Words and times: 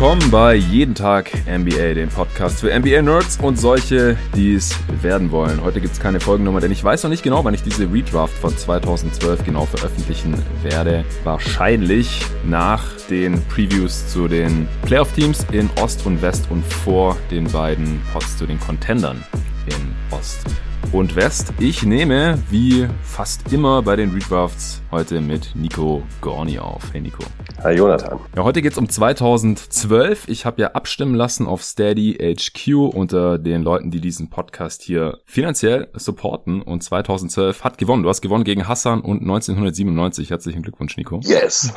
willkommen 0.00 0.30
bei 0.30 0.54
Jeden 0.54 0.94
Tag 0.94 1.30
NBA, 1.46 1.92
dem 1.92 2.08
Podcast 2.08 2.60
für 2.60 2.74
NBA-Nerds 2.74 3.38
und 3.42 3.60
solche, 3.60 4.16
die 4.34 4.54
es 4.54 4.74
werden 5.02 5.30
wollen. 5.30 5.62
Heute 5.62 5.82
gibt 5.82 5.92
es 5.92 6.00
keine 6.00 6.20
Folgennummer, 6.20 6.60
denn 6.60 6.72
ich 6.72 6.82
weiß 6.82 7.02
noch 7.02 7.10
nicht 7.10 7.22
genau, 7.22 7.44
wann 7.44 7.52
ich 7.52 7.62
diese 7.62 7.82
Redraft 7.82 8.32
von 8.32 8.56
2012 8.56 9.44
genau 9.44 9.66
veröffentlichen 9.66 10.42
werde. 10.62 11.04
Wahrscheinlich 11.22 12.24
nach 12.46 12.82
den 13.10 13.42
Previews 13.48 14.08
zu 14.08 14.26
den 14.26 14.66
Playoff-Teams 14.86 15.44
in 15.52 15.68
Ost 15.78 16.06
und 16.06 16.22
West 16.22 16.46
und 16.48 16.64
vor 16.64 17.18
den 17.30 17.44
beiden 17.52 18.00
Pots 18.14 18.38
zu 18.38 18.46
den 18.46 18.58
Contendern 18.58 19.22
in 19.66 20.16
Ost 20.16 20.46
und 20.92 21.14
West. 21.14 21.52
Ich 21.58 21.84
nehme, 21.84 22.38
wie 22.50 22.88
fast 23.02 23.52
immer 23.52 23.82
bei 23.82 23.96
den 23.96 24.10
Redrafts, 24.10 24.82
heute 24.90 25.20
mit 25.20 25.54
Nico 25.54 26.02
Gorni 26.20 26.58
auf. 26.58 26.92
Hey 26.92 27.00
Nico. 27.00 27.22
Hi 27.62 27.74
Jonathan. 27.74 28.18
Ja, 28.34 28.42
heute 28.42 28.62
geht's 28.62 28.78
um 28.78 28.88
2012. 28.88 30.28
Ich 30.28 30.46
habe 30.46 30.62
ja 30.62 30.68
abstimmen 30.68 31.14
lassen 31.14 31.46
auf 31.46 31.62
Steady 31.62 32.14
HQ 32.14 32.94
unter 32.94 33.38
den 33.38 33.62
Leuten, 33.62 33.90
die 33.90 34.00
diesen 34.00 34.30
Podcast 34.30 34.82
hier 34.82 35.18
finanziell 35.26 35.88
supporten. 35.92 36.62
Und 36.62 36.82
2012 36.82 37.62
hat 37.62 37.76
gewonnen. 37.76 38.02
Du 38.02 38.08
hast 38.08 38.22
gewonnen 38.22 38.44
gegen 38.44 38.66
Hassan 38.66 39.02
und 39.02 39.20
1997. 39.20 40.30
Herzlichen 40.30 40.62
Glückwunsch, 40.62 40.96
Nico. 40.96 41.20
Yes. 41.22 41.72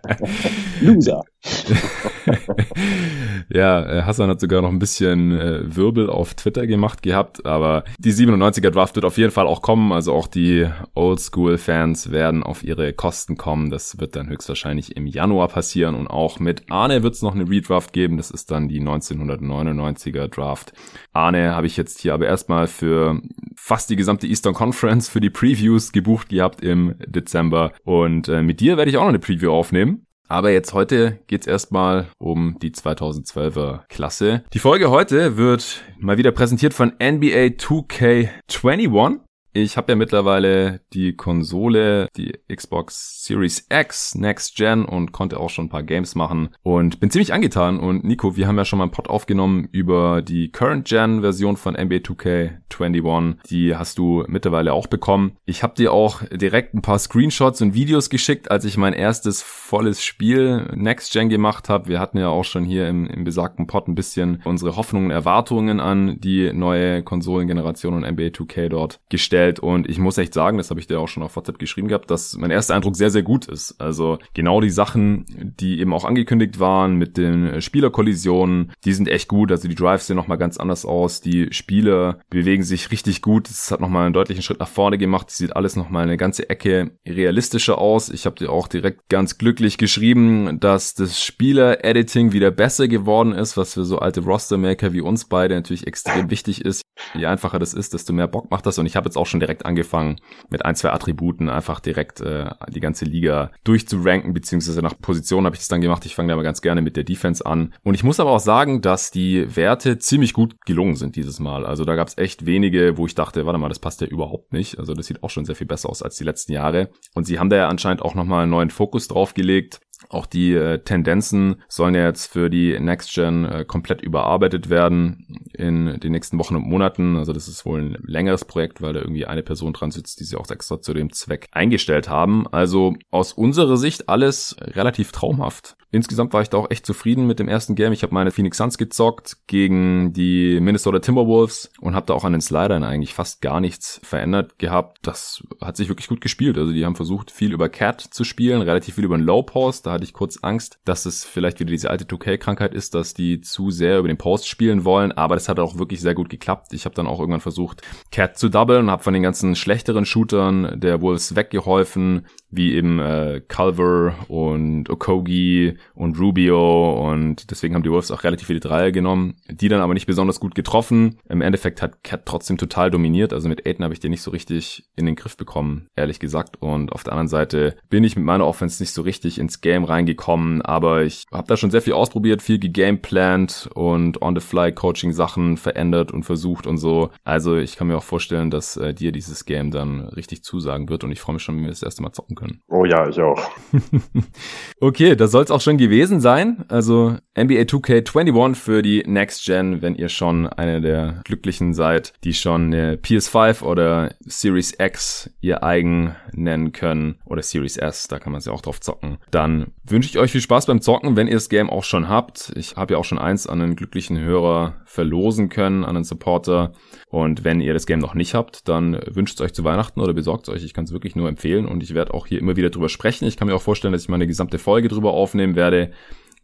Loser. 0.80 1.22
ja, 3.48 3.82
äh, 3.82 4.02
Hassan 4.02 4.30
hat 4.30 4.40
sogar 4.40 4.62
noch 4.62 4.70
ein 4.70 4.78
bisschen 4.78 5.32
äh, 5.32 5.76
Wirbel 5.76 6.10
auf 6.10 6.34
Twitter 6.34 6.66
gemacht 6.66 7.02
gehabt, 7.02 7.46
aber 7.46 7.84
die 7.98 8.12
97er 8.34 8.70
Draft 8.70 8.94
wird 8.96 9.04
auf 9.04 9.18
jeden 9.18 9.30
Fall 9.30 9.46
auch 9.46 9.62
kommen. 9.62 9.92
Also 9.92 10.12
auch 10.12 10.26
die 10.26 10.68
Oldschool-Fans 10.94 12.10
werden 12.10 12.42
auf 12.42 12.62
ihre 12.62 12.92
Kosten 12.92 13.36
kommen. 13.36 13.70
Das 13.70 13.98
wird 14.00 14.16
dann 14.16 14.28
höchstwahrscheinlich 14.28 14.96
im 14.96 15.06
Januar 15.06 15.48
passieren 15.48 15.94
und 15.94 16.08
auch 16.08 16.40
mit 16.40 16.70
Arne 16.70 17.02
wird 17.02 17.14
es 17.14 17.22
noch 17.22 17.34
eine 17.34 17.48
Redraft 17.48 17.92
geben. 17.92 18.16
Das 18.16 18.30
ist 18.30 18.50
dann 18.50 18.68
die 18.68 18.80
1999er 18.80 20.28
Draft. 20.28 20.72
Arne 21.12 21.54
habe 21.54 21.66
ich 21.66 21.76
jetzt 21.76 22.00
hier 22.00 22.14
aber 22.14 22.26
erstmal 22.26 22.66
für 22.66 23.20
fast 23.56 23.90
die 23.90 23.96
gesamte 23.96 24.26
Eastern 24.26 24.54
Conference 24.54 25.08
für 25.08 25.20
die 25.20 25.30
Previews 25.30 25.92
gebucht 25.92 26.28
gehabt 26.28 26.62
im 26.62 26.94
Dezember 27.06 27.72
und 27.84 28.28
äh, 28.28 28.42
mit 28.42 28.60
dir 28.60 28.76
werde 28.76 28.90
ich 28.90 28.96
auch 28.96 29.02
noch 29.02 29.08
eine 29.08 29.18
Preview 29.18 29.52
aufnehmen. 29.52 30.03
Aber 30.28 30.50
jetzt 30.50 30.72
heute 30.72 31.18
geht's 31.26 31.46
erstmal 31.46 32.06
um 32.18 32.56
die 32.60 32.70
2012er 32.70 33.86
Klasse. 33.88 34.44
Die 34.52 34.58
Folge 34.58 34.90
heute 34.90 35.36
wird 35.36 35.82
mal 35.98 36.16
wieder 36.18 36.32
präsentiert 36.32 36.74
von 36.74 36.92
NBA 37.00 37.56
2K21. 37.58 39.20
Ich 39.56 39.76
habe 39.76 39.92
ja 39.92 39.96
mittlerweile 39.96 40.80
die 40.94 41.12
Konsole, 41.14 42.08
die 42.16 42.32
Xbox 42.52 43.22
Series 43.24 43.68
X 43.70 44.16
Next 44.16 44.56
Gen 44.56 44.84
und 44.84 45.12
konnte 45.12 45.38
auch 45.38 45.48
schon 45.48 45.66
ein 45.66 45.68
paar 45.68 45.84
Games 45.84 46.16
machen 46.16 46.48
und 46.64 46.98
bin 46.98 47.08
ziemlich 47.10 47.32
angetan. 47.32 47.78
Und 47.78 48.02
Nico, 48.02 48.36
wir 48.36 48.48
haben 48.48 48.58
ja 48.58 48.64
schon 48.64 48.80
mal 48.80 48.86
einen 48.86 48.90
Pod 48.90 49.08
aufgenommen 49.08 49.68
über 49.70 50.22
die 50.22 50.50
Current 50.50 50.88
Gen 50.88 51.20
Version 51.20 51.56
von 51.56 51.74
NBA 51.74 51.98
2K21. 51.98 53.36
Die 53.48 53.76
hast 53.76 53.98
du 53.98 54.24
mittlerweile 54.26 54.72
auch 54.72 54.88
bekommen. 54.88 55.36
Ich 55.44 55.62
habe 55.62 55.76
dir 55.76 55.92
auch 55.92 56.22
direkt 56.32 56.74
ein 56.74 56.82
paar 56.82 56.98
Screenshots 56.98 57.62
und 57.62 57.74
Videos 57.74 58.10
geschickt, 58.10 58.50
als 58.50 58.64
ich 58.64 58.76
mein 58.76 58.92
erstes 58.92 59.40
volles 59.40 60.02
Spiel 60.02 60.68
Next 60.74 61.12
Gen 61.12 61.28
gemacht 61.28 61.68
habe. 61.68 61.86
Wir 61.86 62.00
hatten 62.00 62.18
ja 62.18 62.26
auch 62.26 62.44
schon 62.44 62.64
hier 62.64 62.88
im, 62.88 63.06
im 63.06 63.22
besagten 63.22 63.68
Pod 63.68 63.86
ein 63.86 63.94
bisschen 63.94 64.42
unsere 64.44 64.74
Hoffnungen, 64.74 65.12
Erwartungen 65.12 65.78
an 65.78 66.18
die 66.18 66.52
neue 66.52 67.04
Konsolengeneration 67.04 67.94
und 67.94 68.02
NBA 68.02 68.30
2K 68.30 68.68
dort 68.68 68.98
gestellt 69.10 69.43
gefällt. 69.44 69.60
Und 69.60 69.88
ich 69.88 69.98
muss 69.98 70.18
echt 70.18 70.34
sagen, 70.34 70.58
das 70.58 70.70
habe 70.70 70.80
ich 70.80 70.86
dir 70.86 71.00
auch 71.00 71.08
schon 71.08 71.22
auf 71.22 71.36
WhatsApp 71.36 71.58
geschrieben 71.58 71.88
gehabt, 71.88 72.10
dass 72.10 72.36
mein 72.36 72.50
erster 72.50 72.74
Eindruck 72.74 72.96
sehr, 72.96 73.10
sehr 73.10 73.22
gut 73.22 73.46
ist. 73.46 73.80
Also 73.80 74.18
genau 74.34 74.60
die 74.60 74.70
Sachen, 74.70 75.26
die 75.58 75.80
eben 75.80 75.92
auch 75.92 76.04
angekündigt 76.04 76.60
waren 76.60 76.96
mit 76.96 77.16
den 77.16 77.60
Spielerkollisionen, 77.60 78.72
die 78.84 78.92
sind 78.92 79.08
echt 79.08 79.28
gut. 79.28 79.50
Also 79.50 79.68
die 79.68 79.74
Drives 79.74 80.06
sehen 80.06 80.16
nochmal 80.16 80.38
ganz 80.38 80.56
anders 80.56 80.84
aus. 80.84 81.20
Die 81.20 81.48
Spieler 81.52 82.18
bewegen 82.30 82.62
sich 82.62 82.90
richtig 82.90 83.22
gut. 83.22 83.48
Es 83.48 83.70
hat 83.70 83.80
nochmal 83.80 84.06
einen 84.06 84.14
deutlichen 84.14 84.42
Schritt 84.42 84.60
nach 84.60 84.68
vorne 84.68 84.98
gemacht. 84.98 85.28
Es 85.30 85.38
sieht 85.38 85.54
alles 85.56 85.76
nochmal 85.76 86.04
eine 86.04 86.16
ganze 86.16 86.48
Ecke 86.48 86.92
realistischer 87.06 87.78
aus. 87.78 88.08
Ich 88.08 88.26
habe 88.26 88.36
dir 88.36 88.50
auch 88.50 88.68
direkt 88.68 89.08
ganz 89.08 89.38
glücklich 89.38 89.78
geschrieben, 89.78 90.58
dass 90.60 90.94
das 90.94 91.22
Spieler-Editing 91.22 92.32
wieder 92.32 92.50
besser 92.50 92.88
geworden 92.88 93.32
ist, 93.32 93.56
was 93.56 93.74
für 93.74 93.84
so 93.84 93.98
alte 93.98 94.20
Roster-Maker 94.20 94.92
wie 94.92 95.00
uns 95.00 95.26
beide 95.26 95.54
natürlich 95.54 95.86
extrem 95.86 96.30
wichtig 96.30 96.64
ist. 96.64 96.82
Je 97.14 97.26
einfacher 97.26 97.58
das 97.58 97.74
ist, 97.74 97.94
desto 97.94 98.12
mehr 98.12 98.26
Bock 98.26 98.50
macht 98.50 98.66
das. 98.66 98.78
Und 98.78 98.86
ich 98.86 98.96
habe 98.96 99.06
jetzt 99.06 99.16
auch 99.16 99.26
schon 99.26 99.40
direkt 99.40 99.66
angefangen, 99.66 100.16
mit 100.50 100.64
ein, 100.64 100.74
zwei 100.74 100.90
Attributen 100.90 101.48
einfach 101.48 101.80
direkt 101.80 102.20
äh, 102.20 102.50
die 102.68 102.80
ganze 102.80 103.04
Liga 103.04 103.50
durchzuranken, 103.64 104.32
beziehungsweise 104.32 104.80
nach 104.82 104.98
Position 104.98 105.44
habe 105.44 105.54
ich 105.54 105.60
das 105.60 105.68
dann 105.68 105.80
gemacht. 105.80 106.06
Ich 106.06 106.14
fange 106.14 106.30
da 106.30 106.36
mal 106.36 106.42
ganz 106.42 106.62
gerne 106.62 106.82
mit 106.82 106.96
der 106.96 107.04
Defense 107.04 107.44
an. 107.44 107.74
Und 107.82 107.94
ich 107.94 108.04
muss 108.04 108.20
aber 108.20 108.30
auch 108.30 108.40
sagen, 108.40 108.80
dass 108.80 109.10
die 109.10 109.54
Werte 109.56 109.98
ziemlich 109.98 110.32
gut 110.32 110.64
gelungen 110.66 110.96
sind 110.96 111.16
dieses 111.16 111.40
Mal. 111.40 111.66
Also 111.66 111.84
da 111.84 111.94
gab 111.94 112.08
es 112.08 112.18
echt 112.18 112.46
wenige, 112.46 112.96
wo 112.96 113.06
ich 113.06 113.14
dachte, 113.14 113.46
warte 113.46 113.58
mal, 113.58 113.68
das 113.68 113.78
passt 113.78 114.00
ja 114.00 114.06
überhaupt 114.06 114.52
nicht. 114.52 114.78
Also 114.78 114.94
das 114.94 115.06
sieht 115.06 115.22
auch 115.22 115.30
schon 115.30 115.44
sehr 115.44 115.56
viel 115.56 115.66
besser 115.66 115.90
aus 115.90 116.02
als 116.02 116.16
die 116.16 116.24
letzten 116.24 116.52
Jahre. 116.52 116.90
Und 117.14 117.26
sie 117.26 117.38
haben 117.38 117.50
da 117.50 117.56
ja 117.56 117.68
anscheinend 117.68 118.02
auch 118.02 118.14
nochmal 118.14 118.42
einen 118.42 118.50
neuen 118.50 118.70
Fokus 118.70 119.08
drauf 119.08 119.34
gelegt. 119.34 119.80
Auch 120.08 120.26
die 120.26 120.54
äh, 120.54 120.78
Tendenzen 120.78 121.62
sollen 121.68 121.94
ja 121.94 122.06
jetzt 122.06 122.26
für 122.26 122.50
die 122.50 122.78
Next 122.78 123.12
Gen 123.14 123.44
äh, 123.44 123.64
komplett 123.64 124.02
überarbeitet 124.02 124.70
werden 124.70 125.40
in 125.52 125.98
den 126.00 126.12
nächsten 126.12 126.38
Wochen 126.38 126.56
und 126.56 126.66
Monaten. 126.66 127.16
Also 127.16 127.32
das 127.32 127.48
ist 127.48 127.64
wohl 127.64 127.80
ein 127.80 127.96
längeres 128.04 128.44
Projekt, 128.44 128.82
weil 128.82 128.92
da 128.92 129.00
irgendwie 129.00 129.26
eine 129.26 129.42
Person 129.42 129.72
dran 129.72 129.90
sitzt, 129.90 130.20
die 130.20 130.24
sie 130.24 130.36
auch 130.36 130.50
extra 130.50 130.80
zu 130.80 130.94
dem 130.94 131.12
Zweck 131.12 131.48
eingestellt 131.52 132.08
haben. 132.08 132.46
Also 132.48 132.94
aus 133.10 133.32
unserer 133.32 133.76
Sicht 133.76 134.08
alles 134.08 134.56
relativ 134.60 135.12
traumhaft. 135.12 135.76
Insgesamt 135.94 136.32
war 136.32 136.42
ich 136.42 136.50
da 136.50 136.58
auch 136.58 136.72
echt 136.72 136.84
zufrieden 136.84 137.24
mit 137.28 137.38
dem 137.38 137.46
ersten 137.46 137.76
Game. 137.76 137.92
Ich 137.92 138.02
habe 138.02 138.12
meine 138.12 138.32
Phoenix 138.32 138.56
Suns 138.56 138.78
gezockt 138.78 139.36
gegen 139.46 140.12
die 140.12 140.58
Minnesota 140.60 140.98
Timberwolves 140.98 141.70
und 141.80 141.94
habe 141.94 142.06
da 142.06 142.14
auch 142.14 142.24
an 142.24 142.32
den 142.32 142.40
Slidern 142.40 142.82
eigentlich 142.82 143.14
fast 143.14 143.40
gar 143.40 143.60
nichts 143.60 144.00
verändert 144.02 144.58
gehabt. 144.58 144.98
Das 145.02 145.44
hat 145.60 145.76
sich 145.76 145.88
wirklich 145.88 146.08
gut 146.08 146.20
gespielt. 146.20 146.58
Also 146.58 146.72
die 146.72 146.84
haben 146.84 146.96
versucht, 146.96 147.30
viel 147.30 147.52
über 147.52 147.68
Cat 147.68 148.00
zu 148.00 148.24
spielen, 148.24 148.60
relativ 148.60 148.96
viel 148.96 149.04
über 149.04 149.16
den 149.16 149.24
Low 149.24 149.44
Post. 149.44 149.86
Da 149.86 149.92
hatte 149.92 150.02
ich 150.02 150.12
kurz 150.12 150.40
Angst, 150.42 150.80
dass 150.84 151.06
es 151.06 151.24
vielleicht 151.24 151.60
wieder 151.60 151.70
diese 151.70 151.90
alte 151.90 152.06
2K-Krankheit 152.06 152.74
ist, 152.74 152.96
dass 152.96 153.14
die 153.14 153.40
zu 153.40 153.70
sehr 153.70 154.00
über 154.00 154.08
den 154.08 154.18
Post 154.18 154.48
spielen 154.48 154.84
wollen. 154.84 155.12
Aber 155.12 155.36
das 155.36 155.48
hat 155.48 155.60
auch 155.60 155.78
wirklich 155.78 156.00
sehr 156.00 156.14
gut 156.14 156.28
geklappt. 156.28 156.72
Ich 156.72 156.86
habe 156.86 156.96
dann 156.96 157.06
auch 157.06 157.20
irgendwann 157.20 157.40
versucht, 157.40 157.82
Cat 158.10 158.36
zu 158.36 158.48
doublen 158.48 158.86
und 158.86 158.90
habe 158.90 159.04
von 159.04 159.14
den 159.14 159.22
ganzen 159.22 159.54
schlechteren 159.54 160.06
Shootern 160.06 160.80
der 160.80 161.00
Wolves 161.02 161.36
weggeholfen, 161.36 162.26
wie 162.56 162.74
eben 162.74 162.98
äh, 162.98 163.42
Culver 163.46 164.14
und 164.28 164.90
Okogi 164.90 165.76
und 165.94 166.18
Rubio 166.18 167.10
und 167.10 167.50
deswegen 167.50 167.74
haben 167.74 167.82
die 167.82 167.90
Wolves 167.90 168.10
auch 168.10 168.24
relativ 168.24 168.46
viele 168.46 168.60
Dreier 168.60 168.92
genommen, 168.92 169.36
die 169.48 169.68
dann 169.68 169.80
aber 169.80 169.94
nicht 169.94 170.06
besonders 170.06 170.40
gut 170.40 170.54
getroffen. 170.54 171.18
Im 171.28 171.40
Endeffekt 171.40 171.82
hat 171.82 172.02
Cat 172.04 172.26
trotzdem 172.26 172.56
total 172.56 172.90
dominiert, 172.90 173.32
also 173.32 173.48
mit 173.48 173.66
Aiden 173.66 173.84
habe 173.84 173.94
ich 173.94 174.00
den 174.00 174.10
nicht 174.10 174.22
so 174.22 174.30
richtig 174.30 174.84
in 174.96 175.06
den 175.06 175.16
Griff 175.16 175.36
bekommen, 175.36 175.88
ehrlich 175.96 176.20
gesagt. 176.20 176.60
Und 176.60 176.92
auf 176.92 177.04
der 177.04 177.12
anderen 177.12 177.28
Seite 177.28 177.76
bin 177.88 178.04
ich 178.04 178.16
mit 178.16 178.24
meiner 178.24 178.46
Offense 178.46 178.82
nicht 178.82 178.92
so 178.92 179.02
richtig 179.02 179.38
ins 179.38 179.60
Game 179.60 179.84
reingekommen, 179.84 180.62
aber 180.62 181.02
ich 181.02 181.24
habe 181.32 181.46
da 181.46 181.56
schon 181.56 181.70
sehr 181.70 181.82
viel 181.82 181.94
ausprobiert, 181.94 182.42
viel 182.42 182.58
gegameplant 182.58 183.68
und 183.74 184.22
on-the-fly-Coaching-Sachen 184.22 185.56
verändert 185.56 186.12
und 186.12 186.24
versucht 186.24 186.66
und 186.66 186.78
so. 186.78 187.10
Also 187.24 187.56
ich 187.56 187.76
kann 187.76 187.88
mir 187.88 187.96
auch 187.96 188.02
vorstellen, 188.02 188.50
dass 188.50 188.76
äh, 188.76 188.94
dir 188.94 189.12
dieses 189.12 189.44
Game 189.44 189.70
dann 189.70 190.00
richtig 190.08 190.42
zusagen 190.44 190.88
wird 190.88 191.04
und 191.04 191.10
ich 191.10 191.20
freue 191.20 191.34
mich 191.34 191.42
schon, 191.42 191.56
wenn 191.56 191.64
wir 191.64 191.70
das 191.70 191.82
erste 191.82 192.02
Mal 192.02 192.12
zocken 192.12 192.36
können. 192.36 192.43
Oh 192.68 192.84
ja, 192.84 193.08
ich 193.08 193.20
auch. 193.20 193.50
okay, 194.80 195.16
das 195.16 195.30
soll 195.30 195.44
es 195.44 195.50
auch 195.50 195.60
schon 195.60 195.78
gewesen 195.78 196.20
sein. 196.20 196.64
Also 196.68 197.16
NBA 197.36 197.62
2K21 197.62 198.54
für 198.54 198.82
die 198.82 199.02
Next 199.06 199.44
Gen, 199.44 199.82
wenn 199.82 199.94
ihr 199.94 200.08
schon 200.08 200.46
eine 200.46 200.80
der 200.80 201.20
Glücklichen 201.24 201.74
seid, 201.74 202.14
die 202.24 202.34
schon 202.34 202.66
eine 202.66 202.96
PS5 202.96 203.62
oder 203.62 204.14
Series 204.20 204.74
X 204.78 205.30
ihr 205.40 205.62
eigen 205.62 206.14
nennen 206.32 206.72
können 206.72 207.16
oder 207.24 207.42
Series 207.42 207.76
S, 207.76 208.08
da 208.08 208.18
kann 208.18 208.32
man 208.32 208.40
sie 208.40 208.52
auch 208.52 208.60
drauf 208.60 208.80
zocken. 208.80 209.18
Dann 209.30 209.72
wünsche 209.84 210.08
ich 210.08 210.18
euch 210.18 210.32
viel 210.32 210.40
Spaß 210.40 210.66
beim 210.66 210.80
Zocken, 210.80 211.16
wenn 211.16 211.26
ihr 211.26 211.34
das 211.34 211.48
Game 211.48 211.70
auch 211.70 211.84
schon 211.84 212.08
habt. 212.08 212.52
Ich 212.56 212.76
habe 212.76 212.94
ja 212.94 212.98
auch 212.98 213.04
schon 213.04 213.18
eins 213.18 213.46
an 213.46 213.60
einen 213.60 213.76
glücklichen 213.76 214.18
Hörer 214.18 214.74
verlosen 214.84 215.48
können, 215.48 215.84
an 215.84 215.96
einen 215.96 216.04
Supporter. 216.04 216.72
Und 217.08 217.44
wenn 217.44 217.60
ihr 217.60 217.74
das 217.74 217.86
Game 217.86 218.00
noch 218.00 218.14
nicht 218.14 218.34
habt, 218.34 218.68
dann 218.68 218.98
wünscht 219.06 219.34
es 219.34 219.40
euch 219.40 219.52
zu 219.52 219.64
Weihnachten 219.64 220.00
oder 220.00 220.14
besorgt 220.14 220.48
es 220.48 220.54
euch. 220.54 220.64
Ich 220.64 220.74
kann 220.74 220.84
es 220.84 220.92
wirklich 220.92 221.16
nur 221.16 221.28
empfehlen 221.28 221.66
und 221.66 221.82
ich 221.82 221.94
werde 221.94 222.14
auch 222.14 222.26
hier 222.26 222.33
immer 222.38 222.56
wieder 222.56 222.70
drüber 222.70 222.88
sprechen. 222.88 223.26
Ich 223.26 223.36
kann 223.36 223.48
mir 223.48 223.54
auch 223.54 223.62
vorstellen, 223.62 223.92
dass 223.92 224.02
ich 224.02 224.08
mal 224.08 224.16
eine 224.16 224.26
gesamte 224.26 224.58
Folge 224.58 224.88
drüber 224.88 225.12
aufnehmen 225.12 225.56
werde 225.56 225.90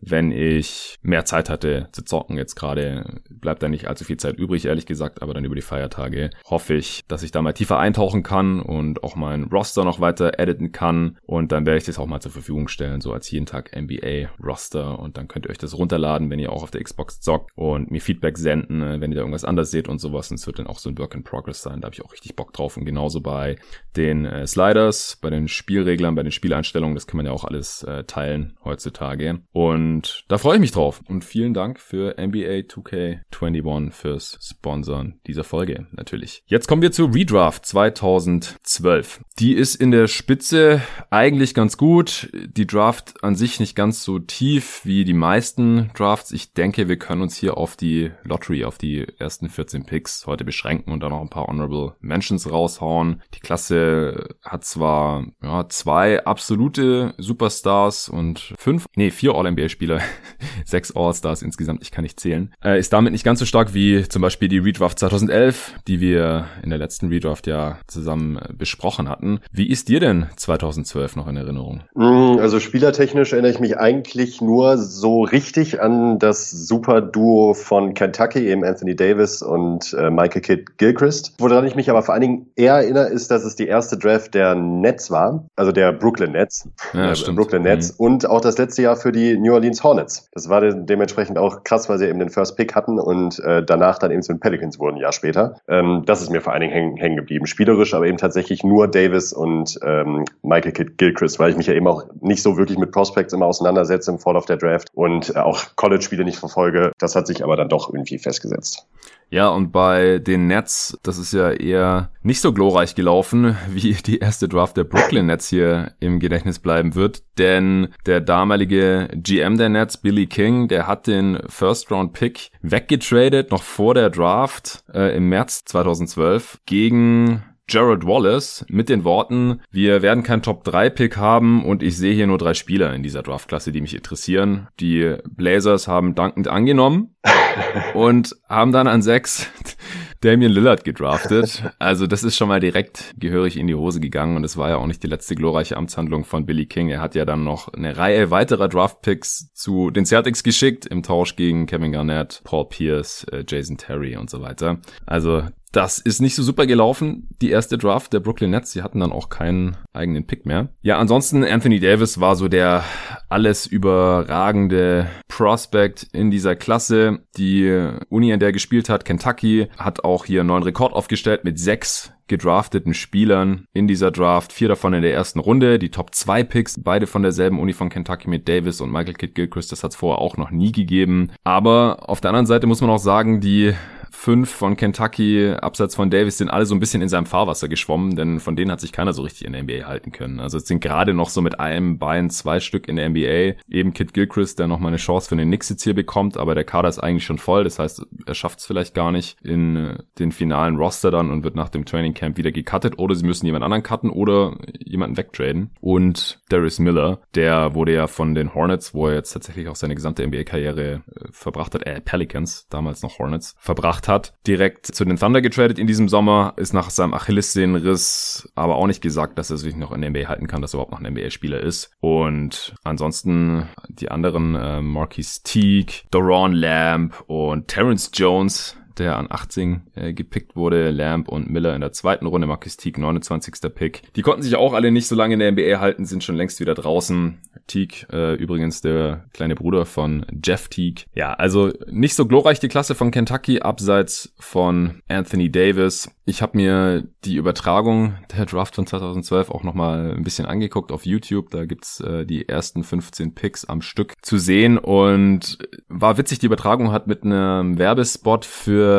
wenn 0.00 0.32
ich 0.32 0.98
mehr 1.02 1.24
Zeit 1.24 1.50
hatte 1.50 1.88
zu 1.92 2.02
zocken. 2.02 2.36
Jetzt 2.36 2.54
gerade 2.54 3.20
bleibt 3.28 3.62
da 3.62 3.68
nicht 3.68 3.86
allzu 3.86 4.04
viel 4.04 4.16
Zeit 4.16 4.36
übrig, 4.36 4.64
ehrlich 4.64 4.86
gesagt, 4.86 5.22
aber 5.22 5.34
dann 5.34 5.44
über 5.44 5.54
die 5.54 5.62
Feiertage 5.62 6.30
hoffe 6.44 6.74
ich, 6.74 7.02
dass 7.08 7.22
ich 7.22 7.30
da 7.30 7.42
mal 7.42 7.52
tiefer 7.52 7.78
eintauchen 7.78 8.22
kann 8.22 8.60
und 8.60 9.04
auch 9.04 9.16
meinen 9.16 9.44
Roster 9.44 9.84
noch 9.84 10.00
weiter 10.00 10.38
editen 10.38 10.72
kann. 10.72 11.18
Und 11.26 11.52
dann 11.52 11.66
werde 11.66 11.78
ich 11.78 11.84
das 11.84 11.98
auch 11.98 12.06
mal 12.06 12.20
zur 12.20 12.32
Verfügung 12.32 12.68
stellen, 12.68 13.00
so 13.00 13.12
als 13.12 13.30
jeden 13.30 13.46
Tag 13.46 13.76
NBA 13.76 14.30
Roster. 14.42 14.98
Und 14.98 15.16
dann 15.16 15.28
könnt 15.28 15.46
ihr 15.46 15.50
euch 15.50 15.58
das 15.58 15.76
runterladen, 15.76 16.30
wenn 16.30 16.38
ihr 16.38 16.52
auch 16.52 16.62
auf 16.62 16.70
der 16.70 16.82
Xbox 16.82 17.20
zockt 17.20 17.50
und 17.54 17.90
mir 17.90 18.00
Feedback 18.00 18.38
senden, 18.38 18.82
äh, 18.82 19.00
wenn 19.00 19.12
ihr 19.12 19.16
da 19.16 19.20
irgendwas 19.20 19.44
anders 19.44 19.70
seht 19.70 19.88
und 19.88 19.98
sowas. 19.98 20.30
Und 20.30 20.38
es 20.38 20.46
wird 20.46 20.58
dann 20.58 20.66
auch 20.66 20.78
so 20.78 20.88
ein 20.88 20.98
Work 20.98 21.14
in 21.14 21.24
Progress 21.24 21.62
sein, 21.62 21.80
da 21.80 21.86
habe 21.86 21.94
ich 21.94 22.04
auch 22.04 22.12
richtig 22.12 22.36
Bock 22.36 22.52
drauf. 22.52 22.76
Und 22.76 22.84
genauso 22.84 23.20
bei 23.20 23.56
den 23.96 24.24
äh, 24.24 24.46
Sliders, 24.46 25.18
bei 25.20 25.30
den 25.30 25.48
Spielreglern, 25.48 26.14
bei 26.14 26.22
den 26.22 26.32
Spieleinstellungen, 26.32 26.94
das 26.94 27.06
kann 27.06 27.18
man 27.18 27.26
ja 27.26 27.32
auch 27.32 27.44
alles 27.44 27.82
äh, 27.82 28.04
teilen 28.04 28.56
heutzutage. 28.64 29.40
Und 29.52 29.89
Und 29.90 30.24
da 30.28 30.38
freue 30.38 30.54
ich 30.54 30.60
mich 30.60 30.70
drauf. 30.70 31.02
Und 31.08 31.24
vielen 31.24 31.52
Dank 31.52 31.80
für 31.80 32.14
NBA 32.16 32.62
2K21 32.68 33.90
fürs 33.90 34.38
Sponsoren 34.40 35.18
dieser 35.26 35.42
Folge 35.42 35.88
natürlich. 35.90 36.44
Jetzt 36.46 36.68
kommen 36.68 36.80
wir 36.80 36.92
zu 36.92 37.06
Redraft 37.06 37.66
2012. 37.66 39.20
Die 39.40 39.54
ist 39.54 39.74
in 39.74 39.90
der 39.90 40.06
Spitze 40.06 40.80
eigentlich 41.10 41.54
ganz 41.54 41.76
gut. 41.76 42.30
Die 42.32 42.68
Draft 42.68 43.24
an 43.24 43.34
sich 43.34 43.58
nicht 43.58 43.74
ganz 43.74 44.04
so 44.04 44.20
tief 44.20 44.82
wie 44.84 45.04
die 45.04 45.12
meisten 45.12 45.90
Drafts. 45.96 46.30
Ich 46.30 46.52
denke, 46.52 46.86
wir 46.88 46.96
können 46.96 47.22
uns 47.22 47.36
hier 47.36 47.56
auf 47.56 47.74
die 47.74 48.12
Lottery, 48.22 48.64
auf 48.64 48.78
die 48.78 49.08
ersten 49.18 49.48
14 49.48 49.86
Picks 49.86 50.24
heute 50.28 50.44
beschränken 50.44 50.92
und 50.92 51.00
dann 51.00 51.10
noch 51.10 51.20
ein 51.20 51.30
paar 51.30 51.48
Honorable 51.48 51.96
Mentions 52.00 52.48
raushauen. 52.48 53.22
Die 53.34 53.40
Klasse 53.40 54.36
hat 54.42 54.64
zwar 54.64 55.26
ja, 55.42 55.68
zwei 55.68 56.24
absolute 56.24 57.14
Superstars 57.18 58.08
und 58.08 58.54
fünf, 58.56 58.86
nee, 58.94 59.10
vier 59.10 59.34
All-NBA-Spieler, 59.34 59.79
sechs 60.64 60.94
All-Stars 60.94 61.42
insgesamt, 61.42 61.82
ich 61.82 61.90
kann 61.90 62.02
nicht 62.02 62.20
zählen. 62.20 62.52
Äh, 62.64 62.78
ist 62.78 62.92
damit 62.92 63.12
nicht 63.12 63.24
ganz 63.24 63.38
so 63.38 63.44
stark 63.44 63.74
wie 63.74 64.06
zum 64.08 64.22
Beispiel 64.22 64.48
die 64.48 64.58
Redraft 64.58 64.98
2011, 64.98 65.74
die 65.88 66.00
wir 66.00 66.46
in 66.62 66.70
der 66.70 66.78
letzten 66.78 67.08
Redraft 67.08 67.46
ja 67.46 67.78
zusammen 67.86 68.36
äh, 68.36 68.52
besprochen 68.52 69.08
hatten. 69.08 69.40
Wie 69.52 69.68
ist 69.68 69.88
dir 69.88 70.00
denn 70.00 70.26
2012 70.36 71.16
noch 71.16 71.28
in 71.28 71.36
Erinnerung? 71.36 71.82
Mm, 71.94 72.38
also 72.40 72.60
spielertechnisch 72.60 73.32
erinnere 73.32 73.52
ich 73.52 73.60
mich 73.60 73.78
eigentlich 73.78 74.40
nur 74.40 74.78
so 74.78 75.22
richtig 75.22 75.80
an 75.80 76.18
das 76.18 76.50
Super-Duo 76.50 77.54
von 77.54 77.94
Kentucky, 77.94 78.48
eben 78.48 78.64
Anthony 78.64 78.96
Davis 78.96 79.42
und 79.42 79.94
äh, 79.94 80.10
Michael 80.10 80.40
Kidd 80.42 80.64
Gilchrist. 80.78 81.34
Woran 81.38 81.66
ich 81.66 81.74
mich 81.74 81.90
aber 81.90 82.02
vor 82.02 82.14
allen 82.14 82.22
Dingen 82.22 82.46
eher 82.56 82.74
erinnere, 82.74 83.06
ist, 83.08 83.30
dass 83.30 83.44
es 83.44 83.56
die 83.56 83.66
erste 83.66 83.96
Draft 83.98 84.34
der 84.34 84.54
Nets 84.54 85.10
war, 85.10 85.46
also 85.56 85.72
der 85.72 85.92
Brooklyn 85.92 86.32
Nets. 86.32 86.68
Ja, 86.94 87.10
äh, 87.12 87.16
stimmt. 87.16 87.36
Brooklyn 87.36 87.62
Nets 87.62 87.92
Mhm. 87.92 87.96
und 88.06 88.26
auch 88.26 88.40
das 88.40 88.58
letzte 88.58 88.82
Jahr 88.82 88.96
für 88.96 89.12
die 89.12 89.36
New 89.38 89.52
Orleans 89.52 89.69
Hornets. 89.78 90.28
Das 90.32 90.48
war 90.48 90.60
de 90.60 90.74
dementsprechend 90.76 91.38
auch 91.38 91.64
krass, 91.64 91.88
weil 91.88 91.98
sie 91.98 92.08
eben 92.08 92.18
den 92.18 92.30
First 92.30 92.56
Pick 92.56 92.74
hatten 92.74 92.98
und 92.98 93.38
äh, 93.40 93.64
danach 93.64 93.98
dann 93.98 94.10
eben 94.10 94.22
zu 94.22 94.32
den 94.32 94.40
Pelicans 94.40 94.78
wurden, 94.78 94.96
ein 94.96 95.02
Jahr 95.02 95.12
später. 95.12 95.56
Ähm, 95.68 96.02
das 96.06 96.22
ist 96.22 96.30
mir 96.30 96.40
vor 96.40 96.52
allen 96.52 96.62
Dingen 96.62 96.72
hängen, 96.72 96.96
hängen 96.96 97.16
geblieben. 97.16 97.46
Spielerisch 97.46 97.94
aber 97.94 98.06
eben 98.06 98.18
tatsächlich 98.18 98.64
nur 98.64 98.88
Davis 98.88 99.32
und 99.32 99.78
ähm, 99.84 100.24
Michael 100.42 100.72
Kidd 100.72 100.92
Gilchrist, 100.96 101.38
weil 101.38 101.50
ich 101.50 101.56
mich 101.56 101.66
ja 101.66 101.74
eben 101.74 101.86
auch 101.86 102.04
nicht 102.20 102.42
so 102.42 102.56
wirklich 102.56 102.78
mit 102.78 102.92
Prospects 102.92 103.32
immer 103.32 103.46
auseinandersetze 103.46 104.10
im 104.10 104.18
Fall 104.18 104.36
of 104.36 104.46
der 104.46 104.56
Draft 104.56 104.90
und 104.94 105.34
äh, 105.34 105.38
auch 105.38 105.60
College-Spiele 105.76 106.24
nicht 106.24 106.38
verfolge. 106.38 106.92
Das 106.98 107.14
hat 107.14 107.26
sich 107.26 107.42
aber 107.44 107.56
dann 107.56 107.68
doch 107.68 107.92
irgendwie 107.92 108.18
festgesetzt. 108.18 108.86
Ja, 109.30 109.48
und 109.48 109.70
bei 109.70 110.18
den 110.18 110.48
Nets, 110.48 110.98
das 111.04 111.16
ist 111.16 111.32
ja 111.32 111.52
eher 111.52 112.10
nicht 112.22 112.40
so 112.40 112.52
glorreich 112.52 112.96
gelaufen, 112.96 113.56
wie 113.70 113.92
die 113.92 114.18
erste 114.18 114.48
Draft 114.48 114.76
der 114.76 114.84
Brooklyn 114.84 115.26
Nets 115.26 115.48
hier 115.48 115.92
im 116.00 116.18
Gedächtnis 116.18 116.58
bleiben 116.58 116.96
wird. 116.96 117.22
Denn 117.38 117.88
der 118.06 118.20
damalige 118.20 119.08
GM 119.14 119.56
der 119.56 119.68
Nets, 119.68 119.98
Billy 119.98 120.26
King, 120.26 120.66
der 120.66 120.86
hat 120.88 121.06
den 121.06 121.38
First-Round-Pick 121.46 122.50
weggetradet, 122.60 123.52
noch 123.52 123.62
vor 123.62 123.94
der 123.94 124.10
Draft 124.10 124.82
äh, 124.92 125.16
im 125.16 125.28
März 125.28 125.64
2012, 125.64 126.58
gegen 126.66 127.42
Jared 127.70 128.04
Wallace 128.04 128.64
mit 128.68 128.88
den 128.88 129.04
Worten, 129.04 129.60
wir 129.70 130.02
werden 130.02 130.24
keinen 130.24 130.42
Top-3-Pick 130.42 131.16
haben 131.16 131.64
und 131.64 131.84
ich 131.84 131.96
sehe 131.96 132.12
hier 132.12 132.26
nur 132.26 132.36
drei 132.36 132.54
Spieler 132.54 132.92
in 132.94 133.04
dieser 133.04 133.22
Draftklasse, 133.22 133.70
die 133.70 133.80
mich 133.80 133.94
interessieren. 133.94 134.66
Die 134.80 135.16
Blazers 135.28 135.86
haben 135.86 136.16
dankend 136.16 136.48
angenommen 136.48 137.14
und 137.94 138.34
haben 138.48 138.72
dann 138.72 138.88
an 138.88 139.02
sechs 139.02 139.46
Damian 140.20 140.50
Lillard 140.50 140.84
gedraftet. 140.84 141.62
Also 141.78 142.06
das 142.06 142.24
ist 142.24 142.36
schon 142.36 142.48
mal 142.48 142.60
direkt 142.60 143.14
gehörig 143.16 143.56
in 143.56 143.68
die 143.68 143.74
Hose 143.74 144.00
gegangen 144.00 144.36
und 144.36 144.44
es 144.44 144.56
war 144.56 144.68
ja 144.68 144.76
auch 144.76 144.86
nicht 144.86 145.02
die 145.02 145.06
letzte 145.06 145.36
glorreiche 145.36 145.76
Amtshandlung 145.76 146.24
von 146.24 146.44
Billy 146.44 146.66
King. 146.66 146.88
Er 146.88 147.00
hat 147.00 147.14
ja 147.14 147.24
dann 147.24 147.44
noch 147.44 147.72
eine 147.72 147.96
Reihe 147.96 148.30
weiterer 148.30 148.68
Draftpicks 148.68 149.52
zu 149.54 149.90
den 149.90 150.04
Celtics 150.04 150.42
geschickt 150.42 150.86
im 150.86 151.02
Tausch 151.02 151.36
gegen 151.36 151.66
Kevin 151.66 151.92
Garnett, 151.92 152.42
Paul 152.44 152.68
Pierce, 152.68 153.24
äh, 153.30 153.44
Jason 153.46 153.78
Terry 153.78 154.16
und 154.16 154.28
so 154.28 154.42
weiter. 154.42 154.80
Also 155.06 155.44
das 155.72 155.98
ist 155.98 156.20
nicht 156.20 156.34
so 156.34 156.42
super 156.42 156.66
gelaufen, 156.66 157.28
die 157.40 157.50
erste 157.50 157.78
Draft 157.78 158.12
der 158.12 158.20
Brooklyn 158.20 158.50
Nets. 158.50 158.72
Sie 158.72 158.82
hatten 158.82 159.00
dann 159.00 159.12
auch 159.12 159.28
keinen 159.28 159.76
eigenen 159.92 160.26
Pick 160.26 160.44
mehr. 160.44 160.70
Ja, 160.82 160.98
ansonsten 160.98 161.44
Anthony 161.44 161.78
Davis 161.78 162.20
war 162.20 162.34
so 162.34 162.48
der 162.48 162.84
alles 163.28 163.66
überragende 163.66 165.06
Prospect 165.28 166.08
in 166.12 166.30
dieser 166.30 166.56
Klasse. 166.56 167.20
Die 167.36 167.70
Uni, 168.08 168.32
an 168.32 168.40
der 168.40 168.48
er 168.48 168.52
gespielt 168.52 168.88
hat, 168.88 169.04
Kentucky, 169.04 169.68
hat 169.78 170.02
auch 170.04 170.24
hier 170.24 170.40
einen 170.40 170.48
neuen 170.48 170.64
Rekord 170.64 170.92
aufgestellt 170.92 171.44
mit 171.44 171.58
sechs 171.58 172.12
gedrafteten 172.26 172.94
Spielern 172.94 173.66
in 173.72 173.88
dieser 173.88 174.10
Draft. 174.10 174.52
Vier 174.52 174.68
davon 174.68 174.94
in 174.94 175.02
der 175.02 175.12
ersten 175.12 175.40
Runde. 175.40 175.78
Die 175.78 175.90
Top 175.90 176.14
2 176.14 176.44
Picks, 176.44 176.80
beide 176.82 177.06
von 177.06 177.22
derselben 177.22 177.58
Uni 177.58 177.72
von 177.72 177.90
Kentucky 177.90 178.28
mit 178.28 178.48
Davis 178.48 178.80
und 178.80 178.90
Michael 178.90 179.14
Kidd 179.14 179.34
Gilchrist. 179.34 179.72
Das 179.72 179.84
hat 179.84 179.90
es 179.90 179.96
vorher 179.96 180.20
auch 180.20 180.36
noch 180.36 180.50
nie 180.50 180.72
gegeben. 180.72 181.30
Aber 181.44 182.08
auf 182.08 182.20
der 182.20 182.30
anderen 182.30 182.46
Seite 182.46 182.66
muss 182.66 182.80
man 182.80 182.90
auch 182.90 182.98
sagen, 182.98 183.40
die 183.40 183.74
fünf 184.20 184.50
von 184.50 184.76
Kentucky, 184.76 185.50
abseits 185.50 185.94
von 185.94 186.10
Davis, 186.10 186.36
sind 186.36 186.50
alle 186.50 186.66
so 186.66 186.74
ein 186.74 186.78
bisschen 186.78 187.00
in 187.00 187.08
seinem 187.08 187.24
Fahrwasser 187.24 187.68
geschwommen, 187.68 188.16
denn 188.16 188.38
von 188.38 188.54
denen 188.54 188.70
hat 188.70 188.78
sich 188.78 188.92
keiner 188.92 189.14
so 189.14 189.22
richtig 189.22 189.46
in 189.46 189.54
der 189.54 189.62
NBA 189.62 189.86
halten 189.86 190.12
können. 190.12 190.40
Also 190.40 190.58
es 190.58 190.66
sind 190.66 190.80
gerade 190.80 191.14
noch 191.14 191.30
so 191.30 191.40
mit 191.40 191.58
einem 191.58 191.98
Bein 191.98 192.28
zwei 192.28 192.60
Stück 192.60 192.86
in 192.86 192.96
der 192.96 193.08
NBA. 193.08 193.62
Eben 193.70 193.94
Kid 193.94 194.12
Gilchrist, 194.12 194.58
der 194.58 194.66
noch 194.66 194.78
mal 194.78 194.88
eine 194.88 194.98
Chance 194.98 195.30
für 195.30 195.36
den 195.36 195.48
Knicks 195.48 195.70
jetzt 195.70 195.84
hier 195.84 195.94
bekommt, 195.94 196.36
aber 196.36 196.54
der 196.54 196.64
Kader 196.64 196.90
ist 196.90 196.98
eigentlich 196.98 197.24
schon 197.24 197.38
voll. 197.38 197.64
Das 197.64 197.78
heißt, 197.78 198.06
er 198.26 198.34
schafft 198.34 198.58
es 198.58 198.66
vielleicht 198.66 198.94
gar 198.94 199.10
nicht 199.10 199.38
in 199.42 199.76
äh, 199.76 199.98
den 200.18 200.32
finalen 200.32 200.76
Roster 200.76 201.10
dann 201.10 201.30
und 201.30 201.42
wird 201.42 201.54
nach 201.54 201.70
dem 201.70 201.86
Training 201.86 202.12
Camp 202.12 202.36
wieder 202.36 202.52
gecuttet 202.52 202.98
oder 202.98 203.14
sie 203.14 203.24
müssen 203.24 203.46
jemand 203.46 203.64
anderen 203.64 203.82
cutten 203.82 204.10
oder 204.10 204.58
jemanden 204.80 205.16
wegtraden. 205.16 205.70
Und 205.80 206.42
Darius 206.50 206.78
Miller, 206.78 207.22
der 207.34 207.74
wurde 207.74 207.94
ja 207.94 208.06
von 208.06 208.34
den 208.34 208.54
Hornets, 208.54 208.92
wo 208.92 209.06
er 209.08 209.14
jetzt 209.14 209.32
tatsächlich 209.32 209.68
auch 209.68 209.76
seine 209.76 209.94
gesamte 209.94 210.26
NBA-Karriere 210.26 210.92
äh, 210.92 211.00
verbracht 211.30 211.74
hat, 211.74 211.86
äh, 211.86 212.02
Pelicans, 212.02 212.66
damals 212.68 213.02
noch 213.02 213.18
Hornets, 213.18 213.56
verbracht 213.58 214.08
hat, 214.08 214.09
direkt 214.46 214.86
zu 214.86 215.04
den 215.04 215.16
Thunder 215.16 215.40
getradet 215.40 215.78
in 215.78 215.86
diesem 215.86 216.08
Sommer, 216.08 216.54
ist 216.56 216.72
nach 216.72 216.90
seinem 216.90 217.14
Achillessehnenriss 217.14 218.50
aber 218.54 218.76
auch 218.76 218.86
nicht 218.86 219.02
gesagt, 219.02 219.38
dass 219.38 219.50
er 219.50 219.56
sich 219.56 219.76
noch 219.76 219.92
in 219.92 220.00
der 220.00 220.10
NBA 220.10 220.28
halten 220.28 220.46
kann, 220.46 220.62
dass 220.62 220.74
er 220.74 220.78
überhaupt 220.78 220.92
noch 220.92 221.00
ein 221.00 221.12
NBA-Spieler 221.12 221.60
ist. 221.60 221.90
Und 222.00 222.74
ansonsten 222.82 223.68
die 223.88 224.10
anderen, 224.10 224.54
äh, 224.54 224.82
Marquis 224.82 225.42
Teague, 225.42 226.02
Doron 226.10 226.52
Lamb 226.52 227.22
und 227.26 227.68
Terrence 227.68 228.10
Jones, 228.12 228.76
der 229.00 229.16
an 229.16 229.26
18 229.28 229.82
äh, 229.94 230.12
gepickt 230.12 230.54
wurde, 230.54 230.90
Lamb 230.90 231.28
und 231.28 231.50
Miller 231.50 231.74
in 231.74 231.80
der 231.80 231.92
zweiten 231.92 232.26
Runde, 232.26 232.46
Marcus 232.46 232.76
Teague 232.76 233.00
29. 233.00 233.54
Pick. 233.74 234.02
Die 234.14 234.22
konnten 234.22 234.42
sich 234.42 234.56
auch 234.56 234.72
alle 234.72 234.90
nicht 234.90 235.08
so 235.08 235.16
lange 235.16 235.34
in 235.34 235.40
der 235.40 235.52
NBA 235.52 235.80
halten, 235.80 236.04
sind 236.04 236.22
schon 236.22 236.36
längst 236.36 236.60
wieder 236.60 236.74
draußen. 236.74 237.38
Teague, 237.66 238.06
äh, 238.12 238.34
übrigens 238.34 238.80
der 238.80 239.26
kleine 239.32 239.54
Bruder 239.54 239.86
von 239.86 240.26
Jeff 240.44 240.68
Teague. 240.68 241.04
Ja, 241.14 241.34
also 241.34 241.72
nicht 241.88 242.14
so 242.14 242.26
glorreich 242.26 242.58
die 242.58 242.68
Klasse 242.68 242.94
von 242.94 243.10
Kentucky, 243.10 243.60
abseits 243.60 244.34
von 244.38 245.02
Anthony 245.08 245.50
Davis. 245.50 246.10
Ich 246.24 246.42
habe 246.42 246.56
mir 246.56 247.08
die 247.24 247.36
Übertragung 247.36 248.14
der 248.36 248.46
Draft 248.46 248.74
von 248.74 248.86
2012 248.86 249.50
auch 249.50 249.62
nochmal 249.62 250.14
ein 250.16 250.22
bisschen 250.22 250.46
angeguckt 250.46 250.92
auf 250.92 251.06
YouTube. 251.06 251.50
Da 251.50 251.64
gibt's 251.64 252.00
äh, 252.00 252.24
die 252.26 252.48
ersten 252.48 252.82
15 252.82 253.34
Picks 253.34 253.64
am 253.64 253.82
Stück 253.82 254.14
zu 254.22 254.38
sehen 254.38 254.78
und 254.78 255.58
war 255.88 256.18
witzig, 256.18 256.40
die 256.40 256.46
Übertragung 256.46 256.92
hat 256.92 257.06
mit 257.06 257.24
einem 257.24 257.78
Werbespot 257.78 258.44
für 258.44 258.89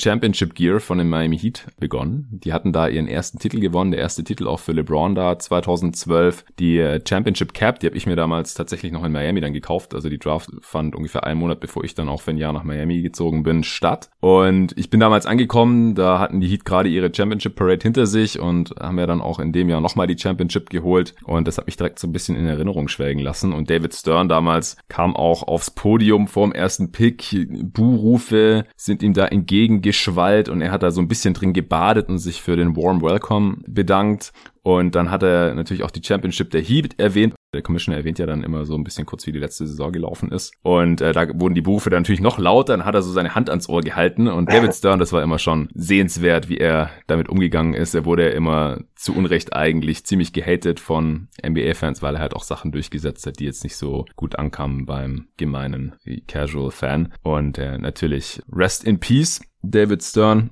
Championship 0.00 0.54
Gear 0.54 0.80
von 0.80 0.98
den 0.98 1.08
Miami 1.08 1.38
Heat 1.38 1.66
begonnen. 1.78 2.28
Die 2.44 2.52
hatten 2.52 2.72
da 2.72 2.88
ihren 2.88 3.06
ersten 3.06 3.38
Titel 3.38 3.60
gewonnen, 3.60 3.90
der 3.90 4.00
erste 4.00 4.24
Titel 4.24 4.46
auch 4.46 4.60
für 4.60 4.72
LeBron 4.72 5.14
da 5.14 5.38
2012. 5.38 6.44
Die 6.58 6.78
äh, 6.78 7.00
Championship 7.06 7.54
Cap, 7.54 7.80
die 7.80 7.86
habe 7.86 7.96
ich 7.96 8.06
mir 8.06 8.16
damals 8.16 8.54
tatsächlich 8.54 8.92
noch 8.92 9.04
in 9.04 9.12
Miami 9.12 9.40
dann 9.40 9.52
gekauft. 9.52 9.94
Also 9.94 10.08
die 10.08 10.18
Draft 10.18 10.50
fand 10.60 10.94
ungefähr 10.94 11.24
einen 11.24 11.40
Monat, 11.40 11.60
bevor 11.60 11.84
ich 11.84 11.94
dann 11.94 12.08
auch 12.08 12.22
für 12.22 12.30
ein 12.30 12.38
Jahr 12.38 12.52
nach 12.52 12.64
Miami 12.64 13.02
gezogen 13.02 13.42
bin, 13.42 13.62
statt. 13.62 14.10
Und 14.20 14.76
ich 14.76 14.90
bin 14.90 15.00
damals 15.00 15.26
angekommen, 15.26 15.94
da 15.94 16.18
hatten 16.18 16.40
die 16.40 16.48
Heat 16.48 16.64
gerade 16.64 16.88
ihre 16.88 17.14
Championship 17.14 17.56
Parade 17.56 17.82
hinter 17.82 18.06
sich 18.06 18.38
und 18.38 18.74
haben 18.78 18.98
ja 18.98 19.06
dann 19.06 19.20
auch 19.20 19.38
in 19.38 19.52
dem 19.52 19.68
Jahr 19.68 19.80
nochmal 19.80 20.06
die 20.06 20.18
Championship 20.18 20.70
geholt. 20.70 21.14
Und 21.24 21.48
das 21.48 21.58
hat 21.58 21.66
mich 21.66 21.76
direkt 21.76 21.98
so 21.98 22.08
ein 22.08 22.12
bisschen 22.12 22.36
in 22.36 22.46
Erinnerung 22.46 22.88
schwelgen 22.88 23.22
lassen. 23.22 23.52
Und 23.52 23.70
David 23.70 23.94
Stern 23.94 24.28
damals 24.28 24.76
kam 24.88 25.16
auch 25.16 25.42
aufs 25.42 25.70
Podium 25.70 26.26
vorm 26.28 26.52
ersten 26.52 26.92
Pick. 26.92 27.48
Buhrufe 27.72 28.64
sind 28.76 29.02
ihm 29.02 29.12
da 29.12 29.19
entgegengeschwallt 29.26 30.48
und 30.48 30.60
er 30.60 30.70
hat 30.70 30.82
da 30.82 30.90
so 30.90 31.00
ein 31.00 31.08
bisschen 31.08 31.34
drin 31.34 31.52
gebadet 31.52 32.08
und 32.08 32.18
sich 32.18 32.42
für 32.42 32.56
den 32.56 32.76
Warm 32.76 33.02
Welcome 33.02 33.58
bedankt. 33.66 34.32
Und 34.62 34.94
dann 34.94 35.10
hat 35.10 35.22
er 35.22 35.54
natürlich 35.54 35.82
auch 35.82 35.90
die 35.90 36.02
Championship 36.04 36.50
der 36.50 36.60
Heat 36.60 36.98
erwähnt. 36.98 37.34
Der 37.52 37.62
Commissioner 37.62 37.98
erwähnt 37.98 38.18
ja 38.18 38.26
dann 38.26 38.44
immer 38.44 38.64
so 38.64 38.76
ein 38.76 38.84
bisschen 38.84 39.06
kurz, 39.06 39.26
wie 39.26 39.32
die 39.32 39.38
letzte 39.38 39.66
Saison 39.66 39.90
gelaufen 39.90 40.30
ist. 40.30 40.52
Und 40.62 41.00
äh, 41.00 41.12
da 41.12 41.26
wurden 41.40 41.54
die 41.54 41.62
Berufe 41.62 41.90
dann 41.90 42.02
natürlich 42.02 42.20
noch 42.20 42.38
lauter. 42.38 42.76
Dann 42.76 42.84
hat 42.84 42.94
er 42.94 43.02
so 43.02 43.10
seine 43.10 43.34
Hand 43.34 43.50
ans 43.50 43.68
Ohr 43.68 43.80
gehalten. 43.80 44.28
Und 44.28 44.48
David 44.52 44.74
Stern, 44.74 45.00
das 45.00 45.12
war 45.12 45.22
immer 45.22 45.38
schon 45.38 45.68
sehenswert, 45.74 46.48
wie 46.48 46.58
er 46.58 46.90
damit 47.06 47.28
umgegangen 47.28 47.74
ist. 47.74 47.94
Er 47.94 48.04
wurde 48.04 48.28
ja 48.28 48.36
immer 48.36 48.78
zu 48.94 49.16
Unrecht 49.16 49.54
eigentlich 49.56 50.04
ziemlich 50.04 50.32
gehatet 50.32 50.78
von 50.78 51.28
NBA-Fans, 51.44 52.02
weil 52.02 52.14
er 52.14 52.20
halt 52.20 52.36
auch 52.36 52.44
Sachen 52.44 52.70
durchgesetzt 52.70 53.26
hat, 53.26 53.40
die 53.40 53.46
jetzt 53.46 53.64
nicht 53.64 53.76
so 53.76 54.04
gut 54.14 54.38
ankamen 54.38 54.86
beim 54.86 55.26
gemeinen 55.36 55.96
Casual-Fan. 56.28 57.12
Und 57.22 57.58
äh, 57.58 57.78
natürlich 57.78 58.42
Rest 58.52 58.84
in 58.84 59.00
Peace, 59.00 59.40
David 59.62 60.04
Stern. 60.04 60.50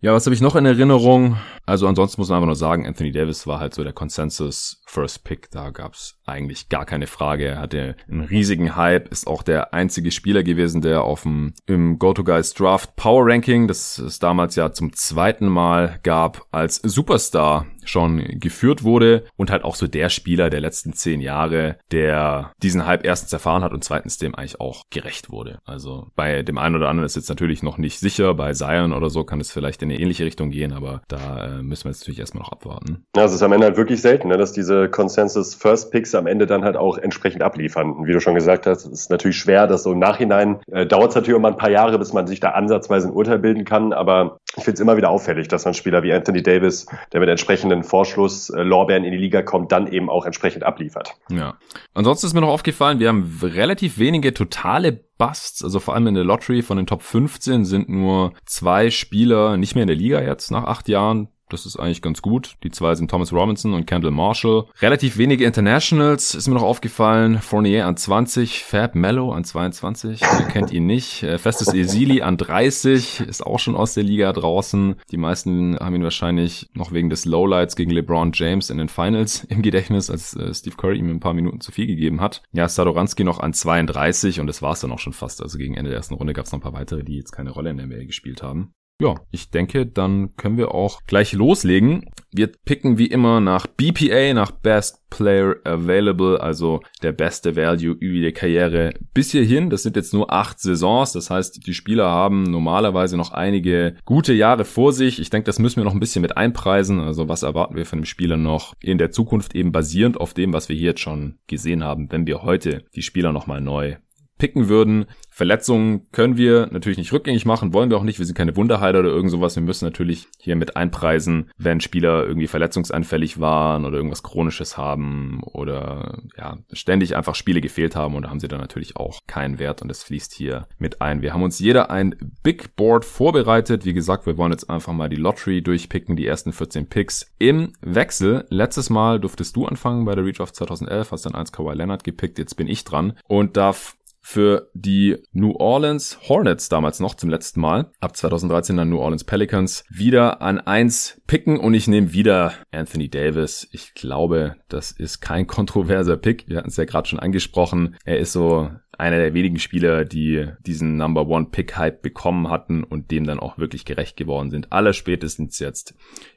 Ja, 0.00 0.12
was 0.12 0.26
habe 0.26 0.34
ich 0.34 0.42
noch 0.42 0.56
in 0.56 0.66
Erinnerung? 0.66 1.38
Also 1.66 1.86
ansonsten 1.86 2.20
muss 2.20 2.28
man 2.28 2.36
einfach 2.36 2.46
nur 2.46 2.56
sagen, 2.56 2.86
Anthony 2.86 3.12
Davis 3.12 3.46
war 3.46 3.60
halt 3.60 3.74
so 3.74 3.82
der 3.84 3.92
Consensus 3.92 4.82
First 4.86 5.24
Pick. 5.24 5.50
Da 5.50 5.70
gab's 5.70 6.18
eigentlich 6.26 6.68
gar 6.68 6.84
keine 6.84 7.06
Frage. 7.06 7.46
Er 7.46 7.58
hatte 7.58 7.96
einen 8.08 8.22
riesigen 8.22 8.76
Hype, 8.76 9.08
ist 9.08 9.26
auch 9.26 9.42
der 9.42 9.74
einzige 9.74 10.10
Spieler 10.10 10.42
gewesen, 10.42 10.82
der 10.82 11.02
auf 11.02 11.22
dem 11.22 11.54
im 11.66 11.98
Go-To-Guys 11.98 12.54
Draft 12.54 12.96
Power 12.96 13.26
Ranking, 13.26 13.68
das 13.68 13.98
es 13.98 14.18
damals 14.18 14.56
ja 14.56 14.72
zum 14.72 14.92
zweiten 14.92 15.48
Mal 15.48 15.98
gab, 16.02 16.46
als 16.50 16.76
Superstar 16.76 17.66
schon 17.84 18.24
geführt 18.40 18.82
wurde 18.82 19.24
und 19.36 19.50
halt 19.50 19.64
auch 19.64 19.74
so 19.74 19.86
der 19.86 20.08
Spieler 20.08 20.50
der 20.50 20.60
letzten 20.60 20.92
zehn 20.94 21.20
Jahre, 21.20 21.78
der 21.90 22.52
diesen 22.62 22.86
Hype 22.86 23.04
erstens 23.04 23.32
erfahren 23.32 23.62
hat 23.62 23.72
und 23.72 23.84
zweitens 23.84 24.18
dem 24.18 24.34
eigentlich 24.34 24.60
auch 24.60 24.84
gerecht 24.90 25.30
wurde. 25.30 25.58
Also 25.64 26.08
bei 26.14 26.42
dem 26.42 26.58
einen 26.58 26.76
oder 26.76 26.88
anderen 26.88 27.06
ist 27.06 27.16
jetzt 27.16 27.28
natürlich 27.28 27.62
noch 27.62 27.78
nicht 27.78 27.98
sicher. 27.98 28.34
Bei 28.34 28.52
Zion 28.52 28.92
oder 28.92 29.10
so 29.10 29.24
kann 29.24 29.40
es 29.40 29.52
vielleicht 29.52 29.82
in 29.82 29.90
eine 29.90 30.00
ähnliche 30.00 30.24
Richtung 30.24 30.50
gehen, 30.50 30.72
aber 30.72 31.02
da 31.08 31.53
äh, 31.58 31.62
müssen 31.62 31.84
wir 31.84 31.90
jetzt 31.90 32.00
natürlich 32.02 32.20
erstmal 32.20 32.42
noch 32.42 32.52
abwarten. 32.52 33.04
Ja, 33.16 33.24
es 33.24 33.32
ist 33.32 33.42
am 33.42 33.52
Ende 33.52 33.66
halt 33.66 33.76
wirklich 33.76 34.00
selten, 34.00 34.28
ne, 34.28 34.36
dass 34.36 34.52
diese 34.52 34.88
Consensus 34.88 35.54
First 35.54 35.90
Picks 35.90 36.14
am 36.14 36.26
Ende 36.26 36.46
dann 36.46 36.64
halt 36.64 36.76
auch 36.76 36.98
entsprechend 36.98 37.42
abliefern. 37.42 37.92
Und 37.92 38.06
wie 38.06 38.12
du 38.12 38.20
schon 38.20 38.34
gesagt 38.34 38.66
hast, 38.66 38.86
ist 38.86 39.10
natürlich 39.10 39.36
schwer, 39.36 39.66
dass 39.66 39.82
so 39.82 39.92
im 39.92 39.98
Nachhinein 39.98 40.60
äh, 40.70 40.86
dauert 40.86 41.10
es 41.10 41.14
natürlich 41.14 41.38
immer 41.38 41.48
ein 41.48 41.56
paar 41.56 41.70
Jahre, 41.70 41.98
bis 41.98 42.12
man 42.12 42.26
sich 42.26 42.40
da 42.40 42.50
ansatzweise 42.50 43.08
ein 43.08 43.12
Urteil 43.12 43.38
bilden 43.38 43.64
kann. 43.64 43.92
Aber 43.92 44.38
ich 44.56 44.64
finde 44.64 44.74
es 44.74 44.80
immer 44.80 44.96
wieder 44.96 45.10
auffällig, 45.10 45.48
dass 45.48 45.66
ein 45.66 45.74
Spieler 45.74 46.02
wie 46.02 46.12
Anthony 46.12 46.42
Davis, 46.42 46.86
der 47.12 47.20
mit 47.20 47.28
entsprechenden 47.28 47.82
Vorschluss 47.82 48.50
äh, 48.50 48.62
Lorbeeren 48.62 49.04
in 49.04 49.12
die 49.12 49.18
Liga 49.18 49.42
kommt, 49.42 49.72
dann 49.72 49.86
eben 49.86 50.10
auch 50.10 50.26
entsprechend 50.26 50.64
abliefert. 50.64 51.14
Ja. 51.30 51.54
Ansonsten 51.94 52.26
ist 52.26 52.34
mir 52.34 52.40
noch 52.40 52.48
aufgefallen, 52.48 52.98
wir 52.98 53.08
haben 53.08 53.38
relativ 53.42 53.98
wenige 53.98 54.34
totale 54.34 55.04
Busts, 55.18 55.62
also 55.62 55.80
vor 55.80 55.94
allem 55.94 56.08
in 56.08 56.14
der 56.14 56.24
Lottery 56.24 56.62
von 56.62 56.76
den 56.76 56.86
Top 56.86 57.02
15 57.02 57.64
sind 57.64 57.88
nur 57.88 58.32
zwei 58.46 58.90
Spieler 58.90 59.56
nicht 59.56 59.74
mehr 59.74 59.82
in 59.82 59.88
der 59.88 59.96
Liga 59.96 60.20
jetzt 60.20 60.50
nach 60.50 60.64
acht 60.64 60.88
Jahren. 60.88 61.28
Das 61.50 61.66
ist 61.66 61.76
eigentlich 61.76 62.00
ganz 62.00 62.22
gut. 62.22 62.56
Die 62.62 62.70
zwei 62.70 62.94
sind 62.94 63.10
Thomas 63.10 63.32
Robinson 63.32 63.74
und 63.74 63.86
Kendall 63.86 64.10
Marshall. 64.10 64.64
Relativ 64.80 65.18
wenige 65.18 65.44
Internationals 65.44 66.34
ist 66.34 66.48
mir 66.48 66.54
noch 66.54 66.62
aufgefallen. 66.62 67.40
Fournier 67.40 67.86
an 67.86 67.96
20, 67.96 68.64
Fab 68.64 68.94
Mello 68.94 69.30
an 69.30 69.44
22. 69.44 70.22
Ihr 70.22 70.46
kennt 70.46 70.72
ihn 70.72 70.86
nicht. 70.86 71.22
Äh, 71.22 71.38
Festus 71.38 71.72
Esili 71.74 72.22
an 72.22 72.38
30 72.38 73.20
ist 73.20 73.44
auch 73.44 73.58
schon 73.58 73.76
aus 73.76 73.92
der 73.94 74.04
Liga 74.04 74.32
draußen. 74.32 74.96
Die 75.10 75.16
meisten 75.18 75.78
haben 75.78 75.94
ihn 75.94 76.02
wahrscheinlich 76.02 76.70
noch 76.72 76.92
wegen 76.92 77.10
des 77.10 77.26
Lowlights 77.26 77.76
gegen 77.76 77.90
LeBron 77.90 78.32
James 78.32 78.70
in 78.70 78.78
den 78.78 78.88
Finals 78.88 79.44
im 79.44 79.60
Gedächtnis, 79.60 80.10
als 80.10 80.34
äh, 80.34 80.52
Steve 80.54 80.76
Curry 80.76 80.98
ihm 80.98 81.10
ein 81.10 81.20
paar 81.20 81.34
Minuten 81.34 81.60
zu 81.60 81.72
viel 81.72 81.86
gegeben 81.86 82.22
hat. 82.22 82.42
Ja, 82.52 82.68
Sadoranski 82.68 83.22
noch 83.22 83.38
an 83.38 83.52
32 83.52 84.40
und 84.40 84.46
das 84.46 84.62
war's 84.62 84.80
dann 84.80 84.92
auch 84.92 84.98
schon 85.04 85.12
fast. 85.12 85.42
Also 85.42 85.58
gegen 85.58 85.74
Ende 85.74 85.90
der 85.90 85.98
ersten 85.98 86.14
Runde 86.14 86.32
gab 86.32 86.46
es 86.46 86.52
noch 86.52 86.58
ein 86.58 86.62
paar 86.62 86.72
weitere, 86.72 87.04
die 87.04 87.16
jetzt 87.16 87.32
keine 87.32 87.50
Rolle 87.50 87.70
in 87.70 87.76
der 87.76 87.86
NBA 87.86 88.04
gespielt 88.04 88.42
haben. 88.42 88.74
Ja, 89.02 89.16
ich 89.32 89.50
denke, 89.50 89.86
dann 89.86 90.36
können 90.36 90.56
wir 90.56 90.72
auch 90.72 91.02
gleich 91.06 91.32
loslegen. 91.32 92.04
Wir 92.30 92.46
picken 92.46 92.96
wie 92.96 93.08
immer 93.08 93.40
nach 93.40 93.66
BPA, 93.66 94.32
nach 94.34 94.52
Best 94.52 95.10
Player 95.10 95.56
Available, 95.64 96.40
also 96.40 96.80
der 97.02 97.10
beste 97.10 97.56
Value 97.56 97.96
über 97.98 98.26
die 98.26 98.32
Karriere 98.32 98.94
bis 99.12 99.32
hierhin. 99.32 99.68
Das 99.68 99.82
sind 99.82 99.96
jetzt 99.96 100.14
nur 100.14 100.32
acht 100.32 100.60
Saisons. 100.60 101.12
Das 101.12 101.28
heißt, 101.28 101.66
die 101.66 101.74
Spieler 101.74 102.08
haben 102.08 102.44
normalerweise 102.44 103.16
noch 103.16 103.32
einige 103.32 103.96
gute 104.04 104.32
Jahre 104.32 104.64
vor 104.64 104.92
sich. 104.92 105.20
Ich 105.20 105.30
denke, 105.30 105.46
das 105.46 105.58
müssen 105.58 105.78
wir 105.78 105.84
noch 105.84 105.94
ein 105.94 106.00
bisschen 106.00 106.22
mit 106.22 106.36
einpreisen. 106.36 107.00
Also 107.00 107.28
was 107.28 107.42
erwarten 107.42 107.74
wir 107.74 107.86
von 107.86 107.98
dem 107.98 108.06
Spieler 108.06 108.36
noch 108.36 108.74
in 108.80 108.98
der 108.98 109.10
Zukunft 109.10 109.56
eben 109.56 109.72
basierend 109.72 110.20
auf 110.20 110.34
dem, 110.34 110.52
was 110.52 110.68
wir 110.68 110.76
hier 110.76 110.90
jetzt 110.90 111.00
schon 111.00 111.38
gesehen 111.48 111.82
haben, 111.82 112.12
wenn 112.12 112.28
wir 112.28 112.42
heute 112.42 112.84
die 112.94 113.02
Spieler 113.02 113.32
nochmal 113.32 113.60
neu 113.60 113.96
picken 114.38 114.68
würden. 114.68 115.06
Verletzungen 115.30 116.06
können 116.12 116.36
wir 116.36 116.68
natürlich 116.70 116.98
nicht 116.98 117.12
rückgängig 117.12 117.44
machen, 117.44 117.72
wollen 117.72 117.90
wir 117.90 117.96
auch 117.96 118.04
nicht. 118.04 118.20
Wir 118.20 118.26
sind 118.26 118.36
keine 118.36 118.56
Wunderheiler 118.56 119.00
oder 119.00 119.08
irgend 119.08 119.32
sowas. 119.32 119.56
Wir 119.56 119.62
müssen 119.64 119.84
natürlich 119.84 120.28
hier 120.38 120.54
mit 120.54 120.76
einpreisen, 120.76 121.50
wenn 121.58 121.80
Spieler 121.80 122.24
irgendwie 122.24 122.46
verletzungsanfällig 122.46 123.40
waren 123.40 123.84
oder 123.84 123.96
irgendwas 123.96 124.22
Chronisches 124.22 124.76
haben 124.76 125.42
oder 125.42 126.22
ja, 126.36 126.58
ständig 126.72 127.16
einfach 127.16 127.34
Spiele 127.34 127.60
gefehlt 127.60 127.96
haben 127.96 128.14
und 128.14 128.28
haben 128.28 128.38
sie 128.38 128.46
dann 128.46 128.60
natürlich 128.60 128.96
auch 128.96 129.18
keinen 129.26 129.58
Wert 129.58 129.82
und 129.82 129.88
das 129.88 130.04
fließt 130.04 130.32
hier 130.32 130.68
mit 130.78 131.00
ein. 131.00 131.20
Wir 131.20 131.32
haben 131.32 131.42
uns 131.42 131.58
jeder 131.58 131.90
ein 131.90 132.14
Big 132.44 132.76
Board 132.76 133.04
vorbereitet. 133.04 133.84
Wie 133.84 133.94
gesagt, 133.94 134.26
wir 134.26 134.36
wollen 134.36 134.52
jetzt 134.52 134.70
einfach 134.70 134.92
mal 134.92 135.08
die 135.08 135.16
Lottery 135.16 135.62
durchpicken, 135.62 136.14
die 136.14 136.26
ersten 136.26 136.52
14 136.52 136.88
Picks 136.88 137.32
im 137.38 137.72
Wechsel. 137.80 138.46
Letztes 138.50 138.88
Mal 138.88 139.18
durftest 139.18 139.56
du 139.56 139.66
anfangen 139.66 140.04
bei 140.04 140.14
der 140.14 140.24
Reach 140.24 140.40
of 140.40 140.52
2011, 140.52 141.10
hast 141.10 141.26
dann 141.26 141.34
1 141.34 141.50
Kawhi 141.50 141.74
Leonard 141.74 142.04
gepickt, 142.04 142.38
jetzt 142.38 142.54
bin 142.54 142.68
ich 142.68 142.84
dran 142.84 143.14
und 143.26 143.56
darf 143.56 143.96
für 144.26 144.70
die 144.72 145.18
New 145.32 145.52
Orleans 145.52 146.18
Hornets 146.30 146.70
damals 146.70 146.98
noch 146.98 147.14
zum 147.14 147.28
letzten 147.28 147.60
Mal, 147.60 147.90
ab 148.00 148.16
2013 148.16 148.74
dann 148.74 148.88
New 148.88 148.98
Orleans 148.98 149.24
Pelicans, 149.24 149.84
wieder 149.90 150.40
an 150.40 150.58
eins 150.58 151.20
picken 151.26 151.60
und 151.60 151.74
ich 151.74 151.88
nehme 151.88 152.14
wieder 152.14 152.54
Anthony 152.72 153.10
Davis. 153.10 153.68
Ich 153.70 153.92
glaube, 153.92 154.56
das 154.68 154.92
ist 154.92 155.20
kein 155.20 155.46
kontroverser 155.46 156.16
Pick. 156.16 156.48
Wir 156.48 156.56
hatten 156.56 156.70
es 156.70 156.78
ja 156.78 156.86
gerade 156.86 157.06
schon 157.06 157.20
angesprochen. 157.20 157.96
Er 158.06 158.18
ist 158.18 158.32
so 158.32 158.70
einer 158.98 159.18
der 159.18 159.34
wenigen 159.34 159.58
Spieler, 159.58 160.06
die 160.06 160.48
diesen 160.60 160.96
Number 160.96 161.26
One 161.26 161.48
Pick 161.50 161.76
Hype 161.76 162.00
bekommen 162.00 162.48
hatten 162.48 162.82
und 162.82 163.10
dem 163.10 163.24
dann 163.24 163.40
auch 163.40 163.58
wirklich 163.58 163.84
gerecht 163.84 164.16
geworden 164.16 164.50
sind. 164.50 164.72
Aller 164.72 164.94
spätestens 164.94 165.58
jetzt 165.58 165.94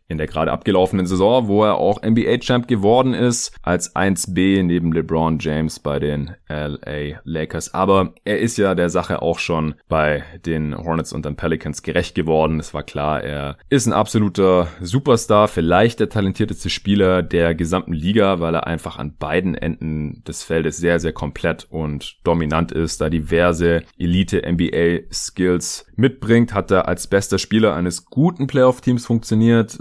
in 0.08 0.18
der 0.18 0.28
gerade 0.28 0.52
abgelaufenen 0.52 1.06
Saison, 1.06 1.48
wo 1.48 1.64
er 1.64 1.76
auch 1.76 2.02
NBA-Champ 2.02 2.68
geworden 2.68 3.14
ist, 3.14 3.56
als 3.62 3.96
1B 3.96 4.64
neben 4.64 4.94
LeBron 4.94 5.40
James 5.40 5.80
bei 5.80 6.00
den 6.00 6.32
LA 6.48 7.20
Lakers. 7.24 7.74
Aber 7.74 8.14
er 8.24 8.40
ist 8.40 8.58
ja 8.58 8.76
der 8.76 8.90
Sache 8.90 9.22
auch 9.22 9.40
schon 9.40 9.76
bei 9.90 10.24
den 10.46 10.78
Hornets 10.78 11.14
und 11.14 11.26
den 11.26 11.36
Pelicans 11.36 11.82
gerecht 11.84 12.16
geworden. 12.16 12.60
Es 12.60 12.74
war 12.74 12.84
klar, 12.84 13.22
er 13.22 13.58
ist 13.70 13.86
ein 13.86 13.94
absoluter 13.94 14.68
Superstar, 14.82 15.48
vielleicht 15.48 16.00
der 16.00 16.10
talentierteste 16.10 16.70
Spieler 16.70 17.22
der 17.22 17.54
gesamten 17.56 17.94
Liga, 17.94 18.40
weil 18.40 18.56
er 18.56 18.68
einfach 18.68 18.98
an 18.98 19.16
beiden 19.18 19.56
Enden 19.56 20.24
des 20.26 20.44
Feldes 20.44 20.78
sehr, 20.78 21.00
sehr 21.00 21.14
komplett 21.14 21.68
und 21.70 22.18
dominant 22.24 22.72
ist, 22.72 23.02
da 23.02 23.10
diverse 23.10 23.84
Elite-NBA-Skills 23.98 25.88
mitbringt, 25.96 26.54
hat 26.54 26.72
er 26.72 26.88
als 26.88 27.08
bester 27.08 27.40
Spieler 27.40 27.76
eines 27.76 28.06
guten 28.06 28.48
Playoff-Teams 28.48 29.06
funktioniert, 29.06 29.80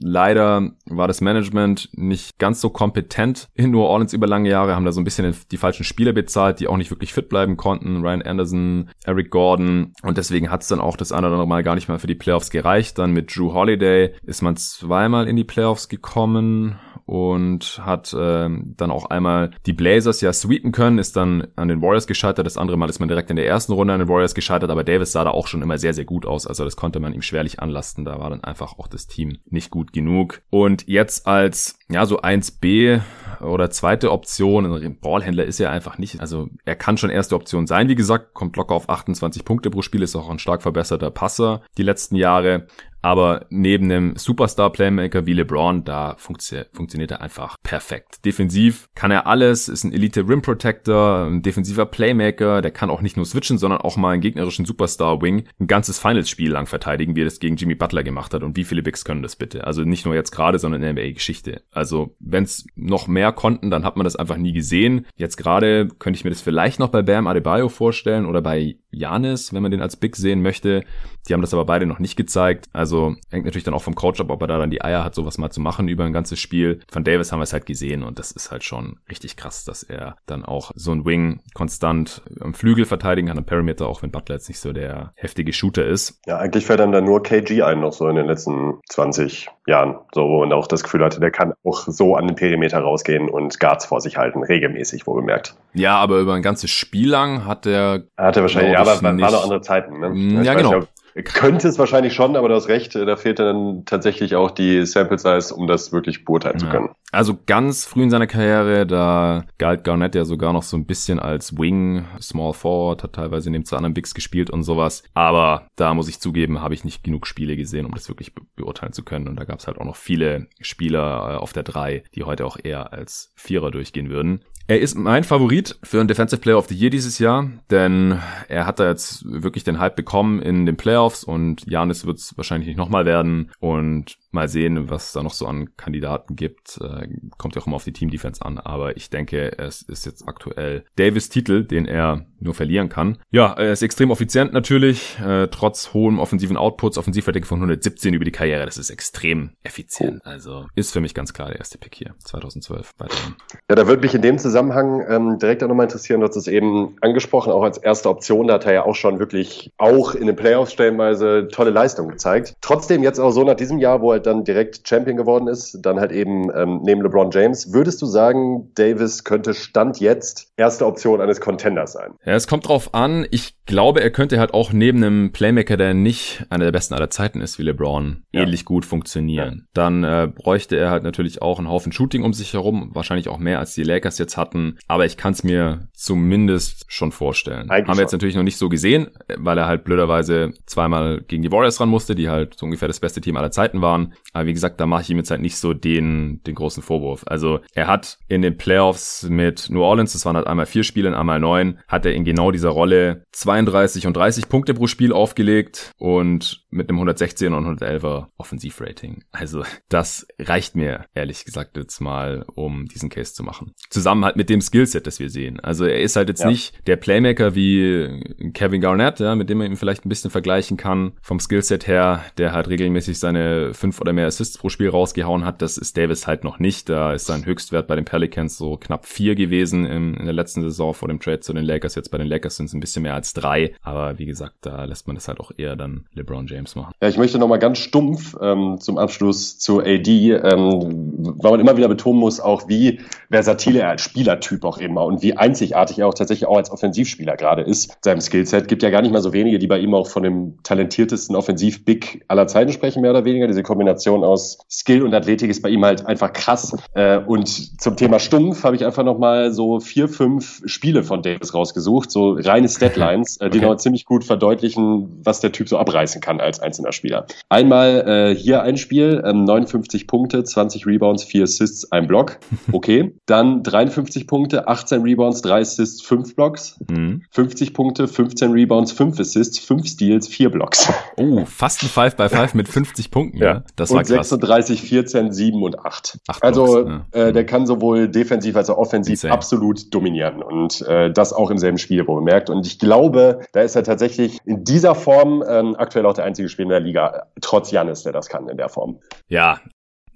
Leider 0.00 0.70
war 0.86 1.08
das 1.08 1.20
Management 1.20 1.88
nicht 1.92 2.38
ganz 2.38 2.60
so 2.60 2.70
kompetent 2.70 3.48
in 3.54 3.70
New 3.70 3.82
Orleans 3.82 4.12
über 4.12 4.26
lange 4.26 4.48
Jahre, 4.48 4.74
haben 4.74 4.84
da 4.84 4.92
so 4.92 5.00
ein 5.00 5.04
bisschen 5.04 5.34
die 5.50 5.56
falschen 5.56 5.84
Spieler 5.84 6.12
bezahlt, 6.12 6.60
die 6.60 6.68
auch 6.68 6.76
nicht 6.76 6.90
wirklich 6.90 7.12
fit 7.12 7.28
bleiben 7.28 7.56
konnten. 7.56 8.02
Ryan 8.02 8.22
Anderson, 8.22 8.90
Eric 9.04 9.30
Gordon. 9.30 9.92
Und 10.02 10.18
deswegen 10.18 10.50
hat 10.50 10.62
es 10.62 10.68
dann 10.68 10.80
auch 10.80 10.96
das 10.96 11.12
eine 11.12 11.26
oder 11.26 11.34
andere 11.34 11.48
Mal 11.48 11.62
gar 11.62 11.74
nicht 11.74 11.88
mal 11.88 11.98
für 11.98 12.06
die 12.06 12.14
Playoffs 12.14 12.50
gereicht. 12.50 12.98
Dann 12.98 13.12
mit 13.12 13.34
Drew 13.34 13.52
Holiday 13.52 14.12
ist 14.22 14.42
man 14.42 14.56
zweimal 14.56 15.28
in 15.28 15.36
die 15.36 15.44
Playoffs 15.44 15.88
gekommen 15.88 16.78
und 17.06 17.80
hat 17.84 18.14
ähm, 18.18 18.74
dann 18.76 18.90
auch 18.90 19.10
einmal 19.10 19.52
die 19.64 19.72
Blazers 19.72 20.20
ja 20.20 20.32
sweepen 20.32 20.72
können, 20.72 20.98
ist 20.98 21.16
dann 21.16 21.46
an 21.54 21.68
den 21.68 21.80
Warriors 21.80 22.08
gescheitert. 22.08 22.46
Das 22.46 22.58
andere 22.58 22.76
Mal 22.76 22.90
ist 22.90 22.98
man 22.98 23.08
direkt 23.08 23.30
in 23.30 23.36
der 23.36 23.46
ersten 23.46 23.72
Runde 23.72 23.94
an 23.94 24.00
den 24.00 24.08
Warriors 24.08 24.34
gescheitert, 24.34 24.70
aber 24.70 24.82
Davis 24.82 25.12
sah 25.12 25.22
da 25.22 25.30
auch 25.30 25.46
schon 25.46 25.62
immer 25.62 25.78
sehr, 25.78 25.94
sehr 25.94 26.04
gut 26.04 26.26
aus. 26.26 26.46
Also 26.46 26.64
das 26.64 26.76
konnte 26.76 26.98
man 26.98 27.14
ihm 27.14 27.22
schwerlich 27.22 27.60
anlasten. 27.60 28.04
Da 28.04 28.18
war 28.18 28.30
dann 28.30 28.42
einfach 28.42 28.78
auch 28.78 28.88
das 28.88 29.06
Team 29.06 29.38
nicht 29.48 29.70
gut 29.70 29.92
genug. 29.92 30.42
Und 30.50 30.88
jetzt 30.88 31.28
als, 31.28 31.78
ja, 31.90 32.06
so 32.06 32.20
1B 32.20 33.00
oder 33.40 33.70
zweite 33.70 34.10
Option, 34.12 34.66
ein 34.82 34.98
Ballhändler 34.98 35.44
ist 35.44 35.60
er 35.60 35.70
einfach 35.70 35.98
nicht. 35.98 36.20
Also 36.20 36.48
er 36.64 36.76
kann 36.76 36.96
schon 36.96 37.10
erste 37.10 37.34
Option 37.34 37.66
sein. 37.66 37.88
Wie 37.88 37.94
gesagt, 37.94 38.34
kommt 38.34 38.56
locker 38.56 38.74
auf 38.74 38.88
28 38.88 39.44
Punkte 39.44 39.70
pro 39.70 39.82
Spiel, 39.82 40.02
ist 40.02 40.16
auch 40.16 40.30
ein 40.30 40.38
stark 40.38 40.62
verbesserter 40.62 41.10
Passer 41.10 41.62
die 41.76 41.82
letzten 41.82 42.16
Jahre. 42.16 42.66
Aber 43.06 43.46
neben 43.50 43.84
einem 43.84 44.16
Superstar-Playmaker 44.16 45.26
wie 45.26 45.34
LeBron, 45.34 45.84
da 45.84 46.16
funktio 46.18 46.64
funktioniert 46.72 47.12
er 47.12 47.20
einfach 47.20 47.54
perfekt. 47.62 48.24
Defensiv 48.24 48.88
kann 48.96 49.12
er 49.12 49.28
alles, 49.28 49.68
ist 49.68 49.84
ein 49.84 49.92
Elite 49.92 50.28
Rim 50.28 50.42
Protector, 50.42 51.26
ein 51.26 51.40
defensiver 51.40 51.86
Playmaker, 51.86 52.62
der 52.62 52.72
kann 52.72 52.90
auch 52.90 53.02
nicht 53.02 53.16
nur 53.16 53.24
switchen, 53.24 53.58
sondern 53.58 53.80
auch 53.80 53.96
mal 53.96 54.10
einen 54.10 54.22
gegnerischen 54.22 54.64
Superstar-Wing 54.64 55.46
ein 55.60 55.66
ganzes 55.68 56.00
Finals-Spiel 56.00 56.50
lang 56.50 56.66
verteidigen, 56.66 57.14
wie 57.14 57.22
er 57.22 57.26
das 57.26 57.38
gegen 57.38 57.54
Jimmy 57.54 57.76
Butler 57.76 58.02
gemacht 58.02 58.34
hat. 58.34 58.42
Und 58.42 58.56
wie 58.56 58.64
viele 58.64 58.82
Bigs 58.82 59.04
können 59.04 59.22
das 59.22 59.36
bitte? 59.36 59.64
Also 59.64 59.82
nicht 59.82 60.04
nur 60.04 60.16
jetzt 60.16 60.32
gerade, 60.32 60.58
sondern 60.58 60.82
in 60.82 60.96
der 60.96 61.04
NBA-Geschichte. 61.04 61.62
Also 61.76 62.16
wenn 62.18 62.44
es 62.44 62.66
noch 62.74 63.06
mehr 63.06 63.32
konnten, 63.32 63.70
dann 63.70 63.84
hat 63.84 63.96
man 63.96 64.04
das 64.04 64.16
einfach 64.16 64.36
nie 64.36 64.52
gesehen. 64.52 65.06
Jetzt 65.16 65.36
gerade 65.36 65.88
könnte 65.88 66.16
ich 66.16 66.24
mir 66.24 66.30
das 66.30 66.40
vielleicht 66.40 66.80
noch 66.80 66.88
bei 66.88 67.02
Bam 67.02 67.26
Adebayo 67.26 67.68
vorstellen 67.68 68.26
oder 68.26 68.40
bei 68.40 68.76
Janis, 68.90 69.52
wenn 69.52 69.62
man 69.62 69.70
den 69.70 69.82
als 69.82 69.96
Big 69.96 70.16
sehen 70.16 70.42
möchte. 70.42 70.84
Die 71.28 71.34
haben 71.34 71.40
das 71.40 71.52
aber 71.52 71.64
beide 71.64 71.86
noch 71.86 71.98
nicht 71.98 72.16
gezeigt. 72.16 72.66
Also 72.72 73.16
hängt 73.30 73.44
natürlich 73.44 73.64
dann 73.64 73.74
auch 73.74 73.82
vom 73.82 73.94
Coach 73.94 74.20
ab, 74.20 74.30
ob 74.30 74.40
er 74.40 74.48
da 74.48 74.58
dann 74.58 74.70
die 74.70 74.82
Eier 74.82 75.04
hat, 75.04 75.14
sowas 75.14 75.38
mal 75.38 75.50
zu 75.50 75.60
machen 75.60 75.88
über 75.88 76.04
ein 76.04 76.12
ganzes 76.12 76.40
Spiel. 76.40 76.80
Von 76.90 77.04
Davis 77.04 77.30
haben 77.30 77.40
wir 77.40 77.44
es 77.44 77.52
halt 77.52 77.66
gesehen 77.66 78.02
und 78.02 78.18
das 78.18 78.30
ist 78.30 78.50
halt 78.50 78.64
schon 78.64 78.98
richtig 79.10 79.36
krass, 79.36 79.64
dass 79.64 79.82
er 79.82 80.16
dann 80.26 80.44
auch 80.44 80.70
so 80.74 80.92
ein 80.92 81.04
Wing 81.04 81.40
konstant 81.52 82.22
am 82.40 82.54
Flügel 82.54 82.86
verteidigen 82.86 83.28
kann, 83.28 83.38
am 83.38 83.44
Perimeter, 83.44 83.86
auch 83.86 84.02
wenn 84.02 84.10
Butler 84.10 84.36
jetzt 84.36 84.48
nicht 84.48 84.60
so 84.60 84.72
der 84.72 85.12
heftige 85.16 85.52
Shooter 85.52 85.84
ist. 85.84 86.20
Ja, 86.26 86.38
eigentlich 86.38 86.64
fällt 86.64 86.80
dann 86.80 86.92
da 86.92 87.00
nur 87.00 87.22
KG 87.22 87.62
ein, 87.62 87.80
noch 87.80 87.92
so 87.92 88.08
in 88.08 88.16
den 88.16 88.26
letzten 88.26 88.80
20 88.88 89.48
Jahren. 89.66 89.96
So, 90.14 90.22
und 90.42 90.52
auch 90.52 90.66
das 90.66 90.84
Gefühl 90.84 91.04
hatte, 91.04 91.20
der 91.20 91.30
kann 91.30 91.52
auch 91.66 91.84
so 91.86 92.16
an 92.16 92.26
den 92.26 92.36
Perimeter 92.36 92.78
rausgehen 92.78 93.28
und 93.28 93.58
Guards 93.58 93.86
vor 93.86 94.00
sich 94.00 94.16
halten, 94.16 94.42
regelmäßig, 94.42 95.06
wo 95.06 95.14
bemerkt. 95.14 95.54
Ja, 95.74 95.96
aber 95.96 96.18
über 96.18 96.34
ein 96.34 96.42
ganzes 96.42 96.70
Spiel 96.70 97.10
lang 97.10 97.44
hat 97.44 97.66
er. 97.66 98.04
Hat 98.16 98.36
er 98.36 98.42
wahrscheinlich, 98.42 98.72
ja, 98.72 98.80
aber 98.80 99.02
waren 99.02 99.16
noch 99.16 99.42
andere 99.42 99.60
Zeiten, 99.60 100.00
ne? 100.00 100.10
Mm, 100.10 100.42
ja, 100.42 100.54
genau. 100.54 100.76
Nicht, 100.76 100.88
Könnte 101.24 101.68
es 101.68 101.78
wahrscheinlich 101.78 102.12
schon, 102.12 102.36
aber 102.36 102.48
du 102.48 102.54
hast 102.54 102.68
recht, 102.68 102.94
da 102.94 103.16
fehlt 103.16 103.38
dann 103.38 103.84
tatsächlich 103.86 104.36
auch 104.36 104.50
die 104.50 104.84
Sample 104.84 105.18
Size, 105.18 105.54
um 105.54 105.66
das 105.66 105.90
wirklich 105.92 106.24
beurteilen 106.24 106.58
ja. 106.58 106.66
zu 106.66 106.66
können. 106.66 106.90
Also 107.10 107.38
ganz 107.46 107.86
früh 107.86 108.02
in 108.02 108.10
seiner 108.10 108.26
Karriere, 108.26 108.86
da 108.86 109.44
galt 109.56 109.84
Garnett 109.84 110.14
ja 110.14 110.26
sogar 110.26 110.52
noch 110.52 110.62
so 110.62 110.76
ein 110.76 110.84
bisschen 110.84 111.18
als 111.18 111.56
Wing, 111.56 112.04
Small 112.20 112.52
Forward, 112.52 113.02
hat 113.02 113.14
teilweise 113.14 113.50
neben 113.50 113.64
zu 113.64 113.76
anderen 113.76 113.94
Bigs 113.94 114.12
gespielt 114.12 114.50
und 114.50 114.62
sowas. 114.64 115.02
Aber 115.14 115.68
da 115.76 115.94
muss 115.94 116.08
ich 116.08 116.20
zugeben, 116.20 116.60
habe 116.60 116.74
ich 116.74 116.84
nicht 116.84 117.02
genug 117.02 117.26
Spiele 117.26 117.56
gesehen, 117.56 117.86
um 117.86 117.94
das 117.94 118.08
wirklich 118.08 118.34
be 118.34 118.42
beurteilen 118.56 118.92
zu 118.92 119.02
können. 119.02 119.28
Und 119.28 119.36
da 119.36 119.44
gab 119.44 119.58
es 119.58 119.66
halt 119.66 119.78
auch 119.78 119.84
noch 119.84 119.96
viele 119.96 120.48
Spieler 120.60 121.34
äh, 121.34 121.36
auf 121.36 121.52
der 121.52 121.62
3, 121.62 122.02
die 122.14 122.24
heute 122.24 122.44
auch 122.44 122.56
eher 122.62 122.92
als 122.92 123.32
Vierer 123.36 123.70
durchgehen 123.70 124.10
würden. 124.10 124.40
Er 124.68 124.80
ist 124.80 124.96
mein 124.96 125.22
Favorit 125.22 125.78
für 125.84 126.00
einen 126.00 126.08
Defensive 126.08 126.40
Player 126.40 126.58
of 126.58 126.66
the 126.66 126.74
Year 126.74 126.90
dieses 126.90 127.20
Jahr, 127.20 127.48
denn 127.70 128.20
er 128.48 128.66
hat 128.66 128.80
da 128.80 128.88
jetzt 128.88 129.24
wirklich 129.24 129.62
den 129.62 129.78
Hype 129.78 129.94
bekommen 129.94 130.42
in 130.42 130.66
den 130.66 130.76
Playoffs 130.76 131.22
und 131.22 131.64
Janis 131.66 132.04
wird 132.04 132.18
es 132.18 132.36
wahrscheinlich 132.36 132.66
nicht 132.66 132.76
nochmal 132.76 133.04
werden 133.04 133.52
und 133.60 134.18
mal 134.32 134.48
sehen, 134.48 134.90
was 134.90 135.06
es 135.06 135.12
da 135.12 135.22
noch 135.22 135.32
so 135.32 135.46
an 135.46 135.76
Kandidaten 135.76 136.36
gibt. 136.36 136.78
Äh, 136.80 137.08
kommt 137.38 137.54
ja 137.54 137.62
auch 137.62 137.66
immer 137.66 137.76
auf 137.76 137.84
die 137.84 137.92
Team 137.92 138.10
Defense 138.10 138.44
an, 138.44 138.58
aber 138.58 138.96
ich 138.96 139.10
denke, 139.10 139.58
es 139.58 139.82
ist 139.82 140.06
jetzt 140.06 140.26
aktuell 140.26 140.84
Davis 140.96 141.28
Titel, 141.28 141.64
den 141.64 141.86
er 141.86 142.26
nur 142.38 142.54
verlieren 142.54 142.88
kann. 142.88 143.18
Ja, 143.30 143.52
er 143.52 143.72
ist 143.72 143.82
extrem 143.82 144.10
effizient 144.10 144.52
natürlich, 144.52 145.18
äh, 145.18 145.48
trotz 145.48 145.94
hohem 145.94 146.18
offensiven 146.18 146.56
Outputs, 146.56 146.98
Offensivrating 146.98 147.44
von 147.44 147.58
117 147.58 148.14
über 148.14 148.24
die 148.24 148.32
Karriere, 148.32 148.66
das 148.66 148.78
ist 148.78 148.90
extrem 148.90 149.52
effizient. 149.62 150.24
Also 150.24 150.66
ist 150.74 150.92
für 150.92 151.00
mich 151.00 151.14
ganz 151.14 151.32
klar 151.32 151.48
der 151.48 151.58
erste 151.58 151.78
Pick 151.78 151.94
hier, 151.94 152.14
2012 152.24 152.92
weiterhin. 152.98 153.36
Ja, 153.70 153.76
da 153.76 153.86
würde 153.86 154.02
mich 154.02 154.14
in 154.14 154.22
dem 154.22 154.38
Zusammenhang 154.38 154.56
Zusammenhang 154.56 155.04
ähm, 155.08 155.38
direkt 155.38 155.62
auch 155.62 155.68
nochmal 155.68 155.84
interessieren, 155.84 156.20
du 156.20 156.26
hast 156.26 156.36
es 156.36 156.48
eben 156.48 156.96
angesprochen, 157.00 157.52
auch 157.52 157.62
als 157.62 157.78
erste 157.78 158.08
Option, 158.08 158.46
da 158.46 158.54
hat 158.54 158.66
er 158.66 158.72
ja 158.72 158.84
auch 158.84 158.94
schon 158.94 159.18
wirklich 159.18 159.70
auch 159.78 160.14
in 160.14 160.26
den 160.26 160.36
Playoffs 160.36 160.72
stellenweise 160.72 161.48
tolle 161.52 161.70
Leistungen 161.70 162.10
gezeigt. 162.10 162.54
Trotzdem 162.60 163.02
jetzt 163.02 163.18
auch 163.18 163.30
so 163.30 163.44
nach 163.44 163.54
diesem 163.54 163.78
Jahr, 163.78 164.00
wo 164.00 164.12
er 164.12 164.20
dann 164.26 164.44
direkt 164.44 164.86
Champion 164.86 165.16
geworden 165.16 165.48
ist, 165.48 165.78
dann 165.82 166.00
halt 166.00 166.12
eben 166.12 166.50
ähm, 166.54 166.80
neben 166.82 167.02
LeBron 167.02 167.30
James, 167.30 167.72
würdest 167.72 168.02
du 168.02 168.06
sagen, 168.06 168.70
Davis 168.74 169.24
könnte 169.24 169.54
Stand 169.54 170.00
jetzt 170.00 170.52
erste 170.56 170.86
Option 170.86 171.20
eines 171.20 171.40
Contenders 171.40 171.92
sein? 171.92 172.14
Ja, 172.24 172.34
es 172.34 172.46
kommt 172.46 172.68
drauf 172.68 172.94
an. 172.94 173.26
Ich 173.30 173.54
glaube, 173.66 174.00
er 174.00 174.10
könnte 174.10 174.38
halt 174.38 174.54
auch 174.54 174.72
neben 174.72 175.02
einem 175.02 175.32
Playmaker, 175.32 175.76
der 175.76 175.94
nicht 175.94 176.44
einer 176.50 176.64
der 176.64 176.72
besten 176.72 176.94
aller 176.94 177.10
Zeiten 177.10 177.40
ist 177.40 177.58
wie 177.58 177.62
LeBron, 177.62 178.22
ja. 178.32 178.42
ähnlich 178.42 178.64
gut 178.64 178.84
funktionieren. 178.84 179.54
Ja. 179.58 179.64
Dann 179.74 180.04
äh, 180.04 180.28
bräuchte 180.32 180.76
er 180.76 180.90
halt 180.90 181.02
natürlich 181.02 181.42
auch 181.42 181.58
einen 181.58 181.68
Haufen 181.68 181.92
Shooting 181.92 182.22
um 182.22 182.32
sich 182.32 182.52
herum, 182.52 182.90
wahrscheinlich 182.92 183.28
auch 183.28 183.38
mehr 183.38 183.58
als 183.58 183.74
die 183.74 183.82
Lakers 183.82 184.18
jetzt 184.18 184.36
hatten. 184.36 184.78
Aber 184.88 185.04
ich 185.04 185.16
kann 185.16 185.32
es 185.32 185.44
mir 185.44 185.88
zumindest 185.92 186.86
schon 186.88 187.12
vorstellen. 187.12 187.70
Eigentlich 187.70 187.88
Haben 187.88 187.98
wir 187.98 188.02
jetzt 188.02 188.12
natürlich 188.12 188.36
noch 188.36 188.42
nicht 188.42 188.58
so 188.58 188.68
gesehen, 188.68 189.08
weil 189.36 189.58
er 189.58 189.66
halt 189.66 189.84
blöderweise 189.84 190.52
zweimal 190.66 191.22
gegen 191.26 191.42
die 191.42 191.52
Warriors 191.52 191.80
ran 191.80 191.88
musste, 191.88 192.14
die 192.14 192.28
halt 192.28 192.58
so 192.58 192.66
ungefähr 192.66 192.88
das 192.88 193.00
beste 193.00 193.20
Team 193.20 193.36
aller 193.36 193.50
Zeiten 193.50 193.82
waren. 193.82 194.05
Aber 194.32 194.46
wie 194.46 194.52
gesagt, 194.52 194.80
da 194.80 194.86
mache 194.86 195.02
ich 195.02 195.10
ihm 195.10 195.18
jetzt 195.18 195.30
halt 195.30 195.40
nicht 195.40 195.56
so 195.56 195.72
den, 195.72 196.42
den 196.46 196.54
großen 196.54 196.82
Vorwurf. 196.82 197.24
Also 197.26 197.60
er 197.72 197.86
hat 197.86 198.18
in 198.28 198.42
den 198.42 198.56
Playoffs 198.56 199.24
mit 199.28 199.70
New 199.70 199.82
Orleans, 199.82 200.12
das 200.12 200.24
waren 200.26 200.36
halt 200.36 200.46
einmal 200.46 200.66
vier 200.66 200.84
Spiele, 200.84 201.16
einmal 201.16 201.40
neun, 201.40 201.78
hat 201.88 202.06
er 202.06 202.14
in 202.14 202.24
genau 202.24 202.50
dieser 202.50 202.70
Rolle 202.70 203.24
32 203.32 204.06
und 204.06 204.16
30 204.16 204.48
Punkte 204.48 204.74
pro 204.74 204.86
Spiel 204.86 205.12
aufgelegt 205.12 205.92
und 205.98 206.64
mit 206.70 206.88
einem 206.88 206.98
116 206.98 207.52
und 207.52 207.78
111er 207.78 208.26
Offensivrating. 208.36 209.24
Also 209.32 209.64
das 209.88 210.26
reicht 210.38 210.76
mir 210.76 211.06
ehrlich 211.14 211.44
gesagt 211.44 211.76
jetzt 211.76 212.00
mal, 212.00 212.44
um 212.54 212.86
diesen 212.86 213.08
Case 213.08 213.34
zu 213.34 213.42
machen. 213.42 213.72
Zusammen 213.90 214.24
halt 214.24 214.36
mit 214.36 214.50
dem 214.50 214.60
Skillset, 214.60 215.06
das 215.06 215.18
wir 215.18 215.30
sehen. 215.30 215.60
Also 215.60 215.84
er 215.84 216.00
ist 216.00 216.16
halt 216.16 216.28
jetzt 216.28 216.42
ja. 216.42 216.48
nicht 216.48 216.86
der 216.86 216.96
Playmaker 216.96 217.54
wie 217.54 218.50
Kevin 218.52 218.80
Garnett, 218.80 219.20
ja, 219.20 219.34
mit 219.34 219.48
dem 219.48 219.58
man 219.58 219.70
ihn 219.70 219.76
vielleicht 219.76 220.04
ein 220.04 220.08
bisschen 220.08 220.30
vergleichen 220.30 220.76
kann 220.76 221.12
vom 221.22 221.40
Skillset 221.40 221.86
her, 221.86 222.24
der 222.38 222.52
halt 222.52 222.68
regelmäßig 222.68 223.18
seine 223.18 223.74
fünf 223.74 223.95
oder 224.00 224.12
mehr 224.12 224.26
Assists 224.26 224.58
pro 224.58 224.68
Spiel 224.68 224.88
rausgehauen 224.88 225.44
hat. 225.44 225.62
Das 225.62 225.78
ist 225.78 225.96
Davis 225.96 226.26
halt 226.26 226.44
noch 226.44 226.58
nicht. 226.58 226.88
Da 226.88 227.12
ist 227.12 227.26
sein 227.26 227.44
Höchstwert 227.44 227.86
bei 227.86 227.96
den 227.96 228.04
Pelicans 228.04 228.56
so 228.56 228.76
knapp 228.76 229.06
vier 229.06 229.34
gewesen 229.34 229.86
in, 229.86 230.14
in 230.14 230.24
der 230.24 230.34
letzten 230.34 230.62
Saison 230.62 230.94
vor 230.94 231.08
dem 231.08 231.20
Trade 231.20 231.40
zu 231.40 231.52
den 231.52 231.64
Lakers. 231.64 231.94
Jetzt 231.94 232.10
bei 232.10 232.18
den 232.18 232.26
Lakers 232.26 232.56
sind 232.56 232.66
es 232.66 232.74
ein 232.74 232.80
bisschen 232.80 233.02
mehr 233.02 233.14
als 233.14 233.32
drei. 233.32 233.74
Aber 233.82 234.18
wie 234.18 234.26
gesagt, 234.26 234.54
da 234.62 234.84
lässt 234.84 235.06
man 235.06 235.16
das 235.16 235.28
halt 235.28 235.40
auch 235.40 235.52
eher 235.56 235.76
dann 235.76 236.06
LeBron 236.14 236.46
James 236.46 236.74
machen. 236.76 236.92
Ja, 237.00 237.08
ich 237.08 237.18
möchte 237.18 237.38
nochmal 237.38 237.58
ganz 237.58 237.78
stumpf 237.78 238.36
ähm, 238.40 238.76
zum 238.78 238.98
Abschluss 238.98 239.58
zu 239.58 239.80
AD, 239.80 240.30
ähm, 240.32 241.34
weil 241.38 241.52
man 241.52 241.60
immer 241.60 241.76
wieder 241.76 241.88
betonen 241.88 242.20
muss, 242.20 242.40
auch 242.40 242.68
wie 242.68 243.00
versatil 243.30 243.76
er 243.76 243.88
als 243.88 244.02
Spielertyp 244.02 244.64
auch 244.64 244.78
immer 244.78 245.04
und 245.04 245.22
wie 245.22 245.36
einzigartig 245.36 245.98
er 245.98 246.08
auch 246.08 246.14
tatsächlich 246.14 246.46
auch 246.46 246.56
als 246.56 246.70
Offensivspieler 246.70 247.36
gerade 247.36 247.62
ist. 247.62 247.96
Seinem 248.02 248.20
Skillset 248.20 248.68
gibt 248.68 248.82
ja 248.82 248.90
gar 248.90 249.02
nicht 249.02 249.12
mal 249.12 249.22
so 249.22 249.32
wenige, 249.32 249.58
die 249.58 249.66
bei 249.66 249.78
ihm 249.78 249.94
auch 249.94 250.08
von 250.08 250.22
dem 250.22 250.62
talentiertesten 250.62 251.36
Offensiv-Big 251.36 252.24
aller 252.28 252.46
Zeiten 252.46 252.72
sprechen, 252.72 253.02
mehr 253.02 253.10
oder 253.10 253.24
weniger. 253.24 253.46
Diese 253.46 253.62
Kombination 253.62 253.85
aus 253.88 254.58
Skill 254.68 255.02
und 255.02 255.14
Athletik 255.14 255.50
ist 255.50 255.62
bei 255.62 255.68
ihm 255.68 255.84
halt 255.84 256.04
einfach 256.06 256.32
krass. 256.32 256.76
Äh, 256.94 257.18
und 257.18 257.80
zum 257.80 257.96
Thema 257.96 258.18
stumpf 258.18 258.64
habe 258.64 258.74
ich 258.74 258.84
einfach 258.84 259.04
nochmal 259.04 259.52
so 259.52 259.78
vier, 259.78 260.08
fünf 260.08 260.62
Spiele 260.66 261.04
von 261.04 261.22
Davis 261.22 261.54
rausgesucht, 261.54 262.10
so 262.10 262.32
reine 262.32 262.68
Statlines, 262.68 263.36
äh, 263.36 263.50
die 263.50 263.58
okay. 263.58 263.66
noch 263.68 263.76
ziemlich 263.76 264.04
gut 264.04 264.24
verdeutlichen, 264.24 265.20
was 265.24 265.40
der 265.40 265.52
Typ 265.52 265.68
so 265.68 265.78
abreißen 265.78 266.20
kann 266.20 266.40
als 266.40 266.56
als 266.56 266.60
einzelner 266.60 266.92
Spieler. 266.92 267.26
Einmal 267.48 268.04
äh, 268.06 268.34
hier 268.34 268.62
ein 268.62 268.76
Spiel, 268.76 269.22
ähm, 269.24 269.44
59 269.44 270.06
Punkte, 270.06 270.44
20 270.44 270.86
Rebounds, 270.86 271.24
4 271.24 271.44
Assists, 271.44 271.90
ein 271.92 272.06
Block. 272.06 272.38
Okay. 272.72 273.14
Dann 273.26 273.62
53 273.62 274.26
Punkte, 274.26 274.66
18 274.68 275.02
Rebounds, 275.02 275.40
3 275.42 275.60
Assists, 275.60 276.02
5 276.02 276.34
Blocks. 276.34 276.78
Mhm. 276.90 277.22
50 277.30 277.72
Punkte, 277.72 278.08
15 278.08 278.50
Rebounds, 278.50 278.92
5 278.92 279.18
Assists, 279.18 279.58
5 279.58 279.86
Steals, 279.86 280.28
4 280.28 280.50
Blocks. 280.50 280.92
Oh, 281.16 281.44
fast 281.46 281.82
ein 281.82 281.88
5 281.88 282.16
by 282.16 282.28
5 282.28 282.54
mit 282.54 282.68
50 282.68 283.10
Punkten. 283.10 283.38
Ja, 283.38 283.62
das 283.76 283.90
war 283.90 283.98
und 283.98 284.06
krass. 284.06 284.30
36, 284.30 284.82
14, 284.82 285.32
7 285.32 285.62
und 285.62 285.78
8. 285.84 286.18
8 286.28 286.42
also 286.42 286.84
Blocks, 286.84 287.04
ja. 287.14 287.20
äh, 287.26 287.32
der 287.32 287.44
kann 287.44 287.66
sowohl 287.66 288.08
defensiv 288.08 288.56
als 288.56 288.70
auch 288.70 288.78
offensiv 288.78 289.12
Insane. 289.12 289.34
absolut 289.34 289.94
dominieren. 289.94 290.42
Und 290.42 290.80
äh, 290.82 291.12
das 291.12 291.32
auch 291.32 291.50
im 291.50 291.58
selben 291.58 291.78
Spiel, 291.78 292.06
wo 292.06 292.14
man 292.14 292.24
merkt. 292.24 292.50
Und 292.50 292.66
ich 292.66 292.78
glaube, 292.78 293.40
da 293.52 293.60
ist 293.60 293.76
er 293.76 293.84
tatsächlich 293.84 294.38
in 294.44 294.64
dieser 294.64 294.94
Form 294.94 295.44
ähm, 295.46 295.76
aktuell 295.76 296.06
auch 296.06 296.14
der 296.14 296.24
einzige 296.24 296.46
einzige 296.46 296.48
Spieler 296.48 296.66
in 296.66 296.70
der 296.70 296.80
Liga, 296.80 297.26
trotz 297.40 297.70
Janis, 297.70 298.02
der 298.02 298.12
das 298.12 298.28
kann 298.28 298.48
in 298.48 298.56
der 298.56 298.68
Form. 298.68 299.00
Ja, 299.28 299.60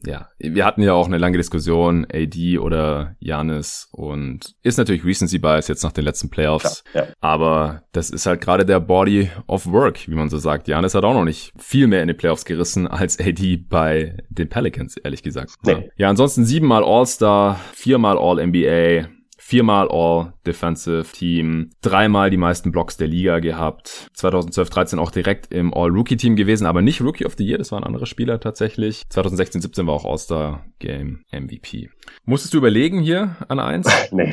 ja, 0.05 0.29
wir 0.39 0.65
hatten 0.65 0.83
ja 0.83 0.95
auch 0.95 1.07
eine 1.07 1.19
lange 1.19 1.37
Diskussion, 1.37 2.07
AD 2.13 2.59
oder 2.59 3.17
Janis 3.21 3.89
und 3.93 4.55
ist 4.63 4.79
natürlich 4.79 5.05
Recency 5.05 5.39
Bias 5.39 5.69
jetzt 5.69 5.83
nach 5.83 5.93
den 5.93 6.05
letzten 6.05 6.31
Playoffs, 6.31 6.85
ja, 6.95 7.03
ja. 7.03 7.09
aber 7.21 7.83
das 7.93 8.11
ist 8.11 8.27
halt 8.27 8.41
gerade 8.41 8.65
der 8.65 8.81
Body 8.81 9.31
of 9.47 9.67
Work, 9.67 10.09
wie 10.09 10.15
man 10.15 10.31
so 10.31 10.39
sagt. 10.39 10.69
Janis 10.69 10.95
hat 10.95 11.05
auch 11.05 11.15
noch 11.15 11.25
nicht 11.25 11.53
viel 11.59 11.87
mehr 11.87 12.03
in 12.03 12.09
den 12.09 12.17
Playoffs 12.17 12.45
gerissen 12.45 12.89
als 12.89 13.19
AD 13.21 13.65
bei 13.69 14.17
den 14.29 14.49
Pelicans, 14.49 14.97
ehrlich 14.97 15.23
gesagt. 15.23 15.53
Nee. 15.63 15.91
Ja, 15.97 16.09
ansonsten 16.09 16.45
siebenmal 16.45 16.83
All-Star, 16.85 17.61
viermal 17.75 18.17
All-NBA, 18.17 19.09
viermal 19.51 19.89
All-Defensive 19.91 21.07
Team, 21.13 21.71
dreimal 21.83 22.31
die 22.31 22.37
meisten 22.37 22.71
Blocks 22.71 22.97
der 22.97 23.09
Liga 23.09 23.41
gehabt, 23.41 24.09
2012, 24.15 24.71
13 24.71 24.99
auch 25.01 25.11
direkt 25.11 25.53
im 25.53 25.75
All-Rookie-Team 25.75 26.37
gewesen, 26.37 26.67
aber 26.67 26.83
nicht 26.83 27.01
Rookie 27.01 27.27
of 27.27 27.35
the 27.37 27.45
Year, 27.45 27.59
das 27.59 27.73
waren 27.73 27.83
andere 27.83 28.07
Spieler 28.07 28.39
tatsächlich. 28.39 29.03
2016, 29.09 29.61
17 29.63 29.89
war 29.89 29.95
auch 29.95 30.05
All-Star 30.05 30.65
Game 30.79 31.25
MVP. 31.33 31.91
Musstest 32.25 32.55
du 32.55 32.59
überlegen 32.59 33.01
hier 33.01 33.35
an 33.49 33.59
eins? 33.59 33.89
nee. 34.13 34.33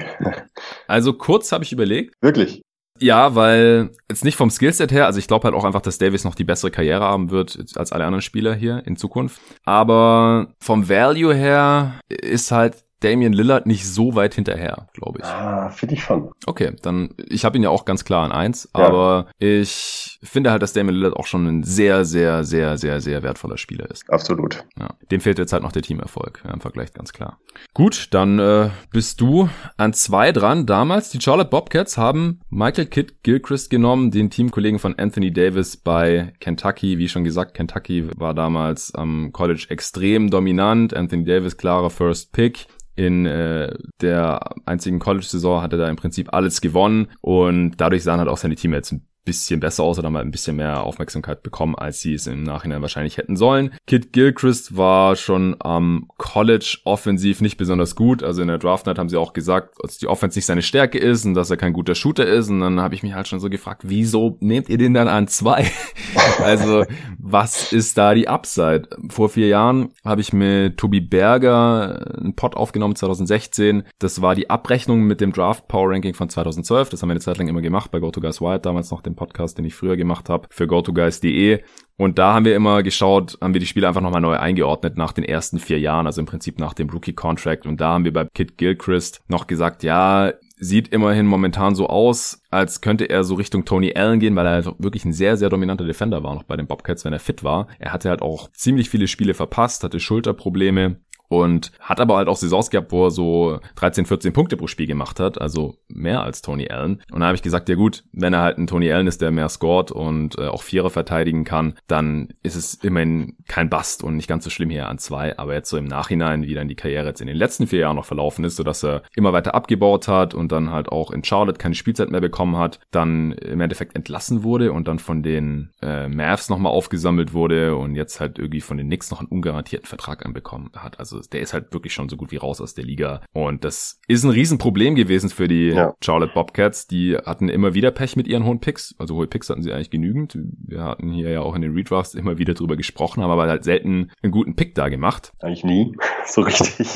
Also 0.87 1.13
kurz 1.13 1.51
habe 1.51 1.63
ich 1.63 1.73
überlegt. 1.73 2.13
Wirklich? 2.21 2.61
Ja, 2.99 3.33
weil 3.33 3.91
jetzt 4.09 4.23
nicht 4.23 4.37
vom 4.37 4.51
Skillset 4.51 4.91
her, 4.91 5.07
also 5.07 5.17
ich 5.17 5.27
glaube 5.27 5.45
halt 5.45 5.55
auch 5.55 5.65
einfach, 5.65 5.81
dass 5.81 5.97
Davis 5.97 6.25
noch 6.25 6.35
die 6.35 6.43
bessere 6.43 6.71
Karriere 6.71 7.05
haben 7.05 7.31
wird 7.31 7.57
als 7.75 7.91
alle 7.91 8.05
anderen 8.05 8.21
Spieler 8.21 8.53
hier 8.53 8.83
in 8.85 8.97
Zukunft. 8.97 9.41
Aber 9.65 10.53
vom 10.59 10.89
Value 10.89 11.33
her 11.33 11.99
ist 12.07 12.51
halt 12.51 12.83
Damian 12.99 13.33
Lillard 13.33 13.67
nicht 13.67 13.87
so 13.87 14.15
weit 14.15 14.33
hinterher, 14.33 14.87
glaube 14.93 15.19
ich. 15.19 15.25
Ah, 15.25 15.69
finde 15.69 15.95
ich 15.95 16.03
schon. 16.03 16.31
Okay, 16.45 16.73
dann, 16.81 17.13
ich 17.29 17.45
habe 17.45 17.57
ihn 17.57 17.63
ja 17.63 17.69
auch 17.69 17.85
ganz 17.85 18.05
klar 18.05 18.23
an 18.25 18.31
eins, 18.31 18.69
ja. 18.75 18.85
aber 18.85 19.27
ich 19.37 20.19
finde 20.23 20.51
halt, 20.51 20.61
dass 20.61 20.73
Damian 20.73 20.95
Lillard 20.95 21.15
auch 21.15 21.27
schon 21.27 21.45
ein 21.45 21.63
sehr, 21.63 22.05
sehr, 22.05 22.43
sehr, 22.43 22.77
sehr, 22.77 22.99
sehr 23.01 23.23
wertvoller 23.23 23.57
Spieler 23.57 23.89
ist. 23.91 24.09
Absolut. 24.09 24.65
Ja. 24.79 24.89
Dem 25.11 25.21
fehlt 25.21 25.37
jetzt 25.37 25.53
halt 25.53 25.63
noch 25.63 25.71
der 25.71 25.83
Teamerfolg, 25.83 26.41
ja, 26.43 26.51
im 26.51 26.61
Vergleich 26.61 26.93
ganz 26.93 27.13
klar. 27.13 27.39
Gut, 27.73 28.07
dann 28.11 28.39
äh, 28.39 28.69
bist 28.91 29.21
du 29.21 29.49
an 29.77 29.93
zwei 29.93 30.31
dran. 30.31 30.65
Damals, 30.65 31.09
die 31.09 31.21
Charlotte 31.21 31.49
Bobcats 31.49 31.97
haben 31.97 32.39
Michael 32.49 32.87
Kidd 32.87 33.13
Gilchrist 33.23 33.69
genommen, 33.69 34.09
den 34.09 34.29
Teamkollegen 34.29 34.79
von 34.79 34.97
Anthony 34.97 35.31
Davis 35.31 35.77
bei 35.77 36.33
Kentucky. 36.39 36.97
Wie 36.97 37.09
schon 37.09 37.23
gesagt, 37.23 37.53
Kentucky 37.53 38.09
war 38.17 38.33
damals 38.33 38.93
am 38.95 39.31
College 39.33 39.67
extrem 39.69 40.29
dominant. 40.29 40.95
Anthony 40.95 41.23
Davis 41.23 41.57
klarer 41.57 41.89
First 41.89 42.31
Pick 42.31 42.67
in 42.97 43.25
äh, 43.27 43.73
der 44.01 44.39
einzigen 44.65 44.99
College-Saison 44.99 45.61
hat 45.61 45.71
er 45.71 45.77
da 45.77 45.87
im 45.87 45.95
Prinzip 45.95 46.33
alles 46.33 46.61
gewonnen 46.61 47.07
und 47.21 47.75
dadurch 47.77 48.03
sahen 48.03 48.19
halt 48.19 48.27
auch 48.27 48.37
seine 48.37 48.55
Teammates 48.55 48.91
ein 48.91 49.07
bisschen 49.27 49.59
besser 49.59 49.83
aus 49.83 49.99
oder 49.99 50.09
mal 50.09 50.21
ein 50.21 50.31
bisschen 50.31 50.55
mehr 50.55 50.83
Aufmerksamkeit 50.83 51.43
bekommen, 51.43 51.75
als 51.75 51.99
sie 51.99 52.13
es 52.13 52.27
im 52.27 52.43
Nachhinein 52.43 52.81
wahrscheinlich 52.81 53.17
hätten 53.17 53.35
sollen. 53.35 53.71
Kid 53.85 54.13
Gilchrist 54.13 54.77
war 54.77 55.15
schon 55.17 55.57
am 55.59 56.07
College 56.17 56.79
offensiv 56.85 57.41
nicht 57.41 57.57
besonders 57.57 57.95
gut. 57.95 58.23
Also 58.23 58.41
in 58.41 58.47
der 58.47 58.57
Draft 58.57 58.85
Night 58.85 58.97
haben 58.97 59.09
sie 59.09 59.17
auch 59.17 59.33
gesagt, 59.33 59.75
dass 59.81 59.97
die 59.97 60.07
Offense 60.07 60.37
nicht 60.37 60.45
seine 60.45 60.61
Stärke 60.61 60.97
ist 60.97 61.25
und 61.25 61.33
dass 61.33 61.49
er 61.49 61.57
kein 61.57 61.73
guter 61.73 61.93
Shooter 61.93 62.25
ist. 62.25 62.49
Und 62.49 62.61
dann 62.61 62.79
habe 62.79 62.95
ich 62.95 63.03
mich 63.03 63.13
halt 63.13 63.27
schon 63.27 63.41
so 63.41 63.49
gefragt, 63.49 63.81
wieso 63.85 64.37
nehmt 64.39 64.69
ihr 64.69 64.77
den 64.77 64.93
dann 64.93 65.09
an 65.09 65.27
zwei? 65.27 65.69
also 66.39 66.85
was 67.19 67.73
ist 67.73 67.97
da 67.97 68.13
die 68.13 68.29
Upside? 68.29 68.87
Vor 69.09 69.27
vier 69.27 69.47
Jahren 69.47 69.89
habe 70.05 70.21
ich 70.21 70.31
mit 70.31 70.77
Tobi 70.77 71.01
Berger 71.01 72.17
einen 72.17 72.33
Pod 72.35 72.55
aufgenommen, 72.55 72.95
2016. 72.95 73.83
Das 73.99 74.21
war 74.21 74.35
die 74.35 74.49
Abrechnung 74.49 75.03
mit 75.03 75.19
dem 75.19 75.33
Draft 75.33 75.67
Power 75.67 75.91
Ranking 75.91 76.13
von 76.13 76.29
2012. 76.29 76.89
Das 76.89 77.01
haben 77.01 77.09
wir 77.09 77.13
eine 77.13 77.19
Zeit 77.19 77.37
lang 77.37 77.49
immer 77.49 77.61
gemacht 77.61 77.91
bei 77.91 77.99
GoToGuys 77.99 78.39
Wild, 78.39 78.65
damals 78.65 78.89
noch 78.91 79.01
dem 79.01 79.16
Podcast, 79.17 79.57
den 79.57 79.65
ich 79.65 79.75
früher 79.75 79.97
gemacht 79.97 80.29
habe 80.29 80.47
für 80.49 80.67
GoToGuys.de. 80.67 81.61
Und 81.97 82.17
da 82.17 82.33
haben 82.33 82.45
wir 82.45 82.55
immer 82.55 82.83
geschaut, 82.83 83.37
haben 83.41 83.53
wir 83.53 83.59
die 83.59 83.65
Spiele 83.65 83.89
einfach 83.89 84.01
nochmal 84.01 84.21
neu 84.21 84.37
eingeordnet 84.37 84.97
nach 84.97 85.11
den 85.11 85.25
ersten 85.25 85.59
vier 85.59 85.79
Jahren, 85.79 86.05
also 86.05 86.21
im 86.21 86.27
Prinzip 86.27 86.59
nach 86.59 86.73
dem 86.73 86.89
Rookie-Contract. 86.89 87.65
Und 87.65 87.81
da 87.81 87.89
haben 87.89 88.05
wir 88.05 88.13
bei 88.13 88.25
Kit 88.33 88.57
Gilchrist 88.57 89.21
noch 89.27 89.47
gesagt, 89.47 89.83
ja, 89.83 90.31
sieht 90.59 90.87
immerhin 90.89 91.27
momentan 91.27 91.75
so 91.75 91.87
aus, 91.87 92.41
als 92.49 92.81
könnte 92.81 93.05
er 93.05 93.23
so 93.23 93.35
Richtung 93.35 93.65
Tony 93.65 93.93
Allen 93.95 94.19
gehen, 94.19 94.35
weil 94.35 94.45
er 94.45 94.53
halt 94.53 94.65
wirklich 94.79 95.05
ein 95.05 95.13
sehr, 95.13 95.37
sehr 95.37 95.49
dominanter 95.49 95.85
Defender 95.85 96.23
war 96.23 96.35
noch 96.35 96.43
bei 96.43 96.55
den 96.55 96.67
Bobcats, 96.67 97.05
wenn 97.05 97.13
er 97.13 97.19
fit 97.19 97.43
war. 97.43 97.67
Er 97.79 97.93
hatte 97.93 98.09
halt 98.09 98.21
auch 98.21 98.49
ziemlich 98.51 98.89
viele 98.89 99.07
Spiele 99.07 99.33
verpasst, 99.33 99.83
hatte 99.83 99.99
Schulterprobleme 99.99 101.01
und 101.27 101.71
hat 101.79 101.99
aber 101.99 102.17
halt 102.17 102.27
auch 102.27 102.37
Saisons 102.37 102.69
gehabt, 102.69 102.91
wo 102.91 103.05
er 103.05 103.11
so 103.11 103.59
13, 103.75 104.05
14 104.05 104.33
Punkte 104.33 104.57
pro 104.57 104.67
Spiel 104.67 104.87
gemacht 104.87 105.19
hat, 105.19 105.39
also 105.41 105.75
mehr 105.87 106.23
als 106.23 106.41
Tony 106.41 106.69
Allen. 106.69 107.01
Und 107.11 107.21
da 107.21 107.27
habe 107.27 107.35
ich 107.35 107.41
gesagt, 107.41 107.69
ja 107.69 107.75
gut, 107.75 108.03
wenn 108.11 108.33
er 108.33 108.41
halt 108.41 108.57
ein 108.57 108.67
Tony 108.67 108.91
Allen 108.91 109.07
ist, 109.07 109.21
der 109.21 109.31
mehr 109.31 109.49
scored 109.49 109.91
und 109.91 110.37
äh, 110.37 110.47
auch 110.47 110.63
Vierer 110.63 110.89
verteidigen 110.89 111.43
kann, 111.43 111.75
dann 111.87 112.29
ist 112.43 112.55
es 112.55 112.75
immerhin 112.75 113.35
kein 113.47 113.69
Bust 113.69 114.03
und 114.03 114.15
nicht 114.15 114.27
ganz 114.27 114.43
so 114.43 114.49
schlimm 114.49 114.69
hier 114.69 114.87
an 114.87 114.97
zwei. 114.99 115.37
Aber 115.37 115.53
jetzt 115.53 115.69
so 115.69 115.77
im 115.77 115.85
Nachhinein, 115.85 116.43
wie 116.43 116.53
dann 116.53 116.67
die 116.67 116.75
Karriere 116.75 117.07
jetzt 117.07 117.21
in 117.21 117.27
den 117.27 117.37
letzten 117.37 117.67
vier 117.67 117.79
Jahren 117.79 117.95
noch 117.95 118.05
verlaufen 118.05 118.43
ist, 118.45 118.55
sodass 118.55 118.83
er 118.83 119.03
immer 119.15 119.33
weiter 119.33 119.55
abgebaut 119.55 120.07
hat 120.07 120.33
und 120.33 120.51
dann 120.51 120.71
halt 120.71 120.89
auch 120.89 121.11
in 121.11 121.23
Charlotte 121.23 121.57
keine 121.57 121.75
Spielzeit 121.75 122.09
mehr 122.09 122.21
bekommen 122.21 122.57
hat, 122.57 122.79
dann 122.91 123.33
im 123.33 123.61
Endeffekt 123.61 123.95
entlassen 123.95 124.43
wurde 124.43 124.71
und 124.71 124.87
dann 124.87 124.99
von 124.99 125.23
den 125.23 125.71
äh, 125.81 126.07
Mavs 126.07 126.49
nochmal 126.49 126.71
aufgesammelt 126.71 127.33
wurde 127.33 127.75
und 127.75 127.95
jetzt 127.95 128.19
halt 128.19 128.39
irgendwie 128.39 128.61
von 128.61 128.77
den 128.77 128.87
Knicks 128.87 129.11
noch 129.11 129.19
einen 129.19 129.29
ungarantierten 129.29 129.87
Vertrag 129.87 130.25
anbekommen 130.25 130.71
hat. 130.75 130.99
Also 130.99 131.16
der 131.21 131.41
ist 131.41 131.53
halt 131.53 131.73
wirklich 131.73 131.93
schon 131.93 132.09
so 132.09 132.17
gut 132.17 132.31
wie 132.31 132.37
raus 132.37 132.61
aus 132.61 132.73
der 132.73 132.85
Liga. 132.85 133.21
Und 133.33 133.63
das 133.63 133.99
ist 134.07 134.23
ein 134.23 134.29
Riesenproblem 134.29 134.95
gewesen 134.95 135.29
für 135.29 135.47
die 135.47 135.69
ja. 135.69 135.93
Charlotte 136.01 136.33
Bobcats. 136.33 136.87
Die 136.87 137.17
hatten 137.17 137.49
immer 137.49 137.73
wieder 137.73 137.91
Pech 137.91 138.15
mit 138.15 138.27
ihren 138.27 138.45
hohen 138.45 138.59
Picks. 138.59 138.95
Also 138.97 139.15
hohe 139.15 139.27
Picks 139.27 139.49
hatten 139.49 139.61
sie 139.61 139.71
eigentlich 139.71 139.89
genügend. 139.89 140.37
Wir 140.65 140.83
hatten 140.83 141.11
hier 141.11 141.29
ja 141.29 141.41
auch 141.41 141.55
in 141.55 141.61
den 141.61 141.73
Redrafts 141.73 142.15
immer 142.15 142.37
wieder 142.37 142.53
drüber 142.53 142.75
gesprochen, 142.75 143.23
haben 143.23 143.31
aber 143.31 143.47
halt 143.47 143.63
selten 143.63 144.11
einen 144.21 144.31
guten 144.31 144.55
Pick 144.55 144.75
da 144.75 144.89
gemacht. 144.89 145.31
Eigentlich 145.41 145.63
nie. 145.63 145.95
So 146.29 146.41
richtig. 146.41 146.89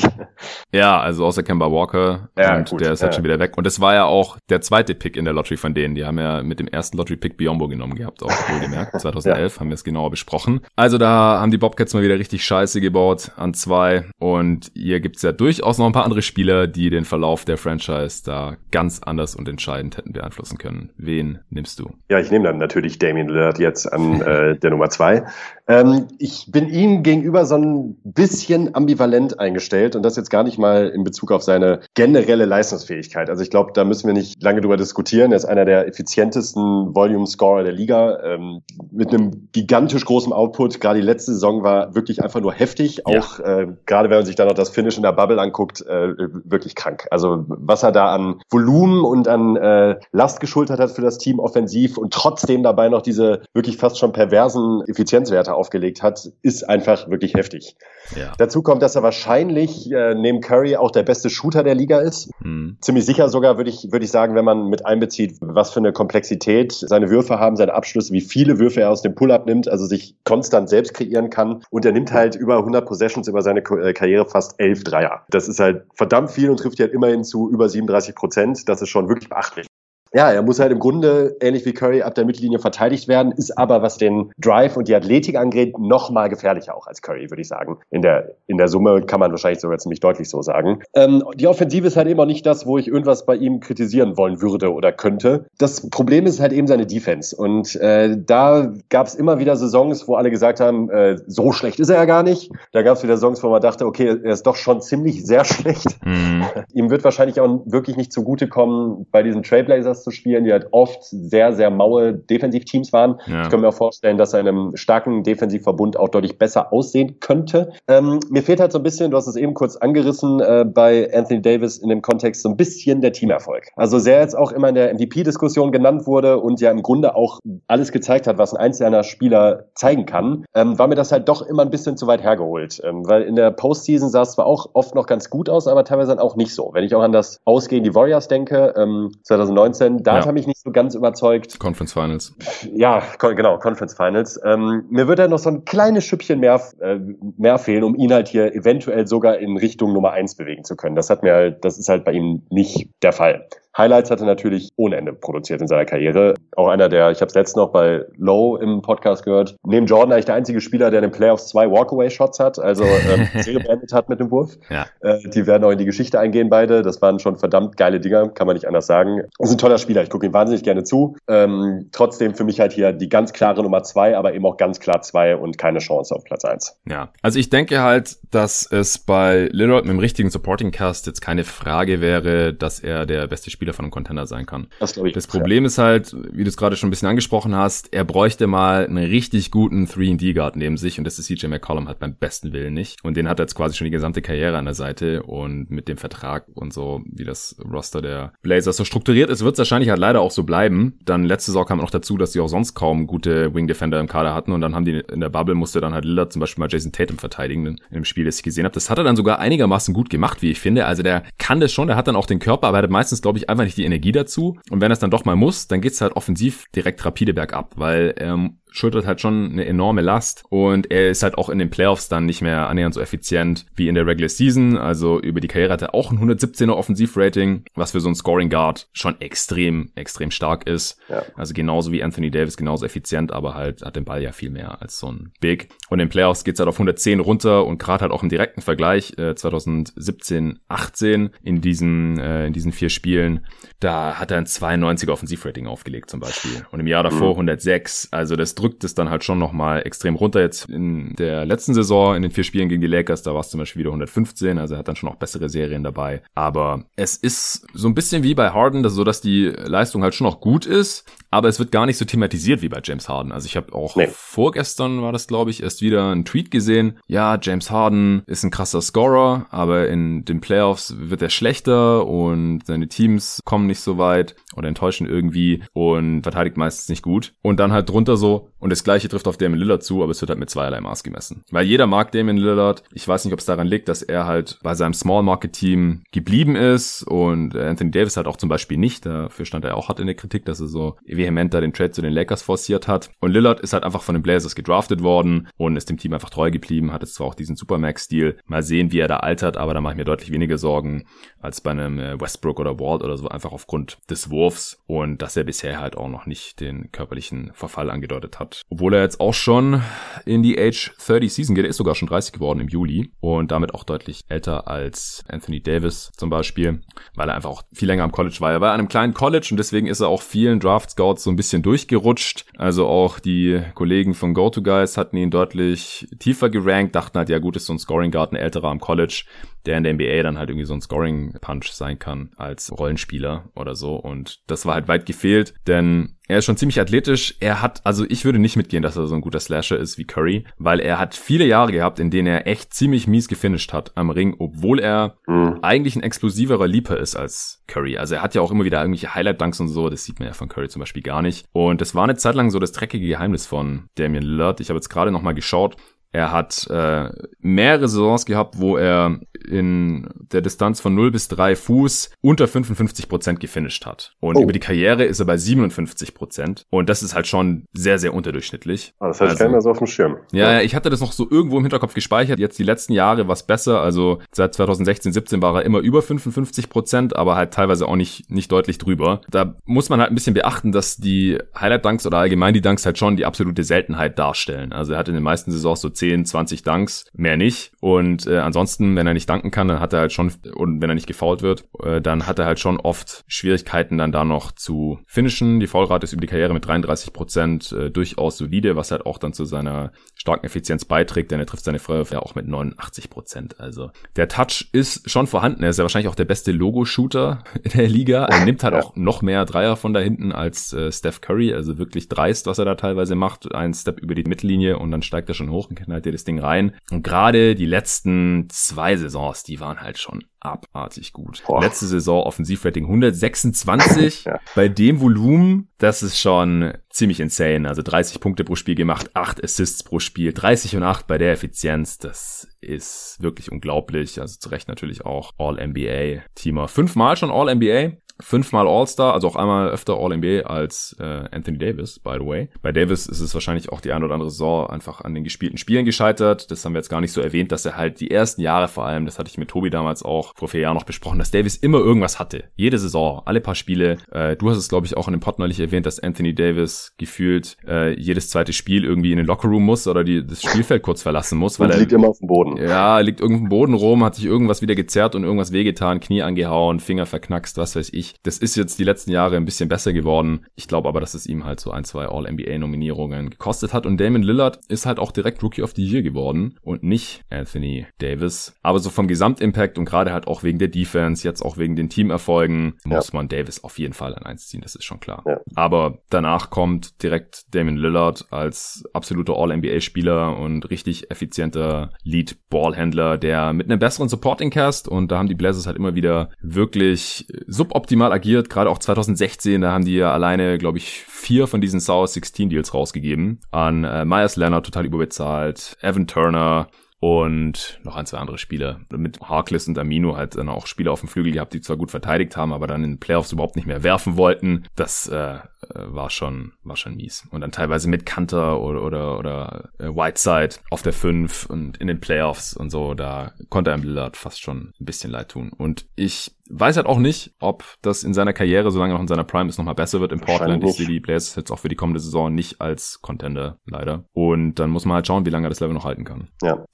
Ja, 0.72 1.00
also 1.00 1.24
außer 1.24 1.42
Kemba 1.42 1.72
Walker. 1.72 2.28
Ja, 2.36 2.58
und 2.58 2.68
gut. 2.68 2.82
der 2.82 2.92
ist 2.92 3.02
halt 3.02 3.12
ja. 3.12 3.16
schon 3.16 3.24
wieder 3.24 3.38
weg. 3.38 3.56
Und 3.56 3.66
das 3.66 3.80
war 3.80 3.94
ja 3.94 4.04
auch 4.04 4.36
der 4.50 4.60
zweite 4.60 4.94
Pick 4.94 5.16
in 5.16 5.24
der 5.24 5.32
Lottery 5.32 5.56
von 5.56 5.72
denen. 5.72 5.94
Die 5.94 6.04
haben 6.04 6.18
ja 6.18 6.42
mit 6.42 6.60
dem 6.60 6.68
ersten 6.68 6.98
Lottery-Pick 6.98 7.38
Biombo 7.38 7.66
genommen 7.66 7.94
gehabt, 7.94 8.22
auch 8.22 8.30
wohlgemerkt. 8.50 9.00
2011 9.00 9.54
ja. 9.54 9.60
haben 9.60 9.68
wir 9.68 9.74
es 9.74 9.84
genauer 9.84 10.10
besprochen. 10.10 10.60
Also 10.76 10.98
da 10.98 11.40
haben 11.40 11.50
die 11.50 11.58
Bobcats 11.58 11.94
mal 11.94 12.02
wieder 12.02 12.18
richtig 12.18 12.44
Scheiße 12.44 12.80
gebaut 12.80 13.32
an 13.36 13.54
zwei. 13.54 14.04
Und 14.18 14.70
hier 14.74 15.00
gibt's 15.00 15.22
ja 15.22 15.32
durchaus 15.32 15.78
noch 15.78 15.86
ein 15.86 15.92
paar 15.92 16.04
andere 16.04 16.22
Spieler, 16.22 16.66
die 16.66 16.90
den 16.90 17.04
Verlauf 17.04 17.44
der 17.44 17.56
Franchise 17.56 18.22
da 18.24 18.56
ganz 18.70 19.00
anders 19.02 19.34
und 19.34 19.48
entscheidend 19.48 19.96
hätten 19.96 20.12
beeinflussen 20.12 20.58
können. 20.58 20.90
Wen 20.96 21.40
nimmst 21.50 21.78
du? 21.78 21.90
Ja, 22.08 22.18
ich 22.18 22.30
nehme 22.30 22.44
dann 22.44 22.58
natürlich 22.58 22.98
Damien 22.98 23.28
Lillard 23.28 23.58
jetzt 23.58 23.92
an 23.92 24.20
äh, 24.22 24.56
der 24.56 24.70
Nummer 24.70 24.90
zwei. 24.90 25.24
Ähm, 25.68 26.08
ich 26.18 26.50
bin 26.50 26.68
ihm 26.68 27.02
gegenüber 27.02 27.46
so 27.46 27.56
ein 27.56 27.96
bisschen 28.04 28.74
ambivalent 28.74 29.38
eingestellt 29.38 29.94
und 29.94 30.02
das 30.02 30.16
jetzt 30.16 30.30
gar 30.30 30.42
nicht 30.42 30.58
mal 30.58 30.88
in 30.88 31.04
Bezug 31.04 31.30
auf 31.30 31.42
seine 31.42 31.80
generelle 31.94 32.46
Leistungsfähigkeit. 32.46 33.30
Also 33.30 33.42
ich 33.42 33.50
glaube, 33.50 33.72
da 33.72 33.84
müssen 33.84 34.06
wir 34.06 34.14
nicht 34.14 34.42
lange 34.42 34.60
drüber 34.60 34.76
diskutieren. 34.76 35.32
Er 35.32 35.36
ist 35.36 35.44
einer 35.44 35.64
der 35.64 35.86
effizientesten 35.86 36.94
Volume-Scorer 36.94 37.62
der 37.62 37.72
Liga 37.72 38.18
ähm, 38.24 38.62
mit 38.90 39.12
einem 39.12 39.48
gigantisch 39.52 40.04
großen 40.04 40.32
Output. 40.32 40.80
Gerade 40.80 41.00
die 41.00 41.06
letzte 41.06 41.32
Saison 41.32 41.62
war 41.62 41.94
wirklich 41.94 42.22
einfach 42.22 42.40
nur 42.40 42.52
heftig. 42.52 43.02
Ja. 43.06 43.20
Auch 43.20 43.38
äh, 43.38 43.68
gerade 43.86 44.10
wenn 44.10 44.18
man 44.18 44.26
sich 44.26 44.36
dann 44.36 44.48
noch 44.48 44.54
das 44.54 44.70
Finish 44.70 44.96
in 44.96 45.02
der 45.02 45.12
Bubble 45.12 45.40
anguckt, 45.40 45.80
äh, 45.86 46.14
wirklich 46.44 46.74
krank. 46.74 47.06
Also 47.10 47.44
was 47.46 47.82
er 47.82 47.92
da 47.92 48.12
an 48.12 48.40
Volumen 48.50 49.04
und 49.04 49.28
an 49.28 49.56
äh, 49.56 49.96
Last 50.10 50.40
geschultert 50.40 50.80
hat 50.80 50.90
für 50.90 51.02
das 51.02 51.18
Team 51.18 51.38
offensiv 51.38 51.98
und 51.98 52.12
trotzdem 52.12 52.62
dabei 52.62 52.88
noch 52.88 53.02
diese 53.02 53.42
wirklich 53.54 53.76
fast 53.76 53.98
schon 53.98 54.12
perversen 54.12 54.82
Effizienzwerte 54.88 55.54
aufgelegt 55.62 56.02
hat, 56.02 56.32
ist 56.42 56.68
einfach 56.68 57.08
wirklich 57.08 57.34
heftig. 57.34 57.76
Ja. 58.16 58.32
Dazu 58.36 58.62
kommt, 58.62 58.82
dass 58.82 58.96
er 58.96 59.04
wahrscheinlich 59.04 59.90
äh, 59.92 60.14
neben 60.16 60.40
Curry 60.40 60.76
auch 60.76 60.90
der 60.90 61.04
beste 61.04 61.30
Shooter 61.30 61.62
der 61.62 61.76
Liga 61.76 62.00
ist. 62.00 62.30
Mhm. 62.40 62.78
Ziemlich 62.80 63.06
sicher 63.06 63.28
sogar 63.28 63.58
würde 63.58 63.70
ich, 63.70 63.92
würde 63.92 64.04
ich 64.04 64.10
sagen, 64.10 64.34
wenn 64.34 64.44
man 64.44 64.68
mit 64.68 64.84
einbezieht, 64.84 65.36
was 65.40 65.70
für 65.70 65.78
eine 65.78 65.92
Komplexität 65.92 66.72
seine 66.72 67.10
Würfe 67.10 67.38
haben, 67.38 67.54
seine 67.56 67.74
Abschlüsse, 67.74 68.12
wie 68.12 68.20
viele 68.20 68.58
Würfe 68.58 68.80
er 68.80 68.90
aus 68.90 69.02
dem 69.02 69.14
Pull-up 69.14 69.46
nimmt, 69.46 69.68
also 69.68 69.86
sich 69.86 70.16
konstant 70.24 70.68
selbst 70.68 70.94
kreieren 70.94 71.30
kann. 71.30 71.62
Und 71.70 71.84
er 71.84 71.92
nimmt 71.92 72.12
halt 72.12 72.34
über 72.34 72.58
100 72.58 72.84
Possessions 72.84 73.28
über 73.28 73.42
seine 73.42 73.60
äh, 73.60 73.92
Karriere 73.92 74.26
fast 74.26 74.54
elf 74.58 74.82
Dreier. 74.82 75.22
Das 75.30 75.46
ist 75.46 75.60
halt 75.60 75.84
verdammt 75.94 76.32
viel 76.32 76.50
und 76.50 76.56
trifft 76.56 76.80
halt 76.80 76.92
immerhin 76.92 77.22
zu 77.22 77.48
über 77.48 77.68
37 77.68 78.16
Prozent. 78.16 78.68
Das 78.68 78.82
ist 78.82 78.88
schon 78.88 79.08
wirklich 79.08 79.28
beachtlich. 79.28 79.66
Ja, 80.14 80.30
er 80.30 80.42
muss 80.42 80.60
halt 80.60 80.72
im 80.72 80.78
Grunde 80.78 81.36
ähnlich 81.40 81.64
wie 81.64 81.72
Curry 81.72 82.02
ab 82.02 82.14
der 82.14 82.26
Mittellinie 82.26 82.58
verteidigt 82.58 83.08
werden, 83.08 83.32
ist 83.32 83.56
aber, 83.56 83.82
was 83.82 83.96
den 83.96 84.30
Drive 84.38 84.76
und 84.76 84.88
die 84.88 84.94
Athletik 84.94 85.36
angeht, 85.36 85.78
noch 85.78 86.10
mal 86.10 86.28
gefährlicher 86.28 86.76
auch 86.76 86.86
als 86.86 87.00
Curry, 87.00 87.30
würde 87.30 87.40
ich 87.40 87.48
sagen. 87.48 87.78
In 87.90 88.02
der, 88.02 88.32
in 88.46 88.58
der 88.58 88.68
Summe 88.68 89.02
kann 89.02 89.20
man 89.20 89.30
wahrscheinlich 89.30 89.60
sogar 89.60 89.78
ziemlich 89.78 90.00
deutlich 90.00 90.28
so 90.28 90.42
sagen. 90.42 90.82
Ähm, 90.94 91.24
die 91.34 91.46
Offensive 91.46 91.86
ist 91.86 91.96
halt 91.96 92.08
immer 92.08 92.26
nicht 92.26 92.44
das, 92.44 92.66
wo 92.66 92.76
ich 92.76 92.88
irgendwas 92.88 93.24
bei 93.24 93.36
ihm 93.36 93.60
kritisieren 93.60 94.18
wollen 94.18 94.42
würde 94.42 94.72
oder 94.72 94.92
könnte. 94.92 95.46
Das 95.58 95.88
Problem 95.88 96.26
ist 96.26 96.40
halt 96.40 96.52
eben 96.52 96.66
seine 96.66 96.86
Defense. 96.86 97.34
Und 97.34 97.74
äh, 97.76 98.16
da 98.18 98.72
gab 98.90 99.06
es 99.06 99.14
immer 99.14 99.38
wieder 99.38 99.56
Saisons, 99.56 100.06
wo 100.08 100.16
alle 100.16 100.30
gesagt 100.30 100.60
haben, 100.60 100.90
äh, 100.90 101.16
so 101.26 101.52
schlecht 101.52 101.80
ist 101.80 101.88
er 101.88 101.96
ja 101.96 102.04
gar 102.04 102.22
nicht. 102.22 102.50
Da 102.72 102.82
gab 102.82 102.98
es 102.98 103.02
wieder 103.02 103.16
Saisons, 103.16 103.42
wo 103.42 103.48
man 103.48 103.62
dachte, 103.62 103.86
okay, 103.86 104.18
er 104.22 104.32
ist 104.32 104.46
doch 104.46 104.56
schon 104.56 104.82
ziemlich 104.82 105.24
sehr 105.24 105.44
schlecht. 105.46 105.98
Mhm. 106.04 106.44
Ihm 106.74 106.90
wird 106.90 107.02
wahrscheinlich 107.02 107.40
auch 107.40 107.62
wirklich 107.64 107.96
nicht 107.96 108.12
zugutekommen 108.12 109.06
bei 109.10 109.22
diesen 109.22 109.42
Trailblazers 109.42 110.01
zu 110.02 110.10
spielen, 110.10 110.44
die 110.44 110.52
halt 110.52 110.68
oft 110.70 111.02
sehr, 111.04 111.52
sehr 111.52 111.70
maue 111.70 112.14
Defensivteams 112.14 112.92
waren. 112.92 113.20
Ja. 113.26 113.42
Ich 113.42 113.50
kann 113.50 113.60
mir 113.60 113.68
auch 113.68 113.74
vorstellen, 113.74 114.18
dass 114.18 114.32
er 114.32 114.40
in 114.40 114.48
einem 114.48 114.76
starken 114.76 115.22
Defensivverbund 115.22 115.98
auch 115.98 116.08
deutlich 116.08 116.38
besser 116.38 116.72
aussehen 116.72 117.20
könnte. 117.20 117.72
Ähm, 117.88 118.20
mir 118.30 118.42
fehlt 118.42 118.60
halt 118.60 118.72
so 118.72 118.78
ein 118.78 118.82
bisschen, 118.82 119.10
du 119.10 119.16
hast 119.16 119.26
es 119.26 119.36
eben 119.36 119.54
kurz 119.54 119.76
angerissen, 119.76 120.40
äh, 120.40 120.64
bei 120.64 121.12
Anthony 121.12 121.42
Davis 121.42 121.78
in 121.78 121.88
dem 121.88 122.02
Kontext 122.02 122.42
so 122.42 122.48
ein 122.48 122.56
bisschen 122.56 123.00
der 123.00 123.12
Teamerfolg. 123.12 123.68
Also 123.76 123.98
sehr 123.98 124.20
jetzt 124.20 124.36
auch 124.36 124.52
immer 124.52 124.68
in 124.68 124.74
der 124.74 124.92
MVP-Diskussion 124.94 125.72
genannt 125.72 126.06
wurde 126.06 126.38
und 126.38 126.60
ja 126.60 126.70
im 126.70 126.82
Grunde 126.82 127.14
auch 127.14 127.38
alles 127.66 127.92
gezeigt 127.92 128.26
hat, 128.26 128.38
was 128.38 128.54
ein 128.54 128.60
einzelner 128.60 129.02
Spieler 129.02 129.66
zeigen 129.74 130.06
kann, 130.06 130.44
ähm, 130.54 130.78
war 130.78 130.86
mir 130.86 130.94
das 130.94 131.12
halt 131.12 131.28
doch 131.28 131.42
immer 131.42 131.62
ein 131.62 131.70
bisschen 131.70 131.96
zu 131.96 132.06
weit 132.06 132.22
hergeholt. 132.22 132.80
Ähm, 132.84 133.06
weil 133.06 133.22
in 133.22 133.36
der 133.36 133.50
Postseason 133.50 134.08
sah 134.08 134.22
es 134.22 134.32
zwar 134.32 134.46
auch 134.46 134.70
oft 134.72 134.94
noch 134.94 135.06
ganz 135.06 135.30
gut 135.30 135.48
aus, 135.48 135.66
aber 135.66 135.84
teilweise 135.84 136.10
dann 136.10 136.18
auch 136.18 136.36
nicht 136.36 136.54
so. 136.54 136.70
Wenn 136.72 136.84
ich 136.84 136.94
auch 136.94 137.02
an 137.02 137.12
das 137.12 137.40
Ausgehen 137.44 137.84
die 137.84 137.94
Warriors 137.94 138.28
denke, 138.28 138.74
ähm, 138.76 139.12
2019 139.24 139.91
Dame, 139.98 140.02
da 140.02 140.20
ja. 140.20 140.26
hat 140.26 140.34
mich 140.34 140.46
nicht 140.46 140.60
so 140.60 140.70
ganz 140.70 140.94
überzeugt. 140.94 141.58
Conference 141.58 141.92
Finals. 141.92 142.34
Ja, 142.74 143.02
genau, 143.18 143.58
Conference 143.58 143.94
Finals. 143.94 144.40
Ähm, 144.44 144.84
mir 144.90 145.08
würde 145.08 145.22
da 145.22 145.28
noch 145.28 145.38
so 145.38 145.50
ein 145.50 145.64
kleines 145.64 146.04
Schüppchen 146.04 146.40
mehr, 146.40 146.60
äh, 146.80 146.98
mehr 147.36 147.58
fehlen, 147.58 147.84
um 147.84 147.94
ihn 147.96 148.12
halt 148.12 148.28
hier 148.28 148.54
eventuell 148.54 149.06
sogar 149.06 149.38
in 149.38 149.56
Richtung 149.56 149.92
Nummer 149.92 150.12
eins 150.12 150.34
bewegen 150.34 150.64
zu 150.64 150.76
können. 150.76 150.96
Das 150.96 151.10
hat 151.10 151.22
mir 151.22 151.34
halt, 151.34 151.64
das 151.64 151.78
ist 151.78 151.88
halt 151.88 152.04
bei 152.04 152.12
ihm 152.12 152.42
nicht 152.50 152.90
der 153.02 153.12
Fall. 153.12 153.46
Highlights 153.76 154.10
hat 154.10 154.20
er 154.20 154.26
natürlich 154.26 154.70
ohne 154.76 154.96
Ende 154.96 155.12
produziert 155.12 155.60
in 155.60 155.66
seiner 155.66 155.84
Karriere. 155.84 156.34
Auch 156.56 156.68
einer 156.68 156.88
der, 156.88 157.10
ich 157.10 157.20
habe 157.20 157.28
es 157.28 157.34
letztens 157.34 157.56
noch 157.56 157.72
bei 157.72 158.04
Low 158.16 158.56
im 158.56 158.82
Podcast 158.82 159.24
gehört, 159.24 159.56
neben 159.64 159.86
Jordan 159.86 160.12
eigentlich 160.12 160.26
der 160.26 160.34
einzige 160.34 160.60
Spieler, 160.60 160.90
der 160.90 161.02
in 161.02 161.10
den 161.10 161.12
Playoffs 161.12 161.48
zwei 161.48 161.70
Walkaway-Shots 161.70 162.38
hat, 162.38 162.58
also 162.58 162.84
ähm, 162.84 163.28
Serie 163.42 163.60
beendet 163.60 163.92
hat 163.92 164.08
mit 164.08 164.20
dem 164.20 164.30
Wurf. 164.30 164.58
Ja. 164.68 164.86
Äh, 165.00 165.18
die 165.30 165.46
werden 165.46 165.64
auch 165.64 165.70
in 165.70 165.78
die 165.78 165.84
Geschichte 165.84 166.20
eingehen 166.20 166.50
beide. 166.50 166.82
Das 166.82 167.00
waren 167.00 167.18
schon 167.18 167.36
verdammt 167.36 167.76
geile 167.76 168.00
Dinger, 168.00 168.28
kann 168.28 168.46
man 168.46 168.54
nicht 168.54 168.66
anders 168.66 168.86
sagen. 168.86 169.22
Das 169.38 169.48
ist 169.48 169.54
ein 169.54 169.58
toller 169.58 169.78
Spieler, 169.78 170.02
ich 170.02 170.10
gucke 170.10 170.26
ihm 170.26 170.32
wahnsinnig 170.32 170.62
gerne 170.62 170.84
zu. 170.84 171.16
Ähm, 171.28 171.88
trotzdem 171.92 172.34
für 172.34 172.44
mich 172.44 172.60
halt 172.60 172.72
hier 172.72 172.92
die 172.92 173.08
ganz 173.08 173.32
klare 173.32 173.62
Nummer 173.62 173.82
zwei, 173.82 174.16
aber 174.16 174.34
eben 174.34 174.44
auch 174.44 174.56
ganz 174.56 174.80
klar 174.80 175.00
zwei 175.02 175.36
und 175.36 175.56
keine 175.56 175.78
Chance 175.78 176.14
auf 176.14 176.24
Platz 176.24 176.44
eins. 176.44 176.78
Ja, 176.86 177.10
also 177.22 177.38
ich 177.38 177.48
denke 177.48 177.80
halt, 177.82 178.16
dass 178.32 178.66
es 178.70 178.98
bei 178.98 179.48
Lillard 179.52 179.84
mit 179.84 179.92
dem 179.92 179.98
richtigen 179.98 180.30
Supporting 180.30 180.70
Cast 180.70 181.06
jetzt 181.06 181.20
keine 181.20 181.44
Frage 181.44 182.00
wäre, 182.00 182.52
dass 182.54 182.80
er 182.80 183.06
der 183.06 183.26
beste 183.28 183.50
Spieler 183.50 183.72
von 183.74 183.84
einem 183.84 183.92
Contender 183.92 184.26
sein 184.26 184.46
kann. 184.46 184.66
Das 184.80 184.94
glaube 184.94 185.08
ich. 185.08 185.14
Das 185.14 185.26
Problem 185.26 185.64
ja. 185.64 185.68
ist 185.68 185.78
halt, 185.78 186.16
wie 186.32 186.42
du 186.42 186.48
es 186.48 186.56
gerade 186.56 186.76
schon 186.76 186.88
ein 186.88 186.90
bisschen 186.90 187.08
angesprochen 187.08 187.54
hast, 187.54 187.92
er 187.92 188.04
bräuchte 188.04 188.46
mal 188.46 188.86
einen 188.86 189.04
richtig 189.04 189.50
guten 189.50 189.86
3D 189.86 190.34
Guard 190.34 190.56
neben 190.56 190.76
sich 190.76 190.98
und 190.98 191.04
das 191.04 191.18
ist 191.18 191.26
CJ 191.26 191.46
McCollum 191.46 191.88
halt 191.88 191.98
beim 191.98 192.14
besten 192.14 192.52
Willen 192.52 192.74
nicht. 192.74 193.04
Und 193.04 193.16
den 193.16 193.28
hat 193.28 193.38
er 193.38 193.44
jetzt 193.44 193.54
quasi 193.54 193.76
schon 193.76 193.84
die 193.84 193.90
gesamte 193.90 194.22
Karriere 194.22 194.56
an 194.56 194.64
der 194.64 194.74
Seite 194.74 195.22
und 195.22 195.70
mit 195.70 195.88
dem 195.88 195.98
Vertrag 195.98 196.46
und 196.54 196.72
so, 196.72 197.02
wie 197.04 197.24
das 197.24 197.56
Roster 197.70 198.00
der 198.00 198.32
Blazers 198.42 198.76
so 198.76 198.84
strukturiert 198.84 199.30
ist, 199.30 199.44
wird 199.44 199.54
es 199.54 199.58
wahrscheinlich 199.58 199.90
halt 199.90 200.00
leider 200.00 200.20
auch 200.20 200.30
so 200.30 200.44
bleiben. 200.44 200.98
Dann 201.04 201.24
letzte 201.24 201.50
Saison 201.50 201.66
kam 201.66 201.78
noch 201.78 201.90
dazu, 201.90 202.16
dass 202.16 202.32
sie 202.32 202.40
auch 202.40 202.48
sonst 202.48 202.74
kaum 202.74 203.06
gute 203.06 203.54
Wing 203.54 203.66
Defender 203.66 204.00
im 204.00 204.08
Kader 204.08 204.34
hatten 204.34 204.52
und 204.52 204.60
dann 204.62 204.74
haben 204.74 204.84
die 204.84 205.02
in 205.12 205.20
der 205.20 205.28
Bubble 205.28 205.54
musste 205.54 205.80
dann 205.80 205.92
halt 205.92 206.04
Lillard 206.04 206.32
zum 206.32 206.40
Beispiel 206.40 206.60
mal 206.60 206.68
Jason 206.70 206.92
Tatum 206.92 207.18
verteidigen 207.18 207.66
in 207.66 207.78
dem 207.92 208.04
Spiel, 208.22 208.26
das 208.26 208.36
ich 208.36 208.42
gesehen 208.42 208.64
habe. 208.64 208.74
Das 208.74 208.88
hat 208.88 208.98
er 208.98 209.04
dann 209.04 209.16
sogar 209.16 209.38
einigermaßen 209.38 209.92
gut 209.94 210.08
gemacht, 210.08 210.42
wie 210.42 210.50
ich 210.50 210.60
finde. 210.60 210.86
Also 210.86 211.02
der 211.02 211.24
kann 211.38 211.60
das 211.60 211.72
schon, 211.72 211.88
der 211.88 211.96
hat 211.96 212.06
dann 212.06 212.16
auch 212.16 212.26
den 212.26 212.38
Körper, 212.38 212.68
aber 212.68 212.78
er 212.78 212.84
hat 212.84 212.90
meistens, 212.90 213.20
glaube 213.22 213.38
ich, 213.38 213.50
einfach 213.50 213.64
nicht 213.64 213.76
die 213.76 213.84
Energie 213.84 214.12
dazu. 214.12 214.58
Und 214.70 214.80
wenn 214.80 214.90
er 214.90 214.94
es 214.94 215.00
dann 215.00 215.10
doch 215.10 215.24
mal 215.24 215.36
muss, 215.36 215.66
dann 215.66 215.80
geht's 215.80 216.00
halt 216.00 216.14
offensiv 216.14 216.66
direkt 216.74 217.04
rapide 217.04 217.34
bergab, 217.34 217.72
weil 217.76 218.14
ähm, 218.18 218.58
schultert 218.72 219.06
halt 219.06 219.20
schon 219.20 219.52
eine 219.52 219.66
enorme 219.66 220.00
Last 220.00 220.44
und 220.48 220.90
er 220.90 221.10
ist 221.10 221.22
halt 221.22 221.36
auch 221.38 221.48
in 221.48 221.58
den 221.58 221.70
Playoffs 221.70 222.08
dann 222.08 222.26
nicht 222.26 222.42
mehr 222.42 222.68
annähernd 222.68 222.94
so 222.94 223.00
effizient 223.00 223.66
wie 223.76 223.88
in 223.88 223.94
der 223.94 224.06
Regular 224.06 224.28
Season. 224.28 224.76
Also 224.76 225.20
über 225.20 225.40
die 225.40 225.48
Karriere 225.48 225.72
hat 225.72 225.82
er 225.82 225.94
auch 225.94 226.10
ein 226.10 226.18
117er 226.18 226.72
Offensivrating, 226.72 227.64
was 227.74 227.92
für 227.92 228.00
so 228.00 228.08
einen 228.08 228.14
Scoring 228.14 228.50
Guard 228.50 228.88
schon 228.92 229.20
extrem, 229.20 229.90
extrem 229.94 230.30
stark 230.30 230.66
ist. 230.66 230.98
Ja. 231.08 231.22
Also 231.36 231.54
genauso 231.54 231.92
wie 231.92 232.02
Anthony 232.02 232.30
Davis, 232.30 232.56
genauso 232.56 232.86
effizient, 232.86 233.32
aber 233.32 233.54
halt 233.54 233.82
hat 233.82 233.96
den 233.96 234.04
Ball 234.04 234.22
ja 234.22 234.32
viel 234.32 234.50
mehr 234.50 234.80
als 234.80 234.98
so 234.98 235.12
ein 235.12 235.32
Big. 235.40 235.68
Und 235.88 236.00
in 236.00 236.06
den 236.06 236.10
Playoffs 236.10 236.44
geht's 236.44 236.58
halt 236.58 236.68
auf 236.68 236.76
110 236.76 237.20
runter 237.20 237.66
und 237.66 237.78
gerade 237.78 238.02
halt 238.02 238.12
auch 238.12 238.22
im 238.22 238.28
direkten 238.28 238.62
Vergleich 238.62 239.18
äh, 239.18 239.34
2017, 239.34 240.60
18 240.68 241.30
in 241.42 241.60
diesen, 241.60 242.18
äh, 242.18 242.46
in 242.46 242.52
diesen 242.52 242.72
vier 242.72 242.88
Spielen, 242.88 243.46
da 243.80 244.18
hat 244.18 244.30
er 244.30 244.38
ein 244.38 244.46
92er 244.46 245.10
Offensivrating 245.10 245.66
aufgelegt 245.66 246.10
zum 246.10 246.20
Beispiel. 246.20 246.64
Und 246.70 246.80
im 246.80 246.86
Jahr 246.86 247.02
davor 247.02 247.28
mhm. 247.34 247.50
106. 247.50 248.08
Also 248.12 248.36
das 248.36 248.54
drückt 248.62 248.84
es 248.84 248.94
dann 248.94 249.10
halt 249.10 249.24
schon 249.24 249.38
nochmal 249.38 249.82
extrem 249.84 250.14
runter. 250.14 250.40
Jetzt 250.40 250.68
in 250.68 251.14
der 251.16 251.44
letzten 251.44 251.74
Saison, 251.74 252.14
in 252.14 252.22
den 252.22 252.30
vier 252.30 252.44
Spielen 252.44 252.68
gegen 252.68 252.80
die 252.80 252.86
Lakers, 252.86 253.22
da 253.22 253.34
war 253.34 253.40
es 253.40 253.50
zum 253.50 253.58
Beispiel 253.58 253.80
wieder 253.80 253.90
115, 253.90 254.58
also 254.58 254.74
er 254.74 254.78
hat 254.78 254.88
dann 254.88 254.96
schon 254.96 255.08
auch 255.08 255.16
bessere 255.16 255.48
Serien 255.48 255.82
dabei. 255.82 256.22
Aber 256.34 256.84
es 256.96 257.16
ist 257.16 257.66
so 257.74 257.88
ein 257.88 257.94
bisschen 257.94 258.22
wie 258.22 258.34
bei 258.34 258.50
Harden, 258.50 258.82
dass 258.82 258.92
so 258.94 259.04
dass 259.04 259.20
die 259.20 259.46
Leistung 259.46 260.02
halt 260.02 260.14
schon 260.14 260.26
noch 260.26 260.40
gut 260.40 260.66
ist, 260.66 261.04
aber 261.32 261.48
es 261.48 261.58
wird 261.58 261.72
gar 261.72 261.86
nicht 261.86 261.96
so 261.96 262.04
thematisiert 262.04 262.62
wie 262.62 262.68
bei 262.68 262.80
James 262.84 263.08
Harden. 263.08 263.32
Also 263.32 263.46
ich 263.46 263.56
habe 263.56 263.74
auch 263.74 263.96
nee. 263.96 264.08
vorgestern 264.12 265.00
war 265.00 265.12
das, 265.12 265.26
glaube 265.26 265.50
ich, 265.50 265.62
erst 265.62 265.80
wieder 265.80 266.10
einen 266.10 266.26
Tweet 266.26 266.50
gesehen. 266.50 266.98
Ja, 267.06 267.38
James 267.40 267.70
Harden 267.70 268.22
ist 268.26 268.44
ein 268.44 268.50
krasser 268.50 268.82
Scorer, 268.82 269.46
aber 269.50 269.88
in 269.88 270.26
den 270.26 270.42
Playoffs 270.42 270.94
wird 270.98 271.22
er 271.22 271.30
schlechter 271.30 272.06
und 272.06 272.60
seine 272.66 272.86
Teams 272.88 273.40
kommen 273.44 273.66
nicht 273.66 273.80
so 273.80 273.96
weit 273.96 274.36
oder 274.54 274.68
enttäuschen 274.68 275.08
irgendwie 275.08 275.62
und 275.72 276.22
verteidigt 276.22 276.58
meistens 276.58 276.90
nicht 276.90 277.02
gut. 277.02 277.32
Und 277.40 277.58
dann 277.58 277.72
halt 277.72 277.88
drunter 277.88 278.18
so, 278.18 278.50
und 278.58 278.70
das 278.70 278.84
gleiche 278.84 279.08
trifft 279.08 279.26
auf 279.26 279.38
Damon 279.38 279.58
Lillard 279.58 279.82
zu, 279.82 280.02
aber 280.02 280.12
es 280.12 280.20
wird 280.20 280.28
halt 280.28 280.38
mit 280.38 280.50
zweierlei 280.50 280.80
Maß 280.80 281.02
gemessen. 281.02 281.42
Weil 281.50 281.64
jeder 281.64 281.86
mag 281.86 282.12
Damon 282.12 282.36
Lillard. 282.36 282.84
Ich 282.92 283.08
weiß 283.08 283.24
nicht, 283.24 283.32
ob 283.32 283.40
es 283.40 283.46
daran 283.46 283.66
liegt, 283.66 283.88
dass 283.88 284.02
er 284.02 284.26
halt 284.26 284.58
bei 284.62 284.74
seinem 284.74 284.94
Small 284.94 285.22
Market 285.22 285.54
Team 285.54 286.02
geblieben 286.12 286.56
ist 286.56 287.02
und 287.02 287.56
Anthony 287.56 287.90
Davis 287.90 288.16
halt 288.16 288.26
auch 288.26 288.36
zum 288.36 288.48
Beispiel 288.48 288.76
nicht. 288.76 289.06
Dafür 289.06 289.46
stand 289.46 289.64
er 289.64 289.76
auch 289.76 289.88
hart 289.88 289.98
in 289.98 290.06
der 290.06 290.14
Kritik, 290.14 290.44
dass 290.44 290.60
er 290.60 290.68
so 290.68 290.96
vehement 291.22 291.54
da 291.54 291.60
den 291.60 291.72
Trade 291.72 291.92
zu 291.92 292.02
den 292.02 292.12
Lakers 292.12 292.42
forciert 292.42 292.88
hat. 292.88 293.10
Und 293.20 293.32
Lillard 293.32 293.60
ist 293.60 293.72
halt 293.72 293.84
einfach 293.84 294.02
von 294.02 294.14
den 294.14 294.22
Blazers 294.22 294.54
gedraftet 294.54 295.02
worden 295.02 295.48
und 295.56 295.76
ist 295.76 295.88
dem 295.88 295.98
Team 295.98 296.12
einfach 296.12 296.30
treu 296.30 296.50
geblieben, 296.50 296.92
hat 296.92 297.02
jetzt 297.02 297.14
zwar 297.14 297.28
auch 297.28 297.34
diesen 297.34 297.56
Supermax-Stil. 297.56 298.38
Mal 298.46 298.62
sehen, 298.62 298.92
wie 298.92 298.98
er 298.98 299.08
da 299.08 299.18
altert, 299.18 299.56
aber 299.56 299.74
da 299.74 299.80
mache 299.80 299.94
ich 299.94 299.98
mir 299.98 300.04
deutlich 300.04 300.32
weniger 300.32 300.58
Sorgen 300.58 301.04
als 301.40 301.60
bei 301.60 301.70
einem 301.70 301.98
äh, 301.98 302.20
Westbrook 302.20 302.60
oder 302.60 302.78
Walt 302.78 303.02
oder 303.02 303.16
so, 303.16 303.28
einfach 303.28 303.52
aufgrund 303.52 303.98
des 304.10 304.30
Wurfs 304.30 304.82
und 304.86 305.22
dass 305.22 305.36
er 305.36 305.44
bisher 305.44 305.80
halt 305.80 305.96
auch 305.96 306.08
noch 306.08 306.26
nicht 306.26 306.60
den 306.60 306.90
körperlichen 306.92 307.50
Verfall 307.54 307.90
angedeutet 307.90 308.38
hat. 308.38 308.62
Obwohl 308.68 308.94
er 308.94 309.02
jetzt 309.02 309.20
auch 309.20 309.34
schon 309.34 309.82
in 310.24 310.42
die 310.42 310.58
Age 310.58 310.92
30 310.98 311.32
Season 311.32 311.54
geht. 311.54 311.64
Er 311.64 311.70
ist 311.70 311.76
sogar 311.76 311.94
schon 311.94 312.08
30 312.08 312.32
geworden 312.32 312.60
im 312.60 312.68
Juli 312.68 313.12
und 313.20 313.50
damit 313.50 313.74
auch 313.74 313.84
deutlich 313.84 314.22
älter 314.28 314.68
als 314.68 315.24
Anthony 315.28 315.62
Davis 315.62 316.10
zum 316.16 316.30
Beispiel, 316.30 316.82
weil 317.14 317.28
er 317.28 317.34
einfach 317.34 317.50
auch 317.50 317.62
viel 317.72 317.88
länger 317.88 318.04
am 318.04 318.12
College 318.12 318.36
war. 318.40 318.52
Er 318.52 318.60
war 318.60 318.72
an 318.72 318.80
einem 318.80 318.88
kleinen 318.88 319.14
College 319.14 319.48
und 319.50 319.56
deswegen 319.56 319.86
ist 319.86 320.00
er 320.00 320.08
auch 320.08 320.22
vielen 320.22 320.60
Draft 320.60 320.96
Scouts 321.12 321.24
so 321.24 321.30
ein 321.30 321.36
bisschen 321.36 321.62
durchgerutscht. 321.62 322.46
Also 322.56 322.86
auch 322.86 323.18
die 323.18 323.60
Kollegen 323.74 324.14
von 324.14 324.34
GoToGuys 324.34 324.96
hatten 324.96 325.16
ihn 325.16 325.30
deutlich 325.30 326.08
tiefer 326.18 326.48
gerankt, 326.50 326.94
dachten 326.94 327.18
halt, 327.18 327.28
ja 327.28 327.38
gut, 327.38 327.56
ist 327.56 327.66
so 327.66 327.72
ein 327.72 327.78
Scoring 327.78 328.10
Guard, 328.10 328.32
ein 328.32 328.36
älterer 328.36 328.68
am 328.68 328.80
College 328.80 329.24
der 329.66 329.78
in 329.78 329.84
der 329.84 329.94
NBA 329.94 330.22
dann 330.22 330.38
halt 330.38 330.50
irgendwie 330.50 330.66
so 330.66 330.74
ein 330.74 330.80
Scoring-Punch 330.80 331.70
sein 331.72 331.98
kann 331.98 332.30
als 332.36 332.76
Rollenspieler 332.76 333.50
oder 333.54 333.74
so. 333.74 333.96
Und 333.96 334.40
das 334.46 334.66
war 334.66 334.74
halt 334.74 334.88
weit 334.88 335.06
gefehlt, 335.06 335.54
denn 335.66 336.16
er 336.28 336.38
ist 336.38 336.46
schon 336.46 336.56
ziemlich 336.56 336.80
athletisch. 336.80 337.34
Er 337.40 337.60
hat, 337.60 337.80
also 337.84 338.04
ich 338.08 338.24
würde 338.24 338.38
nicht 338.38 338.56
mitgehen, 338.56 338.82
dass 338.82 338.96
er 338.96 339.06
so 339.06 339.14
ein 339.14 339.20
guter 339.20 339.40
Slasher 339.40 339.76
ist 339.76 339.98
wie 339.98 340.04
Curry, 340.04 340.44
weil 340.56 340.80
er 340.80 340.98
hat 340.98 341.14
viele 341.14 341.44
Jahre 341.44 341.72
gehabt, 341.72 341.98
in 341.98 342.10
denen 342.10 342.28
er 342.28 342.46
echt 342.46 342.72
ziemlich 342.72 343.06
mies 343.06 343.28
gefinisht 343.28 343.72
hat 343.72 343.92
am 343.96 344.10
Ring, 344.10 344.36
obwohl 344.38 344.78
er 344.78 345.18
mhm. 345.26 345.58
eigentlich 345.62 345.96
ein 345.96 346.02
explosiverer 346.02 346.66
Leaper 346.66 346.96
ist 346.96 347.16
als 347.16 347.62
Curry. 347.66 347.98
Also 347.98 348.14
er 348.14 348.22
hat 348.22 348.34
ja 348.34 348.40
auch 348.40 348.50
immer 348.50 348.64
wieder 348.64 348.80
irgendwelche 348.80 349.14
Highlight-Dunks 349.14 349.60
und 349.60 349.68
so, 349.68 349.90
das 349.90 350.04
sieht 350.04 350.20
man 350.20 350.28
ja 350.28 350.34
von 350.34 350.48
Curry 350.48 350.68
zum 350.68 350.80
Beispiel 350.80 351.02
gar 351.02 351.22
nicht. 351.22 351.46
Und 351.52 351.80
das 351.80 351.94
war 351.94 352.04
eine 352.04 352.16
Zeit 352.16 352.34
lang 352.34 352.50
so 352.50 352.58
das 352.58 352.72
dreckige 352.72 353.06
Geheimnis 353.06 353.46
von 353.46 353.88
Damian 353.96 354.24
Lillard. 354.24 354.60
Ich 354.60 354.70
habe 354.70 354.78
jetzt 354.78 354.88
gerade 354.88 355.10
nochmal 355.10 355.34
geschaut. 355.34 355.76
Er 356.12 356.30
hat 356.30 356.66
äh, 356.70 357.10
mehrere 357.40 357.88
Saisons 357.88 358.26
gehabt, 358.26 358.58
wo 358.58 358.76
er 358.76 359.18
in 359.44 360.08
der 360.32 360.40
Distanz 360.40 360.80
von 360.80 360.94
0 360.94 361.10
bis 361.10 361.28
3 361.28 361.56
Fuß 361.56 362.10
unter 362.20 362.46
55 362.46 363.08
Prozent 363.08 363.40
gefinisht 363.40 363.86
hat. 363.86 364.14
Und 364.20 364.36
oh. 364.36 364.42
über 364.42 364.52
die 364.52 364.60
Karriere 364.60 365.04
ist 365.04 365.20
er 365.20 365.26
bei 365.26 365.36
57 365.36 366.14
Prozent. 366.14 366.66
Und 366.70 366.88
das 366.88 367.02
ist 367.02 367.14
halt 367.14 367.26
schon 367.26 367.64
sehr, 367.72 367.98
sehr 367.98 368.14
unterdurchschnittlich. 368.14 368.94
Ah, 368.98 369.08
das 369.08 369.20
heißt, 369.20 369.32
also, 369.32 369.44
keiner 369.44 369.60
so 369.60 369.70
auf 369.70 369.78
dem 369.78 369.86
Schirm. 369.86 370.18
Ja, 370.32 370.52
ja, 370.52 370.60
ich 370.60 370.74
hatte 370.74 370.90
das 370.90 371.00
noch 371.00 371.12
so 371.12 371.28
irgendwo 371.30 371.58
im 371.58 371.64
Hinterkopf 371.64 371.94
gespeichert. 371.94 372.38
Jetzt 372.38 372.58
die 372.58 372.62
letzten 372.62 372.92
Jahre 372.92 373.26
war 373.26 373.34
es 373.34 373.42
besser. 373.42 373.80
Also 373.80 374.20
seit 374.32 374.54
2016, 374.54 375.12
17 375.12 375.42
war 375.42 375.56
er 375.56 375.64
immer 375.64 375.80
über 375.80 376.02
55 376.02 376.68
Prozent, 376.68 377.16
aber 377.16 377.36
halt 377.36 377.52
teilweise 377.52 377.88
auch 377.88 377.96
nicht, 377.96 378.30
nicht 378.30 378.52
deutlich 378.52 378.78
drüber. 378.78 379.22
Da 379.30 379.54
muss 379.64 379.88
man 379.88 380.00
halt 380.00 380.10
ein 380.10 380.14
bisschen 380.14 380.34
beachten, 380.34 380.72
dass 380.72 380.96
die 380.96 381.38
Highlight-Dunks 381.58 382.06
oder 382.06 382.18
allgemein 382.18 382.54
die 382.54 382.60
Dunks 382.60 382.86
halt 382.86 382.98
schon 382.98 383.16
die 383.16 383.24
absolute 383.24 383.64
Seltenheit 383.64 384.18
darstellen. 384.18 384.72
Also 384.72 384.92
er 384.92 384.98
hat 384.98 385.08
in 385.08 385.14
den 385.14 385.22
meisten 385.22 385.50
Saisons 385.50 385.80
so 385.80 385.88
10, 385.88 386.01
20 386.24 386.62
Dunks, 386.62 387.06
mehr 387.12 387.36
nicht. 387.36 387.72
Und 387.80 388.26
äh, 388.26 388.38
ansonsten, 388.38 388.96
wenn 388.96 389.06
er 389.06 389.14
nicht 389.14 389.28
danken 389.28 389.50
kann, 389.50 389.68
dann 389.68 389.80
hat 389.80 389.92
er 389.92 390.00
halt 390.00 390.12
schon, 390.12 390.32
und 390.54 390.80
wenn 390.80 390.90
er 390.90 390.94
nicht 390.94 391.06
gefault 391.06 391.42
wird, 391.42 391.64
äh, 391.82 392.00
dann 392.00 392.26
hat 392.26 392.38
er 392.38 392.46
halt 392.46 392.60
schon 392.60 392.78
oft 392.78 393.24
Schwierigkeiten 393.26 393.98
dann 393.98 394.12
da 394.12 394.24
noch 394.24 394.52
zu 394.52 394.98
finishen. 395.06 395.60
Die 395.60 395.66
Foulrate 395.66 396.04
ist 396.04 396.12
über 396.12 396.20
die 396.20 396.26
Karriere 396.26 396.54
mit 396.54 396.66
33 396.66 397.12
Prozent 397.12 397.72
äh, 397.72 397.90
durchaus 397.90 398.38
solide, 398.38 398.76
was 398.76 398.90
halt 398.90 399.06
auch 399.06 399.18
dann 399.18 399.32
zu 399.32 399.44
seiner 399.44 399.92
starken 400.14 400.46
Effizienz 400.46 400.84
beiträgt, 400.84 401.30
denn 401.30 401.40
er 401.40 401.46
trifft 401.46 401.64
seine 401.64 401.78
Feuerwehr 401.78 402.22
auch 402.22 402.34
mit 402.34 402.46
89 402.46 403.10
Prozent. 403.10 403.60
Also 403.60 403.90
der 404.16 404.28
Touch 404.28 404.68
ist 404.72 405.10
schon 405.10 405.26
vorhanden. 405.26 405.62
Er 405.62 405.70
ist 405.70 405.78
ja 405.78 405.84
wahrscheinlich 405.84 406.08
auch 406.08 406.14
der 406.14 406.24
beste 406.24 406.52
Logo-Shooter 406.52 407.44
in 407.62 407.70
der 407.72 407.88
Liga. 407.88 408.24
Er 408.26 408.44
nimmt 408.44 408.62
halt 408.64 408.74
auch 408.74 408.94
noch 408.96 409.22
mehr 409.22 409.44
Dreier 409.44 409.76
von 409.76 409.92
da 409.92 410.00
hinten 410.00 410.32
als 410.32 410.72
äh, 410.72 410.90
Steph 410.92 411.20
Curry, 411.20 411.52
also 411.52 411.78
wirklich 411.78 412.08
dreist, 412.08 412.46
was 412.46 412.58
er 412.58 412.64
da 412.64 412.74
teilweise 412.74 413.14
macht. 413.14 413.52
Ein 413.54 413.74
Step 413.74 414.00
über 414.00 414.14
die 414.14 414.24
Mittellinie 414.24 414.78
und 414.78 414.90
dann 414.90 415.02
steigt 415.02 415.28
er 415.28 415.34
schon 415.34 415.50
hoch 415.50 415.68
und 415.68 415.76
knallt 415.92 416.06
dir 416.06 416.12
das 416.12 416.24
Ding 416.24 416.40
rein. 416.40 416.74
Und 416.90 417.02
gerade 417.02 417.54
die 417.54 417.66
letzten 417.66 418.48
zwei 418.48 418.96
Saisons, 418.96 419.42
die 419.42 419.60
waren 419.60 419.80
halt 419.80 419.98
schon 419.98 420.24
abartig 420.40 421.12
gut. 421.12 421.42
Boah. 421.46 421.60
Letzte 421.60 421.86
Saison 421.86 422.24
Offensivrating 422.24 422.84
126. 422.84 424.24
ja. 424.24 424.40
Bei 424.54 424.68
dem 424.68 425.00
Volumen, 425.00 425.68
das 425.78 426.02
ist 426.02 426.18
schon 426.18 426.72
ziemlich 426.90 427.20
insane. 427.20 427.68
Also 427.68 427.82
30 427.82 428.20
Punkte 428.20 428.42
pro 428.42 428.56
Spiel 428.56 428.74
gemacht, 428.74 429.10
8 429.14 429.44
Assists 429.44 429.84
pro 429.84 429.98
Spiel, 429.98 430.32
30 430.32 430.76
und 430.76 430.82
8 430.82 431.06
bei 431.06 431.18
der 431.18 431.32
Effizienz. 431.32 431.98
Das 431.98 432.48
ist 432.60 433.18
wirklich 433.20 433.52
unglaublich. 433.52 434.20
Also 434.20 434.38
zu 434.38 434.48
Recht 434.48 434.68
natürlich 434.68 435.04
auch 435.04 435.32
All-NBA-Teamer. 435.38 436.68
Fünfmal 436.68 437.16
schon 437.16 437.30
All-NBA 437.30 437.98
fünfmal 438.22 438.66
All-Star, 438.66 439.14
also 439.14 439.28
auch 439.28 439.36
einmal 439.36 439.68
öfter 439.68 439.94
All-NBA 439.98 440.42
als 440.42 440.96
äh, 440.98 441.24
Anthony 441.30 441.58
Davis, 441.58 441.98
by 441.98 442.16
the 442.18 442.26
way. 442.26 442.48
Bei 442.62 442.72
Davis 442.72 443.06
ist 443.06 443.20
es 443.20 443.34
wahrscheinlich 443.34 443.70
auch 443.70 443.80
die 443.80 443.92
eine 443.92 444.04
oder 444.04 444.14
andere 444.14 444.30
Saison 444.30 444.68
einfach 444.68 445.00
an 445.00 445.14
den 445.14 445.24
gespielten 445.24 445.58
Spielen 445.58 445.84
gescheitert. 445.84 446.50
Das 446.50 446.64
haben 446.64 446.72
wir 446.72 446.78
jetzt 446.78 446.88
gar 446.88 447.00
nicht 447.00 447.12
so 447.12 447.20
erwähnt, 447.20 447.52
dass 447.52 447.64
er 447.66 447.76
halt 447.76 448.00
die 448.00 448.10
ersten 448.10 448.40
Jahre 448.40 448.68
vor 448.68 448.86
allem, 448.86 449.06
das 449.06 449.18
hatte 449.18 449.30
ich 449.30 449.38
mit 449.38 449.48
Tobi 449.48 449.70
damals 449.70 450.02
auch 450.02 450.32
vor 450.36 450.48
vier 450.48 450.60
Jahren 450.60 450.74
noch 450.74 450.84
besprochen, 450.84 451.18
dass 451.18 451.30
Davis 451.30 451.56
immer 451.56 451.78
irgendwas 451.78 452.18
hatte. 452.18 452.44
Jede 452.56 452.78
Saison, 452.78 453.22
alle 453.24 453.40
paar 453.40 453.54
Spiele. 453.54 453.98
Äh, 454.10 454.36
du 454.36 454.50
hast 454.50 454.58
es, 454.58 454.68
glaube 454.68 454.86
ich, 454.86 454.96
auch 454.96 455.08
in 455.08 455.12
dem 455.12 455.20
Pod 455.20 455.38
neulich 455.38 455.60
erwähnt, 455.60 455.86
dass 455.86 456.00
Anthony 456.00 456.34
Davis 456.34 456.94
gefühlt 456.98 457.56
äh, 457.66 457.98
jedes 457.98 458.30
zweite 458.30 458.52
Spiel 458.52 458.84
irgendwie 458.84 459.12
in 459.12 459.18
den 459.18 459.26
Lockerroom 459.26 459.64
muss 459.64 459.86
oder 459.86 460.04
die, 460.04 460.26
das 460.26 460.42
Spielfeld 460.42 460.82
kurz 460.82 461.02
verlassen 461.02 461.38
muss. 461.38 461.58
Weil 461.58 461.66
und 461.66 461.72
er 461.74 461.80
liegt 461.80 461.92
immer 461.92 462.08
auf 462.08 462.18
dem 462.18 462.28
Boden. 462.28 462.56
Ja, 462.56 463.00
liegt 463.00 463.20
irgendwo 463.20 463.42
im 463.42 463.48
Boden 463.48 463.74
rum, 463.74 464.04
hat 464.04 464.14
sich 464.14 464.24
irgendwas 464.24 464.62
wieder 464.62 464.74
gezerrt 464.74 465.14
und 465.14 465.24
irgendwas 465.24 465.52
wehgetan, 465.52 466.00
Knie 466.00 466.22
angehauen, 466.22 466.80
Finger 466.80 467.06
verknackst, 467.06 467.56
was 467.56 467.76
weiß 467.76 467.90
ich. 467.92 468.11
Das 468.22 468.38
ist 468.38 468.56
jetzt 468.56 468.78
die 468.78 468.84
letzten 468.84 469.10
Jahre 469.10 469.36
ein 469.36 469.44
bisschen 469.44 469.68
besser 469.68 469.92
geworden. 469.92 470.46
Ich 470.54 470.68
glaube 470.68 470.88
aber, 470.88 471.00
dass 471.00 471.14
es 471.14 471.26
ihm 471.26 471.44
halt 471.44 471.60
so 471.60 471.70
ein, 471.70 471.84
zwei 471.84 472.06
All-NBA-Nominierungen 472.06 473.30
gekostet 473.30 473.72
hat. 473.72 473.86
Und 473.86 474.00
Damon 474.00 474.22
Lillard 474.22 474.60
ist 474.68 474.86
halt 474.86 474.98
auch 474.98 475.12
direkt 475.12 475.42
Rookie 475.42 475.62
of 475.62 475.72
the 475.74 475.84
Year 475.84 476.02
geworden 476.02 476.58
und 476.62 476.82
nicht 476.82 477.22
Anthony 477.30 477.86
Davis. 477.98 478.54
Aber 478.62 478.78
so 478.78 478.90
vom 478.90 479.08
Gesamtimpact 479.08 479.78
und 479.78 479.84
gerade 479.84 480.12
halt 480.12 480.26
auch 480.26 480.42
wegen 480.42 480.58
der 480.58 480.68
Defense, 480.68 481.26
jetzt 481.26 481.42
auch 481.42 481.56
wegen 481.58 481.76
den 481.76 481.88
Teamerfolgen, 481.88 482.74
ja. 482.84 482.96
muss 482.96 483.12
man 483.12 483.28
Davis 483.28 483.64
auf 483.64 483.78
jeden 483.78 483.94
Fall 483.94 484.14
an 484.14 484.24
eins 484.24 484.48
ziehen, 484.48 484.60
das 484.60 484.74
ist 484.74 484.84
schon 484.84 485.00
klar. 485.00 485.22
Ja. 485.26 485.40
Aber 485.54 485.98
danach 486.10 486.50
kommt 486.50 487.02
direkt 487.02 487.54
Damon 487.54 487.76
Lillard 487.76 488.26
als 488.30 488.84
absoluter 488.92 489.36
All-NBA-Spieler 489.36 490.36
und 490.36 490.70
richtig 490.70 491.10
effizienter 491.10 491.90
Lead-Ballhändler, 492.02 493.18
der 493.18 493.52
mit 493.52 493.70
einem 493.70 493.78
besseren 493.78 494.08
Supporting-Cast 494.08 494.88
und 494.88 495.10
da 495.10 495.18
haben 495.18 495.28
die 495.28 495.34
Blazers 495.34 495.66
halt 495.66 495.76
immer 495.76 495.94
wieder 495.94 496.30
wirklich 496.40 497.26
suboptimal 497.46 498.01
agiert, 498.10 498.50
gerade 498.50 498.70
auch 498.70 498.78
2016, 498.78 499.60
da 499.60 499.72
haben 499.72 499.84
die 499.84 499.94
ja 499.94 500.12
alleine, 500.12 500.58
glaube 500.58 500.78
ich, 500.78 501.04
vier 501.06 501.46
von 501.46 501.60
diesen 501.60 501.78
Sour 501.78 502.08
16 502.08 502.48
Deals 502.48 502.74
rausgegeben 502.74 503.38
an 503.52 503.84
äh, 503.84 504.04
Myers 504.04 504.34
Leonard 504.34 504.66
total 504.66 504.86
überbezahlt, 504.86 505.76
Evan 505.80 506.08
Turner, 506.08 506.68
und 507.02 507.80
noch 507.82 507.96
ein, 507.96 508.06
zwei 508.06 508.18
andere 508.18 508.38
Spieler. 508.38 508.78
Mit 508.92 509.20
Harkless 509.22 509.66
und 509.66 509.76
Amino 509.76 510.16
halt 510.16 510.36
dann 510.36 510.48
auch 510.48 510.68
Spieler 510.68 510.92
auf 510.92 511.00
dem 511.00 511.08
Flügel 511.08 511.32
gehabt, 511.32 511.52
die 511.52 511.60
zwar 511.60 511.76
gut 511.76 511.90
verteidigt 511.90 512.36
haben, 512.36 512.52
aber 512.52 512.68
dann 512.68 512.84
in 512.84 512.92
den 512.92 513.00
Playoffs 513.00 513.32
überhaupt 513.32 513.56
nicht 513.56 513.66
mehr 513.66 513.82
werfen 513.82 514.16
wollten. 514.16 514.66
Das 514.76 515.08
äh, 515.08 515.40
war 515.74 516.10
schon 516.10 516.52
war 516.64 516.76
schon 516.76 516.96
mies. 516.96 517.26
Und 517.30 517.40
dann 517.40 517.52
teilweise 517.52 517.88
mit 517.88 518.06
Kanter 518.06 518.60
oder 518.60 518.82
oder, 518.82 519.18
oder 519.18 519.70
äh, 519.78 519.88
Whiteside 519.88 520.56
auf 520.70 520.82
der 520.82 520.92
5 520.92 521.46
und 521.46 521.76
in 521.78 521.86
den 521.86 522.00
Playoffs 522.00 522.54
und 522.54 522.70
so, 522.70 522.94
da 522.94 523.32
konnte 523.48 523.72
einem 523.72 523.82
Lillard 523.82 524.16
fast 524.16 524.40
schon 524.40 524.72
ein 524.80 524.84
bisschen 524.84 525.10
leid 525.10 525.30
tun. 525.30 525.50
Und 525.56 525.86
ich 525.96 526.32
weiß 526.50 526.76
halt 526.76 526.86
auch 526.86 526.98
nicht, 526.98 527.34
ob 527.38 527.64
das 527.82 528.02
in 528.04 528.14
seiner 528.14 528.32
Karriere, 528.32 528.70
solange 528.70 528.94
noch 528.94 529.00
in 529.00 529.08
seiner 529.08 529.24
Prime 529.24 529.48
ist, 529.48 529.58
nochmal 529.58 529.74
besser 529.74 530.00
wird 530.00 530.12
in 530.12 530.20
Portland. 530.20 530.62
Ich 530.64 530.74
sehe 530.74 530.86
die 530.86 531.00
Blazers 531.00 531.36
jetzt 531.36 531.50
auch 531.50 531.58
für 531.58 531.68
die 531.68 531.76
kommende 531.76 532.00
Saison 532.00 532.34
nicht 532.34 532.60
als 532.60 533.00
Contender, 533.00 533.58
leider. 533.66 534.04
Und 534.12 534.56
dann 534.56 534.70
muss 534.70 534.84
man 534.84 534.96
halt 534.96 535.06
schauen, 535.06 535.24
wie 535.24 535.30
lange 535.30 535.46
er 535.46 535.50
das 535.50 535.60
Level 535.60 535.74
noch 535.74 535.84
halten 535.84 536.04
kann. 536.04 536.28
Ja. 536.42 536.64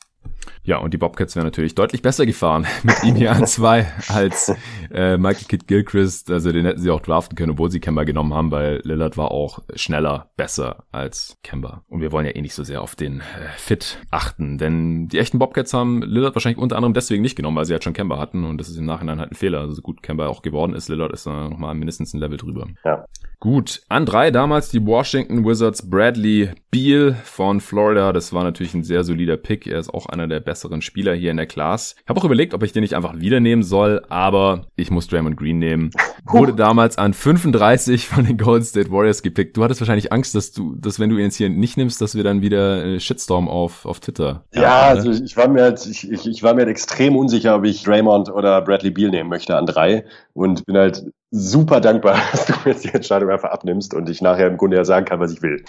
Ja, 0.65 0.79
und 0.79 0.93
die 0.93 0.99
Bobcats 0.99 1.37
wären 1.37 1.47
natürlich 1.47 1.75
deutlich 1.75 2.03
besser 2.03 2.27
gefahren 2.27 2.67
mit 2.83 3.03
ihm 3.03 3.15
hier 3.15 3.33
an 3.33 3.47
zwei 3.47 3.87
als 4.09 4.53
äh, 4.91 5.17
Michael 5.17 5.47
Kidd 5.47 5.67
Gilchrist. 5.67 6.31
Also 6.31 6.53
den 6.53 6.67
hätten 6.67 6.81
sie 6.81 6.91
auch 6.91 7.01
draften 7.01 7.37
können, 7.37 7.53
obwohl 7.53 7.71
sie 7.71 7.81
Kemba 7.81 8.05
genommen 8.05 8.35
haben, 8.35 8.51
weil 8.51 8.78
Lillard 8.83 9.17
war 9.17 9.31
auch 9.31 9.61
schneller, 9.75 10.31
besser 10.37 10.85
als 10.93 11.39
Kemba. 11.43 11.85
Und 11.89 12.01
wir 12.01 12.13
wollen 12.13 12.27
ja 12.27 12.33
eh 12.33 12.41
nicht 12.41 12.55
so 12.55 12.65
sehr 12.65 12.83
auf 12.83 12.97
den 12.97 13.21
äh, 13.21 13.49
Fit 13.57 13.99
achten, 14.11 14.59
denn 14.59 15.09
die 15.09 15.19
echten 15.19 15.39
Bobcats 15.39 15.75
haben 15.75 16.03
Lillard 16.03 16.35
wahrscheinlich 16.35 16.59
unter 16.59 16.77
anderem 16.77 16.95
deswegen 16.95 17.23
nicht 17.23 17.37
genommen, 17.37 17.57
weil 17.57 17.65
sie 17.65 17.73
halt 17.73 17.85
schon 17.85 17.93
Kemba 17.93 18.19
hatten 18.19 18.45
und 18.45 18.59
das 18.59 18.69
ist 18.69 18.77
im 18.77 18.85
Nachhinein 18.85 19.21
halt 19.21 19.33
ein 19.33 19.37
Fehler. 19.37 19.61
Also 19.61 19.75
so 19.75 19.83
gut 19.83 20.03
Kemba 20.03 20.27
auch 20.29 20.43
geworden 20.43 20.75
ist, 20.75 20.89
Lillard 20.89 21.13
ist 21.13 21.27
da 21.27 21.49
nochmal 21.49 21.75
mindestens 21.75 22.15
ein 22.15 22.21
Level 22.21 22.37
drüber. 22.37 22.67
Ja. 22.85 23.05
Gut, 23.41 23.83
an 23.89 24.05
drei 24.05 24.33
damals 24.33 24.69
die 24.69 24.85
Washington 24.85 25.45
Wizards 25.45 25.89
Bradley 25.89 26.51
Beal 26.73 27.15
von 27.23 27.61
Florida. 27.61 28.13
Das 28.13 28.33
war 28.33 28.43
natürlich 28.43 28.75
ein 28.75 28.83
sehr 28.83 29.05
solider 29.05 29.37
Pick. 29.37 29.69
Er 29.69 29.79
ist 29.79 29.95
auch 29.95 30.07
einer 30.07 30.27
der 30.27 30.41
besseren 30.41 30.83
Spieler 30.83 31.15
hier 31.15 31.31
in 31.31 31.37
der 31.37 31.47
Class. 31.47 31.95
Ich 32.03 32.09
habe 32.09 32.19
auch 32.19 32.25
überlegt, 32.25 32.53
ob 32.53 32.65
ich 32.65 32.73
den 32.73 32.81
nicht 32.81 32.97
einfach 32.97 33.21
wieder 33.21 33.39
nehmen 33.39 33.63
soll, 33.63 34.03
aber 34.09 34.67
ich 34.75 34.91
muss 34.91 35.07
Draymond 35.07 35.37
Green 35.37 35.61
nehmen. 35.61 35.93
Wurde 36.25 36.53
damals 36.53 36.99
an 36.99 37.15
35 37.15 38.09
von 38.09 38.27
den 38.27 38.39
Golden 38.39 38.65
State 38.65 38.91
Warriors 38.91 39.23
gepickt. 39.23 39.57
Du 39.57 39.63
hattest 39.63 39.81
wahrscheinlich 39.81 40.13
Angst, 40.13 40.35
dass 40.35 40.51
du, 40.51 40.75
dass 40.75 40.99
wenn 40.99 41.09
du 41.09 41.17
ihn 41.17 41.27
jetzt 41.27 41.37
hier 41.37 41.49
nicht 41.49 41.77
nimmst, 41.77 42.01
dass 42.01 42.17
wir 42.17 42.25
dann 42.25 42.43
wieder 42.43 42.99
Shitstorm 42.99 43.49
auf, 43.49 43.87
auf 43.87 44.01
Twitter. 44.01 44.43
Ja, 44.53 44.63
ja 44.63 44.81
also 44.89 45.13
ich 45.13 45.37
war 45.37 45.47
mir 45.47 45.63
halt, 45.63 45.87
ich, 45.87 46.11
ich, 46.11 46.27
ich 46.27 46.43
war 46.43 46.55
mir 46.55 46.63
halt 46.63 46.71
extrem 46.71 47.15
unsicher, 47.15 47.55
ob 47.55 47.65
ich 47.65 47.85
Draymond 47.85 48.31
oder 48.31 48.61
Bradley 48.63 48.91
Beal 48.91 49.11
nehmen 49.11 49.31
möchte 49.31 49.57
an 49.57 49.67
drei 49.67 50.05
und 50.35 50.67
bin 50.67 50.77
halt 50.77 51.05
super 51.31 51.81
dankbar, 51.81 52.19
dass 52.33 52.47
du 52.47 52.53
mir 52.65 52.73
jetzt 52.73 52.85
die 52.85 52.95
Entscheidung 52.95 53.31
einfach 53.31 53.51
abnimmst 53.51 53.95
und 53.95 54.09
ich 54.09 54.23
nachher 54.23 54.47
im 54.47 54.57
Grunde 54.57 54.77
ja 54.77 54.85
sagen 54.85 55.05
kann, 55.05 55.21
was 55.21 55.33
ich 55.33 55.43
will. 55.43 55.63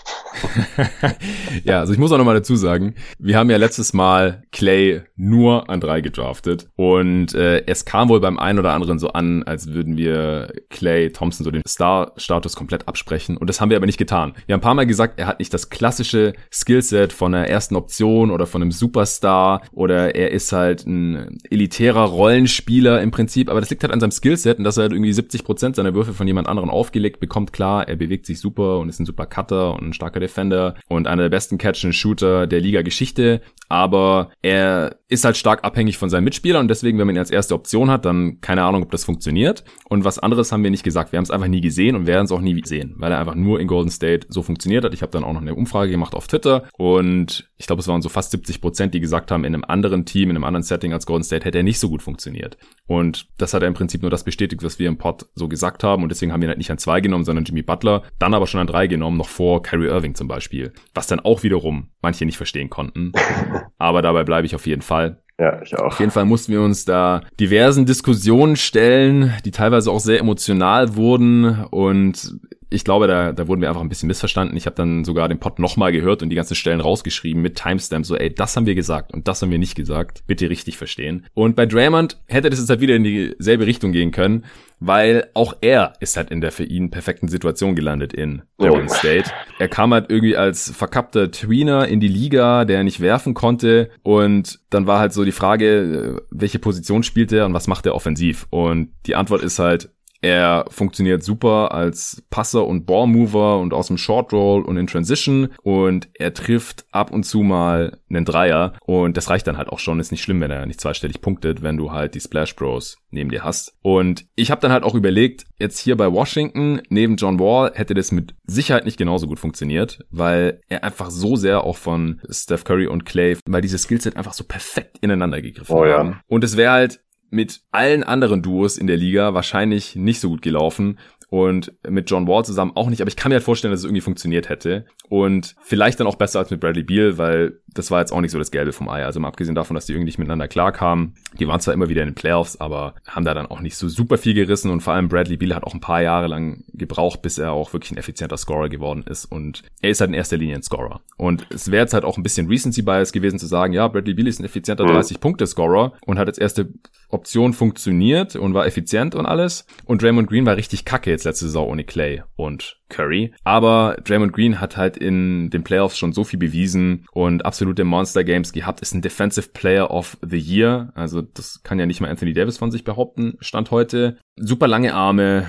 ja, 1.63 1.79
also 1.79 1.91
ich 1.91 1.99
muss 1.99 2.11
auch 2.11 2.17
nochmal 2.17 2.35
dazu 2.35 2.55
sagen, 2.55 2.95
wir 3.17 3.37
haben 3.37 3.49
ja 3.49 3.57
letztes 3.57 3.93
Mal 3.93 4.43
Clay 4.51 5.01
nur 5.15 5.69
an 5.69 5.81
drei 5.81 6.01
gedraftet 6.01 6.69
und 6.75 7.33
äh, 7.33 7.65
es 7.65 7.83
kam 7.85 8.09
wohl 8.09 8.21
beim 8.21 8.39
einen 8.39 8.59
oder 8.59 8.73
anderen 8.73 8.99
so 8.99 9.09
an, 9.09 9.43
als 9.43 9.73
würden 9.73 9.97
wir 9.97 10.53
Clay 10.69 11.11
Thompson 11.11 11.43
so 11.43 11.51
den 11.51 11.63
Star-Status 11.67 12.55
komplett 12.55 12.87
absprechen 12.87 13.35
und 13.35 13.49
das 13.49 13.59
haben 13.59 13.69
wir 13.69 13.77
aber 13.77 13.85
nicht 13.85 13.97
getan. 13.97 14.33
Wir 14.45 14.53
haben 14.53 14.59
ein 14.59 14.63
paar 14.63 14.75
Mal 14.75 14.87
gesagt, 14.87 15.19
er 15.19 15.27
hat 15.27 15.39
nicht 15.39 15.53
das 15.53 15.69
klassische 15.69 16.33
Skillset 16.53 17.11
von 17.11 17.33
einer 17.33 17.47
ersten 17.47 17.75
Option 17.75 18.31
oder 18.31 18.45
von 18.45 18.61
einem 18.61 18.71
Superstar 18.71 19.61
oder 19.73 20.15
er 20.15 20.31
ist 20.31 20.53
halt 20.53 20.85
ein 20.85 21.39
elitärer 21.49 22.05
Rollenspieler 22.05 23.01
im 23.01 23.11
Prinzip, 23.11 23.49
aber 23.49 23.59
das 23.59 23.69
liegt 23.69 23.83
halt 23.83 23.91
an 23.91 23.99
seinem 23.99 24.11
Skillset 24.11 24.57
und 24.57 24.63
dass 24.63 24.77
er 24.77 24.83
halt 24.83 24.93
irgendwie 24.93 25.11
70 25.11 25.43
Prozent 25.49 25.75
seiner 25.75 25.95
Würfe 25.95 26.13
von 26.13 26.27
jemand 26.27 26.47
anderen 26.47 26.69
aufgelegt 26.69 27.19
bekommt. 27.19 27.53
Klar, 27.53 27.87
er 27.87 27.95
bewegt 27.95 28.27
sich 28.27 28.39
super 28.39 28.77
und 28.77 28.87
ist 28.87 28.99
ein 28.99 29.07
super 29.07 29.25
Cutter 29.25 29.73
und 29.73 29.81
ein 29.81 29.93
starker 29.93 30.19
Defender 30.19 30.75
und 30.87 31.07
einer 31.07 31.23
der 31.23 31.29
besten 31.29 31.57
Catch-and-Shooter 31.57 32.45
der 32.45 32.61
Liga-Geschichte. 32.61 33.41
Aber 33.67 34.29
er 34.43 34.97
ist 35.07 35.25
halt 35.25 35.37
stark 35.37 35.63
abhängig 35.63 35.97
von 35.97 36.11
seinen 36.11 36.25
Mitspielern 36.25 36.61
und 36.61 36.67
deswegen, 36.67 36.99
wenn 36.99 37.07
man 37.07 37.15
ihn 37.15 37.19
als 37.19 37.31
erste 37.31 37.55
Option 37.55 37.89
hat, 37.89 38.05
dann 38.05 38.41
keine 38.41 38.63
Ahnung, 38.63 38.83
ob 38.83 38.91
das 38.91 39.05
funktioniert. 39.05 39.63
Und 39.89 40.03
was 40.03 40.19
anderes 40.19 40.51
haben 40.51 40.63
wir 40.63 40.69
nicht 40.69 40.83
gesagt. 40.83 41.11
Wir 41.11 41.17
haben 41.17 41.23
es 41.23 41.31
einfach 41.31 41.47
nie 41.47 41.61
gesehen 41.61 41.95
und 41.95 42.05
werden 42.05 42.25
es 42.25 42.31
auch 42.31 42.41
nie 42.41 42.61
sehen, 42.63 42.93
weil 42.97 43.11
er 43.11 43.19
einfach 43.19 43.33
nur 43.33 43.59
in 43.59 43.67
Golden 43.67 43.89
State 43.89 44.27
so 44.29 44.43
funktioniert 44.43 44.83
hat. 44.83 44.93
Ich 44.93 45.01
habe 45.01 45.11
dann 45.11 45.23
auch 45.23 45.33
noch 45.33 45.41
eine 45.41 45.55
Umfrage 45.55 45.89
gemacht 45.89 46.13
auf 46.13 46.27
Twitter 46.27 46.69
und 46.77 47.49
ich 47.57 47.65
glaube, 47.65 47.81
es 47.81 47.87
waren 47.87 48.03
so 48.03 48.09
fast 48.09 48.31
70 48.31 48.61
Prozent, 48.61 48.93
die 48.93 48.99
gesagt 48.99 49.31
haben, 49.31 49.43
in 49.43 49.55
einem 49.55 49.65
anderen 49.67 50.05
Team, 50.05 50.29
in 50.29 50.35
einem 50.35 50.43
anderen 50.43 50.63
Setting 50.63 50.93
als 50.93 51.07
Golden 51.07 51.23
State 51.23 51.43
hätte 51.45 51.57
er 51.57 51.63
nicht 51.63 51.79
so 51.79 51.89
gut 51.89 52.03
funktioniert. 52.03 52.57
Und 52.85 53.27
das 53.37 53.55
hat 53.55 53.63
er 53.63 53.67
im 53.67 53.73
Prinzip 53.73 54.03
nur 54.03 54.11
das 54.11 54.23
bestätigt, 54.23 54.63
was 54.63 54.77
wir 54.77 54.87
im 54.87 54.97
Pod 54.97 55.25
so 55.39 55.47
gesagt 55.47 55.83
haben 55.83 56.03
und 56.03 56.09
deswegen 56.09 56.31
haben 56.31 56.41
wir 56.41 56.49
halt 56.49 56.59
nicht 56.59 56.69
an 56.69 56.77
zwei 56.77 57.01
genommen, 57.01 57.23
sondern 57.23 57.45
Jimmy 57.45 57.63
Butler, 57.63 58.03
dann 58.19 58.35
aber 58.35 58.45
schon 58.45 58.61
an 58.61 58.67
drei 58.67 58.85
genommen, 58.85 59.17
noch 59.17 59.29
vor 59.29 59.63
Kyrie 59.63 59.87
Irving 59.87 60.13
zum 60.13 60.27
Beispiel, 60.27 60.73
was 60.93 61.07
dann 61.07 61.19
auch 61.19 61.41
wiederum 61.41 61.89
manche 62.01 62.25
nicht 62.25 62.37
verstehen 62.37 62.69
konnten. 62.69 63.13
aber 63.79 64.03
dabei 64.03 64.23
bleibe 64.23 64.45
ich 64.45 64.53
auf 64.53 64.67
jeden 64.67 64.83
Fall. 64.83 65.23
Ja, 65.39 65.61
ich 65.61 65.75
auch. 65.77 65.85
Auf 65.85 65.99
jeden 65.99 66.11
Fall 66.11 66.25
mussten 66.25 66.51
wir 66.51 66.61
uns 66.61 66.83
da 66.83 67.21
diversen 67.39 67.85
Diskussionen 67.85 68.57
stellen, 68.57 69.33
die 69.45 69.51
teilweise 69.51 69.89
auch 69.89 70.01
sehr 70.01 70.19
emotional 70.19 70.95
wurden 70.95 71.63
und 71.71 72.35
ich 72.69 72.83
glaube, 72.83 73.07
da, 73.07 73.31
da 73.31 73.47
wurden 73.47 73.61
wir 73.61 73.69
einfach 73.69 73.81
ein 73.81 73.89
bisschen 73.89 74.07
missverstanden. 74.07 74.55
Ich 74.55 74.65
habe 74.65 74.75
dann 74.75 75.03
sogar 75.03 75.27
den 75.27 75.39
Pod 75.39 75.59
nochmal 75.59 75.91
gehört 75.91 76.21
und 76.21 76.29
die 76.29 76.35
ganzen 76.35 76.55
Stellen 76.55 76.81
rausgeschrieben 76.81 77.41
mit 77.41 77.55
Timestamp. 77.55 78.05
So, 78.05 78.15
ey, 78.15 78.33
das 78.33 78.55
haben 78.55 78.67
wir 78.67 78.75
gesagt 78.75 79.11
und 79.13 79.27
das 79.27 79.41
haben 79.41 79.49
wir 79.49 79.57
nicht 79.57 79.75
gesagt. 79.75 80.23
Bitte 80.27 80.49
richtig 80.49 80.77
verstehen. 80.77 81.25
Und 81.33 81.55
bei 81.55 81.65
Draymond 81.65 82.19
hätte 82.27 82.49
das 82.49 82.59
jetzt 82.59 82.69
halt 82.69 82.81
wieder 82.81 82.95
in 82.95 83.03
dieselbe 83.03 83.65
Richtung 83.65 83.91
gehen 83.91 84.11
können, 84.11 84.45
weil 84.79 85.29
auch 85.33 85.55
er 85.61 85.93
ist 85.99 86.15
halt 86.15 86.29
in 86.29 86.41
der 86.41 86.51
für 86.51 86.63
ihn 86.63 86.91
perfekten 86.91 87.27
Situation 87.27 87.75
gelandet 87.75 88.13
in 88.13 88.43
Golden 88.57 88.87
oh. 88.89 88.93
State. 88.93 89.31
Er 89.57 89.67
kam 89.67 89.93
halt 89.93 90.09
irgendwie 90.09 90.37
als 90.37 90.71
verkappter 90.71 91.31
Tweener 91.31 91.87
in 91.87 91.99
die 91.99 92.07
Liga, 92.07 92.65
der 92.65 92.83
nicht 92.83 92.99
werfen 92.99 93.33
konnte 93.33 93.89
und 94.03 94.59
dann 94.69 94.85
war 94.85 94.99
halt 94.99 95.13
so 95.13 95.25
die 95.25 95.31
Frage, 95.31 96.21
welche 96.29 96.59
Position 96.59 97.03
spielt 97.03 97.31
er 97.31 97.45
und 97.45 97.53
was 97.53 97.67
macht 97.67 97.85
er 97.87 97.95
offensiv? 97.95 98.47
Und 98.51 98.91
die 99.05 99.15
Antwort 99.15 99.41
ist 99.41 99.59
halt 99.59 99.89
er 100.21 100.65
funktioniert 100.69 101.23
super 101.23 101.71
als 101.73 102.23
Passer 102.29 102.67
und 102.67 102.85
Ballmover 102.85 103.59
und 103.59 103.73
aus 103.73 103.87
dem 103.87 103.97
Short 103.97 104.33
Roll 104.33 104.63
und 104.63 104.77
in 104.77 104.87
Transition 104.87 105.49
und 105.63 106.09
er 106.13 106.33
trifft 106.33 106.85
ab 106.91 107.11
und 107.11 107.23
zu 107.23 107.41
mal 107.41 107.99
einen 108.09 108.25
Dreier 108.25 108.73
und 108.85 109.15
das 109.15 109.29
reicht 109.29 109.47
dann 109.47 109.57
halt 109.57 109.69
auch 109.69 109.79
schon. 109.79 109.99
Ist 109.99 110.11
nicht 110.11 110.23
schlimm, 110.23 110.41
wenn 110.41 110.51
er 110.51 110.65
nicht 110.65 110.81
zweistellig 110.81 111.21
punktet, 111.21 111.61
wenn 111.61 111.77
du 111.77 111.91
halt 111.91 112.15
die 112.15 112.19
Splash 112.19 112.55
Bros 112.55 112.97
neben 113.11 113.29
dir 113.29 113.43
hast. 113.43 113.75
Und 113.81 114.25
ich 114.35 114.51
habe 114.51 114.61
dann 114.61 114.71
halt 114.71 114.83
auch 114.83 114.95
überlegt, 114.95 115.45
jetzt 115.57 115.79
hier 115.79 115.95
bei 115.95 116.11
Washington 116.11 116.81
neben 116.89 117.15
John 117.15 117.39
Wall 117.39 117.71
hätte 117.73 117.93
das 117.93 118.11
mit 118.11 118.35
Sicherheit 118.45 118.85
nicht 118.85 118.97
genauso 118.97 119.27
gut 119.27 119.39
funktioniert, 119.39 119.99
weil 120.09 120.61
er 120.67 120.83
einfach 120.83 121.09
so 121.11 121.35
sehr 121.35 121.63
auch 121.63 121.77
von 121.77 122.21
Steph 122.29 122.63
Curry 122.63 122.87
und 122.87 123.05
Clay, 123.05 123.37
weil 123.45 123.61
diese 123.61 123.77
Skillset 123.77 124.17
einfach 124.17 124.33
so 124.33 124.43
perfekt 124.43 124.97
ineinander 125.01 125.41
gegriffen 125.41 125.75
oh, 125.75 125.85
haben. 125.85 126.09
Ja. 126.09 126.21
Und 126.27 126.43
es 126.43 126.57
wäre 126.57 126.71
halt 126.71 127.01
mit 127.29 127.61
allen 127.71 128.03
anderen 128.03 128.41
Duos 128.41 128.77
in 128.77 128.87
der 128.87 128.97
Liga 128.97 129.33
wahrscheinlich 129.33 129.95
nicht 129.95 130.19
so 130.19 130.29
gut 130.29 130.41
gelaufen 130.41 130.97
und 131.29 131.73
mit 131.87 132.09
John 132.09 132.27
Wall 132.27 132.43
zusammen 132.43 132.71
auch 132.75 132.89
nicht, 132.89 133.01
aber 133.01 133.09
ich 133.09 133.15
kann 133.15 133.29
mir 133.29 133.35
halt 133.35 133.43
vorstellen, 133.43 133.71
dass 133.71 133.81
es 133.81 133.85
irgendwie 133.85 134.01
funktioniert 134.01 134.49
hätte. 134.49 134.85
Und 135.07 135.55
vielleicht 135.61 135.99
dann 135.99 136.07
auch 136.07 136.15
besser 136.15 136.39
als 136.39 136.51
mit 136.51 136.59
Bradley 136.59 136.83
Beal, 136.83 137.17
weil 137.17 137.59
das 137.67 137.91
war 137.91 137.99
jetzt 137.99 138.11
auch 138.11 138.21
nicht 138.21 138.31
so 138.31 138.39
das 138.39 138.51
Gelbe 138.51 138.73
vom 138.73 138.89
Ei, 138.89 139.05
also 139.05 139.19
mal 139.19 139.27
abgesehen 139.27 139.55
davon, 139.55 139.75
dass 139.75 139.85
die 139.85 139.93
irgendwie 139.93 140.05
nicht 140.05 140.17
miteinander 140.19 140.47
klarkamen, 140.47 141.15
die 141.39 141.47
waren 141.47 141.59
zwar 141.59 141.73
immer 141.73 141.89
wieder 141.89 142.01
in 142.01 142.09
den 142.09 142.15
Playoffs, 142.15 142.59
aber 142.59 142.95
haben 143.07 143.25
da 143.25 143.33
dann 143.33 143.45
auch 143.45 143.59
nicht 143.59 143.75
so 143.75 143.87
super 143.87 144.17
viel 144.17 144.33
gerissen. 144.33 144.71
Und 144.71 144.81
vor 144.81 144.93
allem 144.93 145.07
Bradley 145.07 145.37
Beal 145.37 145.55
hat 145.55 145.63
auch 145.63 145.73
ein 145.73 145.79
paar 145.79 146.01
Jahre 146.01 146.27
lang 146.27 146.63
gebraucht, 146.73 147.21
bis 147.21 147.37
er 147.37 147.51
auch 147.51 147.73
wirklich 147.73 147.91
ein 147.91 147.97
effizienter 147.97 148.37
Scorer 148.37 148.69
geworden 148.69 149.03
ist. 149.07 149.25
Und 149.25 149.63
er 149.81 149.91
ist 149.91 150.01
halt 150.01 150.09
in 150.09 150.15
erster 150.15 150.37
Linie 150.37 150.55
ein 150.55 150.63
Scorer. 150.63 151.01
Und 151.17 151.45
es 151.49 151.71
wäre 151.71 151.83
jetzt 151.83 151.93
halt 151.93 152.05
auch 152.05 152.17
ein 152.17 152.23
bisschen 152.23 152.47
Recency 152.47 152.81
Bias 152.81 153.11
gewesen 153.11 153.39
zu 153.39 153.45
sagen, 153.45 153.73
ja, 153.73 153.87
Bradley 153.87 154.13
Beal 154.13 154.27
ist 154.27 154.39
ein 154.39 154.45
effizienter 154.45 154.85
30-Punkte-Scorer 154.85 155.93
und 156.05 156.17
hat 156.17 156.27
als 156.27 156.37
erste 156.37 156.69
Option 157.09 157.53
funktioniert 157.53 158.35
und 158.35 158.53
war 158.53 158.65
effizient 158.65 159.15
und 159.15 159.25
alles. 159.25 159.65
Und 159.85 160.01
Draymond 160.01 160.29
Green 160.29 160.45
war 160.45 160.55
richtig 160.55 160.85
kacke 160.85 161.18
jetzt 161.19 161.25
letzte 161.25 161.45
Saison 161.45 161.69
ohne 161.69 161.83
Clay 161.83 162.23
und 162.35 162.77
Curry. 162.89 163.33
Aber 163.43 163.97
Draymond 164.03 164.33
Green 164.33 164.59
hat 164.59 164.75
halt 164.75 164.97
in 164.97 165.49
den 165.49 165.63
Playoffs 165.63 165.97
schon 165.97 166.13
so 166.13 166.23
viel 166.23 166.39
bewiesen 166.39 167.05
und 167.11 167.45
absolut 167.45 167.69
absolute 167.69 167.83
Monster 167.83 168.23
Games 168.23 168.51
gehabt, 168.51 168.81
ist 168.81 168.93
ein 168.93 169.01
Defensive 169.01 169.49
Player 169.49 169.91
of 169.91 170.17
the 170.21 170.39
Year. 170.39 170.91
Also 170.95 171.21
das 171.21 171.61
kann 171.61 171.77
ja 171.77 171.85
nicht 171.85 172.01
mal 172.01 172.09
Anthony 172.09 172.33
Davis 172.33 172.57
von 172.57 172.71
sich 172.71 172.83
behaupten, 172.83 173.35
Stand 173.41 173.69
heute. 173.69 174.17
Super 174.37 174.67
lange 174.67 174.95
Arme, 174.95 175.45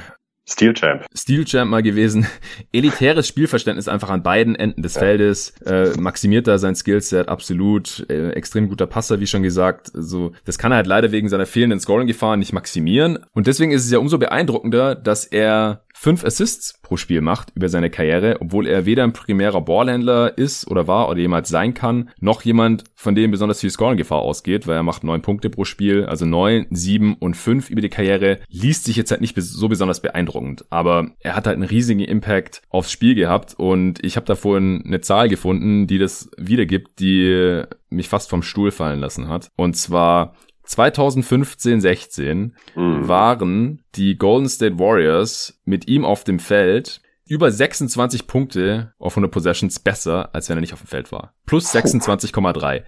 Steel 0.51 0.75
Champ. 0.75 1.05
Steel 1.15 1.45
Champ 1.45 1.71
mal 1.71 1.83
gewesen. 1.83 2.27
Elitäres 2.73 3.29
Spielverständnis 3.29 3.89
einfach 3.89 4.11
an 4.11 4.23
beiden 4.23 4.55
Enden 4.55 4.83
des. 4.83 5.01
Feldes. 5.01 5.51
Äh, 5.65 5.91
maximiert 5.99 6.47
da 6.47 6.59
sein 6.59 6.75
Skillset 6.75 7.29
absolut. 7.29 8.07
Äh, 8.11 8.31
extrem 8.31 8.69
guter 8.69 8.87
Passer, 8.87 9.21
wie 9.21 9.27
schon 9.27 9.43
gesagt. 9.43 9.91
So, 9.95 10.33
das 10.45 10.59
kann 10.59 10.73
er 10.73 10.77
halt 10.77 10.87
leider 10.87 11.13
wegen 11.13 11.29
seiner 11.29 11.47
fehlenden 11.47 11.81
Scoring-Gefahr 11.81 12.37
nicht 12.37 12.53
maximieren. 12.53 13.19
Und 13.33 13.47
deswegen 13.47 13.73
ist 13.73 13.85
es 13.85 13.91
ja 13.91 13.99
umso 13.99 14.19
beeindruckender, 14.19 14.95
dass 14.95 15.25
er 15.25 15.85
fünf 16.01 16.25
Assists 16.25 16.79
pro 16.81 16.97
Spiel 16.97 17.21
macht 17.21 17.53
über 17.55 17.69
seine 17.69 17.91
Karriere, 17.91 18.39
obwohl 18.41 18.67
er 18.67 18.87
weder 18.87 19.05
ein 19.05 19.13
primärer 19.13 19.61
Ballhändler 19.61 20.39
ist 20.39 20.67
oder 20.67 20.87
war 20.87 21.11
oder 21.11 21.19
jemals 21.19 21.51
sein 21.51 21.75
kann, 21.75 22.09
noch 22.21 22.41
jemand, 22.41 22.85
von 22.95 23.15
dem 23.15 23.31
besonders 23.31 23.61
viel 23.61 23.69
Scoring-Gefahr 23.69 24.21
ausgeht, 24.21 24.67
weil 24.67 24.77
er 24.77 24.83
macht 24.83 25.05
neun 25.05 25.21
Punkte 25.21 25.51
pro 25.51 25.67
Spiel, 25.67 26.07
also 26.07 26.25
neun, 26.25 26.67
sieben 26.71 27.17
und 27.17 27.37
fünf 27.37 27.69
über 27.69 27.83
die 27.83 27.91
Karriere, 27.91 28.39
liest 28.49 28.85
sich 28.85 28.97
jetzt 28.97 29.11
halt 29.11 29.21
nicht 29.21 29.37
so 29.39 29.69
besonders 29.69 30.01
beeindruckend, 30.01 30.65
aber 30.71 31.11
er 31.21 31.37
hat 31.37 31.47
halt 31.47 31.57
einen 31.57 31.69
riesigen 31.69 32.01
Impact 32.01 32.63
aufs 32.71 32.91
Spiel 32.91 33.15
gehabt 33.15 33.53
und 33.59 34.03
ich 34.03 34.17
habe 34.17 34.25
da 34.25 34.37
vorhin 34.37 34.83
eine 34.87 35.03
Zahl 35.03 35.29
gefunden, 35.29 35.87
die 35.87 35.99
das 35.99 36.31
wiedergibt, 36.39 36.99
die 36.99 37.63
mich 37.91 38.09
fast 38.09 38.31
vom 38.31 38.43
Stuhl 38.43 38.71
fallen 38.71 39.01
lassen 39.01 39.29
hat. 39.29 39.51
Und 39.57 39.77
zwar 39.77 40.35
2015-16 40.71 42.53
mhm. 42.75 43.09
waren 43.09 43.83
die 43.95 44.17
Golden 44.17 44.49
State 44.49 44.79
Warriors 44.79 45.61
mit 45.65 45.89
ihm 45.89 46.05
auf 46.05 46.25
dem 46.25 46.39
Feld 46.39 47.01
über 47.31 47.53
26 47.53 48.27
Punkte 48.27 48.93
auf 48.99 49.13
100 49.13 49.31
Possessions 49.31 49.79
besser, 49.79 50.31
als 50.33 50.49
wenn 50.49 50.59
er 50.59 50.63
nicht 50.63 50.73
auf 50.73 50.81
dem 50.81 50.89
Feld 50.89 51.13
war. 51.13 51.33
Plus 51.47 51.73
26,3. 51.73 52.83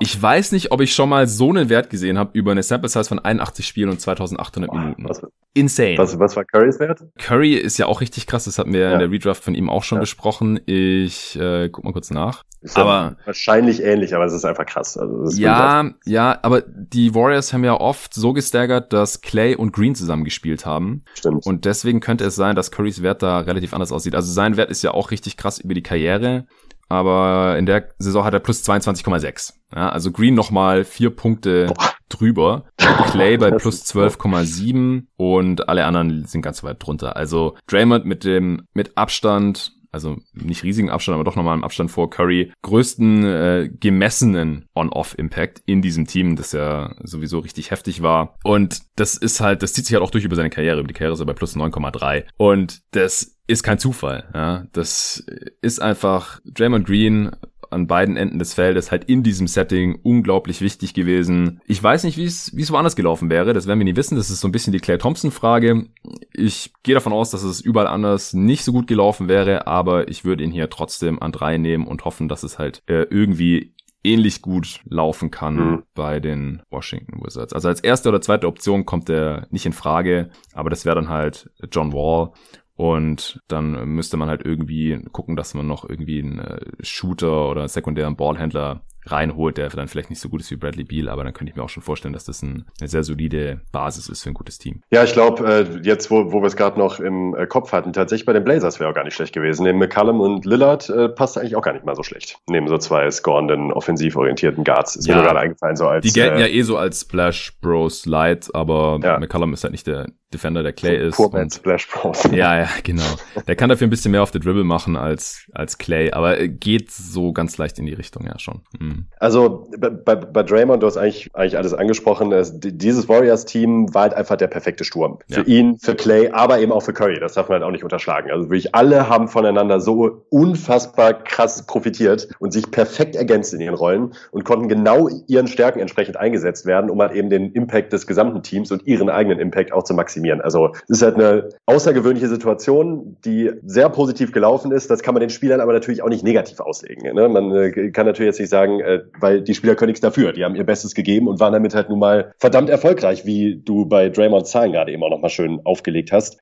Ich 0.00 0.20
weiß 0.20 0.50
nicht, 0.50 0.72
ob 0.72 0.80
ich 0.80 0.92
schon 0.92 1.08
mal 1.08 1.28
so 1.28 1.50
einen 1.50 1.68
Wert 1.68 1.88
gesehen 1.88 2.18
habe 2.18 2.36
über 2.36 2.50
eine 2.50 2.64
Sample 2.64 2.88
Size 2.88 3.04
von 3.04 3.20
81 3.20 3.64
Spielen 3.64 3.90
und 3.90 4.00
2800 4.00 4.72
Minuten. 4.72 5.08
Was, 5.08 5.22
Insane. 5.54 5.96
Was, 5.98 6.18
was 6.18 6.34
war 6.34 6.44
Currys 6.44 6.80
Wert? 6.80 7.00
Curry 7.18 7.54
ist 7.54 7.78
ja 7.78 7.86
auch 7.86 8.00
richtig 8.00 8.26
krass, 8.26 8.44
das 8.44 8.58
hatten 8.58 8.74
wir 8.74 8.80
ja. 8.80 8.92
in 8.92 8.98
der 8.98 9.10
Redraft 9.10 9.42
von 9.42 9.54
ihm 9.54 9.70
auch 9.70 9.84
schon 9.84 9.96
ja. 9.96 10.00
besprochen. 10.00 10.60
Ich 10.66 11.38
äh, 11.38 11.70
guck 11.70 11.84
mal 11.84 11.92
kurz 11.92 12.10
nach. 12.10 12.42
Ist 12.60 12.76
aber 12.76 13.16
wahrscheinlich 13.24 13.82
ähnlich, 13.82 14.14
aber 14.14 14.24
es 14.24 14.32
ist 14.32 14.44
einfach 14.44 14.66
krass. 14.66 14.98
Also 14.98 15.40
ja, 15.40 15.92
ja, 16.04 16.38
aber 16.42 16.62
die 16.62 17.14
Warriors 17.14 17.52
haben 17.52 17.62
ja 17.62 17.78
oft 17.78 18.12
so 18.12 18.32
gestaggert, 18.32 18.92
dass 18.92 19.20
Clay 19.20 19.54
und 19.54 19.72
Green 19.72 19.94
zusammen 19.94 20.24
gespielt 20.24 20.66
haben. 20.66 21.04
Stimmt. 21.14 21.46
Und 21.46 21.64
deswegen 21.64 22.00
könnte 22.00 22.24
es 22.24 22.34
sein, 22.34 22.56
dass 22.56 22.70
Currys 22.70 23.02
Wert 23.02 23.22
da 23.22 23.38
relativ 23.38 23.72
anders 23.76 23.92
aussieht. 23.92 24.14
Also 24.16 24.32
sein 24.32 24.56
Wert 24.56 24.70
ist 24.70 24.82
ja 24.82 24.90
auch 24.92 25.12
richtig 25.12 25.36
krass 25.36 25.58
über 25.58 25.74
die 25.74 25.82
Karriere, 25.82 26.46
aber 26.88 27.56
in 27.58 27.66
der 27.66 27.88
Saison 27.98 28.24
hat 28.24 28.34
er 28.34 28.40
plus 28.40 28.64
22,6. 28.64 29.54
Ja, 29.74 29.88
also 29.90 30.12
Green 30.12 30.34
nochmal 30.34 30.84
vier 30.84 31.10
Punkte 31.10 31.66
Boah. 31.66 31.92
drüber. 32.08 32.64
Clay 33.10 33.36
bei 33.36 33.50
plus 33.50 33.84
12,7 33.84 35.04
und 35.16 35.68
alle 35.68 35.84
anderen 35.84 36.24
sind 36.26 36.42
ganz 36.42 36.62
weit 36.62 36.84
drunter. 36.84 37.16
Also 37.16 37.56
Draymond 37.66 38.04
mit 38.04 38.24
dem 38.24 38.66
mit 38.72 38.96
Abstand 38.96 39.72
also 39.96 40.18
nicht 40.34 40.62
riesigen 40.62 40.90
Abstand, 40.90 41.14
aber 41.14 41.24
doch 41.24 41.36
nochmal 41.36 41.56
im 41.56 41.64
Abstand 41.64 41.90
vor 41.90 42.10
Curry, 42.10 42.52
größten 42.62 43.24
äh, 43.24 43.70
gemessenen 43.80 44.66
On-Off-Impact 44.74 45.62
in 45.66 45.82
diesem 45.82 46.06
Team, 46.06 46.36
das 46.36 46.52
ja 46.52 46.94
sowieso 47.02 47.40
richtig 47.40 47.70
heftig 47.70 48.02
war. 48.02 48.36
Und 48.44 48.82
das 48.96 49.16
ist 49.16 49.40
halt, 49.40 49.62
das 49.62 49.72
zieht 49.72 49.86
sich 49.86 49.94
halt 49.94 50.04
auch 50.04 50.10
durch 50.10 50.24
über 50.24 50.36
seine 50.36 50.50
Karriere. 50.50 50.80
Über 50.80 50.88
die 50.88 50.94
Karriere 50.94 51.14
ist 51.14 51.20
er 51.20 51.26
bei 51.26 51.32
plus 51.32 51.56
9,3. 51.56 52.24
Und 52.36 52.80
das 52.92 53.36
ist 53.46 53.62
kein 53.62 53.78
Zufall. 53.78 54.28
Ja, 54.34 54.66
das 54.72 55.24
ist 55.62 55.80
einfach 55.80 56.40
Draymond 56.44 56.86
Green 56.86 57.30
an 57.76 57.86
beiden 57.86 58.16
Enden 58.16 58.38
des 58.38 58.54
Feldes 58.54 58.90
halt 58.90 59.04
in 59.04 59.22
diesem 59.22 59.46
Setting 59.46 60.00
unglaublich 60.02 60.60
wichtig 60.60 60.94
gewesen. 60.94 61.60
Ich 61.66 61.80
weiß 61.80 62.04
nicht, 62.04 62.16
wie 62.16 62.24
es 62.24 62.56
wie 62.56 62.62
es 62.62 62.72
woanders 62.72 62.96
gelaufen 62.96 63.30
wäre. 63.30 63.52
Das 63.52 63.66
werden 63.66 63.78
wir 63.78 63.84
nie 63.84 63.96
wissen. 63.96 64.16
Das 64.16 64.30
ist 64.30 64.40
so 64.40 64.48
ein 64.48 64.52
bisschen 64.52 64.72
die 64.72 64.80
Claire 64.80 64.98
Thompson 64.98 65.30
Frage. 65.30 65.86
Ich 66.32 66.72
gehe 66.82 66.94
davon 66.94 67.12
aus, 67.12 67.30
dass 67.30 67.42
es 67.42 67.60
überall 67.60 67.86
anders 67.86 68.32
nicht 68.32 68.64
so 68.64 68.72
gut 68.72 68.86
gelaufen 68.86 69.28
wäre, 69.28 69.66
aber 69.66 70.08
ich 70.08 70.24
würde 70.24 70.42
ihn 70.42 70.50
hier 70.50 70.70
trotzdem 70.70 71.22
an 71.22 71.32
drei 71.32 71.58
nehmen 71.58 71.86
und 71.86 72.04
hoffen, 72.04 72.28
dass 72.28 72.42
es 72.42 72.58
halt 72.58 72.82
äh, 72.86 73.02
irgendwie 73.10 73.74
ähnlich 74.02 74.40
gut 74.40 74.80
laufen 74.84 75.30
kann 75.30 75.56
mhm. 75.56 75.82
bei 75.94 76.18
den 76.20 76.62
Washington 76.70 77.20
Wizards. 77.22 77.52
Also 77.52 77.68
als 77.68 77.80
erste 77.80 78.08
oder 78.08 78.20
zweite 78.22 78.46
Option 78.46 78.86
kommt 78.86 79.10
er 79.10 79.46
nicht 79.50 79.66
in 79.66 79.72
Frage, 79.72 80.30
aber 80.54 80.70
das 80.70 80.84
wäre 80.84 80.96
dann 80.96 81.08
halt 81.08 81.50
John 81.70 81.92
Wall 81.92 82.30
und 82.76 83.40
dann 83.48 83.88
müsste 83.88 84.18
man 84.18 84.28
halt 84.28 84.44
irgendwie 84.44 85.02
gucken, 85.10 85.34
dass 85.34 85.54
man 85.54 85.66
noch 85.66 85.88
irgendwie 85.88 86.22
einen 86.22 86.38
äh, 86.38 86.60
Shooter 86.80 87.48
oder 87.50 87.62
einen 87.62 87.68
sekundären 87.68 88.16
Ballhändler 88.16 88.82
reinholt, 89.06 89.56
der 89.56 89.68
dann 89.68 89.88
vielleicht 89.88 90.10
nicht 90.10 90.20
so 90.20 90.28
gut 90.28 90.40
ist 90.40 90.50
wie 90.50 90.56
Bradley 90.56 90.84
Beal, 90.84 91.08
aber 91.08 91.24
dann 91.24 91.32
könnte 91.32 91.50
ich 91.50 91.56
mir 91.56 91.62
auch 91.62 91.68
schon 91.68 91.82
vorstellen, 91.82 92.12
dass 92.12 92.24
das 92.24 92.42
ein, 92.42 92.66
eine 92.80 92.88
sehr 92.88 93.04
solide 93.04 93.60
Basis 93.72 94.08
ist 94.08 94.22
für 94.22 94.30
ein 94.30 94.34
gutes 94.34 94.58
Team. 94.58 94.82
Ja, 94.90 95.04
ich 95.04 95.12
glaube, 95.12 95.46
äh, 95.46 95.80
jetzt, 95.82 96.10
wo, 96.10 96.32
wo 96.32 96.40
wir 96.40 96.46
es 96.46 96.56
gerade 96.56 96.78
noch 96.78 97.00
im 97.00 97.34
äh, 97.34 97.46
Kopf 97.46 97.72
hatten, 97.72 97.92
tatsächlich 97.92 98.26
bei 98.26 98.32
den 98.32 98.44
Blazers 98.44 98.80
wäre 98.80 98.90
auch 98.90 98.94
gar 98.94 99.04
nicht 99.04 99.14
schlecht 99.14 99.34
gewesen. 99.34 99.64
Neben 99.64 99.78
McCallum 99.78 100.20
und 100.20 100.44
Lillard 100.44 100.88
äh, 100.90 101.08
passt 101.08 101.38
eigentlich 101.38 101.56
auch 101.56 101.62
gar 101.62 101.72
nicht 101.72 101.84
mal 101.84 101.94
so 101.94 102.02
schlecht. 102.02 102.38
Neben 102.48 102.68
so 102.68 102.78
zwei 102.78 103.10
scorenden, 103.10 103.72
offensiv 103.72 104.16
orientierten 104.16 104.64
Guards. 104.64 104.96
Ist 104.96 105.06
ja, 105.06 105.16
mir 105.16 105.22
gerade 105.22 105.40
eingefallen, 105.40 105.76
so 105.76 105.86
als. 105.86 106.04
Die 106.04 106.12
gelten 106.12 106.38
äh, 106.38 106.42
ja 106.42 106.46
eh 106.46 106.62
so 106.62 106.76
als 106.76 107.02
Splash 107.02 107.58
Bros 107.60 108.06
Light, 108.06 108.54
aber 108.54 108.98
ja. 109.02 109.18
McCallum 109.18 109.52
ist 109.52 109.64
halt 109.64 109.72
nicht 109.72 109.86
der 109.86 110.06
Defender, 110.32 110.62
der 110.62 110.72
Clay 110.72 110.96
ist. 111.08 111.16
Poor 111.16 111.32
und, 111.32 111.52
Splash 111.52 111.88
Bros. 111.88 112.24
Ja, 112.32 112.58
ja, 112.58 112.68
genau. 112.82 113.04
Der 113.46 113.56
kann 113.56 113.68
dafür 113.68 113.86
ein 113.86 113.90
bisschen 113.90 114.10
mehr 114.10 114.22
auf 114.22 114.30
der 114.30 114.40
Dribble 114.40 114.64
machen 114.64 114.96
als, 114.96 115.48
als 115.52 115.78
Clay, 115.78 116.10
aber 116.10 116.48
geht 116.48 116.90
so 116.90 117.32
ganz 117.32 117.56
leicht 117.58 117.78
in 117.78 117.86
die 117.86 117.94
Richtung, 117.94 118.26
ja 118.26 118.38
schon. 118.38 118.62
Mhm. 118.78 118.95
Also 119.18 119.68
bei, 119.78 120.14
bei 120.14 120.42
Draymond, 120.42 120.82
du 120.82 120.86
hast 120.86 120.96
eigentlich, 120.96 121.30
eigentlich 121.34 121.56
alles 121.56 121.72
angesprochen. 121.72 122.34
Dieses 122.54 123.08
Warriors-Team 123.08 123.94
war 123.94 124.02
halt 124.02 124.14
einfach 124.14 124.36
der 124.36 124.46
perfekte 124.46 124.84
Sturm. 124.84 125.18
Für 125.28 125.40
ja. 125.40 125.46
ihn, 125.46 125.78
für 125.78 125.94
Clay, 125.94 126.30
aber 126.30 126.60
eben 126.60 126.70
auch 126.72 126.82
für 126.82 126.92
Curry. 126.92 127.18
Das 127.18 127.34
darf 127.34 127.48
man 127.48 127.56
halt 127.56 127.64
auch 127.64 127.72
nicht 127.72 127.84
unterschlagen. 127.84 128.30
Also 128.30 128.50
wirklich 128.50 128.74
alle 128.74 129.08
haben 129.08 129.28
voneinander 129.28 129.80
so 129.80 130.24
unfassbar 130.28 131.14
krass 131.14 131.66
profitiert 131.66 132.28
und 132.38 132.52
sich 132.52 132.70
perfekt 132.70 133.16
ergänzt 133.16 133.54
in 133.54 133.60
ihren 133.60 133.74
Rollen 133.74 134.12
und 134.30 134.44
konnten 134.44 134.68
genau 134.68 135.08
ihren 135.26 135.46
Stärken 135.46 135.80
entsprechend 135.80 136.16
eingesetzt 136.16 136.66
werden, 136.66 136.90
um 136.90 137.00
halt 137.00 137.12
eben 137.12 137.30
den 137.30 137.52
Impact 137.52 137.92
des 137.92 138.06
gesamten 138.06 138.42
Teams 138.42 138.70
und 138.70 138.86
ihren 138.86 139.08
eigenen 139.08 139.38
Impact 139.38 139.72
auch 139.72 139.84
zu 139.84 139.94
maximieren. 139.94 140.40
Also 140.40 140.72
es 140.84 140.98
ist 140.98 141.02
halt 141.02 141.16
eine 141.16 141.48
außergewöhnliche 141.66 142.28
Situation, 142.28 143.16
die 143.24 143.50
sehr 143.64 143.88
positiv 143.88 144.32
gelaufen 144.32 144.72
ist. 144.72 144.90
Das 144.90 145.02
kann 145.02 145.14
man 145.14 145.20
den 145.20 145.30
Spielern 145.30 145.60
aber 145.60 145.72
natürlich 145.72 146.02
auch 146.02 146.08
nicht 146.08 146.24
negativ 146.24 146.60
auslegen. 146.60 147.14
Ne? 147.14 147.28
Man 147.28 147.50
äh, 147.52 147.90
kann 147.90 148.06
natürlich 148.06 148.28
jetzt 148.28 148.40
nicht 148.40 148.50
sagen, 148.50 148.80
äh, 148.86 149.00
weil 149.20 149.42
die 149.42 149.54
Spieler 149.54 149.74
können 149.74 149.88
nichts 149.88 150.00
dafür. 150.00 150.32
Die 150.32 150.44
haben 150.44 150.54
ihr 150.54 150.64
Bestes 150.64 150.94
gegeben 150.94 151.28
und 151.28 151.40
waren 151.40 151.52
damit 151.52 151.74
halt 151.74 151.88
nun 151.88 151.98
mal 151.98 152.32
verdammt 152.38 152.70
erfolgreich, 152.70 153.26
wie 153.26 153.56
du 153.56 153.86
bei 153.86 154.08
Draymond 154.08 154.46
Zahlen 154.46 154.72
gerade 154.72 154.92
eben 154.92 155.02
auch 155.02 155.10
nochmal 155.10 155.30
schön 155.30 155.60
aufgelegt 155.64 156.12
hast. 156.12 156.38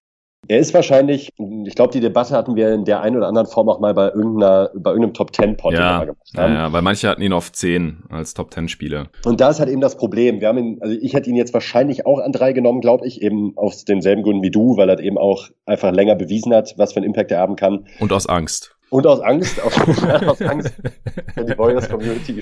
Er 0.47 0.59
ist 0.59 0.75
wahrscheinlich, 0.75 1.33
ich 1.39 1.75
glaube, 1.75 1.93
die 1.93 2.01
Debatte 2.01 2.37
hatten 2.37 2.55
wir 2.55 2.73
in 2.73 2.85
der 2.85 3.01
einen 3.01 3.17
oder 3.17 3.29
anderen 3.29 3.47
Form 3.47 3.69
auch 3.69 3.81
mal 3.81 3.95
bei 3.95 4.09
irgendeiner, 4.09 4.71
bei 4.75 4.91
irgendeinem 4.91 5.15
Top 5.15 5.33
Ten 5.33 5.57
Pod 5.57 5.73
ja, 5.73 6.05
gemacht 6.05 6.19
haben. 6.37 6.53
Ja, 6.53 6.59
ja, 6.67 6.73
weil 6.73 6.83
manche 6.83 7.09
hatten 7.09 7.23
ihn 7.23 7.33
auf 7.33 7.51
10 7.51 8.05
als 8.11 8.35
Top 8.35 8.51
Ten 8.51 8.69
Spieler. 8.69 9.09
Und 9.25 9.41
da 9.41 9.51
ist 9.51 9.61
halt 9.61 9.71
eben 9.71 9.81
das 9.81 9.97
Problem. 9.97 10.41
Wir 10.41 10.49
haben 10.49 10.59
ihn, 10.59 10.79
also 10.83 10.97
ich 11.01 11.15
hätte 11.15 11.31
ihn 11.31 11.37
jetzt 11.37 11.55
wahrscheinlich 11.55 12.07
auch 12.07 12.19
an 12.19 12.33
drei 12.33 12.53
genommen, 12.53 12.81
glaube 12.81 13.07
ich, 13.07 13.23
eben 13.23 13.57
aus 13.57 13.85
denselben 13.85 14.23
Gründen 14.23 14.43
wie 14.43 14.51
du, 14.51 14.77
weil 14.77 14.89
er 14.89 15.01
eben 15.01 15.19
auch 15.19 15.49
einfach 15.67 15.93
länger 15.93 16.15
bewiesen 16.15 16.55
hat, 16.55 16.75
was 16.77 16.93
für 16.93 16.99
einen 16.99 17.07
Impact 17.07 17.31
er 17.31 17.39
haben 17.39 17.57
kann. 17.57 17.87
Und 18.01 18.13
aus 18.13 18.27
Angst. 18.27 18.77
Und 18.95 19.09
aus 19.09 19.19
Angst, 19.19 19.61
aus, 19.61 19.77
aus 20.25 20.41
Angst, 20.41 20.73
die 21.37 21.59
Warriors 21.59 21.89
Community 21.89 22.41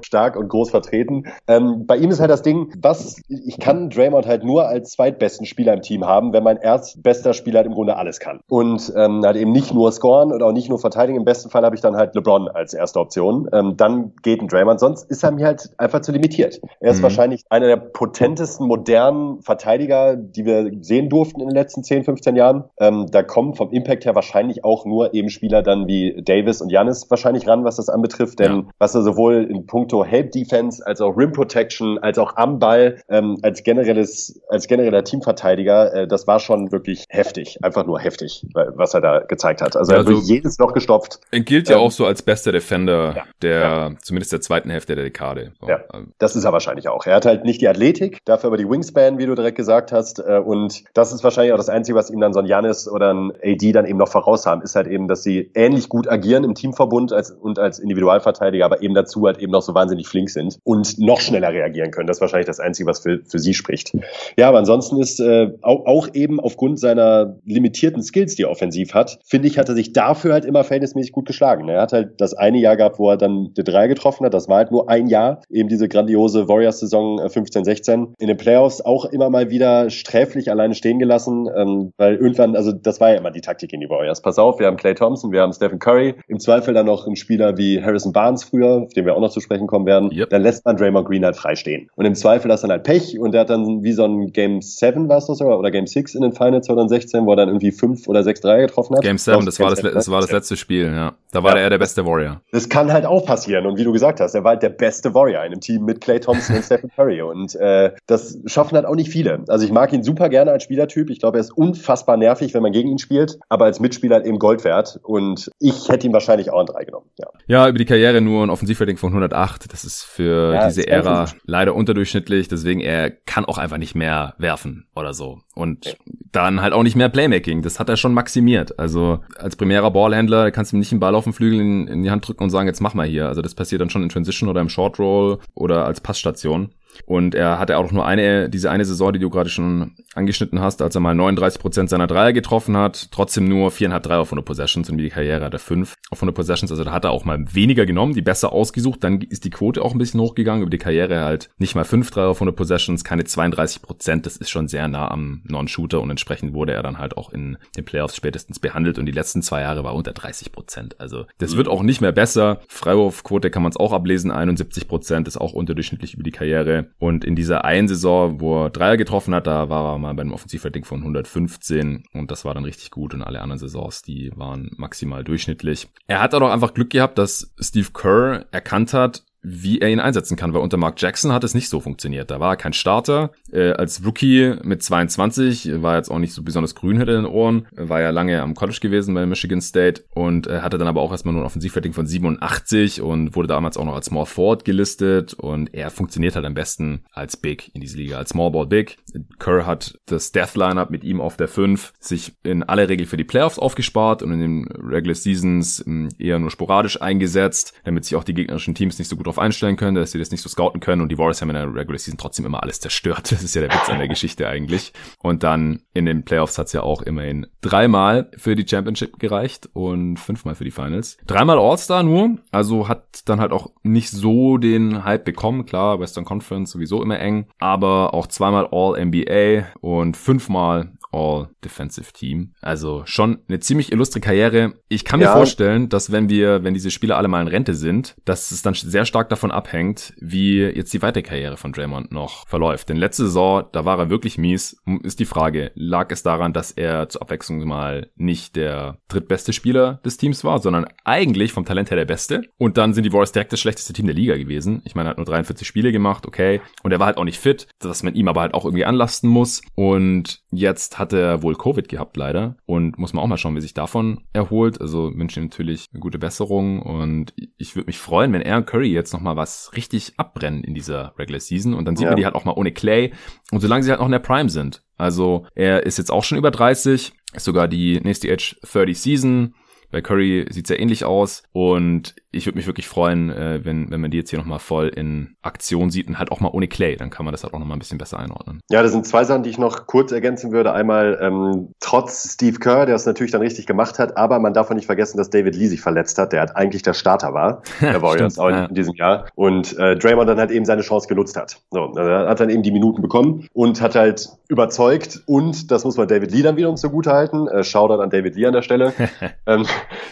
stark 0.00 0.34
und 0.34 0.48
groß 0.48 0.70
vertreten. 0.70 1.24
Ähm, 1.46 1.84
bei 1.86 1.98
ihm 1.98 2.10
ist 2.10 2.20
halt 2.20 2.30
das 2.30 2.40
Ding, 2.40 2.72
was, 2.80 3.20
ich 3.28 3.58
kann 3.58 3.90
Draymond 3.90 4.26
halt 4.26 4.42
nur 4.42 4.66
als 4.66 4.92
zweitbesten 4.92 5.44
Spieler 5.44 5.74
im 5.74 5.82
Team 5.82 6.06
haben, 6.06 6.32
wenn 6.32 6.42
mein 6.42 6.56
erstbester 6.56 7.34
Spieler 7.34 7.58
halt 7.58 7.66
im 7.66 7.74
Grunde 7.74 7.98
alles 7.98 8.18
kann. 8.18 8.40
Und 8.48 8.90
ähm, 8.96 9.20
halt 9.22 9.36
eben 9.36 9.52
nicht 9.52 9.74
nur 9.74 9.92
scoren 9.92 10.32
oder 10.32 10.46
auch 10.46 10.52
nicht 10.52 10.70
nur 10.70 10.78
verteidigen. 10.78 11.18
Im 11.18 11.26
besten 11.26 11.50
Fall 11.50 11.66
habe 11.66 11.76
ich 11.76 11.82
dann 11.82 11.94
halt 11.94 12.14
LeBron 12.14 12.48
als 12.48 12.72
erste 12.72 12.98
Option. 12.98 13.50
Ähm, 13.52 13.76
dann 13.76 14.14
geht 14.22 14.40
ein 14.40 14.48
Draymond, 14.48 14.80
sonst 14.80 15.10
ist 15.10 15.22
er 15.22 15.32
mir 15.32 15.44
halt 15.44 15.68
einfach 15.76 16.00
zu 16.00 16.12
limitiert. 16.12 16.62
Er 16.80 16.92
ist 16.92 17.00
mhm. 17.00 17.02
wahrscheinlich 17.02 17.42
einer 17.50 17.66
der 17.66 17.76
potentesten 17.76 18.66
modernen 18.66 19.42
Verteidiger, 19.42 20.16
die 20.16 20.46
wir 20.46 20.70
sehen 20.80 21.10
durften 21.10 21.42
in 21.42 21.48
den 21.48 21.54
letzten 21.54 21.84
10, 21.84 22.04
15 22.04 22.36
Jahren. 22.36 22.64
Ähm, 22.78 23.08
da 23.10 23.22
kommen 23.22 23.52
vom 23.52 23.70
Impact 23.70 24.06
her 24.06 24.14
wahrscheinlich 24.14 24.64
auch 24.64 24.86
nur 24.86 25.12
eben 25.12 25.28
Spieler 25.28 25.62
dann 25.62 25.89
wie 25.90 26.22
Davis 26.22 26.62
und 26.62 26.70
Janis 26.70 27.10
wahrscheinlich 27.10 27.48
ran, 27.48 27.64
was 27.64 27.76
das 27.76 27.88
anbetrifft, 27.88 28.38
denn 28.38 28.52
ja. 28.52 28.64
was 28.78 28.94
er 28.94 29.02
sowohl 29.02 29.44
in 29.50 29.66
puncto 29.66 30.04
Help 30.04 30.30
Defense 30.30 30.86
als 30.86 31.00
auch 31.00 31.16
Rim 31.16 31.32
Protection 31.32 31.98
als 31.98 32.16
auch 32.18 32.36
am 32.36 32.60
Ball 32.60 33.02
ähm, 33.08 33.38
als 33.42 33.64
generelles 33.64 34.40
als 34.48 34.68
genereller 34.68 35.02
Teamverteidiger, 35.02 35.92
äh, 35.92 36.06
das 36.06 36.26
war 36.28 36.38
schon 36.38 36.70
wirklich 36.70 37.04
heftig, 37.08 37.58
einfach 37.62 37.84
nur 37.86 37.98
heftig, 37.98 38.46
was 38.54 38.94
er 38.94 39.00
da 39.00 39.18
gezeigt 39.20 39.62
hat. 39.62 39.76
Also, 39.76 39.92
ja, 39.92 39.98
also 39.98 40.12
er 40.12 40.18
hat 40.18 40.24
jedes 40.24 40.58
Loch 40.58 40.72
gestopft. 40.72 41.18
Er 41.32 41.40
gilt 41.40 41.68
ja 41.68 41.76
ähm, 41.76 41.82
auch 41.82 41.90
so 41.90 42.06
als 42.06 42.22
bester 42.22 42.52
Defender 42.52 43.14
ja. 43.16 43.24
der 43.42 43.96
zumindest 44.02 44.32
der 44.32 44.40
zweiten 44.40 44.70
Hälfte 44.70 44.94
der 44.94 45.04
Dekade. 45.04 45.52
So. 45.60 45.68
Ja, 45.68 45.80
ähm. 45.92 46.12
das 46.18 46.36
ist 46.36 46.44
er 46.44 46.52
wahrscheinlich 46.52 46.88
auch. 46.88 47.06
Er 47.06 47.16
hat 47.16 47.26
halt 47.26 47.44
nicht 47.44 47.60
die 47.60 47.68
Athletik, 47.68 48.18
dafür 48.24 48.48
aber 48.48 48.56
die 48.56 48.68
Wingspan, 48.68 49.18
wie 49.18 49.26
du 49.26 49.34
direkt 49.34 49.56
gesagt 49.56 49.90
hast, 49.90 50.20
äh, 50.20 50.38
und 50.38 50.84
das 50.94 51.12
ist 51.12 51.24
wahrscheinlich 51.24 51.52
auch 51.52 51.58
das 51.58 51.68
Einzige, 51.68 51.96
was 51.96 52.10
ihm 52.10 52.20
dann 52.20 52.32
so 52.32 52.38
ein 52.38 52.46
Janis 52.46 52.88
oder 52.88 53.12
ein 53.12 53.32
AD 53.42 53.72
dann 53.72 53.86
eben 53.86 53.98
noch 53.98 54.08
voraus 54.08 54.46
haben, 54.46 54.62
ist 54.62 54.76
halt 54.76 54.86
eben, 54.86 55.08
dass 55.08 55.22
sie 55.22 55.50
ähnlich 55.54 55.69
ähnlich 55.70 55.88
gut 55.88 56.10
agieren 56.10 56.44
im 56.44 56.54
Teamverbund 56.54 57.12
als, 57.12 57.30
und 57.30 57.58
als 57.58 57.78
Individualverteidiger, 57.78 58.64
aber 58.64 58.82
eben 58.82 58.94
dazu 58.94 59.24
halt 59.26 59.38
eben 59.38 59.52
noch 59.52 59.62
so 59.62 59.74
wahnsinnig 59.74 60.08
flink 60.08 60.30
sind 60.30 60.58
und 60.64 60.98
noch 60.98 61.20
schneller 61.20 61.48
reagieren 61.48 61.90
können. 61.90 62.06
Das 62.06 62.16
ist 62.16 62.20
wahrscheinlich 62.20 62.46
das 62.46 62.60
Einzige, 62.60 62.88
was 62.88 63.00
für, 63.00 63.20
für 63.24 63.38
sie 63.38 63.54
spricht. 63.54 63.92
Ja, 64.36 64.48
aber 64.48 64.58
ansonsten 64.58 65.00
ist 65.00 65.20
äh, 65.20 65.52
auch, 65.62 65.86
auch 65.86 66.08
eben 66.12 66.40
aufgrund 66.40 66.80
seiner 66.80 67.36
limitierten 67.44 68.02
Skills, 68.02 68.34
die 68.34 68.42
er 68.42 68.50
offensiv 68.50 68.94
hat, 68.94 69.18
finde 69.24 69.48
ich, 69.48 69.58
hat 69.58 69.68
er 69.68 69.74
sich 69.74 69.92
dafür 69.92 70.32
halt 70.32 70.44
immer 70.44 70.64
verhältnismäßig 70.64 71.12
gut 71.12 71.26
geschlagen. 71.26 71.68
Er 71.68 71.82
hat 71.82 71.92
halt 71.92 72.20
das 72.20 72.34
eine 72.34 72.58
Jahr 72.58 72.76
gehabt, 72.76 72.98
wo 72.98 73.10
er 73.10 73.16
dann 73.16 73.54
die 73.54 73.64
Drei 73.64 73.86
getroffen 73.86 74.26
hat. 74.26 74.34
Das 74.34 74.48
war 74.48 74.56
halt 74.56 74.72
nur 74.72 74.88
ein 74.88 75.06
Jahr, 75.06 75.42
eben 75.50 75.68
diese 75.68 75.88
grandiose 75.88 76.48
Warriors-Saison 76.48 77.28
15, 77.28 77.62
äh, 77.62 77.64
16. 77.64 78.14
In 78.18 78.28
den 78.28 78.36
Playoffs 78.36 78.80
auch 78.80 79.04
immer 79.04 79.30
mal 79.30 79.50
wieder 79.50 79.90
sträflich 79.90 80.50
alleine 80.50 80.74
stehen 80.74 80.98
gelassen, 80.98 81.48
ähm, 81.54 81.92
weil 81.96 82.16
irgendwann, 82.16 82.56
also 82.56 82.72
das 82.72 83.00
war 83.00 83.10
ja 83.10 83.16
immer 83.16 83.30
die 83.30 83.40
Taktik 83.40 83.72
in 83.72 83.80
die 83.80 83.88
Warriors. 83.88 84.22
Pass 84.22 84.38
auf, 84.38 84.58
wir 84.58 84.66
haben 84.66 84.76
Clay 84.76 84.94
Thompson, 84.94 85.32
wir 85.32 85.42
haben 85.42 85.50
Stephen 85.60 85.78
Curry, 85.78 86.14
im 86.26 86.40
Zweifel 86.40 86.72
dann 86.72 86.86
noch 86.86 87.06
ein 87.06 87.16
Spieler 87.16 87.58
wie 87.58 87.82
Harrison 87.82 88.12
Barnes 88.12 88.44
früher, 88.44 88.82
auf 88.82 88.94
den 88.94 89.04
wir 89.04 89.14
auch 89.14 89.20
noch 89.20 89.30
zu 89.30 89.40
sprechen 89.40 89.66
kommen 89.66 89.84
werden. 89.84 90.10
Yep. 90.10 90.30
Dann 90.30 90.42
lässt 90.42 90.64
man 90.64 90.78
Draymond 90.78 91.06
Green 91.06 91.22
halt 91.22 91.36
frei 91.36 91.54
stehen. 91.54 91.90
Und 91.96 92.06
im 92.06 92.14
Zweifel 92.14 92.50
hast 92.50 92.62
du 92.62 92.68
dann 92.68 92.78
halt 92.78 92.84
Pech 92.84 93.18
und 93.18 93.32
der 93.32 93.42
hat 93.42 93.50
dann 93.50 93.82
wie 93.82 93.92
so 93.92 94.04
ein 94.04 94.32
Game 94.32 94.62
7 94.62 95.08
war 95.10 95.18
es 95.18 95.26
das 95.26 95.36
sogar, 95.36 95.58
oder 95.58 95.70
Game 95.70 95.86
6 95.86 96.14
in 96.14 96.22
den 96.22 96.32
Finals 96.32 96.66
2016, 96.66 97.26
wo 97.26 97.32
er 97.32 97.36
dann 97.36 97.48
irgendwie 97.48 97.72
5 97.72 98.08
oder 98.08 98.22
6 98.22 98.40
Dreier 98.40 98.66
getroffen 98.66 98.96
hat. 98.96 99.02
Game 99.02 99.18
7, 99.18 99.44
das, 99.44 99.60
war 99.60 99.70
das, 99.70 99.80
das 99.80 100.10
war 100.10 100.22
das 100.22 100.32
letzte 100.32 100.56
Spiel, 100.56 100.86
ja. 100.86 101.12
Da 101.32 101.42
war 101.42 101.56
ja. 101.56 101.64
er 101.64 101.70
der 101.70 101.78
beste 101.78 102.06
Warrior. 102.06 102.40
Das 102.52 102.68
kann 102.68 102.92
halt 102.92 103.04
auch 103.04 103.24
passieren 103.26 103.66
und 103.66 103.78
wie 103.78 103.84
du 103.84 103.92
gesagt 103.92 104.20
hast, 104.20 104.34
er 104.34 104.42
war 104.44 104.52
halt 104.52 104.62
der 104.62 104.70
beste 104.70 105.14
Warrior 105.14 105.44
in 105.44 105.52
einem 105.52 105.60
Team 105.60 105.84
mit 105.84 106.00
Clay 106.00 106.20
Thompson 106.20 106.56
und 106.56 106.64
Stephen 106.64 106.90
Curry 106.96 107.22
und 107.22 107.54
äh, 107.56 107.92
das 108.06 108.38
schaffen 108.46 108.76
halt 108.76 108.86
auch 108.86 108.94
nicht 108.94 109.10
viele. 109.10 109.44
Also 109.48 109.64
ich 109.64 109.72
mag 109.72 109.92
ihn 109.92 110.02
super 110.02 110.28
gerne 110.28 110.50
als 110.52 110.64
Spielertyp. 110.64 111.10
Ich 111.10 111.20
glaube, 111.20 111.38
er 111.38 111.42
ist 111.42 111.56
unfassbar 111.56 112.16
nervig, 112.16 112.54
wenn 112.54 112.62
man 112.62 112.72
gegen 112.72 112.88
ihn 112.88 112.98
spielt, 112.98 113.38
aber 113.48 113.66
als 113.66 113.80
Mitspieler 113.80 114.16
halt 114.16 114.26
eben 114.26 114.38
Gold 114.38 114.64
wert 114.64 114.98
und 115.02 115.49
ich 115.58 115.88
hätte 115.88 116.06
ihn 116.06 116.12
wahrscheinlich 116.12 116.50
auch 116.50 116.60
an 116.60 116.66
drei 116.66 116.84
genommen. 116.84 117.06
Ja, 117.18 117.26
ja 117.46 117.68
über 117.68 117.78
die 117.78 117.84
Karriere 117.84 118.20
nur 118.20 118.44
ein 118.44 118.50
Offensivrating 118.50 118.96
von 118.96 119.10
108. 119.10 119.72
Das 119.72 119.84
ist 119.84 120.02
für 120.02 120.54
ja, 120.54 120.68
diese 120.68 120.86
Ära 120.86 121.26
leider 121.44 121.74
unterdurchschnittlich, 121.74 122.48
deswegen 122.48 122.80
er 122.80 123.10
kann 123.10 123.44
auch 123.44 123.58
einfach 123.58 123.78
nicht 123.78 123.94
mehr 123.94 124.34
werfen 124.38 124.86
oder 124.94 125.14
so. 125.14 125.40
Und 125.54 125.86
ja. 125.86 125.92
dann 126.32 126.62
halt 126.62 126.72
auch 126.72 126.82
nicht 126.82 126.96
mehr 126.96 127.08
Playmaking. 127.08 127.62
Das 127.62 127.80
hat 127.80 127.88
er 127.88 127.96
schon 127.96 128.14
maximiert. 128.14 128.78
Also 128.78 129.20
als 129.36 129.56
primärer 129.56 129.90
Ballhändler 129.90 130.50
kannst 130.50 130.72
du 130.72 130.76
ihm 130.76 130.80
nicht 130.80 130.92
einen 130.92 131.00
Ball 131.00 131.14
auf 131.14 131.24
den 131.24 131.32
Flügel 131.32 131.60
in, 131.60 131.88
in 131.88 132.02
die 132.02 132.10
Hand 132.10 132.26
drücken 132.26 132.44
und 132.44 132.50
sagen, 132.50 132.66
jetzt 132.66 132.80
mach 132.80 132.94
mal 132.94 133.06
hier. 133.06 133.28
Also 133.28 133.42
das 133.42 133.54
passiert 133.54 133.80
dann 133.80 133.90
schon 133.90 134.02
in 134.02 134.08
Transition 134.08 134.48
oder 134.48 134.60
im 134.60 134.68
Short 134.68 134.98
Roll 134.98 135.38
oder 135.54 135.84
als 135.84 136.00
Passstation. 136.00 136.70
Und 137.06 137.34
er 137.34 137.58
hatte 137.58 137.78
auch 137.78 137.90
nur 137.92 138.06
eine, 138.06 138.48
diese 138.48 138.70
eine 138.70 138.84
Saison, 138.84 139.12
die 139.12 139.18
du 139.18 139.30
gerade 139.30 139.50
schon 139.50 139.92
angeschnitten 140.14 140.60
hast, 140.60 140.82
als 140.82 140.94
er 140.94 141.00
mal 141.00 141.14
39 141.14 141.60
Prozent 141.60 141.90
seiner 141.90 142.06
Dreier 142.06 142.32
getroffen 142.32 142.76
hat, 142.76 143.08
trotzdem 143.10 143.48
nur 143.48 143.70
viereinhalb 143.70 144.02
Dreier 144.02 144.20
auf 144.20 144.28
100 144.28 144.44
Possessions 144.44 144.90
und 144.90 144.98
die 144.98 145.08
Karriere 145.08 145.44
hat 145.44 145.52
er 145.52 145.58
fünf 145.58 145.94
auf 146.10 146.18
100 146.18 146.34
Possessions, 146.34 146.70
also 146.70 146.84
da 146.84 146.92
hat 146.92 147.04
er 147.04 147.10
auch 147.10 147.24
mal 147.24 147.38
weniger 147.52 147.86
genommen, 147.86 148.14
die 148.14 148.22
besser 148.22 148.52
ausgesucht, 148.52 149.04
dann 149.04 149.20
ist 149.20 149.44
die 149.44 149.50
Quote 149.50 149.82
auch 149.82 149.92
ein 149.92 149.98
bisschen 149.98 150.20
hochgegangen, 150.20 150.62
über 150.62 150.70
die 150.70 150.78
Karriere 150.78 151.20
halt 151.20 151.50
nicht 151.58 151.74
mal 151.74 151.84
fünf 151.84 152.10
Dreier 152.10 152.28
auf 152.28 152.38
100 152.38 152.56
Possessions, 152.56 153.04
keine 153.04 153.22
32%, 153.22 153.82
Prozent, 153.82 154.26
das 154.26 154.36
ist 154.36 154.50
schon 154.50 154.68
sehr 154.68 154.88
nah 154.88 155.10
am 155.10 155.42
Non-Shooter 155.44 156.00
und 156.00 156.10
entsprechend 156.10 156.54
wurde 156.54 156.72
er 156.72 156.82
dann 156.82 156.98
halt 156.98 157.16
auch 157.16 157.32
in 157.32 157.58
den 157.76 157.84
Playoffs 157.84 158.16
spätestens 158.16 158.58
behandelt. 158.58 158.98
Und 158.98 159.06
die 159.06 159.12
letzten 159.12 159.42
zwei 159.42 159.62
Jahre 159.62 159.84
war 159.84 159.94
unter 159.94 160.12
30%, 160.12 160.52
Prozent. 160.52 161.00
also 161.00 161.26
das 161.38 161.56
wird 161.56 161.68
auch 161.68 161.82
nicht 161.82 162.00
mehr 162.00 162.12
besser, 162.12 162.60
Freiwurfquote 162.68 163.50
kann 163.50 163.62
man 163.62 163.70
es 163.70 163.76
auch 163.76 163.92
ablesen, 163.92 164.32
71%, 164.32 164.86
Prozent 164.86 165.28
ist 165.28 165.36
auch 165.36 165.52
unterdurchschnittlich 165.52 166.14
über 166.14 166.22
die 166.22 166.30
Karriere 166.30 166.89
und 166.98 167.24
in 167.24 167.36
dieser 167.36 167.64
einen 167.64 167.88
Saison, 167.88 168.40
wo 168.40 168.64
er 168.64 168.70
Dreier 168.70 168.96
getroffen 168.96 169.34
hat, 169.34 169.46
da 169.46 169.68
war 169.68 169.94
er 169.94 169.98
mal 169.98 170.14
bei 170.14 170.22
einem 170.22 170.32
Offensivrating 170.32 170.84
von 170.84 171.00
115 171.00 172.04
und 172.12 172.30
das 172.30 172.44
war 172.44 172.54
dann 172.54 172.64
richtig 172.64 172.90
gut 172.90 173.14
und 173.14 173.22
alle 173.22 173.40
anderen 173.40 173.58
Saisons, 173.58 174.02
die 174.02 174.30
waren 174.36 174.70
maximal 174.76 175.24
durchschnittlich. 175.24 175.88
Er 176.06 176.20
hat 176.20 176.34
auch 176.34 176.50
einfach 176.50 176.74
Glück 176.74 176.90
gehabt, 176.90 177.18
dass 177.18 177.52
Steve 177.58 177.88
Kerr 177.92 178.46
erkannt 178.50 178.92
hat, 178.92 179.24
wie 179.42 179.78
er 179.78 179.88
ihn 179.88 180.00
einsetzen 180.00 180.36
kann, 180.36 180.52
weil 180.52 180.60
unter 180.60 180.76
Mark 180.76 181.00
Jackson 181.00 181.32
hat 181.32 181.44
es 181.44 181.54
nicht 181.54 181.68
so 181.68 181.80
funktioniert. 181.80 182.30
Da 182.30 182.40
war 182.40 182.52
er 182.52 182.56
kein 182.56 182.72
Starter. 182.72 183.32
Äh, 183.52 183.72
als 183.72 184.04
Rookie 184.04 184.56
mit 184.62 184.82
22 184.82 185.82
war 185.82 185.96
jetzt 185.96 186.10
auch 186.10 186.18
nicht 186.18 186.32
so 186.32 186.42
besonders 186.42 186.74
grün 186.74 186.96
hinter 186.96 187.12
den 187.12 187.26
Ohren, 187.26 187.66
war 187.72 188.00
ja 188.00 188.10
lange 188.10 188.40
am 188.42 188.54
College 188.54 188.78
gewesen 188.80 189.14
bei 189.14 189.26
Michigan 189.26 189.60
State 189.60 190.04
und 190.14 190.46
äh, 190.46 190.60
hatte 190.60 190.78
dann 190.78 190.88
aber 190.88 191.00
auch 191.00 191.12
erstmal 191.12 191.34
nur 191.34 191.42
ein 191.42 191.46
Offensivrating 191.46 191.92
von 191.92 192.06
87 192.06 193.00
und 193.00 193.34
wurde 193.34 193.48
damals 193.48 193.76
auch 193.76 193.84
noch 193.84 193.94
als 193.94 194.06
Small 194.06 194.26
Forward 194.26 194.64
gelistet 194.64 195.34
und 195.34 195.74
er 195.74 195.90
funktioniert 195.90 196.36
halt 196.36 196.46
am 196.46 196.54
besten 196.54 197.04
als 197.12 197.36
Big 197.36 197.74
in 197.74 197.80
dieser 197.80 197.98
Liga, 197.98 198.18
als 198.18 198.30
Small 198.30 198.50
Ball 198.50 198.66
Big. 198.66 198.98
Kerr 199.38 199.66
hat 199.66 199.98
das 200.06 200.32
Death 200.32 200.54
Lineup 200.54 200.90
mit 200.90 201.04
ihm 201.04 201.20
auf 201.20 201.36
der 201.36 201.48
5 201.48 201.92
sich 201.98 202.34
in 202.42 202.62
aller 202.62 202.88
Regel 202.88 203.06
für 203.06 203.16
die 203.16 203.24
Playoffs 203.24 203.58
aufgespart 203.58 204.22
und 204.22 204.32
in 204.32 204.40
den 204.40 204.68
Regular 204.68 205.14
Seasons 205.14 205.82
hm, 205.84 206.08
eher 206.18 206.38
nur 206.38 206.50
sporadisch 206.50 207.00
eingesetzt, 207.00 207.74
damit 207.84 208.04
sich 208.04 208.16
auch 208.16 208.24
die 208.24 208.34
gegnerischen 208.34 208.74
Teams 208.74 208.98
nicht 208.98 209.08
so 209.08 209.16
gut 209.16 209.26
drauf 209.26 209.38
einstellen 209.38 209.76
können, 209.76 209.96
dass 209.96 210.12
sie 210.12 210.18
das 210.18 210.30
nicht 210.30 210.42
so 210.42 210.48
scouten 210.48 210.80
können 210.80 211.02
und 211.02 211.10
die 211.10 211.18
Warriors 211.18 211.40
haben 211.40 211.50
in 211.50 211.56
der 211.56 211.74
Regular 211.74 211.98
Season 211.98 212.18
trotzdem 212.18 212.46
immer 212.46 212.62
alles 212.62 212.80
zerstört. 212.80 213.32
Das 213.40 213.46
ist 213.46 213.54
ja 213.54 213.62
der 213.62 213.72
Witz 213.72 213.88
an 213.88 213.96
der 213.96 214.06
Geschichte 214.06 214.46
eigentlich. 214.46 214.92
Und 215.22 215.44
dann 215.44 215.80
in 215.94 216.04
den 216.04 216.26
Playoffs 216.26 216.58
hat 216.58 216.66
es 216.66 216.74
ja 216.74 216.82
auch 216.82 217.00
immerhin 217.00 217.46
dreimal 217.62 218.30
für 218.36 218.54
die 218.54 218.68
Championship 218.68 219.18
gereicht 219.18 219.70
und 219.72 220.18
fünfmal 220.18 220.54
für 220.54 220.64
die 220.64 220.70
Finals. 220.70 221.16
Dreimal 221.26 221.58
All-Star 221.58 222.02
nur, 222.02 222.36
also 222.50 222.86
hat 222.86 223.26
dann 223.30 223.40
halt 223.40 223.52
auch 223.52 223.70
nicht 223.82 224.10
so 224.10 224.58
den 224.58 225.04
Hype 225.04 225.24
bekommen. 225.24 225.64
Klar, 225.64 226.00
Western 226.00 226.26
Conference 226.26 226.72
sowieso 226.72 227.02
immer 227.02 227.18
eng, 227.18 227.46
aber 227.58 228.12
auch 228.12 228.26
zweimal 228.26 228.68
All-NBA 228.70 229.68
und 229.80 230.18
fünfmal 230.18 230.92
All-Defensive 231.12 232.12
Team. 232.12 232.52
Also 232.60 233.02
schon 233.04 233.40
eine 233.48 233.60
ziemlich 233.60 233.92
illustre 233.92 234.20
Karriere. 234.20 234.74
Ich 234.88 235.04
kann 235.04 235.20
mir 235.20 235.26
ja. 235.26 235.32
vorstellen, 235.34 235.88
dass 235.88 236.12
wenn 236.12 236.28
wir, 236.28 236.64
wenn 236.64 236.74
diese 236.74 236.90
Spieler 236.90 237.16
alle 237.16 237.28
mal 237.28 237.42
in 237.42 237.48
Rente 237.48 237.74
sind, 237.74 238.16
dass 238.24 238.50
es 238.50 238.62
dann 238.62 238.74
sehr 238.74 239.04
stark 239.04 239.28
davon 239.28 239.50
abhängt, 239.50 240.14
wie 240.20 240.60
jetzt 240.60 240.92
die 240.92 241.02
weitere 241.02 241.22
Karriere 241.22 241.56
von 241.56 241.72
Draymond 241.72 242.12
noch 242.12 242.46
verläuft. 242.48 242.88
Denn 242.88 242.96
letzte 242.96 243.24
Saison, 243.24 243.64
da 243.72 243.84
war 243.84 243.98
er 243.98 244.10
wirklich 244.10 244.38
mies. 244.38 244.80
Ist 245.02 245.20
die 245.20 245.24
Frage, 245.24 245.72
lag 245.74 246.10
es 246.10 246.22
daran, 246.22 246.52
dass 246.52 246.70
er 246.70 247.08
zur 247.08 247.22
Abwechslung 247.22 247.66
mal 247.66 248.10
nicht 248.16 248.56
der 248.56 248.98
drittbeste 249.08 249.52
Spieler 249.52 250.00
des 250.04 250.16
Teams 250.16 250.44
war, 250.44 250.60
sondern 250.60 250.86
eigentlich 251.04 251.52
vom 251.52 251.64
Talent 251.64 251.90
her 251.90 251.96
der 251.96 252.04
Beste? 252.04 252.42
Und 252.58 252.78
dann 252.78 252.94
sind 252.94 253.04
die 253.04 253.12
Warriors 253.12 253.32
direkt 253.32 253.52
das 253.52 253.60
schlechteste 253.60 253.92
Team 253.92 254.06
der 254.06 254.14
Liga 254.14 254.36
gewesen. 254.36 254.82
Ich 254.84 254.94
meine, 254.94 255.08
er 255.08 255.10
hat 255.10 255.18
nur 255.18 255.26
43 255.26 255.66
Spiele 255.66 255.92
gemacht, 255.92 256.26
okay. 256.26 256.60
Und 256.82 256.92
er 256.92 257.00
war 257.00 257.06
halt 257.06 257.16
auch 257.16 257.24
nicht 257.24 257.38
fit, 257.38 257.66
dass 257.80 258.02
man 258.02 258.14
ihm 258.14 258.28
aber 258.28 258.42
halt 258.42 258.54
auch 258.54 258.64
irgendwie 258.64 258.84
anlasten 258.84 259.28
muss. 259.28 259.62
Und 259.74 260.40
jetzt 260.50 260.98
hatte 261.00 261.20
er 261.20 261.42
wohl 261.42 261.56
Covid 261.56 261.88
gehabt, 261.88 262.16
leider. 262.16 262.56
Und 262.66 262.98
muss 262.98 263.12
man 263.12 263.24
auch 263.24 263.28
mal 263.28 263.36
schauen, 263.36 263.56
wie 263.56 263.60
sich 263.60 263.74
davon 263.74 264.20
erholt. 264.32 264.80
Also 264.80 265.12
wünsche 265.14 265.40
ihm 265.40 265.46
natürlich 265.46 265.86
eine 265.92 266.00
gute 266.00 266.18
Besserung. 266.18 266.80
Und 266.80 267.34
ich 267.56 267.74
würde 267.74 267.86
mich 267.86 267.98
freuen, 267.98 268.32
wenn 268.32 268.42
er 268.42 268.58
und 268.58 268.66
Curry 268.66 268.92
jetzt 268.92 269.12
nochmal 269.12 269.36
was 269.36 269.72
richtig 269.74 270.14
abbrennen 270.18 270.62
in 270.62 270.74
dieser 270.74 271.14
Regular 271.18 271.40
Season. 271.40 271.74
Und 271.74 271.86
dann 271.86 271.96
sieht 271.96 272.04
ja. 272.04 272.10
man 272.10 272.16
die 272.16 272.24
halt 272.24 272.36
auch 272.36 272.44
mal 272.44 272.52
ohne 272.52 272.72
Clay. 272.72 273.12
Und 273.50 273.60
solange 273.60 273.82
sie 273.82 273.90
halt 273.90 274.00
noch 274.00 274.06
in 274.06 274.12
der 274.12 274.20
Prime 274.20 274.50
sind. 274.50 274.82
Also 274.96 275.46
er 275.54 275.84
ist 275.84 275.98
jetzt 275.98 276.12
auch 276.12 276.22
schon 276.22 276.38
über 276.38 276.50
30, 276.50 277.12
ist 277.32 277.44
sogar 277.44 277.66
die 277.66 278.00
nächste 278.00 278.30
Age 278.30 278.60
30 278.62 279.00
Season. 279.00 279.54
Bei 279.90 280.02
Curry 280.02 280.46
sieht's 280.50 280.70
ja 280.70 280.76
ähnlich 280.76 281.04
aus 281.04 281.42
und 281.52 282.14
ich 282.32 282.46
würde 282.46 282.58
mich 282.58 282.66
wirklich 282.66 282.86
freuen, 282.86 283.30
äh, 283.30 283.64
wenn, 283.64 283.90
wenn 283.90 284.00
man 284.00 284.10
die 284.10 284.18
jetzt 284.18 284.30
hier 284.30 284.38
nochmal 284.38 284.60
voll 284.60 284.88
in 284.88 285.36
Aktion 285.42 285.90
sieht 285.90 286.06
und 286.08 286.18
halt 286.18 286.30
auch 286.30 286.40
mal 286.40 286.50
ohne 286.52 286.68
Clay, 286.68 286.96
dann 286.96 287.10
kann 287.10 287.24
man 287.24 287.32
das 287.32 287.42
halt 287.42 287.54
auch 287.54 287.58
nochmal 287.58 287.76
ein 287.76 287.80
bisschen 287.80 287.98
besser 287.98 288.18
einordnen. 288.18 288.60
Ja, 288.70 288.82
das 288.82 288.92
sind 288.92 289.06
zwei 289.06 289.24
Sachen, 289.24 289.42
die 289.42 289.50
ich 289.50 289.58
noch 289.58 289.86
kurz 289.86 290.12
ergänzen 290.12 290.52
würde. 290.52 290.72
Einmal 290.72 291.18
ähm, 291.20 291.72
trotz 291.80 292.34
Steve 292.34 292.58
Kerr, 292.58 292.86
der 292.86 292.94
es 292.94 293.06
natürlich 293.06 293.32
dann 293.32 293.40
richtig 293.40 293.66
gemacht 293.66 293.98
hat, 293.98 294.16
aber 294.16 294.38
man 294.38 294.54
darf 294.54 294.70
auch 294.70 294.74
nicht 294.74 294.86
vergessen, 294.86 295.18
dass 295.18 295.30
David 295.30 295.56
Lee 295.56 295.66
sich 295.66 295.80
verletzt 295.80 296.18
hat, 296.18 296.32
der 296.32 296.40
halt 296.40 296.56
eigentlich 296.56 296.82
der 296.82 296.94
Starter 296.94 297.34
war, 297.34 297.62
der 297.80 298.00
Warriors 298.00 298.38
auch 298.38 298.50
ja. 298.50 298.66
in 298.66 298.74
diesem 298.74 298.94
Jahr 298.94 299.26
und 299.34 299.76
äh, 299.78 299.96
Draymond 299.96 300.28
dann 300.28 300.38
halt 300.38 300.52
eben 300.52 300.64
seine 300.64 300.82
Chance 300.82 301.08
genutzt 301.08 301.36
hat. 301.36 301.60
So, 301.70 301.92
er 301.96 302.28
hat 302.28 302.38
dann 302.38 302.50
eben 302.50 302.62
die 302.62 302.72
Minuten 302.72 303.02
bekommen 303.02 303.48
und 303.52 303.80
hat 303.80 303.96
halt 303.96 304.28
überzeugt 304.48 305.22
und 305.26 305.70
das 305.70 305.84
muss 305.84 305.96
man 305.96 306.06
David 306.06 306.30
Lee 306.30 306.42
dann 306.42 306.56
wiederum 306.56 306.76
zugute 306.76 307.12
halten. 307.12 307.48
Äh, 307.48 307.64
Shoutout 307.64 308.00
an 308.00 308.10
David 308.10 308.36
Lee 308.36 308.46
an 308.46 308.52
der 308.52 308.62
Stelle. 308.62 308.92
ähm, 309.46 309.66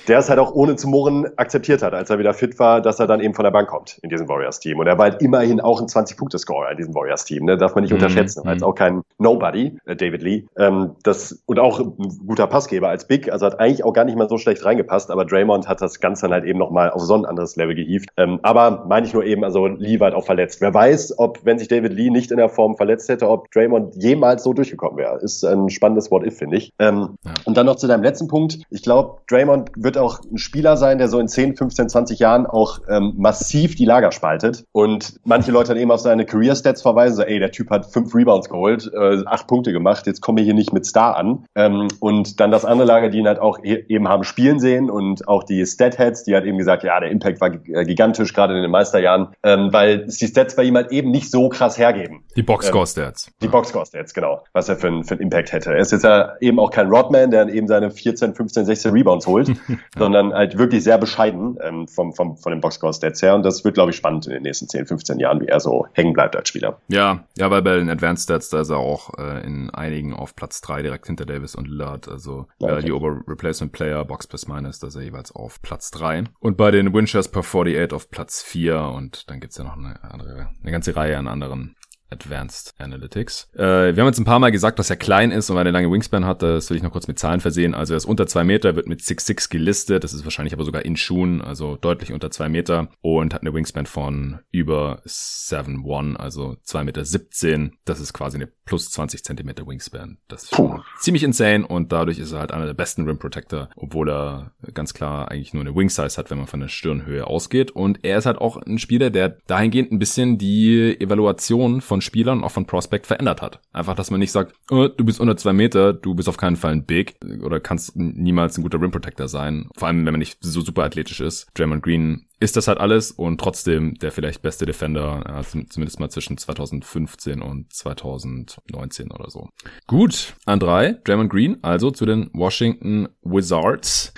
der 0.09 0.19
es 0.19 0.29
halt 0.29 0.39
auch 0.39 0.53
ohne 0.53 0.77
zu 0.77 0.89
murren 0.89 1.27
akzeptiert 1.37 1.83
hat, 1.83 1.95
als 1.95 2.08
er 2.11 2.19
wieder 2.19 2.35
fit 2.35 2.59
war, 2.59 2.81
dass 2.81 3.01
er 3.01 3.07
dann 3.07 3.21
eben 3.21 3.35
von 3.35 3.45
der 3.45 3.51
Bank 3.51 3.69
kommt 3.69 3.99
in 4.03 4.11
diesem 4.11 4.29
Warriors-Team. 4.29 4.79
Und 4.79 4.87
er 4.87 4.99
war 4.99 5.11
halt 5.11 5.23
immerhin 5.23 5.61
auch 5.61 5.81
ein 5.81 5.87
20-Punkte-Scorer 5.87 6.73
in 6.73 6.77
diesem 6.77 6.95
Warriors-Team. 6.95 7.45
Ne? 7.45 7.57
Darf 7.57 7.75
man 7.75 7.83
nicht 7.83 7.91
mhm. 7.91 7.99
unterschätzen. 7.99 8.47
Als 8.47 8.63
auch 8.63 8.75
kein 8.75 9.03
Nobody, 9.19 9.79
äh, 9.87 9.97
David 9.97 10.23
Lee. 10.23 10.45
Ähm, 10.57 10.97
das, 11.03 11.43
und 11.47 11.59
auch 11.59 11.81
ein 11.81 12.19
guter 12.27 12.47
Passgeber 12.47 12.89
als 12.89 13.07
Big. 13.07 13.31
Also 13.33 13.47
hat 13.47 13.61
eigentlich 13.61 13.85
auch 13.85 13.93
gar 13.93 14.05
nicht 14.05 14.17
mal 14.17 14.29
so 14.29 14.39
schlecht 14.39 14.65
reingepasst. 14.65 15.11
Aber 15.11 15.25
Draymond 15.25 15.69
hat 15.69 15.81
das 15.81 16.01
Ganze 16.01 16.23
dann 16.23 16.33
halt 16.33 16.45
eben 16.45 16.59
nochmal 16.59 16.91
auf 16.91 17.03
so 17.03 17.15
ein 17.15 17.25
anderes 17.25 17.57
Level 17.57 17.75
gehievt. 17.75 18.11
Ähm, 18.17 18.41
aber 18.43 18.85
meine 18.89 19.07
ich 19.07 19.15
nur 19.15 19.25
eben, 19.25 19.45
also 19.45 19.67
Lee 19.67 20.01
war 20.01 20.07
halt 20.07 20.15
auch 20.15 20.27
verletzt. 20.27 20.61
Wer 20.61 20.73
weiß, 20.73 21.19
ob, 21.19 21.45
wenn 21.45 21.59
sich 21.59 21.69
David 21.69 21.93
Lee 21.93 22.11
nicht 22.11 22.31
in 22.31 22.37
der 22.37 22.49
Form 22.49 22.77
verletzt 22.77 23.09
hätte, 23.09 23.29
ob 23.29 23.51
Draymond 23.51 23.95
jemals 23.97 24.43
so 24.43 24.53
durchgekommen 24.53 24.99
wäre. 24.99 25.19
Ist 25.21 25.45
ein 25.45 25.71
spannendes 25.71 26.11
What-If, 26.11 26.39
finde 26.39 26.57
ich. 26.57 26.73
Ähm, 26.79 27.17
ja. 27.25 27.35
Und 27.45 27.57
dann 27.57 27.67
noch 27.67 27.77
zu 27.77 27.87
deinem 27.87 28.03
letzten 28.03 28.29
Punkt. 28.29 28.61
Ich 28.71 28.83
glaube, 28.83 29.21
Draymond 29.29 29.71
wird 29.77 29.99
auch 29.99 30.21
ein 30.31 30.39
Spieler 30.39 30.77
sein, 30.77 30.99
der 30.99 31.09
so 31.09 31.19
in 31.19 31.29
10, 31.29 31.57
15, 31.57 31.89
20 31.89 31.97
Jahren 32.07 32.46
auch 32.46 32.78
ähm, 32.88 33.14
massiv 33.16 33.74
die 33.74 33.84
Lager 33.84 34.12
spaltet 34.12 34.64
und 34.72 35.20
manche 35.24 35.51
Leute 35.51 35.68
dann 35.68 35.78
eben 35.78 35.90
auf 35.90 36.01
seine 36.01 36.24
Career-Stats 36.24 36.82
verweisen, 36.82 37.16
so, 37.16 37.22
ey, 37.22 37.38
der 37.38 37.53
Typ 37.53 37.70
hat 37.70 37.86
fünf 37.86 38.14
Rebounds 38.14 38.49
geholt, 38.49 38.90
äh, 38.92 39.22
acht 39.26 39.46
Punkte 39.46 39.72
gemacht, 39.72 40.07
jetzt 40.07 40.20
komme 40.20 40.40
ich 40.40 40.46
hier 40.46 40.55
nicht 40.55 40.72
mit 40.72 40.86
Star 40.86 41.16
an. 41.16 41.44
Ähm, 41.55 41.88
und 42.01 42.40
dann 42.40 42.51
das 42.51 42.64
andere 42.64 42.86
Lager, 42.86 43.09
die 43.09 43.18
ihn 43.18 43.26
halt 43.26 43.38
auch 43.38 43.59
e 43.62 43.84
eben 43.88 44.09
haben 44.09 44.24
spielen 44.24 44.61
sehen 44.61 44.90
und 44.90 45.26
auch 45.28 45.44
die 45.44 45.64
Stat-Heads, 45.64 46.24
die 46.24 46.36
hat 46.36 46.44
eben 46.44 46.59
gesagt, 46.59 46.84
ja, 46.84 46.99
der 47.01 47.11
Impact 47.11 47.40
war 47.40 47.53
äh, 47.53 47.84
gigantisch, 47.84 48.32
gerade 48.32 48.55
in 48.55 48.62
den 48.62 48.70
Meisterjahren, 48.70 49.28
ähm, 49.42 49.72
weil 49.72 50.07
die 50.07 50.26
Stats 50.26 50.57
bei 50.57 50.64
ihm 50.64 50.76
halt 50.76 50.92
eben 50.92 51.11
nicht 51.11 51.30
so 51.30 51.49
krass 51.49 51.78
hergeben. 51.78 52.24
Die 52.36 52.42
Boxscore-Stats. 52.42 53.28
Ähm, 53.28 53.34
die 53.42 53.49
Boxscore-Stats, 53.49 54.14
genau, 54.14 54.44
was 54.53 54.68
er 54.68 54.76
für, 54.76 54.88
ein, 54.88 55.05
für 55.05 55.14
einen 55.14 55.22
Impact 55.22 55.53
hätte. 55.53 55.72
Er 55.72 55.78
ist 55.78 55.92
jetzt 55.92 56.05
ja 56.05 56.34
eben 56.40 56.59
auch 56.59 56.70
kein 56.70 56.88
Rodman, 56.88 57.30
der 57.30 57.49
eben 57.49 57.66
seine 57.66 57.90
14, 57.90 58.34
15, 58.34 58.64
16 58.64 58.92
Rebounds 58.92 59.26
holt, 59.26 59.51
sondern 59.99 60.32
halt 60.32 60.59
wirklich 60.59 60.84
sehr 60.84 60.99
bescheiden 60.99 61.59
ähm, 61.62 61.88
vom, 61.89 62.12
vom, 62.12 62.36
von 62.36 62.53
den 62.53 62.61
Boxscore-Stats 62.61 63.22
her. 63.22 63.34
Und 63.34 63.43
das 63.45 63.64
wird, 63.64 63.74
glaube 63.74 63.91
ich, 63.91 63.97
spannend 63.97 64.26
in 64.26 64.32
den 64.32 64.43
nächsten 64.43 64.68
10, 64.68 64.86
15 64.86 65.18
Jahren, 65.18 65.41
wie 65.41 65.47
er 65.47 65.61
so 65.61 65.86
hängen 65.93 66.12
bleibt 66.12 66.36
als 66.36 66.49
Spieler. 66.49 66.80
Ja, 66.89 67.24
ja, 67.36 67.51
weil 67.51 67.62
bei 67.62 67.76
den 67.76 67.91
Advanced 67.91 68.24
Stats, 68.24 68.51
da 68.51 68.61
ist 68.61 68.70
er 68.70 68.78
auch 68.78 69.18
äh, 69.18 69.45
in 69.45 69.70
einigen 69.70 70.14
auf 70.14 70.34
Platz 70.34 70.61
drei 70.61 70.82
direkt 70.82 71.07
hinter 71.07 71.26
Davis 71.26 71.55
und 71.55 71.68
Lillard. 71.68 72.09
Also 72.09 72.47
ja, 72.59 72.68
okay. 72.68 72.78
äh, 72.78 72.82
die 72.84 72.93
Over 72.93 73.20
Replacement 73.26 73.72
Player, 73.72 74.05
Box 74.05 74.26
plus 74.26 74.49
Minus, 74.49 74.78
da 74.78 74.89
ist 74.89 74.97
er 74.97 75.03
jeweils 75.03 75.32
auf 75.34 75.61
Platz 75.62 75.91
drei 75.91 76.24
Und 76.41 76.57
bei 76.57 76.70
den 76.70 76.93
Winchers 76.93 77.28
per 77.28 77.43
48 77.43 77.93
auf 77.93 78.11
Platz 78.11 78.43
vier 78.43 78.80
Und 78.80 79.30
dann 79.30 79.41
gibt's 79.41 79.59
ja 79.59 79.64
noch 79.64 79.76
eine 79.76 80.03
andere, 80.03 80.51
eine 80.62 80.72
ganze 80.72 80.97
Reihe 80.97 81.18
an 81.18 81.28
anderen 81.28 81.76
Advanced 82.11 82.75
Analytics. 82.79 83.49
Äh, 83.55 83.95
wir 83.95 84.03
haben 84.03 84.07
jetzt 84.07 84.19
ein 84.19 84.25
paar 84.25 84.39
Mal 84.39 84.51
gesagt, 84.51 84.79
dass 84.79 84.91
er 84.91 84.97
klein 84.97 85.31
ist 85.31 85.51
und 85.51 85.57
weil 85.57 85.67
er 85.67 85.69
eine 85.71 85.79
lange 85.79 85.93
Wingspan 85.93 86.25
hat, 86.25 86.43
das 86.43 86.71
will 86.71 86.77
ich 86.77 86.83
noch 86.83 86.93
kurz 86.93 87.09
mit 87.09 87.19
Zahlen 87.19 87.41
versehen. 87.41 87.75
Also 87.75 87.95
er 87.95 87.99
ist 87.99 88.05
unter 88.05 88.27
zwei 88.27 88.45
Meter, 88.45 88.77
wird 88.77 88.89
mit 88.89 89.01
6'6 89.01 89.51
gelistet, 89.51 90.05
das 90.05 90.13
ist 90.13 90.25
wahrscheinlich 90.25 90.53
aber 90.53 90.65
sogar 90.65 90.85
in 90.85 90.97
Schuhen, 90.97 91.43
also 91.43 91.77
deutlich 91.77 92.13
unter 92.13 92.31
zwei 92.31 92.49
Meter 92.49 92.89
und 93.01 93.35
hat 93.35 93.43
eine 93.43 93.55
Wingspan 93.55 93.87
von 93.87 94.39
über 94.51 95.03
7'1, 95.07 96.17
also 96.17 96.57
zwei 96.63 96.85
Meter. 96.85 97.05
17. 97.05 97.77
Das 97.85 98.01
ist 98.01 98.13
quasi 98.13 98.37
eine 98.37 98.47
plus 98.47 98.91
20 98.91 99.25
Zentimeter 99.25 99.67
Wingspan. 99.67 100.19
Das 100.29 100.45
ist 100.45 100.55
schon 100.55 100.83
ziemlich 100.99 101.23
insane 101.23 101.67
und 101.67 101.93
dadurch 101.93 102.19
ist 102.19 102.33
er 102.33 102.41
halt 102.41 102.53
einer 102.53 102.67
der 102.67 102.75
besten 102.75 103.07
Rim 103.07 103.19
Protector, 103.19 103.71
obwohl 103.77 104.11
er 104.11 104.53
ganz 104.75 104.95
klar 104.95 105.31
eigentlich 105.31 105.55
nur 105.55 105.63
eine 105.63 105.75
Wing 105.75 105.89
Size 105.89 106.17
hat, 106.17 106.31
wenn 106.31 106.39
man 106.39 106.47
von 106.47 106.61
der 106.61 106.69
Stirnhöhe 106.69 107.27
ausgeht. 107.27 107.71
Und 107.71 108.05
er 108.05 108.19
ist 108.19 108.27
halt 108.27 108.39
auch 108.39 108.57
ein 108.59 108.79
Spieler, 108.79 109.11
der 109.11 109.31
dahingehend 109.47 109.93
ein 109.93 109.99
bisschen 109.99 110.39
die 110.39 111.01
Evaluation 111.01 111.81
von 111.81 111.97
von 111.99 112.03
Spielern, 112.03 112.44
auch 112.44 112.53
von 112.53 112.66
Prospect 112.66 113.07
verändert 113.07 113.42
hat. 113.42 113.61
Einfach, 113.72 113.96
dass 113.96 114.11
man 114.11 114.20
nicht 114.20 114.32
sagt, 114.32 114.55
oh, 114.70 114.88
du 114.88 115.05
bist 115.05 115.20
unter 115.20 115.36
zwei 115.36 115.53
Meter, 115.53 115.92
du 115.92 116.14
bist 116.14 116.28
auf 116.28 116.36
keinen 116.36 116.57
Fall 116.57 116.72
ein 116.72 116.84
Big 116.84 117.16
oder 117.42 117.61
kannst 117.61 117.96
niemals 117.96 118.57
ein 118.57 118.62
guter 118.62 118.80
Rim 118.80 118.90
Protector 118.90 119.28
sein. 119.28 119.68
Vor 119.76 119.88
allem, 119.88 120.07
wenn 120.07 120.12
man 120.12 120.20
nicht 120.20 120.38
so 120.40 120.61
super 120.61 120.84
athletisch 120.84 121.20
ist. 121.20 121.49
Draymond 121.55 121.82
Green 121.82 122.26
ist 122.40 122.57
das 122.57 122.68
halt 122.68 122.78
alles 122.78 123.11
und 123.11 123.40
trotzdem 123.40 123.94
der 123.99 124.12
vielleicht 124.12 124.42
beste 124.42 124.64
Defender, 124.64 125.24
ja, 125.26 125.42
zumindest 125.42 125.99
mal 125.99 126.09
zwischen 126.09 126.38
2015 126.38 127.42
und 127.42 127.72
2019 127.72 129.11
oder 129.11 129.28
so. 129.28 129.49
Gut, 129.88 130.36
an 130.46 130.61
drei, 130.61 130.92
Draymond 131.05 131.30
Green, 131.30 131.57
also 131.62 131.90
zu 131.90 132.07
den 132.07 132.30
Washington 132.32 133.09
Wizards. 133.22 134.14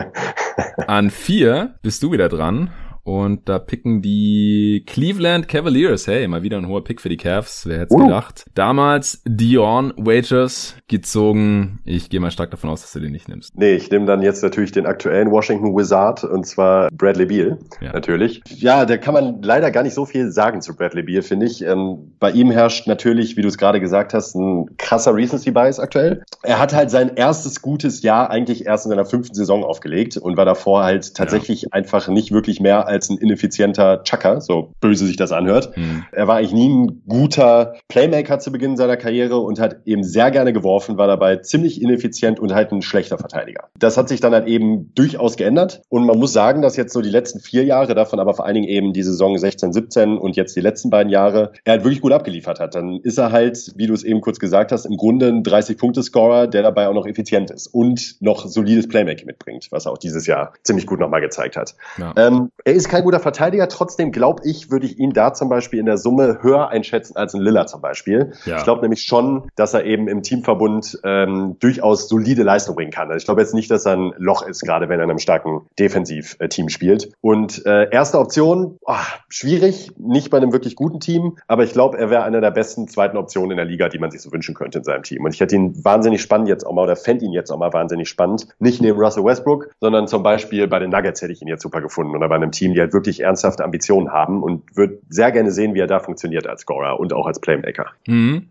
an 0.86 1.10
vier 1.10 1.74
bist 1.82 2.04
du 2.04 2.12
wieder 2.12 2.28
dran 2.28 2.70
und 3.10 3.48
da 3.48 3.58
picken 3.58 4.02
die 4.02 4.84
Cleveland 4.86 5.48
Cavaliers. 5.48 6.06
Hey, 6.06 6.28
mal 6.28 6.44
wieder 6.44 6.58
ein 6.58 6.68
hoher 6.68 6.84
Pick 6.84 7.00
für 7.00 7.08
die 7.08 7.16
Cavs. 7.16 7.66
Wer 7.66 7.80
hätte 7.80 7.94
uh. 7.94 8.04
gedacht? 8.04 8.44
Damals 8.54 9.20
Dion 9.24 9.92
Waiters 9.96 10.76
gezogen. 10.86 11.80
Ich 11.84 12.08
gehe 12.08 12.20
mal 12.20 12.30
stark 12.30 12.52
davon 12.52 12.70
aus, 12.70 12.82
dass 12.82 12.92
du 12.92 13.00
den 13.00 13.10
nicht 13.10 13.28
nimmst. 13.28 13.58
Nee, 13.58 13.74
ich 13.74 13.90
nehme 13.90 14.06
dann 14.06 14.22
jetzt 14.22 14.44
natürlich 14.44 14.70
den 14.70 14.86
aktuellen 14.86 15.32
Washington 15.32 15.76
Wizard 15.76 16.22
und 16.22 16.46
zwar 16.46 16.88
Bradley 16.92 17.26
Beal. 17.26 17.58
Ja. 17.80 17.92
Natürlich. 17.92 18.42
Ja, 18.46 18.86
da 18.86 18.96
kann 18.96 19.14
man 19.14 19.42
leider 19.42 19.72
gar 19.72 19.82
nicht 19.82 19.94
so 19.94 20.04
viel 20.06 20.30
sagen 20.30 20.62
zu 20.62 20.76
Bradley 20.76 21.02
Beal, 21.02 21.22
finde 21.22 21.46
ich. 21.46 21.62
Ähm, 21.62 22.12
bei 22.20 22.30
ihm 22.30 22.52
herrscht 22.52 22.86
natürlich, 22.86 23.36
wie 23.36 23.42
du 23.42 23.48
es 23.48 23.58
gerade 23.58 23.80
gesagt 23.80 24.14
hast, 24.14 24.36
ein 24.36 24.76
krasser 24.76 25.16
Recency 25.16 25.50
Bias 25.50 25.80
aktuell. 25.80 26.22
Er 26.44 26.60
hat 26.60 26.72
halt 26.72 26.90
sein 26.90 27.16
erstes 27.16 27.60
gutes 27.60 28.02
Jahr 28.02 28.30
eigentlich 28.30 28.66
erst 28.66 28.86
in 28.86 28.90
seiner 28.90 29.04
fünften 29.04 29.34
Saison 29.34 29.64
aufgelegt 29.64 30.16
und 30.16 30.36
war 30.36 30.44
davor 30.44 30.84
halt 30.84 31.16
tatsächlich 31.16 31.62
ja. 31.62 31.68
einfach 31.72 32.06
nicht 32.06 32.30
wirklich 32.30 32.60
mehr 32.60 32.86
als 32.86 32.99
als 33.00 33.08
ein 33.08 33.16
ineffizienter 33.16 34.02
Chucker, 34.04 34.42
so 34.42 34.72
böse 34.80 35.06
sich 35.06 35.16
das 35.16 35.32
anhört. 35.32 35.74
Mhm. 35.74 36.04
Er 36.12 36.28
war 36.28 36.36
eigentlich 36.36 36.52
nie 36.52 36.68
ein 36.68 37.02
guter 37.08 37.74
Playmaker 37.88 38.38
zu 38.38 38.52
Beginn 38.52 38.76
seiner 38.76 38.98
Karriere 38.98 39.38
und 39.38 39.58
hat 39.58 39.78
eben 39.86 40.04
sehr 40.04 40.30
gerne 40.30 40.52
geworfen, 40.52 40.98
war 40.98 41.06
dabei 41.06 41.36
ziemlich 41.36 41.80
ineffizient 41.80 42.38
und 42.38 42.52
halt 42.52 42.72
ein 42.72 42.82
schlechter 42.82 43.16
Verteidiger. 43.16 43.68
Das 43.78 43.96
hat 43.96 44.10
sich 44.10 44.20
dann 44.20 44.34
halt 44.34 44.46
eben 44.46 44.92
durchaus 44.94 45.36
geändert 45.36 45.80
und 45.88 46.04
man 46.04 46.18
muss 46.18 46.34
sagen, 46.34 46.60
dass 46.60 46.76
jetzt 46.76 46.92
so 46.92 47.00
die 47.00 47.08
letzten 47.08 47.40
vier 47.40 47.64
Jahre, 47.64 47.94
davon 47.94 48.20
aber 48.20 48.34
vor 48.34 48.44
allen 48.44 48.56
Dingen 48.56 48.68
eben 48.68 48.92
die 48.92 49.02
Saison 49.02 49.38
16, 49.38 49.72
17 49.72 50.18
und 50.18 50.36
jetzt 50.36 50.54
die 50.56 50.60
letzten 50.60 50.90
beiden 50.90 51.10
Jahre, 51.10 51.52
er 51.64 51.72
halt 51.72 51.84
wirklich 51.84 52.02
gut 52.02 52.12
abgeliefert 52.12 52.60
hat. 52.60 52.74
Dann 52.74 53.00
ist 53.02 53.18
er 53.18 53.32
halt, 53.32 53.72
wie 53.76 53.86
du 53.86 53.94
es 53.94 54.04
eben 54.04 54.20
kurz 54.20 54.38
gesagt 54.38 54.72
hast, 54.72 54.84
im 54.84 54.98
Grunde 54.98 55.28
ein 55.28 55.42
30-Punkte-Scorer, 55.42 56.48
der 56.48 56.62
dabei 56.62 56.88
auch 56.88 56.94
noch 56.94 57.06
effizient 57.06 57.50
ist 57.50 57.66
und 57.68 58.20
noch 58.20 58.46
solides 58.46 58.88
Playmaking 58.88 59.26
mitbringt, 59.26 59.68
was 59.70 59.86
er 59.86 59.92
auch 59.92 59.98
dieses 59.98 60.26
Jahr 60.26 60.52
ziemlich 60.64 60.86
gut 60.86 61.00
nochmal 61.00 61.22
gezeigt 61.22 61.56
hat. 61.56 61.74
Ja. 61.96 62.12
Ähm, 62.16 62.50
er 62.64 62.74
ist 62.80 62.88
kein 62.88 63.04
guter 63.04 63.20
Verteidiger, 63.20 63.68
trotzdem 63.68 64.10
glaube 64.10 64.42
ich, 64.44 64.70
würde 64.70 64.86
ich 64.86 64.98
ihn 64.98 65.12
da 65.12 65.32
zum 65.34 65.48
Beispiel 65.48 65.78
in 65.78 65.86
der 65.86 65.98
Summe 65.98 66.38
höher 66.42 66.68
einschätzen 66.68 67.16
als 67.16 67.34
ein 67.34 67.40
Lillard 67.40 67.68
zum 67.68 67.80
Beispiel. 67.80 68.32
Ja. 68.44 68.58
Ich 68.58 68.64
glaube 68.64 68.80
nämlich 68.80 69.02
schon, 69.02 69.48
dass 69.54 69.74
er 69.74 69.84
eben 69.84 70.08
im 70.08 70.22
Teamverbund 70.22 70.98
ähm, 71.04 71.56
durchaus 71.60 72.08
solide 72.08 72.42
Leistung 72.42 72.74
bringen 72.74 72.90
kann. 72.90 73.08
Also 73.08 73.18
ich 73.18 73.24
glaube 73.26 73.40
jetzt 73.42 73.54
nicht, 73.54 73.70
dass 73.70 73.86
er 73.86 73.96
ein 73.96 74.14
Loch 74.16 74.46
ist, 74.46 74.62
gerade 74.62 74.88
wenn 74.88 74.98
er 74.98 75.04
in 75.04 75.10
einem 75.10 75.18
starken 75.18 75.62
Defensivteam 75.78 76.68
spielt. 76.70 77.12
Und 77.20 77.64
äh, 77.66 77.90
erste 77.90 78.18
Option, 78.18 78.78
oh, 78.82 78.94
schwierig, 79.28 79.92
nicht 79.98 80.30
bei 80.30 80.38
einem 80.38 80.52
wirklich 80.52 80.74
guten 80.74 81.00
Team, 81.00 81.36
aber 81.46 81.64
ich 81.64 81.72
glaube, 81.72 81.98
er 81.98 82.10
wäre 82.10 82.22
einer 82.24 82.40
der 82.40 82.50
besten 82.50 82.88
zweiten 82.88 83.16
Optionen 83.16 83.52
in 83.52 83.56
der 83.58 83.66
Liga, 83.66 83.88
die 83.88 83.98
man 83.98 84.10
sich 84.10 84.22
so 84.22 84.32
wünschen 84.32 84.54
könnte 84.54 84.78
in 84.78 84.84
seinem 84.84 85.02
Team. 85.02 85.24
Und 85.24 85.34
ich 85.34 85.40
hätte 85.40 85.54
ihn 85.54 85.84
wahnsinnig 85.84 86.22
spannend 86.22 86.48
jetzt 86.48 86.66
auch 86.66 86.72
mal 86.72 86.82
oder 86.82 86.96
fände 86.96 87.24
ihn 87.26 87.32
jetzt 87.32 87.50
auch 87.50 87.58
mal 87.58 87.72
wahnsinnig 87.72 88.08
spannend. 88.08 88.48
Nicht 88.58 88.80
neben 88.80 88.98
Russell 88.98 89.24
Westbrook, 89.24 89.70
sondern 89.80 90.08
zum 90.08 90.22
Beispiel 90.22 90.66
bei 90.66 90.78
den 90.78 90.90
Nuggets 90.90 91.20
hätte 91.20 91.32
ich 91.32 91.42
ihn 91.42 91.48
jetzt 91.48 91.62
super 91.62 91.80
gefunden 91.80 92.16
oder 92.16 92.28
bei 92.28 92.36
einem 92.36 92.52
Team, 92.52 92.69
die 92.74 92.80
halt 92.80 92.92
wirklich 92.92 93.20
ernsthafte 93.20 93.64
Ambitionen 93.64 94.12
haben 94.12 94.42
und 94.42 94.76
würde 94.76 94.98
sehr 95.08 95.32
gerne 95.32 95.50
sehen, 95.50 95.74
wie 95.74 95.80
er 95.80 95.86
da 95.86 96.00
funktioniert 96.00 96.46
als 96.46 96.62
Scorer 96.62 96.98
und 96.98 97.12
auch 97.12 97.26
als 97.26 97.40
Playmaker. 97.40 97.86
Mhm. 98.06 98.48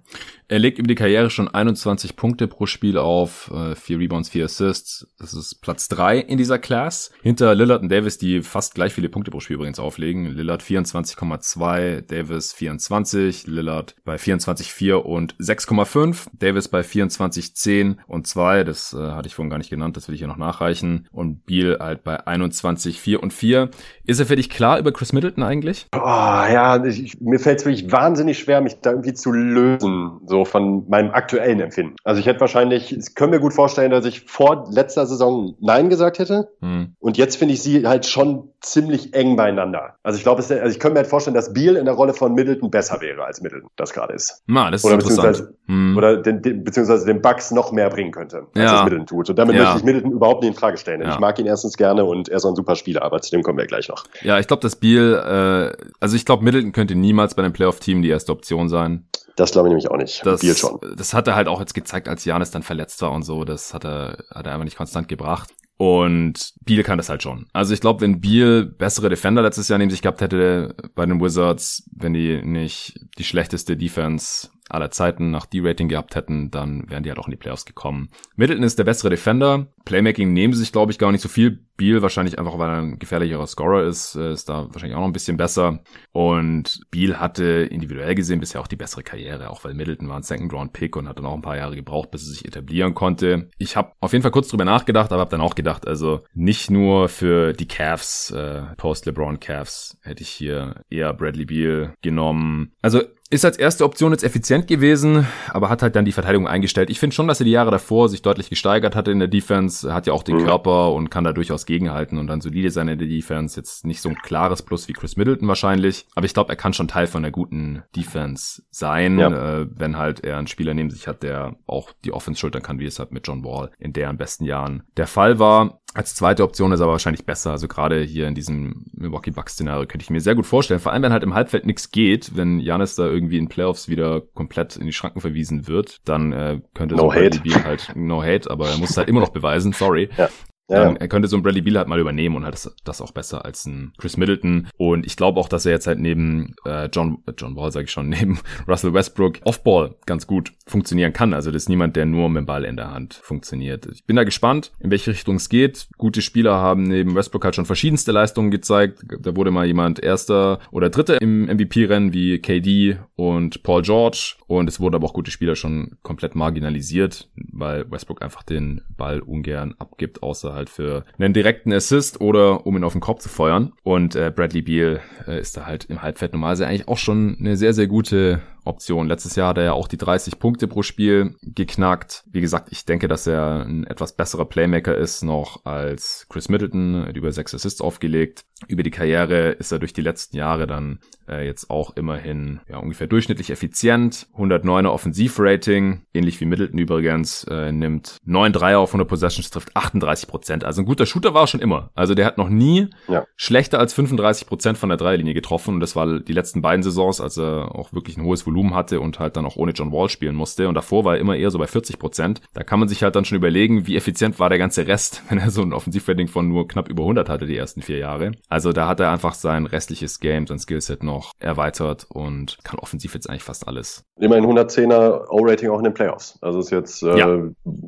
Er 0.52 0.58
legt 0.58 0.80
über 0.80 0.88
die 0.88 0.96
Karriere 0.96 1.30
schon 1.30 1.48
21 1.48 2.16
Punkte 2.16 2.48
pro 2.48 2.66
Spiel 2.66 2.98
auf, 2.98 3.52
äh, 3.54 3.76
vier 3.76 4.00
Rebounds, 4.00 4.30
vier 4.30 4.46
Assists. 4.46 5.06
Das 5.20 5.36
ist 5.36 5.62
Platz 5.62 5.88
drei 5.90 6.18
in 6.18 6.40
dieser 6.40 6.58
Class. 6.58 7.12
Hinter 7.22 7.54
Lillard 7.54 7.84
und 7.84 7.92
Davis, 7.92 8.18
die 8.18 8.42
fast 8.42 8.74
gleich 8.74 8.92
viele 8.92 9.10
Punkte 9.10 9.30
pro 9.30 9.42
Spiel 9.42 9.58
übrigens 9.58 9.78
auflegen. 9.78 10.26
Lillard 10.26 10.64
24,2, 10.64 12.02
Davis 12.02 12.52
24, 12.54 13.46
Lillard 13.46 13.96
bei 14.06 14.16
24,4 14.16 14.94
und 14.96 15.36
6,5, 15.36 16.30
Davis 16.34 16.68
bei 16.68 16.82
24,10 16.82 17.98
und 18.08 18.26
2, 18.26 18.64
das 18.64 18.94
äh, 18.94 18.98
hatte 18.98 19.28
ich 19.28 19.36
vorhin 19.36 19.52
gar 19.52 19.60
nicht 19.60 19.70
genannt, 19.70 19.98
das 19.98 20.08
will 20.08 20.16
ich 20.16 20.22
hier 20.22 20.28
noch 20.28 20.38
nachreichen. 20.38 21.08
Und 21.12 21.46
Beal 21.46 21.78
halt 21.80 22.04
bei 22.04 22.26
21,4 22.26 23.18
und 23.18 23.34
4. 23.34 23.70
Ist 24.04 24.20
er 24.20 24.26
für 24.26 24.36
dich 24.36 24.50
klar 24.50 24.80
über 24.80 24.92
Chris 24.92 25.14
Middleton 25.14 25.44
eigentlich? 25.44 25.86
Oh, 25.94 26.00
ja, 26.00 26.84
ich, 26.84 27.22
mir 27.22 27.38
fällt 27.38 27.60
es 27.60 27.66
wirklich 27.66 27.92
wahnsinnig 27.92 28.40
schwer, 28.40 28.62
mich 28.62 28.78
da 28.82 28.90
irgendwie 28.90 29.14
zu 29.14 29.32
lösen. 29.32 30.22
So 30.26 30.39
von 30.46 30.88
meinem 30.90 31.12
aktuellen 31.12 31.60
Empfinden. 31.60 31.96
Also 32.04 32.20
ich 32.20 32.26
hätte 32.26 32.40
wahrscheinlich, 32.40 32.96
ich 32.96 33.16
könnte 33.16 33.38
mir 33.38 33.42
gut 33.42 33.54
vorstellen, 33.54 33.92
dass 33.92 34.06
ich 34.06 34.22
vor 34.22 34.66
letzter 34.72 35.06
Saison 35.06 35.56
Nein 35.60 35.90
gesagt 35.90 36.20
hätte. 36.20 36.50
Hm. 36.62 36.96
Und 37.00 37.18
jetzt 37.18 37.38
finde 37.38 37.54
ich 37.54 37.62
sie 37.62 37.88
halt 37.88 38.06
schon 38.06 38.50
ziemlich 38.62 39.14
eng 39.14 39.36
beieinander. 39.36 39.96
Also 40.04 40.18
ich 40.18 40.24
glaube, 40.24 40.42
also 40.42 40.66
ich 40.66 40.80
könnte 40.80 40.94
mir 40.94 41.00
halt 41.00 41.08
vorstellen, 41.08 41.34
dass 41.34 41.54
Beal 41.54 41.76
in 41.76 41.86
der 41.86 41.94
Rolle 41.94 42.14
von 42.14 42.34
Middleton 42.34 42.70
besser 42.70 43.00
wäre, 43.02 43.24
als 43.24 43.42
Middleton 43.42 43.70
das 43.76 43.94
gerade 43.94 44.14
ist. 44.14 44.44
Na, 44.48 44.70
das 44.70 44.82
ist 44.82 44.86
oder 44.86 44.96
interessant. 44.96 45.28
Beziehungsweise, 45.28 45.58
hm. 45.68 45.98
Oder 45.98 46.18
den, 46.18 46.42
den, 46.42 46.64
beziehungsweise 46.64 47.06
den 47.06 47.22
Bugs 47.22 47.52
noch 47.52 47.72
mehr 47.72 47.90
bringen 47.90 48.12
könnte, 48.12 48.38
als 48.38 48.48
ja. 48.56 48.78
es 48.80 48.84
Middleton 48.84 49.08
tut. 49.08 49.30
Und 49.30 49.40
damit 49.40 49.56
ja. 49.56 49.64
möchte 49.64 49.78
ich 49.78 49.84
Middleton 49.84 50.12
überhaupt 50.12 50.42
nicht 50.42 50.52
in 50.52 50.58
Frage 50.58 50.78
stellen. 50.78 51.02
Ja. 51.02 51.14
Ich 51.14 51.20
mag 51.20 51.40
ihn 51.40 51.46
erstens 51.46 51.78
gerne 51.78 52.04
und 52.06 52.30
er 52.30 52.38
ist 52.38 52.46
auch 52.46 52.50
ein 52.50 52.56
super 52.56 52.76
Spieler, 52.76 53.04
aber 53.04 53.22
zu 53.22 53.32
dem 53.32 53.44
kommen 53.44 53.58
wir 53.58 53.66
gleich 53.66 53.88
noch. 53.88 54.06
Ja, 54.22 54.40
ich 54.40 54.48
glaube, 54.48 54.62
dass 54.62 54.76
Beal, 54.76 55.76
äh, 55.80 55.86
also 56.00 56.16
ich 56.16 56.26
glaube, 56.26 56.44
Middleton 56.44 56.72
könnte 56.72 56.96
niemals 56.96 57.36
bei 57.36 57.44
einem 57.44 57.54
Playoff-Team 57.54 58.02
die 58.02 58.10
erste 58.10 58.32
Option 58.32 58.70
sein. 58.70 59.06
Das 59.40 59.52
glaube 59.52 59.70
ich 59.70 59.72
nämlich 59.72 59.90
auch 59.90 59.96
nicht. 59.96 60.26
Das, 60.26 60.42
Biel 60.42 60.54
schon. 60.54 60.80
Das 60.98 61.14
hat 61.14 61.28
er 61.28 61.36
halt 61.36 61.48
auch 61.48 61.62
jetzt 61.62 61.74
gezeigt, 61.74 62.10
als 62.10 62.26
Janis 62.26 62.52
dann 62.52 62.62
verletzt 62.62 63.02
war 63.02 63.12
und 63.12 63.24
so. 63.24 63.46
Das 63.46 63.74
hat 63.74 63.86
er, 63.86 64.26
hat 64.32 64.46
er 64.46 64.52
einfach 64.52 64.66
nicht 64.66 64.76
konstant 64.76 65.08
gebracht. 65.08 65.50
Und 65.78 66.52
Biel 66.66 66.84
kann 66.84 66.98
das 66.98 67.08
halt 67.08 67.24
schon. 67.24 67.46
Also 67.54 67.74
ich 67.74 67.80
glaube, 67.80 68.02
wenn 68.02 68.20
Biel 68.20 68.66
bessere 68.66 69.08
Defender 69.08 69.42
letztes 69.42 69.70
Jahr 69.70 69.80
neben 69.80 69.92
sich 69.92 70.02
gehabt 70.02 70.20
hätte 70.20 70.76
bei 70.94 71.06
den 71.06 71.22
Wizards, 71.22 71.90
wenn 71.96 72.14
die 72.14 72.42
nicht 72.44 73.00
die 73.18 73.24
schlechteste 73.24 73.78
Defense 73.78 74.50
aller 74.70 74.92
Zeiten 74.92 75.32
nach 75.32 75.46
D-Rating 75.46 75.88
gehabt 75.88 76.16
hätten, 76.16 76.52
dann 76.52 76.90
wären 76.90 77.04
die 77.04 77.10
halt 77.10 77.20
auch 77.20 77.28
in 77.28 77.32
die 77.32 77.38
Playoffs 77.38 77.66
gekommen. 77.66 78.10
Middleton 78.36 78.64
ist 78.64 78.80
der 78.80 78.84
bessere 78.84 79.10
Defender. 79.10 79.68
Playmaking 79.86 80.34
nehmen 80.34 80.54
sie 80.54 80.60
sich, 80.60 80.72
glaube 80.72 80.92
ich, 80.92 81.00
gar 81.00 81.12
nicht 81.12 81.22
so 81.22 81.30
viel. 81.30 81.66
Beal 81.80 82.02
wahrscheinlich 82.02 82.38
einfach, 82.38 82.60
weil 82.60 82.70
er 82.70 82.78
ein 82.80 83.00
gefährlicherer 83.00 83.48
Scorer 83.48 83.84
ist, 83.88 84.16
äh, 84.16 84.34
ist 84.34 84.50
da 84.50 84.68
wahrscheinlich 84.70 84.96
auch 84.96 85.00
noch 85.00 85.08
ein 85.08 85.14
bisschen 85.14 85.38
besser. 85.38 85.80
Und 86.12 86.82
Beal 86.92 87.20
hatte 87.20 87.44
individuell 87.44 88.16
gesehen 88.16 88.42
bisher 88.42 88.60
auch 88.60 88.68
die 88.68 88.76
bessere 88.76 89.02
Karriere, 89.02 89.50
auch 89.50 89.64
weil 89.64 89.74
Middleton 89.74 90.10
war 90.10 90.18
ein 90.18 90.24
Second-Round-Pick 90.24 90.98
und 90.98 91.08
hat 91.08 91.18
dann 91.18 91.26
auch 91.26 91.36
ein 91.36 91.42
paar 91.42 91.56
Jahre 91.56 91.78
gebraucht, 91.78 92.12
bis 92.12 92.24
er 92.24 92.34
sich 92.34 92.46
etablieren 92.46 92.94
konnte. 92.96 93.50
Ich 93.58 93.78
habe 93.78 93.94
auf 94.02 94.12
jeden 94.12 94.24
Fall 94.24 94.32
kurz 94.32 94.50
drüber 94.50 94.66
nachgedacht, 94.66 95.12
aber 95.14 95.22
habe 95.22 95.32
dann 95.32 95.42
auch 95.42 95.56
gedacht, 95.56 95.88
also 95.88 96.26
nicht 96.34 96.70
nur 96.70 97.08
für 97.08 97.54
die 97.54 97.68
Cavs, 97.68 98.32
äh, 98.32 98.64
Post-LeBron 98.76 99.40
Cavs, 99.40 99.98
hätte 100.02 100.22
ich 100.22 100.30
hier 100.30 100.82
eher 100.90 101.14
Bradley 101.14 101.46
Beal 101.46 101.94
genommen. 102.02 102.74
Also 102.82 103.04
ist 103.32 103.46
als 103.46 103.58
erste 103.58 103.86
Option 103.86 104.12
jetzt 104.12 104.24
effizient 104.24 104.68
gewesen, 104.68 105.28
aber 105.50 105.70
hat 105.70 105.84
halt 105.84 105.96
dann 105.96 106.06
die 106.06 106.12
Verteidigung 106.12 106.48
eingestellt. 106.48 106.90
Ich 106.90 107.00
finde 107.00 107.16
schon, 107.16 107.28
dass 107.28 107.40
er 107.40 107.46
die 107.46 107.52
Jahre 107.52 107.70
davor 107.70 108.10
sich 108.10 108.24
deutlich 108.24 108.50
gesteigert 108.50 108.96
hatte 108.96 109.12
in 109.12 109.20
der 109.20 109.28
Defense, 109.28 109.94
hat 109.94 110.08
ja 110.08 110.14
auch 110.14 110.24
den 110.24 110.38
mhm. 110.38 110.46
Körper 110.46 110.94
und 110.94 111.12
kann 111.12 111.24
da 111.24 111.32
durchaus 111.32 111.68
gegenhalten 111.68 112.18
und 112.18 112.26
dann 112.26 112.42
solide 112.42 112.72
sein 112.72 112.88
in 112.88 112.98
der 112.98 113.08
Defense. 113.08 113.60
Jetzt 113.60 113.86
nicht 113.86 114.02
so 114.02 114.10
ein 114.10 114.16
klares 114.16 114.64
Plus 114.64 114.88
wie 114.88 114.94
Chris 114.94 115.16
Middleton 115.16 115.48
wahrscheinlich, 115.48 116.08
aber 116.16 116.26
ich 116.26 116.34
glaube, 116.34 116.50
er 116.50 116.56
kann 116.56 116.74
schon 116.74 116.88
Teil 116.88 117.06
von 117.06 117.22
der 117.22 117.32
guten 117.32 117.84
Defense 117.96 118.64
sein, 118.72 119.20
ja. 119.20 119.62
äh, 119.62 119.68
wenn 119.70 119.98
halt 119.98 120.24
er 120.24 120.38
einen 120.38 120.48
Spieler 120.48 120.74
neben 120.74 120.90
sich 120.90 121.08
hat, 121.08 121.22
der 121.22 121.56
auch 121.68 121.92
die 122.04 122.14
Offense 122.14 122.40
schultern 122.40 122.64
kann, 122.64 122.80
wie 122.80 122.86
es 122.86 122.98
halt 122.98 123.12
mit 123.12 123.28
John 123.28 123.44
Wall 123.44 123.70
in 123.78 123.94
deren 123.94 124.18
besten 124.18 124.46
Jahren 124.46 124.84
der 124.98 125.08
Fall 125.08 125.38
war. 125.38 125.82
Als 125.96 126.14
zweite 126.14 126.44
Option 126.44 126.72
ist 126.72 126.82
aber 126.82 126.92
wahrscheinlich 126.92 127.26
besser. 127.26 127.52
Also 127.52 127.68
gerade 127.68 128.02
hier 128.02 128.28
in 128.28 128.36
diesem 128.36 128.86
Milwaukee 128.94 129.32
Bucks 129.32 129.54
Szenario 129.54 129.88
könnte 129.88 130.04
ich 130.04 130.12
mir 130.12 130.22
sehr 130.22 130.36
gut 130.36 130.46
vorstellen. 130.46 130.80
Vor 130.80 130.94
allem, 130.94 131.02
wenn 131.02 131.12
halt 131.12 131.24
im 131.24 131.34
Halbfeld 131.34 131.66
nichts 131.66 131.90
geht, 131.90 132.36
wenn 132.36 132.60
Janis 132.60 132.96
da 132.96 133.08
irgendwie 133.08 133.40
in 133.40 133.50
Playoffs 133.50 133.90
wieder 133.90 134.22
komplett 134.22 134.76
in 134.76 134.86
die 134.86 134.94
Schranken 134.94 135.20
verwiesen 135.20 135.68
wird, 135.68 135.98
dann 136.08 136.32
äh, 136.32 136.62
könnte 136.76 136.96
no 136.96 137.04
so 137.04 137.14
hate. 137.14 137.42
halt 137.64 137.92
no 137.96 138.22
hate, 138.22 138.52
aber 138.52 138.70
er 138.70 138.78
muss 138.78 138.92
es 138.92 138.98
halt 138.98 139.10
immer 139.10 139.22
noch 139.22 139.30
beweisen. 139.30 139.74
Sorry. 139.74 140.10
Ja. 140.16 140.30
Ja, 140.70 140.90
ähm, 140.90 140.98
er 140.98 141.08
könnte 141.08 141.28
so 141.28 141.36
ein 141.36 141.44
Bradley 141.44 141.62
Beal 141.62 141.78
halt 141.78 141.88
mal 141.88 142.00
übernehmen 142.00 142.36
und 142.36 142.44
halt 142.44 142.54
das, 142.54 142.74
das 142.84 143.02
auch 143.02 143.12
besser 143.12 143.44
als 143.46 143.66
ein 143.66 143.94
Chris 143.98 144.18
Middleton. 144.18 144.68
Und 144.78 145.06
ich 145.06 145.18
glaube 145.18 145.40
auch, 145.40 145.50
dass 145.50 145.66
er 145.66 145.72
jetzt 145.72 145.88
halt 145.88 146.00
neben 146.00 146.56
äh, 146.66 146.90
John, 146.92 147.24
John 147.38 147.56
Wall, 147.56 147.72
sage 147.72 147.86
ich 147.86 147.92
schon, 147.92 148.10
neben 148.10 148.40
Russell 148.68 148.94
Westbrook 148.94 149.40
Offball 149.44 149.96
ganz 150.06 150.28
gut 150.28 150.54
funktionieren 150.68 151.14
kann. 151.14 151.34
Also 151.34 151.52
das 151.52 151.64
ist 151.64 151.70
niemand, 151.70 151.96
der 151.96 152.06
nur 152.06 152.30
mit 152.30 152.42
dem 152.42 152.46
Ball 152.46 152.64
in 152.64 152.78
der 152.78 152.92
Hand 152.92 153.16
funktioniert. 153.16 153.88
Ich 153.92 154.06
bin 154.06 154.16
da 154.16 154.24
gespannt, 154.24 154.72
in 154.80 154.92
welche 154.92 155.12
Richtung 155.12 155.36
es 155.36 155.50
geht. 155.50 155.88
Gute 155.98 156.22
Spieler 156.22 156.56
haben 156.56 156.84
neben 156.84 157.16
Westbrook 157.16 157.46
halt 157.46 157.56
schon 157.56 157.66
verschiedenste 157.66 158.12
Leistungen 158.12 158.52
gezeigt. 158.52 159.04
Da 159.20 159.36
wurde 159.36 159.52
mal 159.52 159.66
jemand 159.66 160.00
Erster 160.00 160.60
oder 160.72 160.90
Dritter 160.90 161.22
im 161.22 161.46
MVP-Rennen 161.46 162.14
wie 162.14 162.40
KD 162.40 162.98
und 163.16 163.64
Paul 163.64 163.82
George. 163.82 164.36
Und 164.48 164.68
es 164.68 164.80
wurden 164.80 164.96
aber 164.96 165.08
auch 165.08 165.14
gute 165.14 165.32
Spieler 165.32 165.56
schon 165.56 165.98
komplett 166.04 166.36
marginalisiert, 166.36 167.30
weil 167.36 167.90
Westbrook 167.90 168.22
einfach 168.22 168.44
den 168.44 168.82
Ball 168.90 169.20
ungern 169.20 169.76
abgibt, 169.78 170.24
außer 170.24 170.54
halt 170.60 170.70
für 170.70 171.04
einen 171.18 171.34
direkten 171.34 171.74
Assist 171.74 172.22
oder 172.22 172.68
um 172.68 172.78
ihn 172.78 172.84
auf 172.84 172.94
den 172.94 173.02
Kopf 173.02 173.22
zu 173.22 173.30
feuern. 173.30 173.74
Und 173.84 174.16
äh, 174.16 174.32
Bradley 174.34 174.62
Beal 174.62 175.00
äh, 175.28 175.40
ist 175.40 175.58
da 175.58 175.66
halt 175.66 175.86
im 175.86 176.02
Halbfeld 176.02 176.34
normalerweise 176.34 176.68
eigentlich 176.68 176.88
auch 176.88 176.98
schon 176.98 177.38
eine 177.40 177.58
sehr, 177.58 177.74
sehr 177.74 177.88
gute 177.88 178.42
Option. 178.70 179.08
Letztes 179.08 179.36
Jahr 179.36 179.50
hat 179.50 179.58
er 179.58 179.64
ja 179.66 179.74
auch 179.74 179.88
die 179.88 179.98
30 179.98 180.40
Punkte 180.40 180.68
pro 180.68 180.84
Spiel 180.84 181.36
geknackt. 181.42 182.24
Wie 182.32 182.42
gesagt, 182.42 182.70
ich 182.72 182.86
denke, 182.86 183.08
dass 183.08 183.28
er 183.28 183.66
ein 183.66 183.86
etwas 183.86 184.16
besserer 184.16 184.46
Playmaker 184.46 184.96
ist 184.96 185.24
noch 185.24 185.66
als 185.66 186.26
Chris 186.30 186.50
Middleton, 186.50 187.06
hat 187.08 187.18
über 187.18 187.32
sechs 187.32 187.54
Assists 187.54 187.82
aufgelegt. 187.82 188.46
Über 188.68 188.84
die 188.84 188.92
Karriere 188.92 189.52
ist 189.52 189.72
er 189.72 189.80
durch 189.80 189.94
die 189.94 190.02
letzten 190.02 190.36
Jahre 190.36 190.68
dann 190.68 191.00
äh, 191.30 191.46
jetzt 191.46 191.70
auch 191.70 191.96
immerhin 191.96 192.60
ja, 192.68 192.78
ungefähr 192.78 193.08
durchschnittlich 193.08 193.52
effizient. 193.52 194.28
109er 194.38 194.90
Offensivrating, 194.90 196.02
ähnlich 196.14 196.42
wie 196.42 196.46
Middleton 196.46 196.78
übrigens, 196.78 197.46
äh, 197.46 197.72
nimmt 197.72 198.18
9 198.26 198.52
Dreier 198.52 198.80
auf 198.80 198.90
100 198.90 199.08
Possessions, 199.08 199.50
trifft 199.50 199.76
38 199.78 200.28
Prozent. 200.28 200.64
Also 200.66 200.82
ein 200.82 200.86
guter 200.86 201.06
Shooter 201.06 201.34
war 201.34 201.44
er 201.44 201.48
schon 201.48 201.62
immer. 201.62 201.92
Also 201.96 202.16
der 202.16 202.26
hat 202.26 202.38
noch 202.38 202.50
nie 202.50 202.90
ja. 203.08 203.26
schlechter 203.38 203.80
als 203.80 203.94
35 203.94 204.48
Prozent 204.48 204.78
von 204.78 204.90
der 204.90 204.98
Dreierlinie 204.98 205.34
getroffen 205.34 205.76
und 205.76 205.80
das 205.80 205.96
war 205.96 206.20
die 206.20 206.34
letzten 206.34 206.62
beiden 206.62 206.84
Saisons, 206.84 207.22
als 207.22 207.38
er 207.38 207.76
auch 207.76 207.94
wirklich 207.94 208.18
ein 208.18 208.26
hohes 208.26 208.46
Volumen 208.46 208.59
hatte 208.74 209.00
und 209.00 209.20
halt 209.20 209.38
dann 209.38 209.46
auch 209.46 209.56
ohne 209.56 209.72
John 209.72 209.92
Wall 209.92 210.10
spielen 210.10 210.36
musste. 210.36 210.68
Und 210.68 210.76
davor 210.76 211.06
war 211.06 211.16
er 211.16 211.22
immer 211.22 211.36
eher 211.36 211.52
so 211.52 211.60
bei 211.60 211.68
40 211.68 212.00
Prozent. 212.00 212.42
Da 212.54 212.64
kann 212.64 212.80
man 212.80 212.88
sich 212.88 213.04
halt 213.04 213.16
dann 213.16 213.26
schon 213.26 213.38
überlegen, 213.38 213.88
wie 213.88 213.96
effizient 213.96 214.40
war 214.40 214.50
der 214.50 214.58
ganze 214.58 214.88
Rest, 214.88 215.24
wenn 215.30 215.40
er 215.40 215.52
so 215.52 215.62
ein 215.62 215.74
Offensivrating 215.74 216.28
von 216.28 216.48
nur 216.48 216.68
knapp 216.68 216.90
über 216.90 217.04
100 217.04 217.30
hatte 217.30 217.46
die 217.46 217.58
ersten 217.58 217.82
vier 217.82 217.98
Jahre. 217.98 218.32
Also 218.48 218.74
da 218.74 218.88
hat 218.88 219.00
er 219.00 219.12
einfach 219.12 219.34
sein 219.34 219.66
restliches 219.66 220.20
Game, 220.20 220.48
sein 220.48 220.60
Skillset 220.60 221.04
noch 221.04 221.32
erweitert 221.40 222.06
und 222.10 222.58
kann 222.64 222.80
offensiv 222.80 223.14
jetzt 223.14 223.30
eigentlich 223.30 223.44
fast 223.44 223.68
alles. 223.68 224.04
Immerhin 224.20 224.46
110er 224.46 225.30
O-Rating 225.30 225.70
auch 225.70 225.78
in 225.78 225.86
den 225.86 225.94
Playoffs. 225.94 226.38
Also 226.42 226.60
ist 226.60 226.72
jetzt, 226.72 227.04
äh, 227.04 227.18
ja. 227.18 227.40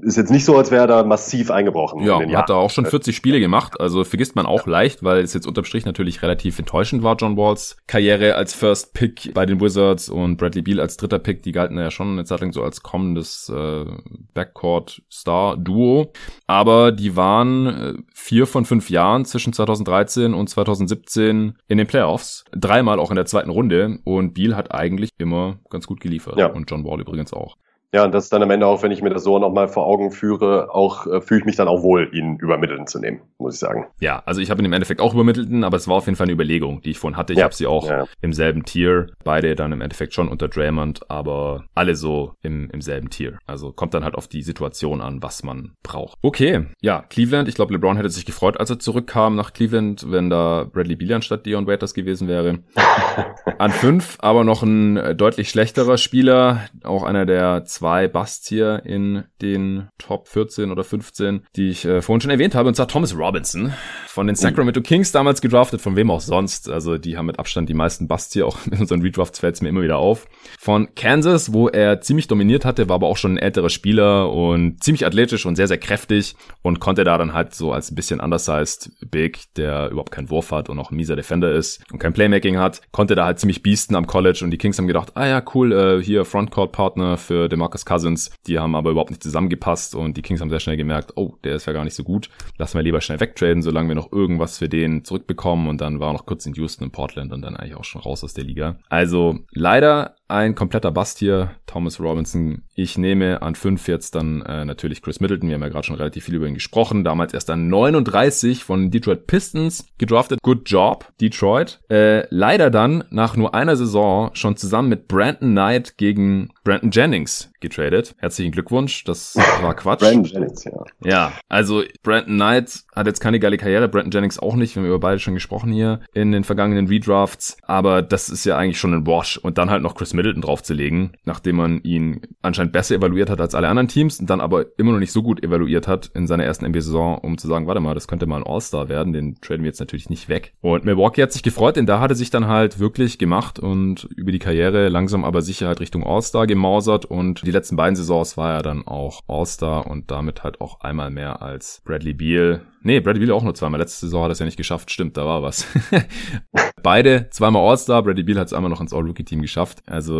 ist 0.01 0.17
jetzt 0.17 0.31
nicht 0.31 0.45
so, 0.45 0.57
als 0.57 0.71
wäre 0.71 0.83
er 0.83 0.87
da 0.87 1.03
massiv 1.03 1.51
eingebrochen. 1.51 2.03
Ja, 2.03 2.21
hat 2.37 2.49
er 2.49 2.55
auch 2.55 2.69
schon 2.69 2.85
40 2.85 3.15
Spiele 3.15 3.39
gemacht. 3.39 3.79
Also 3.79 4.03
vergisst 4.03 4.35
man 4.35 4.45
auch 4.45 4.65
leicht, 4.65 5.03
weil 5.03 5.23
es 5.23 5.33
jetzt 5.33 5.47
unterm 5.47 5.65
Strich 5.65 5.85
natürlich 5.85 6.21
relativ 6.21 6.57
enttäuschend 6.59 7.03
war, 7.03 7.15
John 7.17 7.37
Walls 7.37 7.77
Karriere 7.87 8.35
als 8.35 8.53
First 8.53 8.93
Pick 8.93 9.33
bei 9.33 9.45
den 9.45 9.59
Wizards 9.59 10.09
und 10.09 10.37
Bradley 10.37 10.60
Beal 10.61 10.79
als 10.79 10.97
dritter 10.97 11.19
Pick, 11.19 11.43
die 11.43 11.51
galten 11.51 11.77
ja 11.77 11.91
schon 11.91 12.13
eine 12.13 12.25
Zeit 12.25 12.41
lang 12.41 12.51
so 12.51 12.63
als 12.63 12.83
kommendes 12.83 13.49
äh, 13.49 13.85
Backcourt-Star-Duo. 14.33 16.11
Aber 16.47 16.91
die 16.91 17.15
waren 17.15 17.65
äh, 17.67 17.93
vier 18.13 18.47
von 18.47 18.65
fünf 18.65 18.89
Jahren 18.89 19.25
zwischen 19.25 19.53
2013 19.53 20.33
und 20.33 20.49
2017 20.49 21.57
in 21.67 21.77
den 21.77 21.87
Playoffs. 21.87 22.45
Dreimal 22.51 22.99
auch 22.99 23.11
in 23.11 23.15
der 23.15 23.25
zweiten 23.25 23.49
Runde. 23.49 23.99
Und 24.03 24.33
Beal 24.33 24.55
hat 24.55 24.73
eigentlich 24.73 25.11
immer 25.17 25.59
ganz 25.69 25.87
gut 25.87 25.99
geliefert. 25.99 26.37
Ja. 26.37 26.47
Und 26.47 26.69
John 26.69 26.85
Wall 26.85 27.01
übrigens 27.01 27.33
auch. 27.33 27.57
Ja, 27.93 28.05
und 28.05 28.13
das 28.13 28.25
ist 28.25 28.33
dann 28.33 28.41
am 28.41 28.51
Ende 28.51 28.67
auch, 28.67 28.83
wenn 28.83 28.91
ich 28.91 29.01
mir 29.01 29.09
das 29.09 29.23
so 29.23 29.37
nochmal 29.37 29.67
vor 29.67 29.85
Augen 29.85 30.11
führe, 30.11 30.73
auch 30.73 31.07
äh, 31.07 31.19
fühle 31.19 31.41
ich 31.41 31.45
mich 31.45 31.57
dann 31.57 31.67
auch 31.67 31.83
wohl, 31.83 32.09
ihn 32.13 32.37
übermitteln 32.37 32.87
zu 32.87 32.99
nehmen, 32.99 33.21
muss 33.37 33.55
ich 33.55 33.59
sagen. 33.59 33.87
Ja, 33.99 34.23
also 34.25 34.39
ich 34.39 34.49
habe 34.49 34.61
ihn 34.61 34.65
im 34.65 34.71
Endeffekt 34.71 35.01
auch 35.01 35.13
übermittelten, 35.13 35.65
aber 35.65 35.75
es 35.75 35.89
war 35.89 35.97
auf 35.97 36.05
jeden 36.05 36.15
Fall 36.15 36.25
eine 36.25 36.33
Überlegung, 36.33 36.81
die 36.81 36.91
ich 36.91 36.99
vorhin 36.99 37.17
hatte. 37.17 37.33
Ich 37.33 37.39
ja. 37.39 37.43
habe 37.43 37.53
sie 37.53 37.67
auch 37.67 37.89
ja. 37.89 38.05
im 38.21 38.31
selben 38.31 38.63
Tier, 38.63 39.07
beide 39.25 39.55
dann 39.55 39.73
im 39.73 39.81
Endeffekt 39.81 40.13
schon 40.13 40.29
unter 40.29 40.47
Draymond, 40.47 41.09
aber 41.11 41.65
alle 41.75 41.95
so 41.95 42.35
im, 42.41 42.69
im 42.71 42.79
selben 42.79 43.09
Tier. 43.09 43.37
Also 43.45 43.73
kommt 43.73 43.93
dann 43.93 44.05
halt 44.05 44.15
auf 44.15 44.29
die 44.29 44.41
Situation 44.41 45.01
an, 45.01 45.21
was 45.21 45.43
man 45.43 45.73
braucht. 45.83 46.17
Okay, 46.21 46.67
ja, 46.79 47.03
Cleveland, 47.09 47.49
ich 47.49 47.55
glaube, 47.55 47.73
LeBron 47.73 47.97
hätte 47.97 48.09
sich 48.09 48.25
gefreut, 48.25 48.57
als 48.57 48.69
er 48.69 48.79
zurückkam 48.79 49.35
nach 49.35 49.51
Cleveland, 49.51 50.09
wenn 50.09 50.29
da 50.29 50.65
Bradley 50.71 50.95
Beal 50.95 51.11
anstatt 51.13 51.45
Dion 51.45 51.67
Waiters 51.67 51.93
gewesen 51.93 52.29
wäre. 52.29 52.59
an 53.57 53.71
fünf, 53.71 54.17
aber 54.21 54.45
noch 54.45 54.63
ein 54.63 55.17
deutlich 55.17 55.49
schlechterer 55.49 55.97
Spieler, 55.97 56.61
auch 56.83 57.03
einer 57.03 57.25
der 57.25 57.65
zwei 57.65 57.80
Busts 57.81 58.47
hier 58.47 58.83
in 58.85 59.23
den 59.41 59.89
Top 59.97 60.27
14 60.27 60.71
oder 60.71 60.83
15, 60.83 61.45
die 61.55 61.69
ich 61.69 61.85
äh, 61.85 62.01
vorhin 62.01 62.21
schon 62.21 62.31
erwähnt 62.31 62.55
habe, 62.55 62.69
und 62.69 62.75
zwar 62.75 62.87
Thomas 62.87 63.17
Robinson 63.17 63.73
von 64.07 64.27
den 64.27 64.35
Sacramento 64.35 64.81
Kings 64.81 65.11
damals 65.11 65.41
gedraftet, 65.41 65.81
von 65.81 65.95
wem 65.95 66.11
auch 66.11 66.21
sonst. 66.21 66.69
Also 66.69 66.97
die 66.97 67.17
haben 67.17 67.25
mit 67.25 67.39
Abstand 67.39 67.69
die 67.69 67.73
meisten 67.73 68.07
Busts 68.07 68.33
hier, 68.33 68.47
auch 68.47 68.57
in 68.71 68.79
unseren 68.79 69.01
Redrafts 69.01 69.39
fällt 69.39 69.55
es 69.55 69.61
mir 69.61 69.69
immer 69.69 69.81
wieder 69.81 69.97
auf. 69.97 70.27
Von 70.59 70.93
Kansas, 70.95 71.53
wo 71.53 71.67
er 71.67 72.01
ziemlich 72.01 72.27
dominiert 72.27 72.65
hatte, 72.65 72.89
war 72.89 72.95
aber 72.95 73.07
auch 73.07 73.17
schon 73.17 73.33
ein 73.33 73.37
älterer 73.37 73.69
Spieler 73.69 74.31
und 74.31 74.83
ziemlich 74.83 75.05
athletisch 75.05 75.45
und 75.45 75.55
sehr, 75.55 75.67
sehr 75.67 75.77
kräftig 75.77 76.35
und 76.61 76.79
konnte 76.79 77.03
da 77.03 77.17
dann 77.17 77.33
halt 77.33 77.53
so 77.55 77.71
als 77.71 77.91
ein 77.91 77.95
bisschen 77.95 78.19
undersized 78.19 78.91
Big, 79.09 79.53
der 79.55 79.89
überhaupt 79.89 80.11
keinen 80.11 80.29
Wurf 80.29 80.51
hat 80.51 80.69
und 80.69 80.79
auch 80.79 80.91
ein 80.91 80.95
mieser 80.95 81.15
Defender 81.15 81.51
ist 81.51 81.83
und 81.91 81.99
kein 81.99 82.13
Playmaking 82.13 82.57
hat, 82.57 82.81
konnte 82.91 83.15
da 83.15 83.25
halt 83.25 83.39
ziemlich 83.39 83.63
biesten 83.63 83.95
am 83.95 84.07
College 84.07 84.41
und 84.43 84.51
die 84.51 84.57
Kings 84.57 84.77
haben 84.77 84.87
gedacht, 84.87 85.13
ah 85.15 85.27
ja, 85.27 85.43
cool, 85.53 85.71
äh, 85.71 86.03
hier 86.03 86.25
Frontcourt-Partner 86.25 87.17
für 87.17 87.49
DeMarcus 87.49 87.70
Cousins 87.85 88.01
Cousins. 88.01 88.31
Die 88.47 88.59
haben 88.59 88.75
aber 88.75 88.91
überhaupt 88.91 89.11
nicht 89.11 89.23
zusammengepasst 89.23 89.95
und 89.95 90.17
die 90.17 90.21
Kings 90.21 90.41
haben 90.41 90.49
sehr 90.49 90.59
schnell 90.59 90.77
gemerkt, 90.77 91.13
oh, 91.15 91.35
der 91.43 91.55
ist 91.55 91.65
ja 91.65 91.73
gar 91.73 91.83
nicht 91.83 91.95
so 91.95 92.03
gut. 92.03 92.29
Lassen 92.57 92.77
wir 92.77 92.83
lieber 92.83 93.01
schnell 93.01 93.19
wegtraden, 93.19 93.61
solange 93.61 93.89
wir 93.89 93.95
noch 93.95 94.11
irgendwas 94.11 94.57
für 94.57 94.69
den 94.69 95.03
zurückbekommen. 95.03 95.67
Und 95.67 95.81
dann 95.81 95.99
war 95.99 96.09
er 96.09 96.13
noch 96.13 96.25
kurz 96.25 96.45
in 96.45 96.53
Houston 96.53 96.85
und 96.85 96.91
Portland 96.91 97.31
und 97.31 97.41
dann 97.41 97.55
eigentlich 97.55 97.75
auch 97.75 97.83
schon 97.83 98.01
raus 98.01 98.23
aus 98.23 98.33
der 98.33 98.43
Liga. 98.43 98.79
Also 98.89 99.39
leider 99.51 100.15
ein 100.31 100.55
kompletter 100.55 100.91
Bast 100.91 101.19
hier, 101.19 101.51
Thomas 101.67 101.99
Robinson. 101.99 102.63
Ich 102.73 102.97
nehme 102.97 103.41
an 103.41 103.55
5 103.55 103.87
jetzt 103.87 104.15
dann 104.15 104.41
äh, 104.41 104.65
natürlich 104.65 105.01
Chris 105.01 105.19
Middleton. 105.19 105.49
Wir 105.49 105.55
haben 105.55 105.61
ja 105.61 105.69
gerade 105.69 105.85
schon 105.85 105.95
relativ 105.95 106.25
viel 106.25 106.35
über 106.35 106.47
ihn 106.47 106.53
gesprochen. 106.53 107.03
Damals 107.03 107.33
erst 107.33 107.49
an 107.49 107.67
39 107.67 108.63
von 108.63 108.91
Detroit 108.91 109.27
Pistons 109.27 109.85
gedraftet. 109.97 110.39
Good 110.41 110.69
job, 110.69 111.11
Detroit. 111.19 111.79
Äh, 111.89 112.25
leider 112.29 112.69
dann 112.69 113.03
nach 113.09 113.35
nur 113.35 113.53
einer 113.53 113.75
Saison 113.75 114.31
schon 114.33 114.57
zusammen 114.57 114.89
mit 114.89 115.07
Brandon 115.07 115.51
Knight 115.51 115.97
gegen 115.97 116.49
Brandon 116.63 116.91
Jennings 116.91 117.51
getradet. 117.59 118.15
Herzlichen 118.17 118.51
Glückwunsch, 118.51 119.03
das 119.03 119.35
war 119.61 119.75
Quatsch. 119.75 119.99
Brandon 119.99 120.23
Jennings, 120.23 120.63
ja. 120.63 120.83
Ja, 121.03 121.33
also 121.49 121.83
Brandon 122.03 122.35
Knight 122.35 122.83
hat 122.95 123.07
jetzt 123.07 123.19
keine 123.19 123.39
geile 123.39 123.57
Karriere, 123.57 123.87
Brandon 123.87 124.11
Jennings 124.11 124.39
auch 124.39 124.55
nicht. 124.55 124.75
Wir 124.75 124.81
haben 124.81 124.87
über 124.87 124.99
beide 124.99 125.19
schon 125.19 125.35
gesprochen 125.35 125.71
hier 125.71 125.99
in 126.13 126.31
den 126.31 126.43
vergangenen 126.43 126.87
Redrafts. 126.87 127.57
Aber 127.63 128.01
das 128.01 128.29
ist 128.29 128.45
ja 128.45 128.57
eigentlich 128.57 128.79
schon 128.79 128.93
ein 128.93 129.05
Wash. 129.05 129.37
Und 129.37 129.57
dann 129.57 129.69
halt 129.69 129.83
noch 129.83 129.95
Chris 129.95 130.13
Middleton 130.13 130.20
Middleton 130.21 130.41
draufzulegen, 130.41 131.11
nachdem 131.25 131.55
man 131.55 131.81
ihn 131.81 132.21
anscheinend 132.43 132.73
besser 132.73 132.95
evaluiert 132.95 133.29
hat 133.29 133.41
als 133.41 133.55
alle 133.55 133.67
anderen 133.67 133.87
Teams 133.87 134.19
und 134.19 134.29
dann 134.29 134.39
aber 134.39 134.65
immer 134.77 134.91
noch 134.91 134.99
nicht 134.99 135.11
so 135.11 135.23
gut 135.23 135.43
evaluiert 135.43 135.87
hat 135.87 136.11
in 136.13 136.27
seiner 136.27 136.43
ersten 136.43 136.67
NBA-Saison, 136.67 137.17
um 137.17 137.39
zu 137.39 137.47
sagen, 137.47 137.65
warte 137.65 137.81
mal, 137.81 137.95
das 137.95 138.07
könnte 138.07 138.27
mal 138.27 138.37
ein 138.37 138.47
All-Star 138.47 138.87
werden, 138.87 139.13
den 139.13 139.41
traden 139.41 139.63
wir 139.63 139.69
jetzt 139.69 139.79
natürlich 139.79 140.09
nicht 140.09 140.29
weg. 140.29 140.53
Und 140.61 140.85
Milwaukee 140.85 141.23
hat 141.23 141.31
sich 141.31 141.43
gefreut, 141.43 141.75
denn 141.75 141.87
da 141.87 141.99
hat 141.99 142.11
er 142.11 142.15
sich 142.15 142.29
dann 142.29 142.47
halt 142.47 142.79
wirklich 142.79 143.17
gemacht 143.17 143.57
und 143.57 144.03
über 144.15 144.31
die 144.31 144.39
Karriere 144.39 144.89
langsam 144.89 145.25
aber 145.25 145.41
sicher 145.41 145.67
halt 145.67 145.79
Richtung 145.79 146.05
All-Star 146.05 146.45
gemausert 146.45 147.05
und 147.05 147.45
die 147.45 147.51
letzten 147.51 147.75
beiden 147.75 147.95
Saisons 147.95 148.37
war 148.37 148.53
er 148.53 148.61
dann 148.61 148.85
auch 148.85 149.21
All-Star 149.27 149.87
und 149.87 150.11
damit 150.11 150.43
halt 150.43 150.61
auch 150.61 150.81
einmal 150.81 151.09
mehr 151.09 151.41
als 151.41 151.81
Bradley 151.83 152.13
Beal. 152.13 152.61
Nee, 152.83 152.99
Bradley 152.99 153.25
Beal 153.25 153.35
auch 153.35 153.43
nur 153.43 153.53
zweimal. 153.53 153.79
Letzte 153.79 154.07
Saison 154.07 154.23
hat 154.23 154.29
er 154.29 154.33
es 154.33 154.39
ja 154.39 154.45
nicht 154.45 154.57
geschafft. 154.57 154.89
Stimmt, 154.89 155.15
da 155.15 155.25
war 155.25 155.43
was. 155.43 155.67
Beide 156.83 157.29
zweimal 157.29 157.67
All-Star. 157.67 158.01
Bradley 158.01 158.23
Beal 158.23 158.39
hat 158.39 158.47
es 158.47 158.53
einmal 158.53 158.71
noch 158.71 158.81
ins 158.81 158.93
All-Rookie-Team 158.93 159.41
geschafft. 159.41 159.83
Also 159.85 160.10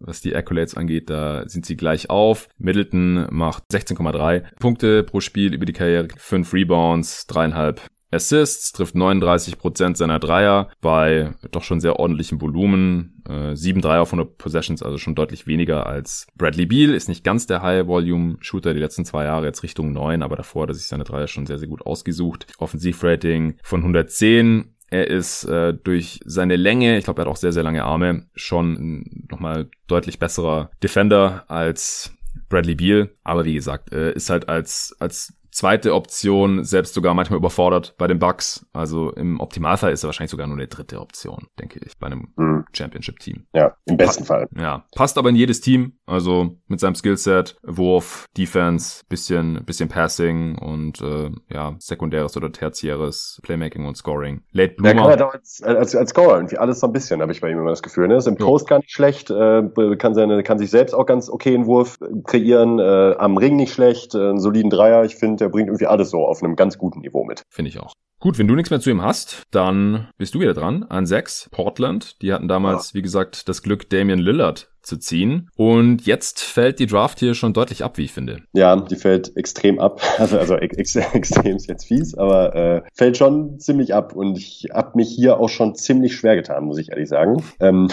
was 0.00 0.20
die 0.20 0.34
Accolades 0.34 0.76
angeht, 0.76 1.10
da 1.10 1.48
sind 1.48 1.66
sie 1.66 1.76
gleich 1.76 2.10
auf. 2.10 2.48
Middleton 2.58 3.26
macht 3.30 3.64
16,3 3.72 4.42
Punkte 4.58 5.02
pro 5.02 5.20
Spiel 5.20 5.54
über 5.54 5.66
die 5.66 5.72
Karriere, 5.72 6.08
5 6.16 6.52
Rebounds, 6.52 7.26
dreieinhalb 7.26 7.80
Assists, 8.12 8.72
trifft 8.72 8.96
39% 8.96 9.96
seiner 9.96 10.18
Dreier 10.18 10.68
bei 10.80 11.32
doch 11.52 11.62
schon 11.62 11.80
sehr 11.80 12.00
ordentlichem 12.00 12.40
Volumen. 12.40 13.22
Äh, 13.28 13.54
7 13.54 13.80
Dreier 13.80 14.02
auf 14.02 14.12
100 14.12 14.36
Possessions, 14.36 14.82
also 14.82 14.98
schon 14.98 15.14
deutlich 15.14 15.46
weniger 15.46 15.86
als 15.86 16.26
Bradley 16.36 16.66
Beal. 16.66 16.94
Ist 16.94 17.08
nicht 17.08 17.22
ganz 17.22 17.46
der 17.46 17.62
High-Volume-Shooter 17.62 18.74
die 18.74 18.80
letzten 18.80 19.04
zwei 19.04 19.24
Jahre, 19.24 19.46
jetzt 19.46 19.62
Richtung 19.62 19.92
9, 19.92 20.22
aber 20.22 20.34
davor 20.34 20.64
hat 20.64 20.70
er 20.70 20.74
sich 20.74 20.86
seine 20.86 21.04
Dreier 21.04 21.28
schon 21.28 21.46
sehr, 21.46 21.58
sehr 21.58 21.68
gut 21.68 21.86
ausgesucht. 21.86 22.46
Offensivrating 22.58 23.54
von 23.62 23.80
110. 23.80 24.74
Er 24.90 25.06
ist 25.06 25.44
äh, 25.44 25.72
durch 25.72 26.20
seine 26.24 26.56
Länge, 26.56 26.98
ich 26.98 27.04
glaube, 27.04 27.22
er 27.22 27.24
hat 27.24 27.32
auch 27.32 27.36
sehr, 27.36 27.52
sehr 27.52 27.62
lange 27.62 27.84
Arme, 27.84 28.26
schon 28.34 29.24
nochmal 29.30 29.68
deutlich 29.86 30.18
besserer 30.18 30.70
Defender 30.82 31.44
als 31.48 32.12
Bradley 32.48 32.74
Beal. 32.74 33.10
Aber 33.22 33.44
wie 33.44 33.54
gesagt, 33.54 33.92
äh, 33.92 34.12
ist 34.12 34.30
halt 34.30 34.48
als, 34.48 34.96
als 34.98 35.34
zweite 35.50 35.94
Option, 35.94 36.64
selbst 36.64 36.94
sogar 36.94 37.14
manchmal 37.14 37.38
überfordert 37.38 37.94
bei 37.98 38.06
den 38.06 38.18
Bucks. 38.18 38.66
Also 38.72 39.10
im 39.12 39.40
Optimalfall 39.40 39.92
ist 39.92 40.04
er 40.04 40.08
wahrscheinlich 40.08 40.30
sogar 40.30 40.46
nur 40.46 40.56
eine 40.56 40.68
dritte 40.68 41.00
Option, 41.00 41.46
denke 41.58 41.80
ich, 41.84 41.98
bei 41.98 42.06
einem 42.06 42.28
mhm. 42.36 42.64
Championship-Team. 42.72 43.46
Ja, 43.52 43.74
im 43.86 43.96
besten 43.96 44.24
pa 44.24 44.34
Fall. 44.34 44.48
Ja, 44.56 44.84
passt 44.94 45.18
aber 45.18 45.28
in 45.30 45.36
jedes 45.36 45.60
Team. 45.60 45.98
Also 46.06 46.56
mit 46.66 46.80
seinem 46.80 46.94
Skillset, 46.94 47.56
Wurf, 47.62 48.26
Defense, 48.36 49.02
bisschen, 49.08 49.64
bisschen 49.64 49.88
Passing 49.88 50.58
und 50.58 51.00
äh, 51.00 51.30
ja, 51.48 51.74
sekundäres 51.78 52.36
oder 52.36 52.52
tertiäres 52.52 53.40
Playmaking 53.42 53.86
und 53.86 53.96
Scoring. 53.96 54.42
Late 54.52 54.74
Bloomer. 54.74 54.92
Der 54.92 55.02
kann 55.02 55.10
halt 55.10 55.22
auch 55.22 55.34
als, 55.34 55.62
als, 55.62 55.96
als 55.96 56.10
Scorer 56.10 56.36
irgendwie 56.36 56.58
alles 56.58 56.80
so 56.80 56.86
ein 56.86 56.92
bisschen, 56.92 57.22
habe 57.22 57.32
ich 57.32 57.40
bei 57.40 57.50
ihm 57.50 57.58
immer 57.58 57.70
das 57.70 57.82
Gefühl. 57.82 58.08
Ne? 58.08 58.16
Ist 58.16 58.26
im 58.26 58.36
Post 58.36 58.68
gar 58.68 58.78
nicht 58.78 58.90
schlecht, 58.90 59.30
äh, 59.30 59.62
kann, 59.98 60.14
seine, 60.14 60.42
kann 60.42 60.58
sich 60.58 60.70
selbst 60.70 60.94
auch 60.94 61.06
ganz 61.06 61.28
okay 61.28 61.54
einen 61.54 61.66
Wurf 61.66 61.98
kreieren, 62.24 62.78
äh, 62.78 63.14
am 63.18 63.36
Ring 63.36 63.56
nicht 63.56 63.72
schlecht, 63.72 64.14
äh, 64.14 64.18
einen 64.18 64.40
soliden 64.40 64.70
Dreier. 64.70 65.04
Ich 65.04 65.16
finde, 65.16 65.39
der 65.40 65.48
bringt 65.48 65.68
irgendwie 65.68 65.86
alles 65.86 66.10
so 66.10 66.26
auf 66.26 66.42
einem 66.42 66.56
ganz 66.56 66.78
guten 66.78 67.00
Niveau 67.00 67.24
mit. 67.24 67.42
Finde 67.48 67.68
ich 67.68 67.80
auch. 67.80 67.92
Gut, 68.20 68.38
wenn 68.38 68.46
du 68.46 68.54
nichts 68.54 68.70
mehr 68.70 68.80
zu 68.80 68.90
ihm 68.90 69.00
hast, 69.00 69.44
dann 69.50 70.08
bist 70.18 70.34
du 70.34 70.40
wieder 70.40 70.52
dran. 70.52 70.84
An 70.84 71.06
6, 71.06 71.48
Portland. 71.52 72.20
Die 72.20 72.32
hatten 72.32 72.48
damals, 72.48 72.90
ja. 72.90 72.94
wie 72.96 73.02
gesagt, 73.02 73.48
das 73.48 73.62
Glück, 73.62 73.88
Damian 73.88 74.18
Lillard 74.18 74.69
zu 74.82 74.96
ziehen. 74.96 75.48
Und 75.56 76.06
jetzt 76.06 76.40
fällt 76.40 76.78
die 76.78 76.86
Draft 76.86 77.18
hier 77.18 77.34
schon 77.34 77.52
deutlich 77.52 77.84
ab, 77.84 77.98
wie 77.98 78.04
ich 78.04 78.12
finde. 78.12 78.42
Ja, 78.52 78.76
die 78.76 78.96
fällt 78.96 79.36
extrem 79.36 79.78
ab. 79.78 80.00
Also, 80.20 80.38
also 80.38 80.56
ex 80.56 80.96
extrem 81.14 81.56
ist 81.56 81.68
jetzt 81.68 81.86
fies, 81.86 82.14
aber 82.14 82.54
äh, 82.54 82.82
fällt 82.92 83.16
schon 83.16 83.58
ziemlich 83.58 83.94
ab. 83.94 84.14
Und 84.14 84.36
ich 84.36 84.66
habe 84.72 84.90
mich 84.96 85.08
hier 85.08 85.38
auch 85.38 85.48
schon 85.48 85.74
ziemlich 85.74 86.14
schwer 86.14 86.36
getan, 86.36 86.64
muss 86.64 86.78
ich 86.78 86.90
ehrlich 86.90 87.08
sagen. 87.08 87.42
Ähm, 87.58 87.88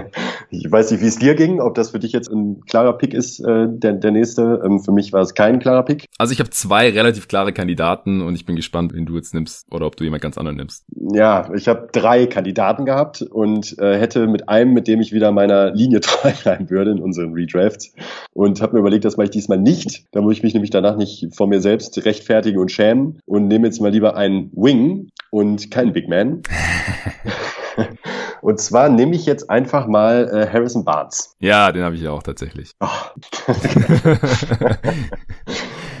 ich 0.50 0.70
weiß 0.70 0.92
nicht, 0.92 1.00
wie 1.00 1.06
es 1.06 1.18
dir 1.18 1.34
ging, 1.34 1.60
ob 1.60 1.74
das 1.74 1.90
für 1.90 1.98
dich 1.98 2.12
jetzt 2.12 2.30
ein 2.30 2.60
klarer 2.66 2.96
Pick 2.96 3.12
ist, 3.12 3.40
äh, 3.40 3.66
der, 3.68 3.94
der 3.94 4.10
nächste. 4.12 4.62
Ähm, 4.64 4.80
für 4.80 4.92
mich 4.92 5.12
war 5.12 5.22
es 5.22 5.34
kein 5.34 5.58
klarer 5.58 5.84
Pick. 5.84 6.06
Also 6.18 6.32
ich 6.32 6.38
habe 6.38 6.50
zwei 6.50 6.90
relativ 6.90 7.26
klare 7.26 7.52
Kandidaten 7.52 8.20
und 8.20 8.34
ich 8.36 8.46
bin 8.46 8.54
gespannt, 8.54 8.94
wen 8.94 9.06
du 9.06 9.16
jetzt 9.16 9.34
nimmst 9.34 9.66
oder 9.72 9.86
ob 9.86 9.96
du 9.96 10.04
jemand 10.04 10.22
ganz 10.22 10.38
anderen 10.38 10.56
nimmst. 10.56 10.84
Ja, 11.12 11.52
ich 11.54 11.66
habe 11.66 11.88
drei 11.92 12.26
Kandidaten 12.26 12.84
gehabt 12.84 13.22
und 13.22 13.78
äh, 13.78 13.98
hätte 13.98 14.26
mit 14.26 14.48
einem, 14.48 14.72
mit 14.74 14.86
dem 14.86 15.00
ich 15.00 15.12
wieder 15.12 15.32
meiner 15.32 15.72
Linie 15.72 16.00
treu 16.00 16.23
bleiben 16.32 16.70
würde 16.70 16.90
in 16.92 17.00
unseren 17.00 17.32
Redrafts 17.32 17.92
und 18.32 18.60
habe 18.60 18.74
mir 18.74 18.80
überlegt, 18.80 19.04
das 19.04 19.16
mache 19.16 19.26
ich 19.26 19.30
diesmal 19.30 19.58
nicht. 19.58 20.04
Da 20.12 20.20
muss 20.20 20.34
ich 20.34 20.42
mich 20.42 20.54
nämlich 20.54 20.70
danach 20.70 20.96
nicht 20.96 21.28
vor 21.34 21.46
mir 21.46 21.60
selbst 21.60 22.04
rechtfertigen 22.04 22.58
und 22.58 22.70
schämen 22.70 23.20
und 23.26 23.48
nehme 23.48 23.66
jetzt 23.66 23.80
mal 23.80 23.90
lieber 23.90 24.16
einen 24.16 24.50
Wing 24.54 25.10
und 25.30 25.70
keinen 25.70 25.92
Big 25.92 26.08
Man. 26.08 26.42
Und 28.40 28.60
zwar 28.60 28.90
nehme 28.90 29.16
ich 29.16 29.24
jetzt 29.24 29.48
einfach 29.48 29.86
mal 29.86 30.28
äh, 30.30 30.52
Harrison 30.52 30.84
Barnes. 30.84 31.34
Ja, 31.40 31.72
den 31.72 31.82
habe 31.82 31.96
ich 31.96 32.02
ja 32.02 32.10
auch 32.10 32.22
tatsächlich. 32.22 32.72
Oh. 32.78 32.88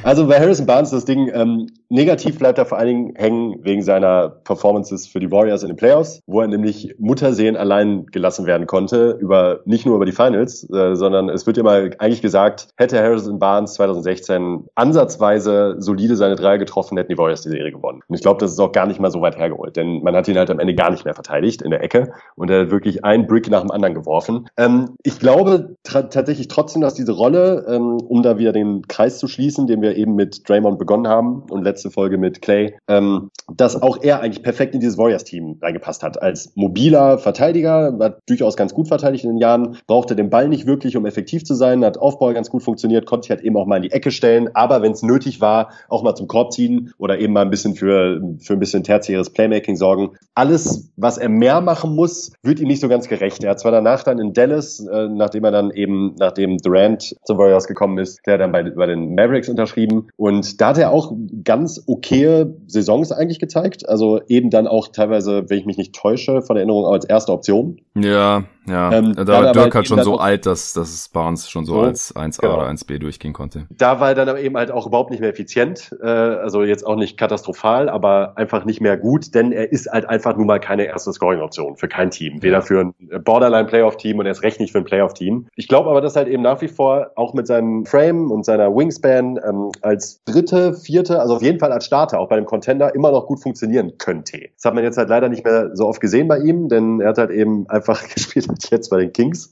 Also 0.04 0.26
bei 0.26 0.38
Harrison 0.38 0.66
Barnes 0.66 0.90
das 0.90 1.06
Ding, 1.06 1.30
ähm, 1.32 1.66
negativ 1.88 2.38
bleibt 2.38 2.58
er 2.58 2.66
vor 2.66 2.76
allen 2.76 2.88
Dingen 2.88 3.14
hängen 3.16 3.56
wegen 3.62 3.80
seiner 3.80 4.28
Performances 4.28 5.06
für 5.06 5.18
die 5.18 5.30
Warriors 5.30 5.62
in 5.62 5.68
den 5.68 5.78
Playoffs, 5.78 6.20
wo 6.26 6.42
er 6.42 6.46
nämlich 6.46 6.94
Muttersehen 6.98 7.56
allein 7.56 8.04
gelassen 8.06 8.44
werden 8.44 8.66
konnte, 8.66 9.16
über 9.18 9.60
nicht 9.64 9.86
nur 9.86 9.96
über 9.96 10.04
die 10.04 10.12
Finals, 10.12 10.68
äh, 10.70 10.94
sondern 10.94 11.30
es 11.30 11.46
wird 11.46 11.56
immer 11.56 11.70
eigentlich 11.70 12.20
gesagt, 12.20 12.68
hätte 12.76 13.02
Harrison 13.02 13.38
Barnes 13.38 13.72
2016 13.74 14.64
ansatzweise 14.74 15.76
solide 15.78 16.16
seine 16.16 16.34
Dreier 16.34 16.58
getroffen, 16.58 16.98
hätten 16.98 17.10
die 17.10 17.16
Warriors 17.16 17.40
die 17.40 17.48
Serie 17.48 17.72
gewonnen. 17.72 18.02
Und 18.06 18.14
ich 18.14 18.20
glaube, 18.20 18.40
das 18.40 18.52
ist 18.52 18.60
auch 18.60 18.72
gar 18.72 18.86
nicht 18.86 19.00
mal 19.00 19.10
so 19.10 19.22
weit 19.22 19.38
hergeholt, 19.38 19.74
denn 19.76 20.02
man 20.02 20.14
hat 20.14 20.28
ihn 20.28 20.36
halt 20.36 20.50
am 20.50 20.58
Ende 20.58 20.74
gar 20.74 20.90
nicht 20.90 21.06
mehr 21.06 21.14
verteidigt 21.14 21.62
in 21.62 21.70
der 21.70 21.82
Ecke 21.82 22.12
und 22.36 22.50
er 22.50 22.64
hat 22.64 22.70
wirklich 22.70 23.06
einen 23.06 23.26
Brick 23.26 23.48
nach 23.48 23.62
dem 23.62 23.70
anderen 23.70 23.94
geworfen. 23.94 24.50
Ähm, 24.58 24.96
ich 25.02 25.18
glaube 25.18 25.76
tatsächlich 25.82 26.48
trotzdem, 26.48 26.82
dass 26.82 26.92
diese 26.92 27.12
Rolle, 27.12 27.64
ähm, 27.70 27.96
um 28.06 28.22
da 28.22 28.36
wieder 28.36 28.52
den 28.52 28.86
Kreis 28.86 29.18
zu 29.18 29.28
schließen, 29.28 29.66
den 29.66 29.80
wir 29.80 29.93
eben 29.94 30.14
mit 30.14 30.48
Draymond 30.48 30.78
begonnen 30.78 31.08
haben 31.08 31.42
und 31.50 31.64
letzte 31.64 31.90
Folge 31.90 32.18
mit 32.18 32.42
Clay, 32.42 32.74
ähm, 32.88 33.30
dass 33.52 33.80
auch 33.80 34.02
er 34.02 34.20
eigentlich 34.20 34.42
perfekt 34.42 34.74
in 34.74 34.80
dieses 34.80 34.98
Warriors-Team 34.98 35.58
reingepasst 35.60 36.02
hat. 36.02 36.22
Als 36.22 36.52
mobiler 36.54 37.18
Verteidiger, 37.18 37.96
hat 38.00 38.18
durchaus 38.26 38.56
ganz 38.56 38.74
gut 38.74 38.88
verteidigt 38.88 39.24
in 39.24 39.30
den 39.30 39.38
Jahren, 39.38 39.78
brauchte 39.86 40.16
den 40.16 40.30
Ball 40.30 40.48
nicht 40.48 40.66
wirklich, 40.66 40.96
um 40.96 41.06
effektiv 41.06 41.44
zu 41.44 41.54
sein, 41.54 41.84
hat 41.84 41.98
Aufbau 41.98 42.32
ganz 42.32 42.50
gut 42.50 42.62
funktioniert, 42.62 43.06
konnte 43.06 43.24
sich 43.24 43.30
halt 43.30 43.42
eben 43.42 43.56
auch 43.56 43.66
mal 43.66 43.76
in 43.76 43.82
die 43.82 43.92
Ecke 43.92 44.10
stellen, 44.10 44.50
aber 44.54 44.82
wenn 44.82 44.92
es 44.92 45.02
nötig 45.02 45.40
war, 45.40 45.70
auch 45.88 46.02
mal 46.02 46.14
zum 46.14 46.28
Korb 46.28 46.52
ziehen 46.52 46.92
oder 46.98 47.18
eben 47.18 47.32
mal 47.32 47.42
ein 47.42 47.50
bisschen 47.50 47.74
für, 47.74 48.20
für 48.40 48.54
ein 48.54 48.58
bisschen 48.58 48.84
tertiäres 48.84 49.30
Playmaking 49.30 49.76
sorgen. 49.76 50.10
Alles, 50.34 50.92
was 50.96 51.18
er 51.18 51.28
mehr 51.28 51.60
machen 51.60 51.94
muss, 51.94 52.32
wird 52.42 52.60
ihm 52.60 52.68
nicht 52.68 52.80
so 52.80 52.88
ganz 52.88 53.08
gerecht. 53.08 53.44
Er 53.44 53.50
hat 53.50 53.60
zwar 53.60 53.72
danach 53.72 54.02
dann 54.02 54.18
in 54.18 54.32
Dallas, 54.32 54.80
äh, 54.80 55.08
nachdem 55.08 55.44
er 55.44 55.50
dann 55.50 55.70
eben, 55.70 56.14
nachdem 56.18 56.58
Durant 56.58 57.14
zum 57.24 57.38
Warriors 57.38 57.66
gekommen 57.66 57.98
ist, 57.98 58.20
der 58.26 58.38
dann 58.38 58.52
bei, 58.52 58.62
bei 58.62 58.86
den 58.86 59.14
Mavericks 59.14 59.48
unterschrieben, 59.48 59.83
geschrieben. 59.84 60.08
Und 60.16 60.60
da 60.60 60.68
hat 60.68 60.78
er 60.78 60.90
auch 60.90 61.12
ganz 61.44 61.82
okaye 61.86 62.54
Saisons 62.66 63.12
eigentlich 63.12 63.38
gezeigt. 63.38 63.88
Also 63.88 64.20
eben 64.28 64.50
dann 64.50 64.66
auch 64.66 64.88
teilweise, 64.88 65.48
wenn 65.48 65.58
ich 65.58 65.66
mich 65.66 65.78
nicht 65.78 65.94
täusche, 65.94 66.42
von 66.42 66.56
Erinnerung 66.56 66.86
als 66.86 67.04
erste 67.04 67.32
Option. 67.32 67.80
Ja, 67.96 68.44
ja. 68.66 68.92
Ähm, 68.92 69.14
da 69.14 69.26
war 69.26 69.52
Dirk 69.52 69.74
halt 69.74 69.86
schon 69.86 70.02
so 70.02 70.18
alt, 70.18 70.46
dass, 70.46 70.72
dass 70.72 71.08
Barnes 71.08 71.50
schon 71.50 71.64
so, 71.64 71.74
so 71.74 71.80
als 71.80 72.14
1A 72.14 72.40
genau. 72.40 72.54
oder 72.56 72.68
1B 72.68 72.98
durchgehen 72.98 73.32
konnte. 73.32 73.66
Da 73.70 74.00
war 74.00 74.10
er 74.10 74.14
dann 74.14 74.28
aber 74.28 74.40
eben 74.40 74.56
halt 74.56 74.70
auch 74.70 74.86
überhaupt 74.86 75.10
nicht 75.10 75.20
mehr 75.20 75.30
effizient. 75.30 75.94
Äh, 76.02 76.06
also 76.06 76.62
jetzt 76.62 76.86
auch 76.86 76.96
nicht 76.96 77.18
katastrophal, 77.18 77.88
aber 77.88 78.36
einfach 78.36 78.64
nicht 78.64 78.80
mehr 78.80 78.96
gut, 78.96 79.34
denn 79.34 79.52
er 79.52 79.70
ist 79.70 79.90
halt 79.90 80.08
einfach 80.08 80.36
nun 80.36 80.46
mal 80.46 80.60
keine 80.60 80.84
erste 80.84 81.12
Scoring-Option 81.12 81.76
für 81.76 81.88
kein 81.88 82.10
Team. 82.10 82.42
Weder 82.42 82.62
für 82.62 82.80
ein 82.80 82.94
Borderline-Playoff-Team 83.24 84.18
und 84.18 84.26
erst 84.26 84.42
recht 84.42 84.60
nicht 84.60 84.72
für 84.72 84.78
ein 84.78 84.84
Playoff-Team. 84.84 85.46
Ich 85.56 85.68
glaube 85.68 85.90
aber, 85.90 86.00
dass 86.00 86.16
halt 86.16 86.28
eben 86.28 86.42
nach 86.42 86.60
wie 86.60 86.68
vor 86.68 87.10
auch 87.16 87.34
mit 87.34 87.46
seinem 87.46 87.84
Frame 87.84 88.30
und 88.30 88.44
seiner 88.44 88.74
Wingspan 88.74 89.38
ähm, 89.46 89.72
als 89.82 90.22
dritte, 90.24 90.74
vierte, 90.74 91.20
also 91.20 91.36
auf 91.36 91.42
jeden 91.42 91.58
Fall 91.58 91.72
als 91.72 91.84
Starter, 91.86 92.18
auch 92.20 92.28
bei 92.28 92.36
einem 92.36 92.46
Contender 92.46 92.94
immer 92.94 93.10
noch 93.10 93.26
gut 93.26 93.42
funktionieren 93.42 93.98
könnte. 93.98 94.48
Das 94.56 94.64
hat 94.64 94.74
man 94.74 94.84
jetzt 94.84 94.96
halt 94.96 95.08
leider 95.08 95.28
nicht 95.28 95.44
mehr 95.44 95.70
so 95.74 95.86
oft 95.86 96.00
gesehen 96.00 96.28
bei 96.28 96.38
ihm, 96.38 96.68
denn 96.68 97.00
er 97.00 97.10
hat 97.10 97.18
halt 97.18 97.30
eben 97.30 97.68
einfach 97.68 98.02
gespielt 98.14 98.53
jetzt 98.70 98.90
bei 98.90 98.98
den 98.98 99.12
Kings 99.12 99.50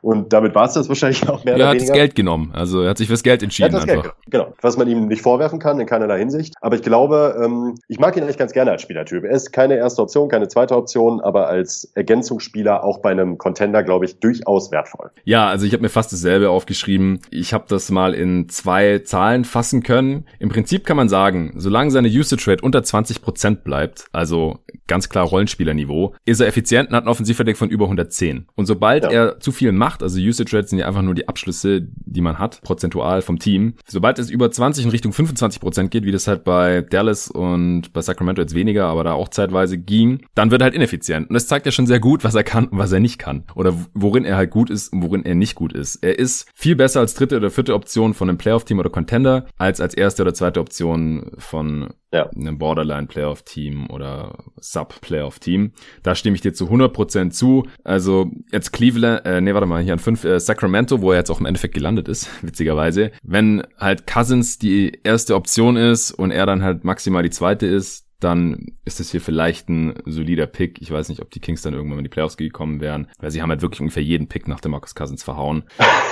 und 0.00 0.32
damit 0.32 0.54
war 0.54 0.66
es 0.66 0.74
das 0.74 0.88
wahrscheinlich 0.88 1.28
auch 1.28 1.44
mehr 1.44 1.56
ja, 1.56 1.64
oder 1.64 1.72
weniger. 1.72 1.84
Er 1.84 1.88
hat 1.88 1.88
das 1.88 1.92
Geld 1.92 2.14
genommen, 2.14 2.50
also 2.54 2.82
er 2.82 2.90
hat 2.90 2.98
sich 2.98 3.08
fürs 3.08 3.22
Geld 3.22 3.42
entschieden 3.42 3.74
einfach. 3.74 3.86
Geld, 3.86 4.14
genau, 4.28 4.54
was 4.60 4.76
man 4.76 4.88
ihm 4.88 5.08
nicht 5.08 5.22
vorwerfen 5.22 5.58
kann 5.58 5.78
in 5.80 5.86
keinerlei 5.86 6.18
Hinsicht, 6.18 6.54
aber 6.60 6.76
ich 6.76 6.82
glaube, 6.82 7.40
ähm, 7.42 7.74
ich 7.88 7.98
mag 7.98 8.16
ihn 8.16 8.22
eigentlich 8.22 8.38
ganz 8.38 8.52
gerne 8.52 8.70
als 8.70 8.82
Spielertyp. 8.82 9.24
Er 9.24 9.32
ist 9.32 9.52
keine 9.52 9.76
erste 9.76 10.02
Option, 10.02 10.28
keine 10.28 10.48
zweite 10.48 10.76
Option, 10.76 11.20
aber 11.20 11.48
als 11.48 11.90
Ergänzungsspieler 11.94 12.84
auch 12.84 12.98
bei 12.98 13.10
einem 13.10 13.38
Contender, 13.38 13.82
glaube 13.82 14.04
ich, 14.04 14.18
durchaus 14.20 14.70
wertvoll. 14.70 15.10
Ja, 15.24 15.48
also 15.48 15.66
ich 15.66 15.72
habe 15.72 15.82
mir 15.82 15.88
fast 15.88 16.12
dasselbe 16.12 16.50
aufgeschrieben. 16.50 17.20
Ich 17.30 17.52
habe 17.52 17.64
das 17.68 17.90
mal 17.90 18.14
in 18.14 18.48
zwei 18.48 19.00
Zahlen 19.00 19.44
fassen 19.44 19.82
können. 19.82 20.26
Im 20.38 20.48
Prinzip 20.48 20.84
kann 20.86 20.96
man 20.96 21.08
sagen, 21.08 21.52
solange 21.56 21.90
seine 21.90 22.08
Usage 22.08 22.50
Rate 22.50 22.62
unter 22.64 22.80
20% 22.80 23.56
bleibt, 23.56 24.06
also 24.12 24.58
ganz 24.86 25.08
klar 25.08 25.26
Rollenspielerniveau, 25.26 26.14
ist 26.24 26.40
er 26.40 26.46
effizient 26.46 26.90
und 26.90 26.96
hat 26.96 27.04
einen 27.04 27.10
Offensivverdeck 27.10 27.56
von 27.56 27.70
über 27.70 27.86
110. 27.86 28.41
Und 28.54 28.66
sobald 28.66 29.04
ja. 29.04 29.10
er 29.10 29.40
zu 29.40 29.52
viel 29.52 29.72
macht, 29.72 30.02
also 30.02 30.20
Usage 30.20 30.56
Rates 30.56 30.70
sind 30.70 30.78
ja 30.78 30.86
einfach 30.86 31.02
nur 31.02 31.14
die 31.14 31.28
Abschlüsse, 31.28 31.82
die 31.82 32.20
man 32.20 32.38
hat, 32.38 32.60
prozentual 32.62 33.22
vom 33.22 33.38
Team. 33.38 33.74
Sobald 33.86 34.18
es 34.18 34.30
über 34.30 34.50
20 34.50 34.84
in 34.84 34.90
Richtung 34.90 35.12
25 35.12 35.60
Prozent 35.60 35.90
geht, 35.90 36.04
wie 36.04 36.12
das 36.12 36.26
halt 36.26 36.44
bei 36.44 36.82
Dallas 36.82 37.30
und 37.30 37.92
bei 37.92 38.00
Sacramento 38.02 38.40
jetzt 38.40 38.54
weniger, 38.54 38.86
aber 38.86 39.04
da 39.04 39.12
auch 39.12 39.28
zeitweise 39.28 39.78
ging, 39.78 40.26
dann 40.34 40.50
wird 40.50 40.62
er 40.62 40.64
halt 40.64 40.74
ineffizient. 40.74 41.28
Und 41.28 41.34
das 41.34 41.46
zeigt 41.46 41.66
ja 41.66 41.72
schon 41.72 41.86
sehr 41.86 42.00
gut, 42.00 42.24
was 42.24 42.34
er 42.34 42.44
kann 42.44 42.66
und 42.66 42.78
was 42.78 42.92
er 42.92 43.00
nicht 43.00 43.18
kann. 43.18 43.44
Oder 43.54 43.74
worin 43.94 44.24
er 44.24 44.36
halt 44.36 44.50
gut 44.50 44.70
ist 44.70 44.92
und 44.92 45.02
worin 45.02 45.24
er 45.24 45.34
nicht 45.34 45.54
gut 45.54 45.72
ist. 45.72 45.96
Er 45.96 46.18
ist 46.18 46.48
viel 46.54 46.76
besser 46.76 47.00
als 47.00 47.14
dritte 47.14 47.36
oder 47.36 47.50
vierte 47.50 47.74
Option 47.74 48.14
von 48.14 48.28
einem 48.28 48.38
Playoff-Team 48.38 48.78
oder 48.78 48.90
Contender, 48.90 49.46
als 49.58 49.80
als 49.80 49.94
erste 49.94 50.22
oder 50.22 50.34
zweite 50.34 50.60
Option 50.60 51.32
von 51.38 51.88
ja. 52.12 52.28
einem 52.30 52.58
Borderline-Playoff-Team 52.58 53.88
oder 53.90 54.44
Sub-Playoff-Team. 54.60 55.72
Da 56.02 56.14
stimme 56.14 56.36
ich 56.36 56.42
dir 56.42 56.52
zu 56.52 56.66
100% 56.66 57.30
zu. 57.30 57.66
Also 57.84 58.30
jetzt 58.52 58.72
Cleveland, 58.72 59.24
äh, 59.24 59.40
nee, 59.40 59.54
warte 59.54 59.66
mal, 59.66 59.82
hier 59.82 59.94
an 59.94 59.98
fünf, 59.98 60.24
äh, 60.24 60.38
Sacramento, 60.38 61.00
wo 61.00 61.12
er 61.12 61.18
jetzt 61.18 61.30
auch 61.30 61.40
im 61.40 61.46
Endeffekt 61.46 61.74
gelandet 61.74 62.08
ist, 62.08 62.28
witzigerweise. 62.42 63.12
Wenn 63.22 63.62
halt 63.78 64.06
Cousins 64.06 64.58
die 64.58 65.00
erste 65.02 65.34
Option 65.34 65.76
ist 65.76 66.12
und 66.12 66.30
er 66.30 66.46
dann 66.46 66.62
halt 66.62 66.84
maximal 66.84 67.22
die 67.22 67.30
zweite 67.30 67.66
ist, 67.66 68.06
dann 68.24 68.72
ist 68.84 69.00
es 69.00 69.10
hier 69.10 69.20
vielleicht 69.20 69.68
ein 69.68 69.94
solider 70.06 70.46
Pick. 70.46 70.80
Ich 70.80 70.90
weiß 70.90 71.08
nicht, 71.08 71.20
ob 71.22 71.30
die 71.30 71.40
Kings 71.40 71.62
dann 71.62 71.74
irgendwann 71.74 71.98
in 71.98 72.04
die 72.04 72.10
Playoffs 72.10 72.36
gekommen 72.36 72.80
wären, 72.80 73.08
weil 73.18 73.30
sie 73.30 73.42
haben 73.42 73.50
halt 73.50 73.62
wirklich 73.62 73.80
ungefähr 73.80 74.02
jeden 74.02 74.28
Pick 74.28 74.48
nach 74.48 74.60
dem 74.60 74.72
Marcus 74.72 74.94
Cousins 74.94 75.22
verhauen. 75.22 75.64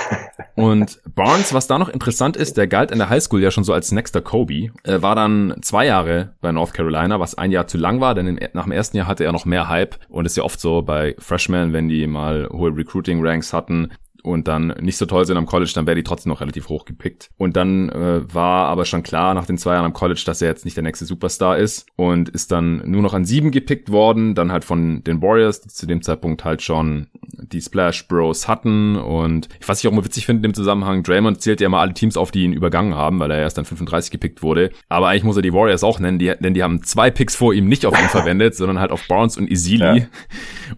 und 0.55 0.99
Barnes, 1.15 1.53
was 1.53 1.67
da 1.67 1.79
noch 1.79 1.89
interessant 1.89 2.37
ist, 2.37 2.57
der 2.57 2.67
galt 2.67 2.91
in 2.91 2.99
der 2.99 3.09
Highschool 3.09 3.41
ja 3.41 3.51
schon 3.51 3.63
so 3.63 3.73
als 3.73 3.91
nächster 3.91 4.21
Kobe, 4.21 4.71
äh, 4.83 5.01
war 5.01 5.15
dann 5.15 5.55
zwei 5.61 5.85
Jahre 5.85 6.33
bei 6.41 6.51
North 6.51 6.73
Carolina, 6.73 7.19
was 7.19 7.35
ein 7.35 7.51
Jahr 7.51 7.67
zu 7.67 7.77
lang 7.77 8.01
war, 8.01 8.15
denn 8.15 8.39
nach 8.53 8.63
dem 8.63 8.71
ersten 8.71 8.97
Jahr 8.97 9.07
hatte 9.07 9.23
er 9.23 9.31
noch 9.31 9.45
mehr 9.45 9.67
Hype 9.67 9.97
und 10.09 10.25
ist 10.25 10.37
ja 10.37 10.43
oft 10.43 10.59
so 10.59 10.81
bei 10.81 11.15
Freshmen, 11.19 11.73
wenn 11.73 11.87
die 11.87 12.07
mal 12.07 12.49
hohe 12.51 12.75
Recruiting 12.75 13.25
Ranks 13.25 13.53
hatten, 13.53 13.91
und 14.23 14.47
dann 14.47 14.67
nicht 14.79 14.97
so 14.97 15.05
toll 15.05 15.25
sind 15.25 15.37
am 15.37 15.45
College, 15.45 15.71
dann 15.75 15.87
wäre 15.87 15.95
die 15.95 16.03
trotzdem 16.03 16.31
noch 16.31 16.41
relativ 16.41 16.69
hoch 16.69 16.85
gepickt. 16.85 17.29
Und 17.37 17.55
dann 17.55 17.89
äh, 17.89 18.33
war 18.33 18.67
aber 18.67 18.85
schon 18.85 19.03
klar 19.03 19.33
nach 19.33 19.45
den 19.45 19.57
zwei 19.57 19.73
Jahren 19.73 19.85
am 19.85 19.93
College, 19.93 20.23
dass 20.25 20.41
er 20.41 20.49
jetzt 20.49 20.65
nicht 20.65 20.77
der 20.77 20.83
nächste 20.83 21.05
Superstar 21.05 21.57
ist 21.57 21.87
und 21.95 22.29
ist 22.29 22.51
dann 22.51 22.81
nur 22.89 23.01
noch 23.01 23.13
an 23.13 23.25
sieben 23.25 23.51
gepickt 23.51 23.91
worden, 23.91 24.35
dann 24.35 24.51
halt 24.51 24.63
von 24.63 25.03
den 25.03 25.21
Warriors, 25.21 25.61
die 25.61 25.69
zu 25.69 25.85
dem 25.85 26.01
Zeitpunkt 26.01 26.43
halt 26.43 26.61
schon 26.61 27.07
die 27.23 27.61
Splash 27.61 28.07
Bros 28.07 28.47
hatten 28.47 28.95
und 28.95 29.49
was 29.65 29.79
ich 29.79 29.87
auch 29.87 29.91
immer 29.91 30.05
witzig 30.05 30.25
finde 30.25 30.39
in 30.39 30.51
dem 30.51 30.53
Zusammenhang, 30.53 31.03
Draymond 31.03 31.41
zählt 31.41 31.61
ja 31.61 31.67
immer 31.67 31.79
alle 31.79 31.93
Teams 31.93 32.17
auf, 32.17 32.31
die 32.31 32.43
ihn 32.43 32.53
übergangen 32.53 32.95
haben, 32.95 33.19
weil 33.19 33.31
er 33.31 33.39
erst 33.39 33.57
dann 33.57 33.65
35 33.65 34.11
gepickt 34.11 34.43
wurde. 34.43 34.71
Aber 34.89 35.07
eigentlich 35.07 35.23
muss 35.23 35.35
er 35.35 35.41
die 35.41 35.53
Warriors 35.53 35.83
auch 35.83 35.99
nennen, 35.99 36.19
die, 36.19 36.33
denn 36.39 36.53
die 36.53 36.63
haben 36.63 36.83
zwei 36.83 37.11
Picks 37.11 37.35
vor 37.35 37.53
ihm 37.53 37.67
nicht 37.67 37.85
auf 37.85 37.99
ihn 37.99 38.09
verwendet, 38.09 38.55
sondern 38.55 38.79
halt 38.79 38.91
auf 38.91 39.07
Barnes 39.07 39.37
und 39.37 39.49
Isili 39.49 39.99
ja. 39.99 40.05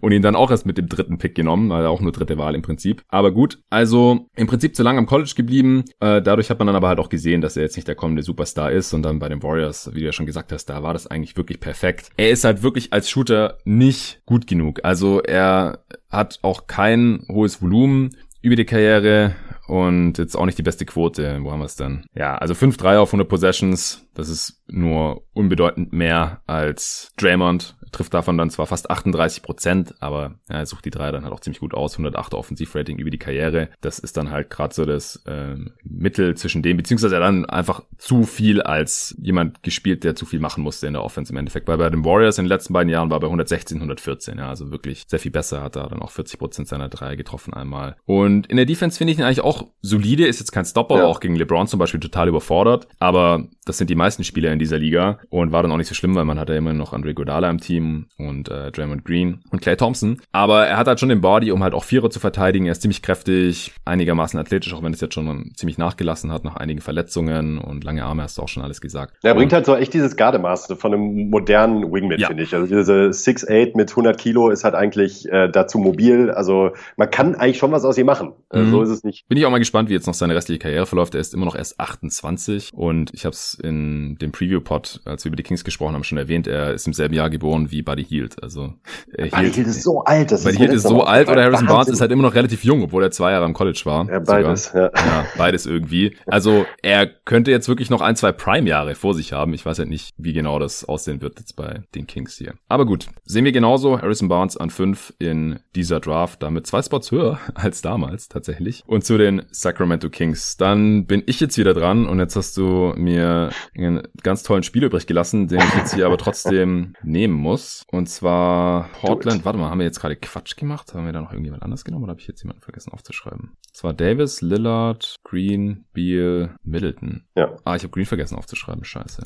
und 0.00 0.12
ihn 0.12 0.22
dann 0.22 0.36
auch 0.36 0.50
erst 0.50 0.66
mit 0.66 0.78
dem 0.78 0.88
dritten 0.88 1.18
Pick 1.18 1.34
genommen, 1.34 1.70
weil 1.70 1.84
er 1.84 1.90
auch 1.90 2.00
nur 2.00 2.12
dritte 2.12 2.38
Wahl 2.38 2.54
im 2.54 2.62
Prinzip. 2.62 3.02
Aber 3.08 3.32
gut, 3.34 3.58
also 3.70 4.26
im 4.36 4.46
Prinzip 4.46 4.74
zu 4.74 4.82
lange 4.82 4.98
am 4.98 5.06
College 5.06 5.32
geblieben. 5.36 5.84
Äh, 6.00 6.22
dadurch 6.22 6.50
hat 6.50 6.58
man 6.58 6.66
dann 6.66 6.76
aber 6.76 6.88
halt 6.88 6.98
auch 6.98 7.08
gesehen, 7.08 7.40
dass 7.40 7.56
er 7.56 7.64
jetzt 7.64 7.76
nicht 7.76 7.88
der 7.88 7.94
kommende 7.94 8.22
Superstar 8.22 8.72
ist. 8.72 8.92
Und 8.94 9.02
dann 9.02 9.18
bei 9.18 9.28
den 9.28 9.42
Warriors, 9.42 9.90
wie 9.92 10.00
du 10.00 10.06
ja 10.06 10.12
schon 10.12 10.26
gesagt 10.26 10.52
hast, 10.52 10.66
da 10.66 10.82
war 10.82 10.92
das 10.92 11.06
eigentlich 11.06 11.36
wirklich 11.36 11.60
perfekt. 11.60 12.10
Er 12.16 12.30
ist 12.30 12.44
halt 12.44 12.62
wirklich 12.62 12.92
als 12.92 13.10
Shooter 13.10 13.58
nicht 13.64 14.22
gut 14.24 14.46
genug. 14.46 14.80
Also 14.82 15.20
er 15.20 15.84
hat 16.08 16.38
auch 16.42 16.66
kein 16.66 17.26
hohes 17.28 17.60
Volumen 17.60 18.16
über 18.40 18.56
die 18.56 18.66
Karriere 18.66 19.34
und 19.66 20.18
jetzt 20.18 20.36
auch 20.36 20.44
nicht 20.44 20.58
die 20.58 20.62
beste 20.62 20.84
Quote. 20.84 21.38
Wo 21.42 21.50
haben 21.50 21.60
wir 21.60 21.66
es 21.66 21.76
denn? 21.76 22.04
Ja, 22.14 22.36
also 22.36 22.54
5-3 22.54 22.98
auf 22.98 23.08
100 23.08 23.28
Possessions. 23.28 24.06
Das 24.14 24.28
ist 24.28 24.62
nur 24.68 25.22
unbedeutend 25.32 25.92
mehr 25.92 26.42
als 26.46 27.12
Draymond 27.16 27.76
trifft 27.94 28.12
davon 28.12 28.36
dann 28.36 28.50
zwar 28.50 28.66
fast 28.66 28.90
38 28.90 29.42
Prozent, 29.42 29.94
aber 30.00 30.34
ja, 30.48 30.56
er 30.56 30.66
sucht 30.66 30.84
die 30.84 30.90
drei 30.90 31.10
dann 31.12 31.24
halt 31.24 31.32
auch 31.32 31.40
ziemlich 31.40 31.60
gut 31.60 31.74
aus. 31.74 31.94
108 31.94 32.34
Offensivrating 32.34 32.98
über 32.98 33.10
die 33.10 33.18
Karriere. 33.18 33.70
Das 33.80 33.98
ist 33.98 34.16
dann 34.16 34.30
halt 34.30 34.50
gerade 34.50 34.74
so 34.74 34.84
das 34.84 35.16
äh, 35.26 35.56
Mittel 35.82 36.36
zwischen 36.36 36.62
dem, 36.62 36.76
beziehungsweise 36.76 37.14
er 37.14 37.20
dann 37.20 37.44
einfach 37.46 37.82
zu 37.98 38.24
viel 38.24 38.60
als 38.60 39.14
jemand 39.18 39.62
gespielt, 39.62 40.04
der 40.04 40.14
zu 40.14 40.26
viel 40.26 40.40
machen 40.40 40.62
musste 40.62 40.86
in 40.86 40.92
der 40.92 41.04
Offense 41.04 41.32
im 41.32 41.38
Endeffekt. 41.38 41.68
Weil 41.68 41.78
bei 41.78 41.88
den 41.88 42.04
Warriors 42.04 42.38
in 42.38 42.44
den 42.44 42.48
letzten 42.50 42.72
beiden 42.72 42.90
Jahren 42.90 43.10
war 43.10 43.20
bei 43.20 43.26
116, 43.26 43.78
114, 43.78 44.38
ja, 44.38 44.48
also 44.48 44.70
wirklich 44.70 45.04
sehr 45.06 45.18
viel 45.18 45.30
besser, 45.30 45.62
hat 45.62 45.76
er 45.76 45.88
dann 45.88 46.02
auch 46.02 46.10
40 46.10 46.38
Prozent 46.38 46.68
seiner 46.68 46.88
drei 46.88 47.16
getroffen 47.16 47.54
einmal. 47.54 47.96
Und 48.04 48.46
in 48.48 48.56
der 48.56 48.66
Defense 48.66 48.98
finde 48.98 49.12
ich 49.12 49.18
ihn 49.18 49.24
eigentlich 49.24 49.42
auch 49.42 49.66
solide, 49.82 50.26
ist 50.26 50.40
jetzt 50.40 50.52
kein 50.52 50.64
Stopper, 50.64 50.98
ja. 50.98 51.04
auch 51.04 51.20
gegen 51.20 51.36
LeBron 51.36 51.68
zum 51.68 51.78
Beispiel 51.78 52.00
total 52.00 52.28
überfordert, 52.28 52.88
aber 52.98 53.46
das 53.64 53.78
sind 53.78 53.88
die 53.88 53.94
meisten 53.94 54.24
Spieler 54.24 54.52
in 54.52 54.58
dieser 54.58 54.78
Liga 54.78 55.18
und 55.30 55.52
war 55.52 55.62
dann 55.62 55.72
auch 55.72 55.76
nicht 55.76 55.88
so 55.88 55.94
schlimm, 55.94 56.14
weil 56.14 56.24
man 56.24 56.38
hatte 56.38 56.54
immer 56.54 56.74
noch 56.74 56.92
Andre 56.92 57.14
Godala 57.14 57.48
im 57.48 57.60
Team 57.60 57.83
Team 57.84 58.06
und 58.18 58.48
äh, 58.48 58.70
Draymond 58.72 59.04
Green 59.04 59.40
und 59.50 59.60
Clay 59.60 59.76
Thompson. 59.76 60.20
Aber 60.32 60.66
er 60.66 60.76
hat 60.76 60.86
halt 60.86 61.00
schon 61.00 61.08
den 61.08 61.20
Body, 61.20 61.52
um 61.52 61.62
halt 61.62 61.74
auch 61.74 61.84
Vierer 61.84 62.10
zu 62.10 62.20
verteidigen. 62.20 62.66
Er 62.66 62.72
ist 62.72 62.82
ziemlich 62.82 63.02
kräftig, 63.02 63.72
einigermaßen 63.84 64.38
athletisch, 64.38 64.72
auch 64.74 64.82
wenn 64.82 64.92
es 64.92 65.00
jetzt 65.00 65.14
schon 65.14 65.52
ziemlich 65.54 65.78
nachgelassen 65.78 66.32
hat 66.32 66.44
nach 66.44 66.56
einigen 66.56 66.80
Verletzungen 66.80 67.58
und 67.58 67.84
lange 67.84 68.04
Arme 68.04 68.22
hast 68.22 68.38
du 68.38 68.42
auch 68.42 68.48
schon 68.48 68.62
alles 68.62 68.80
gesagt. 68.80 69.16
er 69.22 69.34
bringt 69.34 69.52
halt 69.52 69.66
so 69.66 69.76
echt 69.76 69.94
dieses 69.94 70.16
Gardemaß 70.16 70.74
von 70.78 70.94
einem 70.94 71.30
modernen 71.30 71.92
Wingman, 71.92 72.18
ja. 72.18 72.28
finde 72.28 72.42
ich. 72.42 72.54
Also 72.54 72.66
diese 72.66 73.10
6'8 73.10 73.76
mit 73.76 73.90
100 73.90 74.18
Kilo 74.18 74.50
ist 74.50 74.64
halt 74.64 74.74
eigentlich 74.74 75.30
äh, 75.30 75.48
dazu 75.48 75.78
mobil. 75.78 76.30
Also 76.30 76.70
man 76.96 77.10
kann 77.10 77.34
eigentlich 77.34 77.58
schon 77.58 77.72
was 77.72 77.84
aus 77.84 77.98
ihm 77.98 78.06
machen. 78.06 78.32
Äh, 78.50 78.60
mhm. 78.60 78.70
so 78.70 78.82
ist 78.82 78.90
es 78.90 79.04
nicht. 79.04 79.28
Bin 79.28 79.38
ich 79.38 79.46
auch 79.46 79.50
mal 79.50 79.58
gespannt, 79.58 79.88
wie 79.88 79.94
jetzt 79.94 80.06
noch 80.06 80.14
seine 80.14 80.34
restliche 80.34 80.58
Karriere 80.58 80.86
verläuft. 80.86 81.14
Er 81.14 81.20
ist 81.20 81.34
immer 81.34 81.44
noch 81.44 81.56
erst 81.56 81.78
28 81.80 82.72
und 82.72 83.12
ich 83.12 83.24
habe 83.24 83.34
es 83.34 83.54
in 83.54 84.16
dem 84.20 84.32
Preview-Pod, 84.32 85.02
als 85.04 85.24
wir 85.24 85.30
über 85.30 85.36
die 85.36 85.42
Kings 85.42 85.64
gesprochen 85.64 85.94
haben, 85.94 86.04
schon 86.04 86.18
erwähnt. 86.18 86.46
Er 86.46 86.72
ist 86.72 86.86
im 86.86 86.92
selben 86.92 87.14
Jahr 87.14 87.30
geboren 87.30 87.70
wie 87.70 87.73
Buddy 87.82 88.04
Hield. 88.04 88.42
Also 88.42 88.74
äh, 89.12 89.28
Buddy 89.28 89.52
Hield 89.52 89.66
ist 89.68 89.82
so 89.82 90.02
alt. 90.04 90.32
Das 90.32 90.44
Buddy 90.44 90.56
Hield 90.56 90.72
ist 90.72 90.82
so 90.84 91.02
alt 91.02 91.28
oder 91.28 91.42
Harrison 91.42 91.66
Barnes 91.66 91.88
ist 91.88 92.00
halt 92.00 92.12
immer 92.12 92.22
noch 92.22 92.34
relativ 92.34 92.64
jung, 92.64 92.82
obwohl 92.82 93.02
er 93.02 93.10
zwei 93.10 93.32
Jahre 93.32 93.44
am 93.44 93.54
College 93.54 93.82
war. 93.84 94.08
Ja, 94.10 94.18
beides. 94.20 94.72
Ja. 94.72 94.90
ja. 94.94 95.26
beides 95.36 95.66
irgendwie. 95.66 96.16
Also 96.26 96.66
er 96.82 97.06
könnte 97.06 97.50
jetzt 97.50 97.68
wirklich 97.68 97.90
noch 97.90 98.00
ein, 98.00 98.16
zwei 98.16 98.32
Prime-Jahre 98.32 98.94
vor 98.94 99.14
sich 99.14 99.32
haben. 99.32 99.54
Ich 99.54 99.64
weiß 99.64 99.78
halt 99.78 99.88
nicht, 99.88 100.14
wie 100.16 100.32
genau 100.32 100.58
das 100.58 100.84
aussehen 100.84 101.20
wird 101.20 101.38
jetzt 101.38 101.56
bei 101.56 101.82
den 101.94 102.06
Kings 102.06 102.36
hier. 102.36 102.54
Aber 102.68 102.86
gut, 102.86 103.08
sehen 103.24 103.44
wir 103.44 103.52
genauso. 103.52 104.00
Harrison 104.00 104.28
Barnes 104.28 104.56
an 104.56 104.70
fünf 104.70 105.12
in 105.18 105.58
dieser 105.74 106.00
Draft, 106.00 106.42
damit 106.42 106.66
zwei 106.66 106.82
Spots 106.82 107.10
höher 107.10 107.38
als 107.54 107.82
damals 107.82 108.28
tatsächlich. 108.28 108.82
Und 108.86 109.04
zu 109.04 109.18
den 109.18 109.42
Sacramento 109.50 110.10
Kings. 110.10 110.56
Dann 110.56 111.06
bin 111.06 111.22
ich 111.26 111.40
jetzt 111.40 111.58
wieder 111.58 111.74
dran 111.74 112.06
und 112.06 112.18
jetzt 112.18 112.36
hast 112.36 112.56
du 112.56 112.92
mir 112.96 113.50
einen 113.76 114.02
ganz 114.22 114.42
tollen 114.42 114.62
Spiel 114.62 114.84
übrig 114.84 115.06
gelassen, 115.06 115.48
den 115.48 115.60
ich 115.60 115.74
jetzt 115.74 115.94
hier 115.94 116.06
aber 116.06 116.18
trotzdem 116.18 116.94
nehmen 117.02 117.34
muss. 117.34 117.53
Und 117.90 118.08
zwar 118.08 118.88
Portland. 119.00 119.44
Warte 119.44 119.58
mal, 119.58 119.70
haben 119.70 119.78
wir 119.78 119.86
jetzt 119.86 120.00
gerade 120.00 120.16
Quatsch 120.16 120.56
gemacht? 120.56 120.94
Haben 120.94 121.06
wir 121.06 121.12
da 121.12 121.20
noch 121.20 121.30
irgendjemand 121.30 121.62
anders 121.62 121.84
genommen 121.84 122.04
oder 122.04 122.10
habe 122.12 122.20
ich 122.20 122.26
jetzt 122.26 122.42
jemanden 122.42 122.62
vergessen 122.62 122.92
aufzuschreiben? 122.92 123.56
Es 123.72 123.82
war 123.84 123.92
Davis, 123.92 124.40
Lillard, 124.40 125.16
Green, 125.24 125.84
Beal, 125.92 126.56
Middleton. 126.62 127.24
Ja. 127.36 127.56
Ah, 127.64 127.76
ich 127.76 127.82
habe 127.82 127.90
Green 127.90 128.06
vergessen 128.06 128.36
aufzuschreiben. 128.36 128.84
Scheiße. 128.84 129.22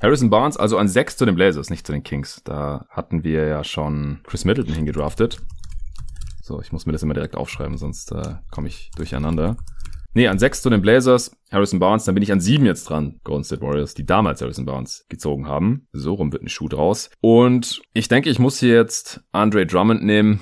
Harrison 0.00 0.30
Barnes, 0.30 0.56
also 0.56 0.76
an 0.76 0.88
sechs 0.88 1.16
zu 1.16 1.24
den 1.24 1.34
Blazers, 1.34 1.70
nicht 1.70 1.86
zu 1.86 1.92
den 1.92 2.02
Kings. 2.02 2.42
Da 2.44 2.86
hatten 2.90 3.24
wir 3.24 3.46
ja 3.46 3.64
schon 3.64 4.20
Chris 4.24 4.44
Middleton 4.44 4.74
hingedraftet. 4.74 5.40
So, 6.42 6.60
ich 6.60 6.72
muss 6.72 6.84
mir 6.84 6.92
das 6.92 7.02
immer 7.02 7.14
direkt 7.14 7.36
aufschreiben, 7.36 7.78
sonst 7.78 8.12
äh, 8.12 8.34
komme 8.50 8.68
ich 8.68 8.90
durcheinander. 8.96 9.56
Nee, 10.16 10.28
an 10.28 10.38
sechs 10.38 10.62
zu 10.62 10.70
den 10.70 10.80
Blazers, 10.80 11.36
Harrison 11.50 11.80
Barnes, 11.80 12.04
dann 12.04 12.14
bin 12.14 12.22
ich 12.22 12.30
an 12.30 12.38
sieben 12.38 12.66
jetzt 12.66 12.88
dran. 12.88 13.20
Golden 13.24 13.42
State 13.42 13.62
Warriors, 13.62 13.94
die 13.94 14.06
damals 14.06 14.40
Harrison 14.40 14.64
Barnes 14.64 15.06
gezogen 15.08 15.48
haben. 15.48 15.88
So 15.92 16.14
rum 16.14 16.32
wird 16.32 16.44
ein 16.44 16.48
Schuh 16.48 16.68
draus. 16.68 17.10
Und 17.20 17.82
ich 17.94 18.06
denke, 18.06 18.30
ich 18.30 18.38
muss 18.38 18.60
hier 18.60 18.74
jetzt 18.74 19.22
Andre 19.32 19.66
Drummond 19.66 20.04
nehmen. 20.04 20.40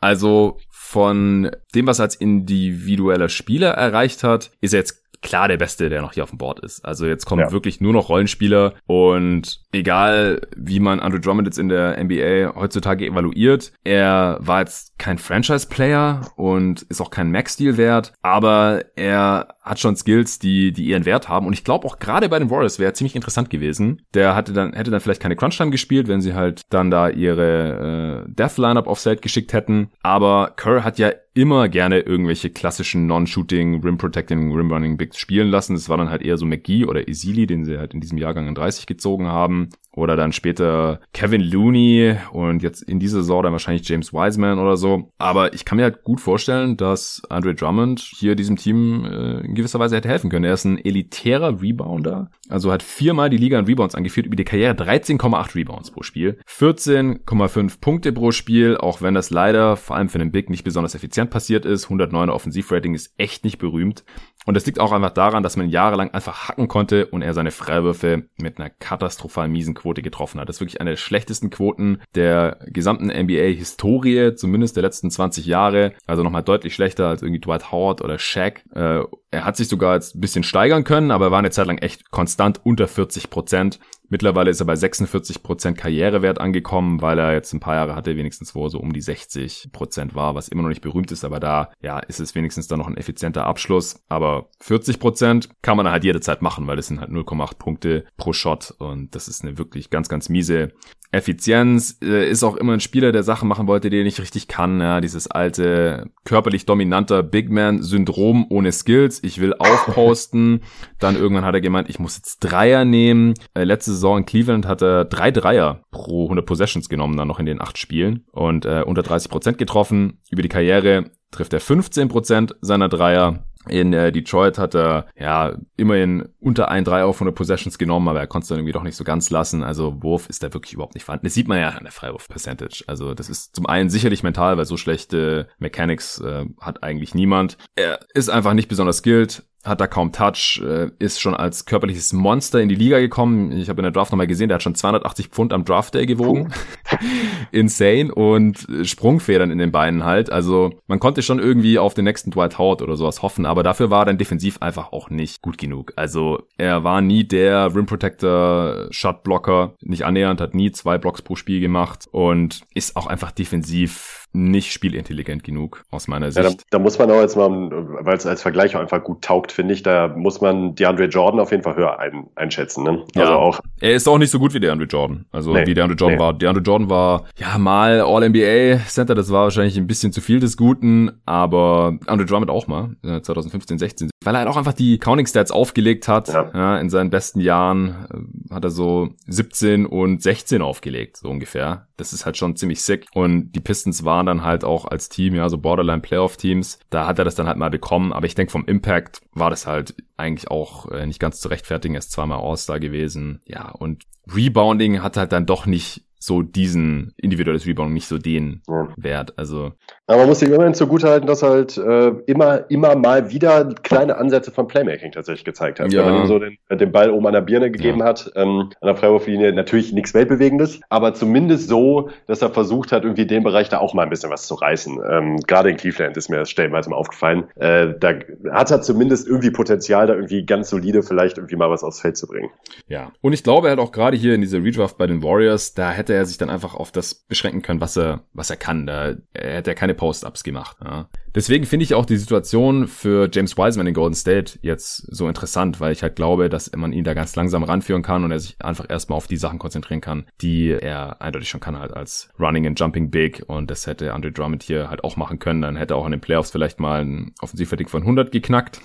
Also 0.00 0.58
von 0.68 1.50
dem, 1.76 1.86
was 1.86 2.00
er 2.00 2.04
als 2.04 2.16
individueller 2.16 3.28
Spieler 3.28 3.70
erreicht 3.70 4.24
hat, 4.24 4.50
ist 4.60 4.74
er 4.74 4.80
jetzt 4.80 5.05
klar 5.26 5.48
der 5.48 5.56
Beste, 5.56 5.90
der 5.90 6.00
noch 6.00 6.12
hier 6.12 6.22
auf 6.22 6.30
dem 6.30 6.38
Board 6.38 6.60
ist. 6.60 6.84
Also 6.84 7.06
jetzt 7.06 7.26
kommen 7.26 7.42
ja. 7.42 7.52
wirklich 7.52 7.80
nur 7.80 7.92
noch 7.92 8.08
Rollenspieler 8.08 8.74
und 8.86 9.60
egal 9.72 10.40
wie 10.56 10.80
man 10.80 11.00
Andrew 11.00 11.18
Drummond 11.18 11.48
jetzt 11.48 11.58
in 11.58 11.68
der 11.68 12.02
NBA 12.02 12.54
heutzutage 12.54 13.06
evaluiert, 13.06 13.72
er 13.84 14.38
war 14.40 14.60
jetzt 14.60 14.98
kein 14.98 15.18
Franchise-Player 15.18 16.32
und 16.36 16.82
ist 16.82 17.00
auch 17.00 17.10
kein 17.10 17.30
Max-Deal 17.30 17.76
wert, 17.76 18.12
aber 18.22 18.84
er 18.94 19.55
hat 19.66 19.80
schon 19.80 19.96
Skills, 19.96 20.38
die, 20.38 20.72
die 20.72 20.86
ihren 20.86 21.04
Wert 21.04 21.28
haben 21.28 21.46
und 21.46 21.52
ich 21.52 21.64
glaube 21.64 21.86
auch 21.86 21.98
gerade 21.98 22.28
bei 22.28 22.38
den 22.38 22.50
Warriors 22.50 22.78
wäre 22.78 22.92
ziemlich 22.92 23.16
interessant 23.16 23.50
gewesen. 23.50 24.02
Der 24.14 24.34
hatte 24.34 24.52
dann, 24.52 24.72
hätte 24.72 24.90
dann 24.90 25.00
vielleicht 25.00 25.20
keine 25.20 25.36
Crunch-Time 25.36 25.70
gespielt, 25.70 26.08
wenn 26.08 26.20
sie 26.20 26.34
halt 26.34 26.62
dann 26.70 26.90
da 26.90 27.08
ihre 27.08 28.24
äh, 28.26 28.30
Death-Lineup 28.32 28.86
auf 28.86 29.00
Set 29.00 29.20
geschickt 29.20 29.52
hätten, 29.52 29.90
aber 30.02 30.54
Kerr 30.56 30.84
hat 30.84 30.98
ja 30.98 31.12
immer 31.36 31.68
gerne 31.68 32.00
irgendwelche 32.00 32.48
klassischen 32.48 33.06
Non-Shooting, 33.06 33.82
Rim-Protecting, 33.82 34.54
Rim-Running 34.54 34.96
Bigs 34.96 35.18
spielen 35.18 35.48
lassen. 35.48 35.76
Es 35.76 35.90
war 35.90 35.98
dann 35.98 36.08
halt 36.08 36.22
eher 36.22 36.38
so 36.38 36.46
McGee 36.46 36.86
oder 36.86 37.08
Isili, 37.08 37.46
den 37.46 37.66
sie 37.66 37.76
halt 37.76 37.92
in 37.92 38.00
diesem 38.00 38.16
Jahrgang 38.16 38.48
in 38.48 38.54
30 38.54 38.86
gezogen 38.86 39.26
haben. 39.26 39.68
Oder 39.96 40.14
dann 40.14 40.32
später 40.32 41.00
Kevin 41.12 41.40
Looney 41.40 42.16
und 42.30 42.62
jetzt 42.62 42.82
in 42.82 43.00
dieser 43.00 43.18
Saison 43.18 43.42
dann 43.42 43.52
wahrscheinlich 43.52 43.88
James 43.88 44.12
Wiseman 44.12 44.58
oder 44.58 44.76
so. 44.76 45.10
Aber 45.18 45.54
ich 45.54 45.64
kann 45.64 45.76
mir 45.76 45.84
halt 45.84 46.04
gut 46.04 46.20
vorstellen, 46.20 46.76
dass 46.76 47.22
Andre 47.30 47.54
Drummond 47.54 48.00
hier 48.00 48.36
diesem 48.36 48.56
Team 48.56 49.04
äh, 49.04 49.40
in 49.40 49.54
gewisser 49.54 49.80
Weise 49.80 49.96
hätte 49.96 50.08
helfen 50.08 50.30
können. 50.30 50.44
Er 50.44 50.52
ist 50.52 50.66
ein 50.66 50.78
elitärer 50.78 51.60
Rebounder, 51.60 52.30
also 52.48 52.70
hat 52.70 52.82
viermal 52.82 53.30
die 53.30 53.38
Liga 53.38 53.58
in 53.58 53.64
Rebounds 53.64 53.94
angeführt 53.94 54.26
über 54.26 54.36
die 54.36 54.44
Karriere, 54.44 54.74
13,8 54.74 55.54
Rebounds 55.54 55.90
pro 55.90 56.02
Spiel, 56.02 56.38
14,5 56.46 57.80
Punkte 57.80 58.12
pro 58.12 58.30
Spiel, 58.32 58.76
auch 58.76 59.00
wenn 59.00 59.14
das 59.14 59.30
leider 59.30 59.76
vor 59.76 59.96
allem 59.96 60.10
für 60.10 60.18
den 60.18 60.30
Big 60.30 60.50
nicht 60.50 60.64
besonders 60.64 60.94
effizient 60.94 61.30
passiert 61.30 61.64
ist. 61.64 61.88
109er 61.88 62.30
Offensivrating 62.30 62.94
ist 62.94 63.14
echt 63.16 63.44
nicht 63.44 63.58
berühmt. 63.58 64.04
Und 64.44 64.54
das 64.54 64.64
liegt 64.66 64.78
auch 64.78 64.92
einfach 64.92 65.10
daran, 65.10 65.42
dass 65.42 65.56
man 65.56 65.68
jahrelang 65.68 66.10
einfach 66.10 66.48
hacken 66.48 66.68
konnte 66.68 67.06
und 67.06 67.22
er 67.22 67.34
seine 67.34 67.50
Freiwürfe 67.50 68.28
mit 68.36 68.58
einer 68.58 68.70
katastrophal 68.70 69.48
miesen 69.48 69.74
Quote 69.74 69.85
getroffen 69.94 70.40
hat. 70.40 70.48
Das 70.48 70.56
ist 70.56 70.60
wirklich 70.60 70.80
eine 70.80 70.90
der 70.90 70.96
schlechtesten 70.96 71.50
Quoten 71.50 72.00
der 72.14 72.58
gesamten 72.66 73.06
NBA-Historie, 73.06 74.34
zumindest 74.34 74.76
der 74.76 74.82
letzten 74.82 75.10
20 75.10 75.46
Jahre. 75.46 75.92
Also 76.06 76.22
nochmal 76.22 76.42
deutlich 76.42 76.74
schlechter 76.74 77.08
als 77.08 77.22
irgendwie 77.22 77.40
Dwight 77.40 77.70
Howard 77.72 78.02
oder 78.02 78.18
Shaq. 78.18 78.64
Äh, 78.74 79.00
er 79.30 79.44
hat 79.44 79.56
sich 79.56 79.68
sogar 79.68 79.94
jetzt 79.94 80.14
ein 80.14 80.20
bisschen 80.20 80.44
steigern 80.44 80.84
können, 80.84 81.10
aber 81.10 81.26
er 81.26 81.30
war 81.30 81.40
eine 81.40 81.50
Zeit 81.50 81.66
lang 81.66 81.78
echt 81.78 82.10
konstant 82.10 82.60
unter 82.64 82.86
40 82.86 83.28
Prozent. 83.30 83.80
Mittlerweile 84.08 84.50
ist 84.50 84.60
er 84.60 84.66
bei 84.66 84.76
46 84.76 85.42
Prozent 85.42 85.76
Karrierewert 85.76 86.40
angekommen, 86.40 87.02
weil 87.02 87.18
er 87.18 87.32
jetzt 87.32 87.52
ein 87.52 87.60
paar 87.60 87.74
Jahre 87.74 87.96
hatte, 87.96 88.16
wenigstens 88.16 88.54
wo 88.54 88.64
er 88.64 88.70
so 88.70 88.78
um 88.78 88.92
die 88.92 89.00
60 89.00 89.70
Prozent 89.72 90.14
war, 90.14 90.36
was 90.36 90.48
immer 90.48 90.62
noch 90.62 90.68
nicht 90.68 90.80
berühmt 90.80 91.10
ist, 91.10 91.24
aber 91.24 91.40
da, 91.40 91.72
ja, 91.82 91.98
ist 91.98 92.20
es 92.20 92.36
wenigstens 92.36 92.68
dann 92.68 92.78
noch 92.78 92.86
ein 92.86 92.96
effizienter 92.96 93.46
Abschluss. 93.46 94.04
Aber 94.08 94.50
40 94.60 95.00
Prozent 95.00 95.48
kann 95.62 95.76
man 95.76 95.90
halt 95.90 96.04
jederzeit 96.04 96.40
machen, 96.40 96.68
weil 96.68 96.76
das 96.76 96.86
sind 96.86 97.00
halt 97.00 97.10
0,8 97.10 97.58
Punkte 97.58 98.04
pro 98.16 98.32
Shot 98.32 98.74
und 98.78 99.14
das 99.16 99.26
ist 99.26 99.42
eine 99.42 99.58
wirklich 99.58 99.90
ganz, 99.90 100.08
ganz 100.08 100.28
miese 100.28 100.72
Effizienz 101.12 101.98
äh, 102.02 102.28
ist 102.28 102.42
auch 102.42 102.56
immer 102.56 102.72
ein 102.72 102.80
Spieler, 102.80 103.12
der 103.12 103.22
Sachen 103.22 103.48
machen 103.48 103.66
wollte, 103.66 103.90
die 103.90 103.98
er 103.98 104.04
nicht 104.04 104.20
richtig 104.20 104.48
kann. 104.48 104.80
Ja, 104.80 105.00
dieses 105.00 105.28
alte 105.28 106.10
körperlich 106.24 106.66
dominanter 106.66 107.22
Big 107.22 107.50
Man 107.50 107.82
Syndrom 107.82 108.46
ohne 108.50 108.72
Skills. 108.72 109.15
Ich 109.22 109.40
will 109.40 109.54
aufposten. 109.54 110.62
Dann 110.98 111.16
irgendwann 111.16 111.44
hat 111.44 111.54
er 111.54 111.60
gemeint, 111.60 111.88
ich 111.88 111.98
muss 111.98 112.16
jetzt 112.16 112.38
Dreier 112.40 112.84
nehmen. 112.84 113.34
Äh, 113.54 113.64
letzte 113.64 113.92
Saison 113.92 114.18
in 114.18 114.26
Cleveland 114.26 114.66
hat 114.66 114.82
er 114.82 115.04
drei 115.04 115.30
Dreier 115.30 115.82
pro 115.90 116.24
100 116.24 116.46
Possessions 116.46 116.88
genommen, 116.88 117.16
dann 117.16 117.28
noch 117.28 117.38
in 117.38 117.46
den 117.46 117.60
acht 117.60 117.78
Spielen 117.78 118.24
und 118.32 118.64
äh, 118.64 118.82
unter 118.84 119.02
30 119.02 119.30
Prozent 119.30 119.58
getroffen. 119.58 120.20
Über 120.30 120.42
die 120.42 120.48
Karriere 120.48 121.10
trifft 121.30 121.52
er 121.52 121.60
15 121.60 122.08
Prozent 122.08 122.56
seiner 122.60 122.88
Dreier. 122.88 123.44
In 123.68 123.92
äh, 123.92 124.12
Detroit 124.12 124.58
hat 124.58 124.74
er 124.74 125.06
ja 125.18 125.56
immerhin 125.76 126.28
unter 126.40 126.68
ein 126.68 126.84
Dreier 126.84 127.06
auf 127.06 127.16
100 127.16 127.34
Possessions 127.34 127.78
genommen, 127.78 128.08
aber 128.08 128.20
er 128.20 128.26
konnte 128.26 128.44
es 128.44 128.48
dann 128.48 128.58
irgendwie 128.58 128.72
doch 128.72 128.82
nicht 128.82 128.96
so 128.96 129.04
ganz 129.04 129.30
lassen. 129.30 129.62
Also 129.62 130.02
Wurf 130.02 130.28
ist 130.28 130.42
da 130.42 130.52
wirklich 130.52 130.74
überhaupt 130.74 130.94
nicht 130.94 131.04
vorhanden. 131.04 131.26
Das 131.26 131.34
sieht 131.34 131.48
man 131.48 131.58
ja 131.58 131.70
an 131.70 131.84
der 131.84 131.92
Freiwurf-Percentage. 131.92 132.84
Also 132.86 133.14
das 133.14 133.28
ist 133.28 133.54
zum 133.54 133.66
einen 133.66 133.90
sicherlich 133.90 134.22
mental, 134.22 134.56
weil 134.56 134.64
so 134.64 134.76
schlechte 134.76 135.48
Mechanics 135.58 136.20
äh, 136.20 136.46
hat 136.60 136.82
eigentlich 136.82 137.14
niemand. 137.14 137.56
Er 137.74 138.00
ist 138.14 138.28
einfach 138.28 138.54
nicht 138.54 138.68
besonders 138.68 138.98
skilled 138.98 139.42
hat 139.66 139.80
da 139.80 139.86
kaum 139.86 140.12
Touch, 140.12 140.62
äh, 140.64 140.90
ist 140.98 141.20
schon 141.20 141.34
als 141.34 141.66
körperliches 141.66 142.12
Monster 142.12 142.60
in 142.60 142.68
die 142.68 142.74
Liga 142.74 142.98
gekommen. 142.98 143.52
Ich 143.52 143.68
habe 143.68 143.80
in 143.80 143.84
der 143.84 143.92
Draft 143.92 144.12
nochmal 144.12 144.26
gesehen, 144.26 144.48
der 144.48 144.56
hat 144.56 144.62
schon 144.62 144.74
280 144.74 145.28
Pfund 145.28 145.52
am 145.52 145.64
Draft 145.64 145.94
Day 145.94 146.06
gewogen. 146.06 146.52
Insane 147.52 148.14
und 148.14 148.66
Sprungfedern 148.82 149.50
in 149.50 149.58
den 149.58 149.72
Beinen 149.72 150.04
halt. 150.04 150.30
Also 150.30 150.72
man 150.86 151.00
konnte 151.00 151.22
schon 151.22 151.38
irgendwie 151.38 151.78
auf 151.78 151.94
den 151.94 152.04
nächsten 152.04 152.30
Dwight 152.30 152.58
Howard 152.58 152.82
oder 152.82 152.96
sowas 152.96 153.22
hoffen, 153.22 153.46
aber 153.46 153.62
dafür 153.62 153.90
war 153.90 154.02
er 154.02 154.06
dann 154.06 154.18
defensiv 154.18 154.58
einfach 154.60 154.92
auch 154.92 155.10
nicht 155.10 155.42
gut 155.42 155.58
genug. 155.58 155.92
Also 155.96 156.42
er 156.56 156.84
war 156.84 157.00
nie 157.00 157.24
der 157.24 157.74
Rim 157.74 157.86
Protector, 157.86 158.86
Shot 158.90 159.22
Blocker, 159.22 159.74
nicht 159.80 160.04
annähernd, 160.04 160.40
hat 160.40 160.54
nie 160.54 160.70
zwei 160.70 160.98
Blocks 160.98 161.22
pro 161.22 161.36
Spiel 161.36 161.60
gemacht 161.60 162.06
und 162.10 162.62
ist 162.74 162.96
auch 162.96 163.06
einfach 163.06 163.32
defensiv 163.32 164.25
nicht 164.32 164.72
spielintelligent 164.72 165.44
genug 165.44 165.84
aus 165.90 166.08
meiner 166.08 166.30
Sicht. 166.30 166.44
Ja, 166.44 166.50
da, 166.50 166.56
da, 166.70 166.78
muss 166.78 166.98
man 166.98 167.10
auch 167.10 167.20
jetzt 167.20 167.36
mal, 167.36 167.50
weil 167.50 168.16
es 168.16 168.26
als 168.26 168.42
Vergleich 168.42 168.76
auch 168.76 168.80
einfach 168.80 169.02
gut 169.02 169.22
taugt, 169.22 169.52
finde 169.52 169.74
ich, 169.74 169.82
da 169.82 170.08
muss 170.08 170.40
man 170.40 170.74
DeAndre 170.74 171.06
Jordan 171.06 171.40
auf 171.40 171.50
jeden 171.50 171.62
Fall 171.62 171.76
höher 171.76 171.98
ein, 171.98 172.26
einschätzen. 172.34 172.84
Ne? 172.84 173.04
Also 173.14 173.32
ja, 173.32 173.36
auch. 173.36 173.60
Er 173.80 173.94
ist 173.94 174.06
auch 174.08 174.18
nicht 174.18 174.30
so 174.30 174.38
gut 174.38 174.52
wie 174.54 174.60
DeAndre 174.60 174.86
Jordan. 174.86 175.24
Also 175.32 175.52
nee, 175.52 175.66
wie 175.66 175.74
DeAndre 175.74 175.96
Jordan 175.96 176.18
nee. 176.18 176.22
war. 176.22 176.34
DeAndre 176.34 176.62
Jordan 176.62 176.90
war 176.90 177.24
ja 177.36 177.56
mal 177.58 178.00
All-NBA 178.00 178.80
Center, 178.86 179.14
das 179.14 179.30
war 179.30 179.44
wahrscheinlich 179.44 179.76
ein 179.76 179.86
bisschen 179.86 180.12
zu 180.12 180.20
viel 180.20 180.40
des 180.40 180.56
Guten, 180.56 181.10
aber 181.24 181.98
Andre 182.06 182.26
Drummond 182.26 182.50
auch 182.50 182.66
mal, 182.66 182.96
2015, 183.02 183.78
16, 183.78 184.10
weil 184.24 184.34
er 184.34 184.40
halt 184.40 184.48
auch 184.48 184.56
einfach 184.56 184.72
die 184.72 184.98
Counting 184.98 185.26
Stats 185.26 185.50
aufgelegt 185.50 186.08
hat. 186.08 186.28
Ja. 186.28 186.50
ja. 186.52 186.78
in 186.78 186.90
seinen 186.90 187.10
besten 187.10 187.40
Jahren 187.40 188.06
äh, 188.50 188.54
hat 188.54 188.64
er 188.64 188.70
so 188.70 189.10
17 189.26 189.86
und 189.86 190.22
16 190.22 190.62
aufgelegt, 190.62 191.16
so 191.16 191.28
ungefähr. 191.28 191.88
Das 191.96 192.12
ist 192.12 192.26
halt 192.26 192.36
schon 192.36 192.56
ziemlich 192.56 192.82
sick. 192.82 193.06
Und 193.14 193.52
die 193.52 193.60
Pistons 193.60 194.04
waren 194.04 194.26
dann 194.26 194.42
halt 194.44 194.64
auch 194.64 194.84
als 194.84 195.08
Team, 195.08 195.34
ja, 195.34 195.48
so 195.48 195.58
Borderline 195.58 196.02
Playoff 196.02 196.36
Teams. 196.36 196.78
Da 196.90 197.06
hat 197.06 197.18
er 197.18 197.24
das 197.24 197.34
dann 197.34 197.46
halt 197.46 197.56
mal 197.56 197.70
bekommen. 197.70 198.12
Aber 198.12 198.26
ich 198.26 198.34
denke, 198.34 198.52
vom 198.52 198.66
Impact 198.66 199.20
war 199.32 199.50
das 199.50 199.66
halt 199.66 199.94
eigentlich 200.16 200.50
auch 200.50 200.90
äh, 200.90 201.06
nicht 201.06 201.20
ganz 201.20 201.40
zu 201.40 201.48
rechtfertigen. 201.48 201.94
Er 201.94 202.00
ist 202.00 202.12
zweimal 202.12 202.40
All-Star 202.40 202.80
gewesen. 202.80 203.40
Ja, 203.46 203.70
und 203.70 204.04
Rebounding 204.32 205.02
hat 205.02 205.16
halt 205.16 205.32
dann 205.32 205.46
doch 205.46 205.66
nicht 205.66 206.02
so 206.18 206.42
diesen 206.42 207.14
individuelles 207.16 207.66
Rebound 207.66 207.92
nicht 207.92 208.08
so 208.08 208.18
den. 208.18 208.62
Wert. 208.96 209.38
Also 209.38 209.72
aber 210.06 210.18
man 210.18 210.28
muss 210.28 210.42
ihm 210.42 210.52
immerhin 210.52 210.74
zugutehalten, 210.74 211.26
dass 211.26 211.42
halt 211.42 211.76
äh, 211.76 212.08
immer, 212.26 212.70
immer 212.70 212.94
mal 212.94 213.30
wieder 213.30 213.74
kleine 213.82 214.16
Ansätze 214.16 214.52
von 214.52 214.68
Playmaking 214.68 215.12
tatsächlich 215.12 215.44
gezeigt 215.44 215.80
hat. 215.80 215.92
Ja. 215.92 216.04
Wenn 216.04 216.12
man 216.12 216.22
ihm 216.22 216.26
so 216.28 216.38
den, 216.38 216.58
den 216.70 216.92
Ball 216.92 217.10
oben 217.10 217.26
an 217.26 217.32
der 217.32 217.40
Birne 217.40 217.70
gegeben 217.70 217.98
ja. 217.98 218.06
hat, 218.06 218.30
ähm, 218.36 218.70
an 218.80 218.86
der 218.86 218.96
Freiwurflinie 218.96 219.52
natürlich 219.52 219.92
nichts 219.92 220.14
Weltbewegendes, 220.14 220.80
aber 220.88 221.14
zumindest 221.14 221.68
so, 221.68 222.10
dass 222.26 222.40
er 222.40 222.50
versucht 222.50 222.92
hat, 222.92 223.02
irgendwie 223.02 223.26
den 223.26 223.42
Bereich 223.42 223.68
da 223.68 223.78
auch 223.78 223.94
mal 223.94 224.04
ein 224.04 224.10
bisschen 224.10 224.30
was 224.30 224.46
zu 224.46 224.54
reißen. 224.54 225.00
Ähm, 225.10 225.36
Gerade 225.46 225.70
in 225.70 225.76
Cleveland 225.76 226.16
ist 226.16 226.28
mir 226.28 226.38
das 226.38 226.50
stellenweise 226.50 226.90
mal 226.90 226.96
aufgefallen. 226.96 227.44
Äh, 227.56 227.94
da 227.98 228.14
hat 228.52 228.70
er 228.70 228.82
zumindest 228.82 229.26
irgendwie 229.26 229.50
Potenzial, 229.50 230.06
da 230.06 230.14
irgendwie 230.14 230.46
ganz 230.46 230.70
solide 230.70 231.02
vielleicht 231.02 231.38
irgendwie 231.38 231.56
mal 231.56 231.70
was 231.70 231.82
aufs 231.82 232.00
Feld 232.00 232.16
zu 232.16 232.28
bringen. 232.28 232.50
Ja, 232.86 233.10
und 233.22 233.32
ich 233.32 233.42
glaube, 233.42 233.68
er 233.68 233.72
hat 233.72 233.78
auch 233.80 233.90
gerade 233.90 234.16
hier 234.16 234.34
in 234.34 234.40
dieser 234.40 234.62
Redraft 234.62 234.98
bei 234.98 235.08
den 235.08 235.22
Warriors, 235.24 235.74
da 235.74 235.90
hätte 235.90 236.14
er 236.14 236.24
sich 236.26 236.38
dann 236.38 236.50
einfach 236.50 236.74
auf 236.74 236.92
das 236.92 237.14
beschränken 237.14 237.62
können, 237.62 237.80
was 237.80 237.96
er, 237.96 238.20
was 238.32 238.50
er 238.50 238.56
kann. 238.56 238.86
Da 238.86 239.16
er 239.32 239.56
hätte 239.56 239.70
er 239.70 239.74
keine 239.74 239.95
Post-Ups 239.96 240.44
gemacht. 240.44 240.76
Ja. 240.84 241.08
Deswegen 241.34 241.66
finde 241.66 241.84
ich 241.84 241.94
auch 241.94 242.06
die 242.06 242.16
Situation 242.16 242.88
für 242.88 243.28
James 243.32 243.58
Wiseman 243.58 243.86
in 243.86 243.94
Golden 243.94 244.14
State 244.14 244.58
jetzt 244.62 245.06
so 245.14 245.28
interessant, 245.28 245.80
weil 245.80 245.92
ich 245.92 246.02
halt 246.02 246.16
glaube, 246.16 246.48
dass 246.48 246.70
man 246.74 246.92
ihn 246.92 247.04
da 247.04 247.14
ganz 247.14 247.36
langsam 247.36 247.62
ranführen 247.62 248.02
kann 248.02 248.24
und 248.24 248.30
er 248.30 248.40
sich 248.40 248.56
einfach 248.60 248.88
erstmal 248.88 249.18
auf 249.18 249.26
die 249.26 249.36
Sachen 249.36 249.58
konzentrieren 249.58 250.00
kann, 250.00 250.26
die 250.40 250.70
er 250.70 251.20
eindeutig 251.20 251.48
schon 251.48 251.60
kann 251.60 251.78
halt 251.78 251.92
als 251.92 252.30
Running 252.38 252.66
and 252.66 252.80
Jumping 252.80 253.10
Big 253.10 253.42
und 253.46 253.70
das 253.70 253.86
hätte 253.86 254.14
Andre 254.14 254.32
Drummond 254.32 254.62
hier 254.62 254.88
halt 254.88 255.04
auch 255.04 255.16
machen 255.16 255.38
können. 255.38 255.62
Dann 255.62 255.76
hätte 255.76 255.94
er 255.94 255.98
auch 255.98 256.06
in 256.06 256.12
den 256.12 256.20
Playoffs 256.20 256.50
vielleicht 256.50 256.80
mal 256.80 257.04
ein 257.04 257.34
Offensivrating 257.40 257.88
von 257.88 258.02
100 258.02 258.32
geknackt. 258.32 258.80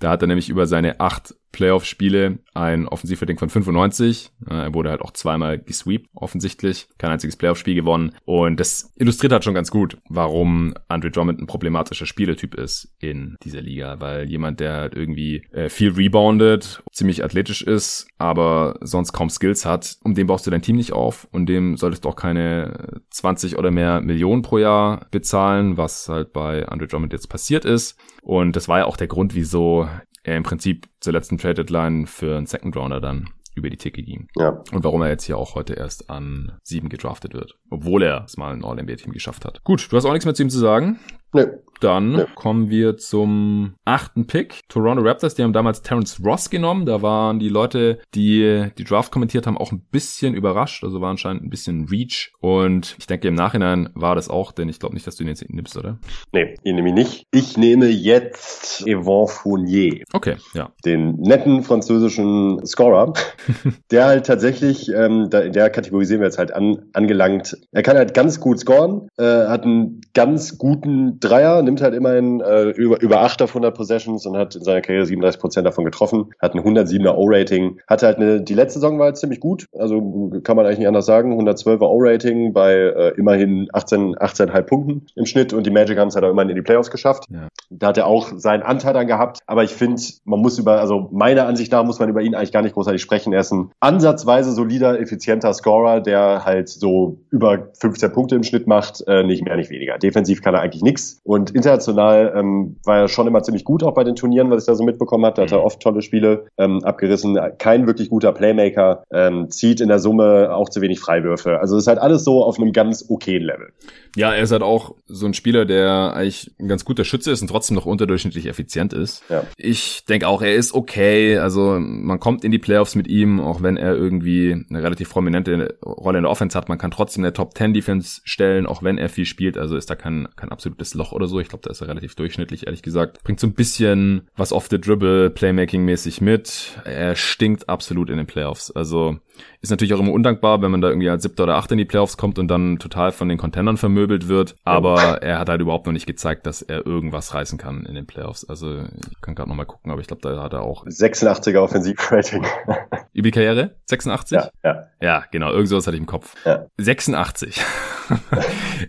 Da 0.00 0.10
hat 0.10 0.22
er 0.22 0.28
nämlich 0.28 0.50
über 0.50 0.66
seine 0.66 1.00
acht 1.00 1.34
Playoff-Spiele 1.54 2.40
ein 2.52 2.86
Offensivrating 2.86 3.38
von 3.38 3.48
95. 3.48 4.30
Er 4.48 4.74
wurde 4.74 4.90
halt 4.90 5.00
auch 5.00 5.12
zweimal 5.12 5.58
gesweept, 5.58 6.08
offensichtlich. 6.14 6.88
Kein 6.98 7.10
einziges 7.10 7.36
Playoff-Spiel 7.36 7.74
gewonnen. 7.74 8.12
Und 8.24 8.60
das 8.60 8.92
illustriert 8.96 9.32
halt 9.32 9.44
schon 9.44 9.54
ganz 9.54 9.70
gut, 9.70 9.96
warum 10.08 10.74
Andre 10.88 11.10
Drummond 11.10 11.40
ein 11.40 11.46
problematischer 11.46 12.06
Spielertyp 12.06 12.54
ist 12.54 12.94
in 12.98 13.36
dieser 13.42 13.60
Liga. 13.60 14.00
Weil 14.00 14.28
jemand, 14.28 14.60
der 14.60 14.74
halt 14.74 14.94
irgendwie 14.94 15.46
äh, 15.52 15.68
viel 15.68 15.92
reboundet, 15.92 16.82
ziemlich 16.92 17.24
athletisch 17.24 17.62
ist, 17.62 18.06
aber 18.18 18.78
sonst 18.80 19.12
kaum 19.12 19.30
Skills 19.30 19.64
hat, 19.64 19.96
um 20.02 20.14
den 20.14 20.26
baust 20.26 20.46
du 20.46 20.50
dein 20.50 20.62
Team 20.62 20.76
nicht 20.76 20.92
auf 20.92 21.28
und 21.32 21.46
dem 21.46 21.76
solltest 21.76 22.04
du 22.04 22.08
auch 22.08 22.16
keine 22.16 23.00
20 23.10 23.58
oder 23.58 23.70
mehr 23.70 24.00
Millionen 24.00 24.42
pro 24.42 24.58
Jahr 24.58 25.06
bezahlen, 25.10 25.76
was 25.76 26.08
halt 26.08 26.32
bei 26.32 26.66
Andre 26.68 26.88
Drummond 26.88 27.12
jetzt 27.12 27.28
passiert 27.28 27.64
ist. 27.64 27.98
Und 28.22 28.56
das 28.56 28.68
war 28.68 28.78
ja 28.78 28.84
auch 28.86 28.96
der 28.96 29.06
Grund, 29.06 29.34
wieso 29.34 29.88
er 30.24 30.36
im 30.36 30.42
Prinzip 30.42 30.88
zur 31.00 31.12
letzten 31.12 31.38
Trade 31.38 31.54
Deadline 31.54 32.06
für 32.06 32.36
einen 32.36 32.46
Second 32.46 32.76
Rounder 32.76 33.00
dann 33.00 33.28
über 33.54 33.70
die 33.70 33.76
Theke 33.76 34.02
ging. 34.02 34.26
Ja. 34.36 34.62
Und 34.72 34.82
warum 34.82 35.02
er 35.02 35.08
jetzt 35.08 35.24
hier 35.24 35.38
auch 35.38 35.54
heute 35.54 35.74
erst 35.74 36.10
an 36.10 36.58
sieben 36.64 36.88
gedraftet 36.88 37.34
wird. 37.34 37.56
Obwohl 37.70 38.02
er 38.02 38.24
es 38.24 38.36
mal 38.36 38.52
ein 38.52 38.64
All-NBA-Team 38.64 39.12
geschafft 39.12 39.44
hat. 39.44 39.62
Gut, 39.62 39.92
du 39.92 39.96
hast 39.96 40.04
auch 40.04 40.12
nichts 40.12 40.24
mehr 40.24 40.34
zu 40.34 40.42
ihm 40.42 40.50
zu 40.50 40.58
sagen. 40.58 40.98
Nö. 41.32 41.46
Dann 41.80 42.18
ja. 42.18 42.26
kommen 42.34 42.70
wir 42.70 42.96
zum 42.96 43.74
achten 43.84 44.26
Pick. 44.26 44.60
Toronto 44.68 45.02
Raptors, 45.02 45.34
die 45.34 45.42
haben 45.42 45.52
damals 45.52 45.82
Terrence 45.82 46.20
Ross 46.24 46.50
genommen. 46.50 46.86
Da 46.86 47.02
waren 47.02 47.38
die 47.38 47.48
Leute, 47.48 47.98
die 48.14 48.68
die 48.78 48.84
Draft 48.84 49.12
kommentiert 49.12 49.46
haben, 49.46 49.58
auch 49.58 49.72
ein 49.72 49.82
bisschen 49.90 50.34
überrascht. 50.34 50.84
Also 50.84 51.00
war 51.00 51.10
anscheinend 51.10 51.42
ein 51.42 51.50
bisschen 51.50 51.88
Reach. 51.88 52.32
Und 52.40 52.96
ich 52.98 53.06
denke, 53.06 53.28
im 53.28 53.34
Nachhinein 53.34 53.90
war 53.94 54.14
das 54.14 54.28
auch, 54.28 54.52
denn 54.52 54.68
ich 54.68 54.78
glaube 54.78 54.94
nicht, 54.94 55.06
dass 55.06 55.16
du 55.16 55.24
ihn 55.24 55.28
jetzt 55.28 55.48
nimmst, 55.48 55.76
oder? 55.76 55.98
Nee, 56.32 56.56
ihn 56.64 56.76
nehme 56.76 56.88
ich 56.88 56.94
nicht. 56.94 57.26
Ich 57.32 57.56
nehme 57.56 57.86
jetzt 57.86 58.84
Yvon 58.86 59.28
Fournier. 59.28 60.02
Okay, 60.12 60.36
ja. 60.54 60.70
Den 60.84 61.16
netten 61.16 61.62
französischen 61.62 62.64
Scorer, 62.66 63.12
der 63.90 64.06
halt 64.06 64.26
tatsächlich, 64.26 64.88
ähm, 64.90 65.28
da, 65.30 65.40
in 65.40 65.52
der 65.52 65.70
Kategorie 65.70 66.04
sehen 66.04 66.20
wir 66.20 66.26
jetzt 66.26 66.38
halt 66.38 66.52
an, 66.52 66.82
angelangt. 66.92 67.56
Er 67.72 67.82
kann 67.82 67.96
halt 67.96 68.14
ganz 68.14 68.40
gut 68.40 68.60
scoren, 68.60 69.08
äh, 69.18 69.24
hat 69.24 69.64
einen 69.64 70.00
ganz 70.14 70.58
guten 70.58 71.18
Dreier, 71.20 71.58
nimmt 71.64 71.82
halt 71.82 71.94
immerhin 71.94 72.40
äh, 72.40 72.70
über, 72.70 73.00
über 73.00 73.20
8 73.22 73.42
auf 73.42 73.50
100 73.50 73.74
Possessions 73.74 74.26
und 74.26 74.36
hat 74.36 74.54
in 74.54 74.62
seiner 74.62 74.80
Karriere 74.80 75.06
37 75.06 75.40
Prozent 75.40 75.66
davon 75.66 75.84
getroffen, 75.84 76.30
hat 76.40 76.54
ein 76.54 76.60
107er 76.60 77.14
O-Rating, 77.14 77.80
hatte 77.86 78.06
halt 78.06 78.18
eine, 78.18 78.40
die 78.40 78.54
letzte 78.54 78.80
Saison 78.80 78.98
war 78.98 79.06
halt 79.06 79.16
ziemlich 79.16 79.40
gut, 79.40 79.66
also 79.72 80.30
kann 80.42 80.56
man 80.56 80.66
eigentlich 80.66 80.78
nicht 80.78 80.88
anders 80.88 81.06
sagen, 81.06 81.38
112er 81.40 81.86
O-Rating 81.86 82.52
bei 82.52 82.74
äh, 82.74 83.14
immerhin 83.16 83.68
18, 83.72 84.16
18,5 84.16 84.62
Punkten 84.62 85.06
im 85.14 85.26
Schnitt 85.26 85.52
und 85.52 85.66
die 85.66 85.70
Magic 85.70 85.98
haben 85.98 86.08
es 86.08 86.14
halt 86.14 86.24
auch 86.24 86.30
immerhin 86.30 86.50
in 86.50 86.56
die 86.56 86.62
Playoffs 86.62 86.90
geschafft. 86.90 87.24
Ja. 87.30 87.48
Da 87.70 87.88
hat 87.88 87.98
er 87.98 88.06
auch 88.06 88.32
seinen 88.36 88.62
Anteil 88.62 88.94
dann 88.94 89.06
gehabt, 89.06 89.40
aber 89.46 89.64
ich 89.64 89.72
finde, 89.72 90.00
man 90.24 90.40
muss 90.40 90.58
über, 90.58 90.80
also 90.80 91.08
meiner 91.12 91.46
Ansicht 91.46 91.72
nach 91.72 91.84
muss 91.84 91.98
man 91.98 92.08
über 92.08 92.22
ihn 92.22 92.34
eigentlich 92.34 92.52
gar 92.52 92.62
nicht 92.62 92.74
großartig 92.74 93.00
sprechen. 93.00 93.32
Er 93.32 93.40
ist 93.40 93.52
ein 93.52 93.70
ansatzweise 93.80 94.52
solider, 94.52 95.00
effizienter 95.00 95.52
Scorer, 95.52 96.00
der 96.00 96.44
halt 96.44 96.68
so 96.68 97.18
über 97.30 97.68
15 97.78 98.12
Punkte 98.12 98.36
im 98.36 98.42
Schnitt 98.42 98.66
macht, 98.66 99.04
äh, 99.06 99.22
nicht 99.22 99.44
mehr, 99.44 99.56
nicht 99.56 99.70
weniger. 99.70 99.98
Defensiv 99.98 100.42
kann 100.42 100.54
er 100.54 100.60
eigentlich 100.60 100.82
nichts 100.82 101.20
und 101.24 101.53
international 101.54 102.32
ähm, 102.36 102.76
war 102.84 102.98
er 102.98 103.08
schon 103.08 103.26
immer 103.26 103.42
ziemlich 103.42 103.64
gut 103.64 103.82
auch 103.82 103.94
bei 103.94 104.04
den 104.04 104.16
Turnieren, 104.16 104.50
was 104.50 104.64
ich 104.64 104.66
da 104.66 104.74
so 104.74 104.84
mitbekommen 104.84 105.24
habe. 105.24 105.36
Da 105.36 105.42
hat 105.42 105.52
er 105.52 105.58
mhm. 105.58 105.64
oft 105.64 105.80
tolle 105.80 106.02
Spiele 106.02 106.46
ähm, 106.58 106.82
abgerissen. 106.84 107.38
Kein 107.58 107.86
wirklich 107.86 108.10
guter 108.10 108.32
Playmaker, 108.32 109.04
ähm, 109.12 109.50
zieht 109.50 109.80
in 109.80 109.88
der 109.88 110.00
Summe 110.00 110.54
auch 110.54 110.68
zu 110.68 110.80
wenig 110.80 111.00
Freiwürfe. 111.00 111.60
Also 111.60 111.76
es 111.76 111.84
ist 111.84 111.86
halt 111.86 111.98
alles 111.98 112.24
so 112.24 112.44
auf 112.44 112.58
einem 112.58 112.72
ganz 112.72 113.06
okayen 113.08 113.44
Level. 113.44 113.68
Ja, 114.16 114.32
er 114.32 114.42
ist 114.42 114.52
halt 114.52 114.62
auch 114.62 114.94
so 115.06 115.26
ein 115.26 115.34
Spieler, 115.34 115.64
der 115.64 116.14
eigentlich 116.14 116.52
ein 116.60 116.68
ganz 116.68 116.84
guter 116.84 117.04
Schütze 117.04 117.32
ist 117.32 117.42
und 117.42 117.48
trotzdem 117.48 117.76
noch 117.76 117.86
unterdurchschnittlich 117.86 118.46
effizient 118.46 118.92
ist. 118.92 119.22
Ja. 119.28 119.44
Ich 119.56 120.04
denke 120.06 120.28
auch, 120.28 120.42
er 120.42 120.54
ist 120.54 120.74
okay. 120.74 121.38
Also 121.38 121.78
man 121.78 122.20
kommt 122.20 122.44
in 122.44 122.52
die 122.52 122.58
Playoffs 122.58 122.94
mit 122.94 123.08
ihm, 123.08 123.40
auch 123.40 123.62
wenn 123.62 123.76
er 123.76 123.94
irgendwie 123.94 124.64
eine 124.68 124.82
relativ 124.82 125.10
prominente 125.10 125.78
Rolle 125.84 126.18
in 126.18 126.24
der 126.24 126.30
Offense 126.30 126.56
hat. 126.56 126.68
Man 126.68 126.78
kann 126.78 126.90
trotzdem 126.90 127.24
eine 127.24 127.32
Top 127.32 127.56
10 127.56 127.74
Defense 127.74 128.20
stellen, 128.24 128.66
auch 128.66 128.82
wenn 128.82 128.98
er 128.98 129.08
viel 129.08 129.26
spielt. 129.26 129.58
Also 129.58 129.76
ist 129.76 129.90
da 129.90 129.94
kein, 129.96 130.28
kein 130.36 130.50
absolutes 130.50 130.94
Loch 130.94 131.12
oder 131.12 131.26
so. 131.26 131.43
Ich 131.44 131.50
glaube, 131.50 131.62
da 131.62 131.70
ist 131.70 131.80
er 131.80 131.88
relativ 131.88 132.14
durchschnittlich, 132.14 132.66
ehrlich 132.66 132.82
gesagt. 132.82 133.22
Bringt 133.22 133.38
so 133.38 133.46
ein 133.46 133.54
bisschen 133.54 134.28
was 134.36 134.52
off 134.52 134.66
the 134.70 134.80
dribble, 134.80 135.30
Playmaking 135.30 135.84
mäßig 135.84 136.20
mit. 136.20 136.78
Er 136.84 137.14
stinkt 137.14 137.68
absolut 137.68 138.10
in 138.10 138.16
den 138.16 138.26
Playoffs. 138.26 138.70
Also 138.70 139.18
ist 139.60 139.70
natürlich 139.70 139.94
auch 139.94 140.00
immer 140.00 140.12
undankbar, 140.12 140.62
wenn 140.62 140.70
man 140.70 140.80
da 140.80 140.88
irgendwie 140.88 141.08
als 141.08 141.22
siebter 141.22 141.44
oder 141.44 141.56
achter 141.56 141.72
in 141.72 141.78
die 141.78 141.84
Playoffs 141.84 142.16
kommt 142.16 142.38
und 142.38 142.48
dann 142.48 142.78
total 142.78 143.12
von 143.12 143.28
den 143.28 143.38
Contendern 143.38 143.76
vermöbelt 143.76 144.28
wird. 144.28 144.56
Aber 144.64 145.22
er 145.22 145.38
hat 145.38 145.48
halt 145.48 145.60
überhaupt 145.60 145.86
noch 145.86 145.92
nicht 145.92 146.06
gezeigt, 146.06 146.46
dass 146.46 146.62
er 146.62 146.86
irgendwas 146.86 147.34
reißen 147.34 147.58
kann 147.58 147.84
in 147.86 147.94
den 147.94 148.06
Playoffs. 148.06 148.44
Also 148.48 148.80
ich 148.80 149.20
kann 149.20 149.34
gerade 149.34 149.48
noch 149.48 149.56
mal 149.56 149.64
gucken, 149.64 149.90
aber 149.90 150.00
ich 150.00 150.06
glaube, 150.06 150.22
da 150.22 150.42
hat 150.42 150.52
er 150.52 150.62
auch 150.62 150.86
86er 150.86 151.58
Offensivrating. 151.58 152.44
Über 153.12 153.22
die 153.22 153.30
Karriere? 153.30 153.76
86? 153.86 154.36
Ja, 154.36 154.50
ja. 154.62 154.86
Ja, 155.00 155.24
genau. 155.30 155.50
Irgend 155.50 155.68
sowas 155.68 155.86
hatte 155.86 155.96
ich 155.96 156.00
im 156.00 156.06
Kopf. 156.06 156.34
Ja. 156.44 156.66
86. 156.78 157.60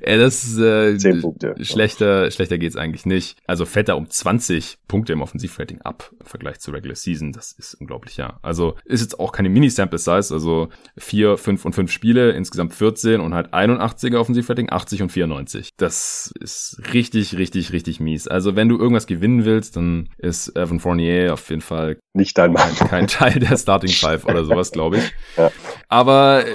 ja, 0.05 0.17
das 0.17 0.57
äh, 0.57 0.97
Zehn 0.97 1.21
Punkte. 1.21 1.55
schlechter, 1.61 2.29
schlechter 2.45 2.57
geht's 2.57 2.75
eigentlich 2.75 3.05
nicht. 3.05 3.37
Also 3.47 3.65
fällt 3.65 3.89
er 3.89 3.97
um 3.97 4.09
20 4.09 4.77
Punkte 4.87 5.13
im 5.13 5.21
Offensivrating 5.21 5.81
ab 5.81 6.11
im 6.19 6.25
Vergleich 6.25 6.59
zur 6.59 6.73
Regular 6.73 6.95
Season. 6.95 7.31
Das 7.31 7.51
ist 7.51 7.75
unglaublich, 7.75 8.17
ja. 8.17 8.39
Also 8.41 8.75
ist 8.85 9.01
jetzt 9.01 9.19
auch 9.19 9.31
keine 9.31 9.49
Mini-Sample-Size, 9.49 10.33
also 10.33 10.69
vier, 10.97 11.37
fünf 11.37 11.65
und 11.65 11.73
fünf 11.73 11.91
Spiele, 11.91 12.31
insgesamt 12.31 12.73
14 12.73 13.19
und 13.19 13.33
halt 13.33 13.53
81er 13.53 14.17
Offensivrating, 14.17 14.69
80 14.69 15.01
und 15.03 15.11
94. 15.11 15.69
Das 15.77 16.33
ist 16.39 16.79
richtig, 16.93 17.37
richtig, 17.37 17.73
richtig 17.73 17.99
mies. 17.99 18.27
Also 18.27 18.55
wenn 18.55 18.69
du 18.69 18.77
irgendwas 18.77 19.07
gewinnen 19.07 19.45
willst, 19.45 19.75
dann 19.75 20.09
ist 20.17 20.55
Evan 20.55 20.79
Fournier 20.79 21.33
auf 21.33 21.49
jeden 21.49 21.61
Fall 21.61 21.97
nicht 22.13 22.37
dein 22.37 22.53
Mann. 22.53 22.73
Kein 22.75 23.07
Teil 23.07 23.39
der 23.39 23.57
Starting 23.57 23.91
Five 23.91 24.25
oder 24.25 24.45
sowas, 24.45 24.71
glaube 24.71 24.97
ich. 24.97 25.11
Ja. 25.37 25.51
Aber 25.89 26.45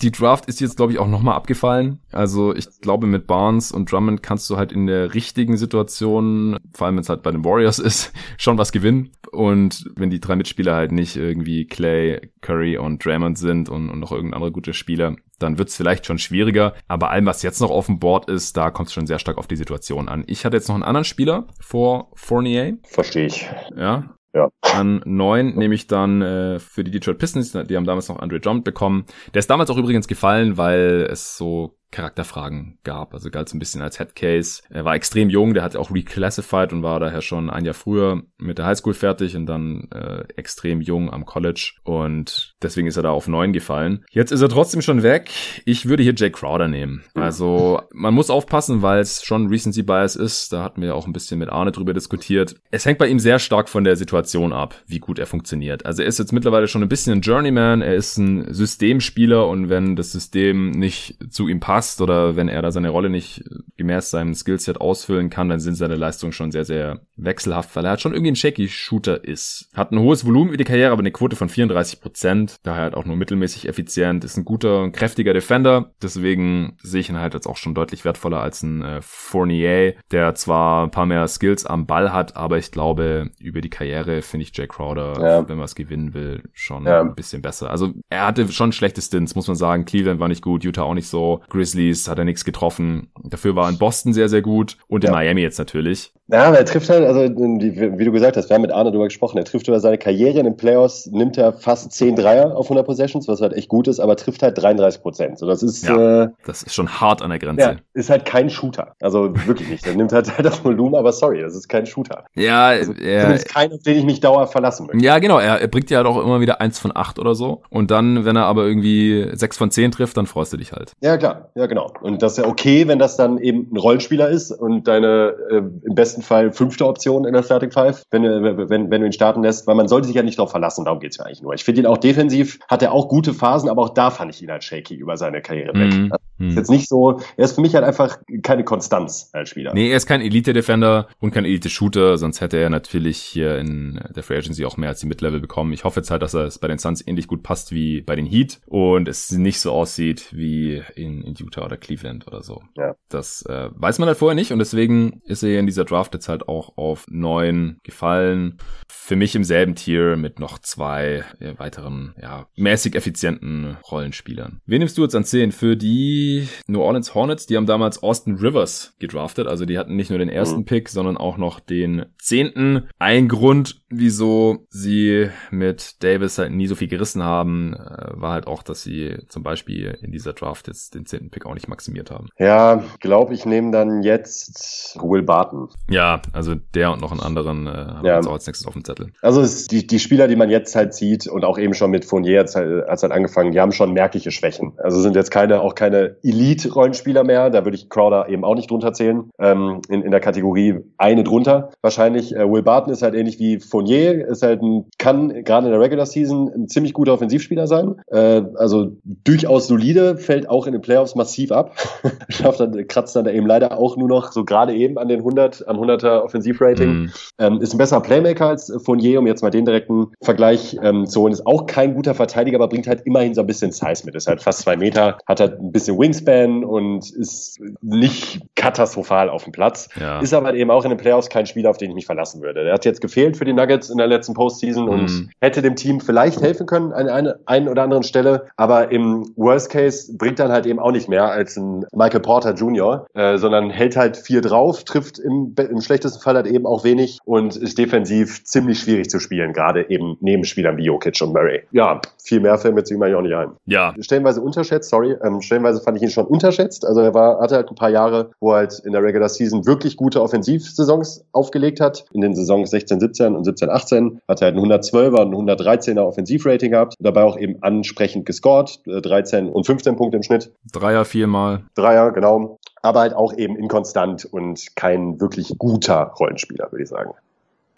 die 0.00 0.12
Draft 0.12 0.46
ist 0.46 0.60
jetzt, 0.60 0.76
glaube 0.76 0.92
ich, 0.92 0.98
auch 0.98 1.08
nochmal 1.08 1.34
abgefallen. 1.34 2.00
Also 2.12 2.54
ich 2.54 2.66
glaube, 2.80 3.06
mit 3.06 3.26
Barnes 3.26 3.72
und 3.72 3.90
Drummond 3.90 4.22
kannst 4.22 4.48
du 4.48 4.56
halt 4.56 4.70
in 4.70 4.86
der 4.86 5.14
richtigen 5.14 5.56
Situation, 5.56 6.56
vor 6.72 6.86
allem 6.86 6.96
wenn 6.96 7.02
es 7.02 7.08
halt 7.08 7.22
bei 7.22 7.32
den 7.32 7.44
Warriors 7.44 7.78
ist, 7.78 8.12
schon 8.36 8.58
was 8.58 8.72
gewinnen. 8.72 9.10
Und 9.32 9.90
wenn 9.96 10.10
die 10.10 10.20
drei 10.20 10.36
Mitspieler 10.36 10.74
halt 10.74 10.92
nicht 10.92 11.16
irgendwie 11.16 11.66
Clay, 11.66 12.30
Curry 12.40 12.78
und 12.78 13.04
Draymond 13.04 13.38
sind 13.38 13.68
und, 13.68 13.90
und 13.90 13.98
noch 13.98 14.12
irgendein 14.12 14.34
anderer 14.34 14.52
guter 14.52 14.72
Spieler, 14.72 15.16
dann 15.38 15.58
wird 15.58 15.68
es 15.68 15.76
vielleicht 15.76 16.06
schon 16.06 16.18
schwieriger. 16.18 16.74
Aber 16.86 17.10
allem, 17.10 17.26
was 17.26 17.42
jetzt 17.42 17.60
noch 17.60 17.70
auf 17.70 17.86
dem 17.86 17.98
Board 17.98 18.28
ist, 18.28 18.56
da 18.56 18.70
kommt 18.70 18.88
es 18.88 18.94
schon 18.94 19.06
sehr 19.06 19.18
stark 19.18 19.36
auf 19.36 19.46
die 19.46 19.56
Situation 19.56 20.08
an. 20.08 20.24
Ich 20.26 20.44
hatte 20.44 20.56
jetzt 20.56 20.68
noch 20.68 20.76
einen 20.76 20.84
anderen 20.84 21.04
Spieler 21.04 21.46
vor 21.60 22.10
Fournier. 22.14 22.78
Verstehe 22.84 23.26
ich. 23.26 23.48
Ja, 23.76 24.14
ja. 24.34 24.48
An 24.60 25.00
neun 25.04 25.54
nehme 25.56 25.74
ich 25.74 25.86
dann 25.86 26.22
äh, 26.22 26.58
für 26.58 26.84
die 26.84 26.90
Detroit 26.90 27.18
Pistons, 27.18 27.52
die 27.52 27.76
haben 27.76 27.86
damals 27.86 28.08
noch 28.08 28.18
Andre 28.18 28.40
Drummond 28.40 28.64
bekommen. 28.64 29.06
Der 29.34 29.40
ist 29.40 29.50
damals 29.50 29.70
auch 29.70 29.76
übrigens 29.76 30.06
gefallen, 30.06 30.56
weil 30.56 31.06
es 31.10 31.36
so 31.36 31.77
Charakterfragen 31.90 32.78
gab. 32.84 33.14
Also 33.14 33.30
galt 33.30 33.48
so 33.48 33.56
ein 33.56 33.58
bisschen 33.58 33.80
als 33.80 33.98
Headcase. 33.98 34.62
Er 34.70 34.84
war 34.84 34.94
extrem 34.94 35.30
jung, 35.30 35.54
der 35.54 35.62
hat 35.62 35.74
auch 35.74 35.90
reclassified 35.90 36.72
und 36.72 36.82
war 36.82 37.00
daher 37.00 37.22
schon 37.22 37.48
ein 37.48 37.64
Jahr 37.64 37.74
früher 37.74 38.22
mit 38.36 38.58
der 38.58 38.66
Highschool 38.66 38.94
fertig 38.94 39.36
und 39.36 39.46
dann 39.46 39.88
äh, 39.90 40.24
extrem 40.36 40.80
jung 40.80 41.10
am 41.10 41.24
College. 41.24 41.72
Und 41.84 42.54
deswegen 42.62 42.88
ist 42.88 42.96
er 42.96 43.02
da 43.02 43.10
auf 43.10 43.26
neun 43.26 43.52
gefallen. 43.52 44.04
Jetzt 44.10 44.32
ist 44.32 44.42
er 44.42 44.48
trotzdem 44.48 44.82
schon 44.82 45.02
weg. 45.02 45.30
Ich 45.64 45.88
würde 45.88 46.02
hier 46.02 46.14
Jake 46.14 46.32
Crowder 46.32 46.68
nehmen. 46.68 47.04
Also 47.14 47.80
man 47.92 48.14
muss 48.14 48.30
aufpassen, 48.30 48.82
weil 48.82 49.00
es 49.00 49.22
schon 49.24 49.48
Recency 49.48 49.82
Bias 49.82 50.14
ist. 50.14 50.52
Da 50.52 50.62
hatten 50.62 50.82
wir 50.82 50.94
auch 50.94 51.06
ein 51.06 51.12
bisschen 51.12 51.38
mit 51.38 51.48
Arne 51.48 51.72
drüber 51.72 51.94
diskutiert. 51.94 52.56
Es 52.70 52.84
hängt 52.84 52.98
bei 52.98 53.08
ihm 53.08 53.18
sehr 53.18 53.38
stark 53.38 53.68
von 53.68 53.84
der 53.84 53.96
Situation 53.96 54.52
ab, 54.52 54.74
wie 54.86 54.98
gut 54.98 55.18
er 55.18 55.26
funktioniert. 55.26 55.86
Also 55.86 56.02
er 56.02 56.08
ist 56.08 56.18
jetzt 56.18 56.32
mittlerweile 56.32 56.68
schon 56.68 56.82
ein 56.82 56.88
bisschen 56.88 57.14
ein 57.14 57.20
Journeyman. 57.22 57.80
Er 57.80 57.94
ist 57.94 58.18
ein 58.18 58.52
Systemspieler 58.52 59.48
und 59.48 59.70
wenn 59.70 59.96
das 59.96 60.12
System 60.12 60.70
nicht 60.70 61.16
zu 61.30 61.48
ihm 61.48 61.60
passt, 61.60 61.77
passt 61.78 62.00
oder 62.00 62.34
wenn 62.34 62.48
er 62.48 62.60
da 62.60 62.72
seine 62.72 62.88
Rolle 62.88 63.08
nicht 63.08 63.44
gemäß 63.76 64.10
seinem 64.10 64.34
Skillset 64.34 64.80
ausfüllen 64.80 65.30
kann, 65.30 65.48
dann 65.48 65.60
sind 65.60 65.76
seine 65.76 65.94
Leistungen 65.94 66.32
schon 66.32 66.50
sehr, 66.50 66.64
sehr 66.64 67.02
wechselhaft, 67.14 67.76
weil 67.76 67.84
er 67.84 67.90
halt 67.90 68.00
schon 68.00 68.14
irgendwie 68.14 68.32
ein 68.32 68.36
shaky 68.36 68.66
Shooter 68.66 69.22
ist. 69.22 69.70
Hat 69.74 69.92
ein 69.92 70.00
hohes 70.00 70.26
Volumen 70.26 70.48
über 70.48 70.56
die 70.56 70.64
Karriere, 70.64 70.90
aber 70.90 71.02
eine 71.02 71.12
Quote 71.12 71.36
von 71.36 71.48
34 71.48 72.00
Prozent, 72.00 72.56
daher 72.64 72.82
halt 72.82 72.94
auch 72.94 73.04
nur 73.04 73.14
mittelmäßig 73.14 73.68
effizient, 73.68 74.24
ist 74.24 74.36
ein 74.36 74.44
guter 74.44 74.82
und 74.82 74.90
kräftiger 74.90 75.32
Defender, 75.32 75.92
deswegen 76.02 76.76
sehe 76.82 77.00
ich 77.00 77.10
ihn 77.10 77.18
halt 77.18 77.34
jetzt 77.34 77.46
auch 77.46 77.56
schon 77.56 77.76
deutlich 77.76 78.04
wertvoller 78.04 78.40
als 78.40 78.64
ein 78.64 78.82
äh, 78.82 78.98
Fournier, 79.00 79.94
der 80.10 80.34
zwar 80.34 80.82
ein 80.82 80.90
paar 80.90 81.06
mehr 81.06 81.28
Skills 81.28 81.64
am 81.64 81.86
Ball 81.86 82.12
hat, 82.12 82.36
aber 82.36 82.58
ich 82.58 82.72
glaube, 82.72 83.30
über 83.38 83.60
die 83.60 83.70
Karriere 83.70 84.22
finde 84.22 84.42
ich 84.42 84.56
Jay 84.56 84.66
Crowder, 84.66 85.12
ja. 85.20 85.48
wenn 85.48 85.58
man 85.58 85.66
es 85.66 85.76
gewinnen 85.76 86.12
will, 86.12 86.42
schon 86.54 86.86
ja. 86.86 87.02
ein 87.02 87.14
bisschen 87.14 87.40
besser. 87.40 87.70
Also 87.70 87.92
er 88.08 88.26
hatte 88.26 88.48
schon 88.48 88.72
schlechte 88.72 89.00
Stints, 89.00 89.36
muss 89.36 89.46
man 89.46 89.56
sagen. 89.56 89.84
Cleveland 89.84 90.18
war 90.18 90.26
nicht 90.26 90.42
gut, 90.42 90.64
Utah 90.64 90.82
auch 90.82 90.94
nicht 90.94 91.06
so. 91.06 91.40
Grizz 91.48 91.67
Grizzlies 91.68 92.08
hat 92.08 92.18
er 92.18 92.24
nichts 92.24 92.44
getroffen. 92.44 93.10
Dafür 93.22 93.56
war 93.56 93.68
in 93.68 93.78
Boston 93.78 94.12
sehr, 94.12 94.28
sehr 94.28 94.42
gut 94.42 94.76
und 94.88 95.04
in 95.04 95.10
ja. 95.10 95.16
Miami 95.16 95.42
jetzt 95.42 95.58
natürlich. 95.58 96.12
Ja, 96.30 96.44
aber 96.44 96.58
er 96.58 96.66
trifft 96.66 96.90
halt, 96.90 97.06
also 97.06 97.20
wie, 97.20 98.04
du 98.04 98.12
gesagt 98.12 98.36
hast, 98.36 98.50
wir 98.50 98.54
haben 98.54 98.62
mit 98.62 98.70
Arne 98.70 98.90
darüber 98.90 99.04
gesprochen, 99.04 99.38
er 99.38 99.44
trifft 99.44 99.66
über 99.66 99.80
seine 99.80 99.96
Karriere 99.96 100.38
in 100.38 100.44
den 100.44 100.58
Playoffs, 100.58 101.06
nimmt 101.06 101.38
er 101.38 101.54
fast 101.54 101.90
10 101.92 102.16
Dreier 102.16 102.54
auf 102.54 102.66
100 102.66 102.84
Possessions, 102.84 103.28
was 103.28 103.40
halt 103.40 103.54
echt 103.54 103.68
gut 103.68 103.88
ist, 103.88 103.98
aber 103.98 104.14
trifft 104.14 104.42
halt 104.42 104.60
33 104.60 105.00
Prozent. 105.00 105.38
So, 105.38 105.46
das 105.46 105.62
ist, 105.62 105.86
ja, 105.88 106.24
äh, 106.24 106.28
das 106.44 106.62
ist 106.62 106.74
schon 106.74 107.00
hart 107.00 107.22
an 107.22 107.30
der 107.30 107.38
Grenze. 107.38 107.62
Ja, 107.62 107.76
ist 107.94 108.10
halt 108.10 108.26
kein 108.26 108.50
Shooter. 108.50 108.94
Also 109.00 109.34
wirklich 109.46 109.70
nicht. 109.70 109.86
Er 109.86 109.94
nimmt 109.94 110.12
halt, 110.12 110.36
halt 110.36 110.44
das 110.44 110.62
Volumen, 110.62 110.96
aber 110.96 111.12
sorry, 111.12 111.40
das 111.40 111.56
ist 111.56 111.66
kein 111.66 111.86
Shooter. 111.86 112.24
Ja, 112.34 112.66
also, 112.66 112.92
er, 112.92 113.22
zumindest 113.22 113.48
kein, 113.48 113.72
auf 113.72 113.82
den 113.82 113.96
ich 113.96 114.04
mich 114.04 114.20
dauer 114.20 114.46
verlassen 114.48 114.86
möchte. 114.86 115.02
Ja, 115.02 115.20
genau. 115.20 115.38
Er, 115.38 115.62
er 115.62 115.68
bringt 115.68 115.88
ja 115.88 115.96
halt 115.98 116.06
auch 116.06 116.22
immer 116.22 116.40
wieder 116.40 116.60
eins 116.60 116.78
von 116.78 116.94
acht 116.94 117.18
oder 117.18 117.34
so. 117.34 117.62
Und 117.70 117.90
dann, 117.90 118.26
wenn 118.26 118.36
er 118.36 118.44
aber 118.44 118.66
irgendwie 118.66 119.30
sechs 119.32 119.56
von 119.56 119.70
zehn 119.70 119.92
trifft, 119.92 120.18
dann 120.18 120.26
freust 120.26 120.52
du 120.52 120.58
dich 120.58 120.72
halt. 120.72 120.92
Ja, 121.00 121.16
klar. 121.16 121.48
Ja, 121.58 121.66
genau. 121.66 121.92
Und 122.02 122.22
das 122.22 122.32
ist 122.32 122.38
ja 122.38 122.46
okay, 122.46 122.86
wenn 122.86 123.00
das 123.00 123.16
dann 123.16 123.38
eben 123.38 123.66
ein 123.72 123.76
Rollenspieler 123.76 124.28
ist 124.28 124.52
und 124.52 124.86
deine 124.86 125.34
äh, 125.50 125.56
im 125.56 125.94
besten 125.96 126.22
Fall 126.22 126.52
fünfte 126.52 126.86
Option 126.86 127.24
in 127.24 127.32
der 127.32 127.42
Starting 127.42 127.72
Five, 127.72 128.04
wenn, 128.12 128.22
wenn, 128.22 128.90
wenn 128.92 129.00
du 129.00 129.06
ihn 129.06 129.12
starten 129.12 129.42
lässt, 129.42 129.66
weil 129.66 129.74
man 129.74 129.88
sollte 129.88 130.06
sich 130.06 130.14
ja 130.14 130.22
nicht 130.22 130.38
darauf 130.38 130.52
verlassen, 130.52 130.84
darum 130.84 131.00
geht's 131.00 131.16
ja 131.16 131.24
eigentlich 131.24 131.42
nur. 131.42 131.54
Ich 131.54 131.64
finde 131.64 131.80
ihn 131.80 131.86
auch 131.86 131.98
defensiv, 131.98 132.60
hat 132.68 132.84
er 132.84 132.92
auch 132.92 133.08
gute 133.08 133.34
Phasen, 133.34 133.68
aber 133.68 133.82
auch 133.82 133.88
da 133.88 134.12
fand 134.12 134.32
ich 134.32 134.40
ihn 134.40 134.52
halt 134.52 134.62
shaky 134.62 134.94
über 134.94 135.16
seine 135.16 135.42
Karriere 135.42 135.74
weg. 135.74 135.92
Mhm. 135.92 136.12
Also, 136.12 136.24
ist 136.40 136.56
jetzt 136.56 136.70
nicht 136.70 136.88
so, 136.88 137.20
er 137.36 137.44
ist 137.44 137.56
für 137.56 137.60
mich 137.60 137.74
halt 137.74 137.84
einfach 137.84 138.18
keine 138.44 138.62
Konstanz 138.62 139.30
als 139.32 139.48
Spieler. 139.48 139.74
Nee, 139.74 139.90
er 139.90 139.96
ist 139.96 140.06
kein 140.06 140.20
Elite-Defender 140.20 141.08
und 141.18 141.32
kein 141.32 141.44
Elite-Shooter, 141.44 142.16
sonst 142.16 142.40
hätte 142.40 142.58
er 142.58 142.70
natürlich 142.70 143.18
hier 143.18 143.58
in 143.58 144.00
der 144.14 144.22
Free 144.22 144.36
Agency 144.36 144.64
auch 144.64 144.76
mehr 144.76 144.90
als 144.90 145.00
die 145.00 145.06
Mid-Level 145.06 145.40
bekommen. 145.40 145.72
Ich 145.72 145.82
hoffe 145.82 145.98
jetzt 145.98 146.12
halt, 146.12 146.22
dass 146.22 146.34
er 146.34 146.44
es 146.44 146.60
bei 146.60 146.68
den 146.68 146.78
Suns 146.78 147.04
ähnlich 147.04 147.26
gut 147.26 147.42
passt 147.42 147.72
wie 147.72 148.02
bei 148.02 148.14
den 148.14 148.24
Heat 148.24 148.60
und 148.66 149.08
es 149.08 149.32
nicht 149.32 149.58
so 149.58 149.72
aussieht 149.72 150.28
wie 150.30 150.80
in, 150.94 151.22
in 151.22 151.34
Utah 151.48 151.64
oder 151.64 151.76
Cleveland 151.76 152.26
oder 152.26 152.42
so. 152.42 152.62
Ja. 152.76 152.94
Das 153.08 153.42
äh, 153.46 153.70
weiß 153.72 153.98
man 153.98 154.08
halt 154.08 154.18
vorher 154.18 154.34
nicht 154.34 154.52
und 154.52 154.58
deswegen 154.58 155.22
ist 155.24 155.42
er 155.42 155.58
in 155.58 155.66
dieser 155.66 155.84
Draft 155.84 156.14
jetzt 156.14 156.28
halt 156.28 156.48
auch 156.48 156.76
auf 156.76 157.06
neun 157.08 157.78
gefallen. 157.82 158.58
Für 158.88 159.16
mich 159.16 159.34
im 159.34 159.44
selben 159.44 159.74
Tier 159.74 160.16
mit 160.16 160.38
noch 160.38 160.58
zwei 160.58 161.24
äh, 161.40 161.54
weiteren, 161.58 162.14
ja, 162.20 162.46
mäßig 162.56 162.94
effizienten 162.94 163.78
Rollenspielern. 163.90 164.60
Wen 164.66 164.80
nimmst 164.80 164.98
du 164.98 165.02
jetzt 165.02 165.14
an 165.14 165.24
10? 165.24 165.52
Für 165.52 165.76
die 165.76 166.46
New 166.66 166.80
Orleans 166.80 167.14
Hornets, 167.14 167.46
die 167.46 167.56
haben 167.56 167.66
damals 167.66 168.02
Austin 168.02 168.36
Rivers 168.36 168.94
gedraftet. 168.98 169.46
Also 169.46 169.64
die 169.64 169.78
hatten 169.78 169.96
nicht 169.96 170.10
nur 170.10 170.18
den 170.18 170.28
ersten 170.28 170.60
mhm. 170.60 170.64
Pick, 170.66 170.90
sondern 170.90 171.16
auch 171.16 171.38
noch 171.38 171.60
den 171.60 172.06
zehnten. 172.18 172.88
Ein 172.98 173.28
Grund, 173.28 173.82
wieso 173.88 174.66
sie 174.68 175.30
mit 175.50 176.02
Davis 176.02 176.36
halt 176.36 176.52
nie 176.52 176.66
so 176.66 176.74
viel 176.74 176.88
gerissen 176.88 177.22
haben, 177.22 177.74
äh, 177.74 178.20
war 178.20 178.32
halt 178.32 178.46
auch, 178.46 178.62
dass 178.62 178.82
sie 178.82 179.16
zum 179.28 179.42
Beispiel 179.42 179.96
in 180.02 180.12
dieser 180.12 180.34
Draft 180.34 180.68
jetzt 180.68 180.94
den 180.94 181.06
zehnten 181.06 181.30
Pick 181.30 181.37
auch 181.46 181.54
nicht 181.54 181.68
maximiert 181.68 182.10
haben. 182.10 182.28
Ja, 182.38 182.82
glaube 183.00 183.34
ich, 183.34 183.46
nehme 183.46 183.70
dann 183.72 184.02
jetzt 184.02 184.98
Will 185.00 185.22
Barton. 185.22 185.68
Ja, 185.90 186.22
also 186.32 186.54
der 186.74 186.92
und 186.92 187.00
noch 187.00 187.12
einen 187.12 187.20
anderen 187.20 187.66
äh, 187.66 187.70
haben 187.70 187.96
ja. 187.96 188.12
wir 188.12 188.14
jetzt 188.16 188.26
auch 188.26 188.32
als 188.32 188.46
nächstes 188.46 188.66
auf 188.66 188.74
dem 188.74 188.84
Zettel. 188.84 189.12
Also 189.22 189.44
die, 189.70 189.86
die 189.86 189.98
Spieler, 189.98 190.28
die 190.28 190.36
man 190.36 190.50
jetzt 190.50 190.74
halt 190.74 190.94
sieht 190.94 191.26
und 191.26 191.44
auch 191.44 191.58
eben 191.58 191.74
schon 191.74 191.90
mit 191.90 192.04
Fournier 192.04 192.40
als 192.40 192.54
halt, 192.54 192.88
als 192.88 193.02
halt 193.02 193.12
angefangen, 193.12 193.52
die 193.52 193.60
haben 193.60 193.72
schon 193.72 193.92
merkliche 193.92 194.30
Schwächen. 194.30 194.72
Also 194.78 195.00
sind 195.00 195.16
jetzt 195.16 195.30
keine, 195.30 195.60
auch 195.60 195.74
keine 195.74 196.16
Elite-Rollenspieler 196.22 197.24
mehr. 197.24 197.50
Da 197.50 197.64
würde 197.64 197.76
ich 197.76 197.88
Crowder 197.88 198.28
eben 198.28 198.44
auch 198.44 198.54
nicht 198.54 198.70
drunter 198.70 198.92
zählen. 198.92 199.30
Ähm, 199.38 199.80
in, 199.88 200.02
in 200.02 200.10
der 200.10 200.20
Kategorie 200.20 200.78
eine 200.96 201.24
drunter. 201.24 201.70
Wahrscheinlich 201.82 202.34
äh, 202.34 202.50
Will 202.50 202.62
Barton 202.62 202.92
ist 202.92 203.02
halt 203.02 203.14
ähnlich 203.14 203.38
wie 203.38 203.60
Fournier, 203.60 204.26
ist 204.26 204.42
halt 204.42 204.62
ein, 204.62 204.86
kann 204.98 205.44
gerade 205.44 205.66
in 205.66 205.72
der 205.72 205.80
Regular 205.80 206.06
Season 206.06 206.50
ein 206.54 206.68
ziemlich 206.68 206.92
guter 206.92 207.12
Offensivspieler 207.14 207.66
sein. 207.66 207.96
Äh, 208.08 208.42
also 208.56 208.96
durchaus 209.04 209.66
solide, 209.66 210.16
fällt 210.16 210.48
auch 210.48 210.66
in 210.66 210.72
den 210.72 210.82
Playoffs 210.82 211.14
massiv 211.14 211.27
ab. 211.52 211.76
Schafft 212.28 212.60
dann, 212.60 212.86
kratzt 212.88 213.16
dann 213.16 213.24
da 213.24 213.30
eben 213.30 213.46
leider 213.46 213.78
auch 213.78 213.96
nur 213.96 214.08
noch 214.08 214.32
so 214.32 214.44
gerade 214.44 214.74
eben 214.74 214.98
an 214.98 215.08
den 215.08 215.20
100, 215.20 215.66
am 215.68 215.78
100er 215.78 216.22
Offensivrating. 216.22 216.90
Mm. 216.90 217.12
Ähm, 217.38 217.60
ist 217.60 217.74
ein 217.74 217.78
besserer 217.78 218.00
Playmaker 218.00 218.46
als 218.46 218.72
Fournier, 218.84 219.18
um 219.18 219.26
jetzt 219.26 219.42
mal 219.42 219.50
den 219.50 219.64
direkten 219.64 220.08
Vergleich 220.22 220.76
ähm, 220.82 221.06
zu 221.06 221.20
holen. 221.20 221.32
Ist 221.32 221.46
auch 221.46 221.66
kein 221.66 221.94
guter 221.94 222.14
Verteidiger, 222.14 222.56
aber 222.56 222.68
bringt 222.68 222.86
halt 222.86 223.02
immerhin 223.04 223.34
so 223.34 223.40
ein 223.42 223.46
bisschen 223.46 223.72
Size 223.72 224.04
mit. 224.04 224.14
Ist 224.14 224.26
halt 224.26 224.42
fast 224.42 224.60
zwei 224.60 224.76
Meter, 224.76 225.18
hat 225.26 225.40
halt 225.40 225.60
ein 225.60 225.72
bisschen 225.72 225.98
Wingspan 225.98 226.64
und 226.64 227.10
ist 227.10 227.60
nicht 227.80 228.40
katastrophal 228.54 229.30
auf 229.30 229.44
dem 229.44 229.52
Platz. 229.52 229.88
Ja. 230.00 230.20
Ist 230.20 230.34
aber 230.34 230.54
eben 230.54 230.70
auch 230.70 230.84
in 230.84 230.90
den 230.90 230.98
Playoffs 230.98 231.28
kein 231.28 231.46
Spieler, 231.46 231.70
auf 231.70 231.78
den 231.78 231.90
ich 231.90 231.94
mich 231.94 232.06
verlassen 232.06 232.42
würde. 232.42 232.64
Der 232.64 232.74
hat 232.74 232.84
jetzt 232.84 233.00
gefehlt 233.00 233.36
für 233.36 233.44
die 233.44 233.52
Nuggets 233.52 233.90
in 233.90 233.98
der 233.98 234.06
letzten 234.06 234.34
Postseason 234.34 234.86
mm. 234.86 234.88
und 234.88 235.10
mhm. 235.10 235.30
hätte 235.40 235.62
dem 235.62 235.76
Team 235.76 236.00
vielleicht 236.00 236.40
helfen 236.40 236.66
können 236.66 236.92
an 236.92 237.08
einer 237.08 237.38
einen 237.46 237.68
oder 237.68 237.82
anderen 237.82 238.02
Stelle, 238.02 238.46
aber 238.56 238.90
im 238.90 239.32
Worst 239.36 239.70
Case 239.70 240.16
bringt 240.16 240.38
dann 240.38 240.52
halt 240.52 240.66
eben 240.66 240.78
auch 240.78 240.92
nicht 240.92 241.08
mehr 241.08 241.17
als 241.26 241.56
ein 241.56 241.84
Michael 241.92 242.20
Porter 242.20 242.54
Jr., 242.54 243.06
äh, 243.14 243.38
sondern 243.38 243.70
hält 243.70 243.96
halt 243.96 244.16
viel 244.16 244.40
drauf, 244.40 244.84
trifft 244.84 245.18
im, 245.18 245.54
im 245.56 245.80
schlechtesten 245.80 246.20
Fall 246.20 246.34
halt 246.34 246.46
eben 246.46 246.66
auch 246.66 246.84
wenig 246.84 247.18
und 247.24 247.56
ist 247.56 247.78
defensiv 247.78 248.44
ziemlich 248.44 248.80
schwierig 248.80 249.10
zu 249.10 249.20
spielen, 249.20 249.52
gerade 249.52 249.88
eben 249.90 250.16
neben 250.20 250.44
Spielern 250.44 250.76
wie 250.76 250.84
Jokic 250.84 251.20
und 251.22 251.32
Murray. 251.32 251.62
Ja, 251.72 252.00
viel 252.22 252.40
mehr 252.40 252.58
fällt 252.58 252.74
mir 252.74 252.84
zu 252.84 252.94
ihm 252.94 253.02
auch 253.02 253.22
nicht 253.22 253.34
ein. 253.34 253.50
Ja. 253.66 253.94
Stellenweise 254.00 254.40
unterschätzt, 254.40 254.90
sorry, 254.90 255.16
ähm, 255.24 255.40
stellenweise 255.40 255.80
fand 255.80 255.96
ich 255.96 256.02
ihn 256.02 256.10
schon 256.10 256.26
unterschätzt. 256.26 256.86
Also 256.86 257.00
er 257.00 257.14
war, 257.14 257.40
hatte 257.40 257.56
halt 257.56 257.68
ein 257.68 257.74
paar 257.74 257.90
Jahre, 257.90 258.30
wo 258.40 258.52
er 258.52 258.58
halt 258.58 258.78
in 258.84 258.92
der 258.92 259.02
Regular 259.02 259.28
Season 259.28 259.66
wirklich 259.66 259.96
gute 259.96 260.22
Offensivsaisons 260.22 261.24
aufgelegt 261.32 261.80
hat. 261.80 262.04
In 262.12 262.20
den 262.20 262.34
Saisons 262.34 262.70
16, 262.70 263.00
17 263.00 263.34
und 263.34 263.44
17, 263.44 263.70
18 263.70 264.20
hat 264.28 264.42
er 264.42 264.46
halt 264.46 264.56
ein 264.56 264.64
112er 264.64 265.22
und 265.22 265.34
ein 265.34 265.48
113er 265.48 266.02
Offensivrating 266.02 266.72
gehabt. 266.72 266.94
Dabei 266.98 267.22
auch 267.22 267.38
eben 267.38 267.62
ansprechend 267.62 268.26
gescored, 268.26 268.80
13 268.86 269.46
äh, 269.46 269.50
und 269.50 269.64
15 269.66 269.96
Punkte 269.96 270.16
im 270.18 270.22
Schnitt. 270.22 270.52
Dreier 270.72 271.04
viermal. 271.08 271.64
Dreier, 271.74 272.12
genau 272.12 272.58
aber 272.82 273.00
halt 273.00 273.14
auch 273.14 273.36
eben 273.36 273.56
inkonstant 273.56 274.24
und 274.24 274.76
kein 274.76 275.20
wirklich 275.20 275.54
guter 275.58 276.12
Rollenspieler, 276.18 276.70
würde 276.70 276.82
ich 276.82 276.88
sagen. 276.88 277.10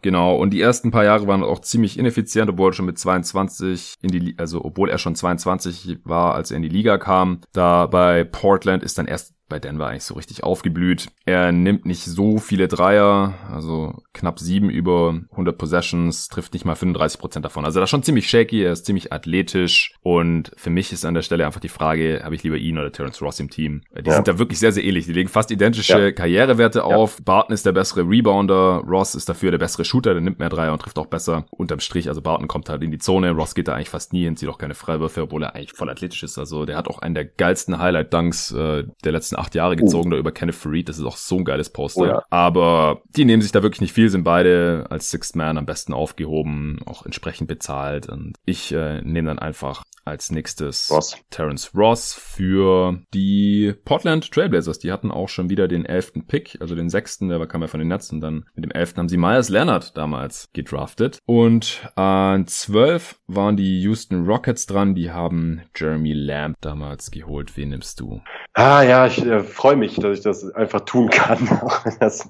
Genau, 0.03 0.37
und 0.37 0.51
die 0.51 0.63
ersten 0.63 0.91
paar 0.91 1.05
Jahre 1.05 1.27
waren 1.27 1.43
auch 1.43 1.61
ziemlich 1.61 1.99
ineffizient, 1.99 2.49
obwohl 2.49 2.71
er 2.71 2.73
schon 2.73 2.87
mit 2.87 2.99
22 2.99 3.97
in 4.01 4.11
die, 4.11 4.35
also 4.39 4.65
obwohl 4.65 4.89
er 4.89 4.97
schon 4.97 5.15
22 5.15 5.99
war, 6.05 6.35
als 6.35 6.51
er 6.51 6.57
in 6.57 6.63
die 6.63 6.71
Liga 6.71 6.97
kam. 6.97 7.41
Da 7.53 7.87
bei 7.87 8.25
Portland 8.25 8.83
ist 8.83 8.97
dann 8.97 9.07
erst 9.07 9.35
bei 9.51 9.59
Denver 9.59 9.89
eigentlich 9.89 10.05
so 10.05 10.15
richtig 10.15 10.43
aufgeblüht. 10.43 11.09
Er 11.27 11.53
nimmt 11.53 11.85
nicht 11.85 12.05
so 12.05 12.39
viele 12.39 12.69
Dreier, 12.69 13.35
also 13.53 14.03
knapp 14.15 14.39
sieben 14.39 14.71
über 14.71 15.21
100 15.33 15.59
Possessions, 15.59 16.29
trifft 16.29 16.55
nicht 16.55 16.65
mal 16.65 16.77
35 16.77 17.21
Prozent 17.21 17.45
davon. 17.45 17.67
Also 17.67 17.83
ist 17.83 17.91
schon 17.91 18.03
ziemlich 18.03 18.31
shaky, 18.31 18.63
er 18.63 18.73
ist 18.73 18.87
ziemlich 18.87 19.13
athletisch 19.13 19.95
und 20.03 20.53
für 20.57 20.71
mich 20.71 20.93
ist 20.93 21.05
an 21.05 21.15
der 21.15 21.23
Stelle 21.23 21.45
einfach 21.45 21.61
die 21.61 21.69
Frage, 21.69 22.23
habe 22.25 22.35
ich 22.35 22.43
lieber 22.43 22.57
ihn 22.57 22.79
oder 22.79 22.93
Terence 22.93 23.21
Ross 23.21 23.41
im 23.41 23.51
Team? 23.51 23.83
Die 23.99 24.09
ja. 24.09 24.15
sind 24.15 24.29
da 24.29 24.39
wirklich 24.39 24.59
sehr, 24.59 24.73
sehr 24.73 24.85
ähnlich. 24.85 25.07
Die 25.07 25.13
legen 25.13 25.29
fast 25.29 25.51
identische 25.51 25.99
ja. 25.99 26.13
Karrierewerte 26.13 26.85
auf. 26.85 27.19
Ja. 27.19 27.25
Barton 27.25 27.55
ist 27.55 27.67
der 27.67 27.73
bessere 27.73 28.03
Rebounder, 28.03 28.83
Ross 28.87 29.15
ist 29.15 29.29
dafür 29.29 29.51
der 29.51 29.59
bessere 29.59 29.85
Shooter, 29.85 30.15
der 30.15 30.23
nimmt 30.23 30.39
mehr 30.39 30.49
Dreier 30.49 30.73
und 30.73 30.81
trifft 30.81 30.99
auch 30.99 31.07
besser. 31.07 31.47
Unterm 31.51 31.81
Strich, 31.81 32.09
also 32.09 32.23
Barton 32.23 32.49
kommt 32.49 32.69
halt 32.69 32.83
in 32.83 32.91
die 32.91 32.99
Zone, 32.99 33.33
Ross 33.33 33.55
geht 33.55 33.69
da 33.69 33.75
eigentlich 33.75 33.91
fast 33.91 34.13
nie 34.13 34.25
hin, 34.25 34.37
zieht 34.37 34.49
auch 34.49 34.59
keine 34.59 34.75
Freiwürfe, 34.75 35.23
obwohl 35.23 35.43
er 35.43 35.55
eigentlich 35.55 35.73
voll 35.73 35.91
athletisch 35.91 36.23
ist. 36.23 36.39
Also 36.39 36.65
der 36.65 36.77
hat 36.77 36.89
auch 36.89 37.01
einen 37.01 37.15
der 37.15 37.25
geilsten 37.25 37.79
Highlight-Dunks 37.79 38.53
äh, 38.53 38.85
der 39.05 39.13
letzten 39.13 39.37
acht 39.41 39.55
Jahre 39.55 39.77
gezogen, 39.77 40.09
uh. 40.09 40.13
da 40.13 40.19
über 40.19 40.33
Kenneth 40.33 40.55
Farid. 40.55 40.89
Das 40.89 40.99
ist 40.99 41.05
auch 41.05 41.17
so 41.17 41.37
ein 41.37 41.45
geiles 41.45 41.71
Poster. 41.71 42.01
Oh, 42.01 42.07
ja. 42.07 42.23
Aber 42.31 43.03
die 43.17 43.25
nehmen 43.25 43.43
sich 43.43 43.53
da 43.53 43.63
wirklich 43.63 43.81
nicht 43.81 43.93
viel, 43.93 44.09
sind 44.09 44.25
beide 44.25 44.87
als 44.91 45.11
Sixth 45.11 45.37
Man 45.37 45.59
am 45.59 45.67
besten 45.67 45.93
aufgehoben, 45.93 46.81
auch 46.87 47.05
entsprechend 47.05 47.49
bezahlt. 47.49 48.09
Und 48.09 48.37
ich 48.45 48.73
äh, 48.73 49.01
nehme 49.03 49.29
dann 49.29 49.39
einfach 49.39 49.83
als 50.05 50.31
nächstes 50.31 50.91
Ross. 50.91 51.17
Terrence 51.31 51.71
Ross 51.75 52.15
für 52.15 53.01
die 53.15 53.75
Portland 53.85 54.31
Trailblazers. 54.31 54.79
Die 54.79 54.93
hatten 54.93 55.11
auch 55.11 55.29
schon 55.29 55.51
wieder 55.51 55.69
den 55.69 55.85
elften 55.85 56.27
Pick, 56.27 56.59
also 56.61 56.75
den 56.75 56.91
sechsten, 56.91 57.29
der 57.29 57.47
kam 57.47 57.63
ja 57.63 57.69
von 57.69 57.81
den 57.81 57.89
Nets 57.89 58.11
und 58.11 58.21
dann 58.21 58.47
mit 58.55 58.65
dem 58.65 58.71
elften 58.71 58.99
haben 58.99 59.09
sie 59.09 59.17
Myers 59.17 59.49
Leonard 59.49 59.97
damals 59.97 60.49
gedraftet. 60.53 61.19
Und 61.27 61.89
an 61.97 62.47
zwölf 62.47 63.20
waren 63.35 63.57
die 63.57 63.81
Houston 63.83 64.27
Rockets 64.27 64.67
dran, 64.67 64.95
die 64.95 65.11
haben 65.11 65.63
Jeremy 65.77 66.13
Lamb 66.13 66.57
damals 66.61 67.11
geholt. 67.11 67.57
Wen 67.57 67.71
nimmst 67.71 68.01
du? 68.01 68.21
Ah 68.55 68.83
ja, 68.83 69.07
ich 69.07 69.25
äh, 69.25 69.41
freue 69.41 69.77
mich, 69.77 69.97
dass 69.97 70.19
ich 70.19 70.25
das 70.25 70.51
einfach 70.55 70.81
tun 70.81 71.09
kann, 71.11 71.49
auch 71.63 71.85
wenn 71.85 71.97
das, 72.01 72.29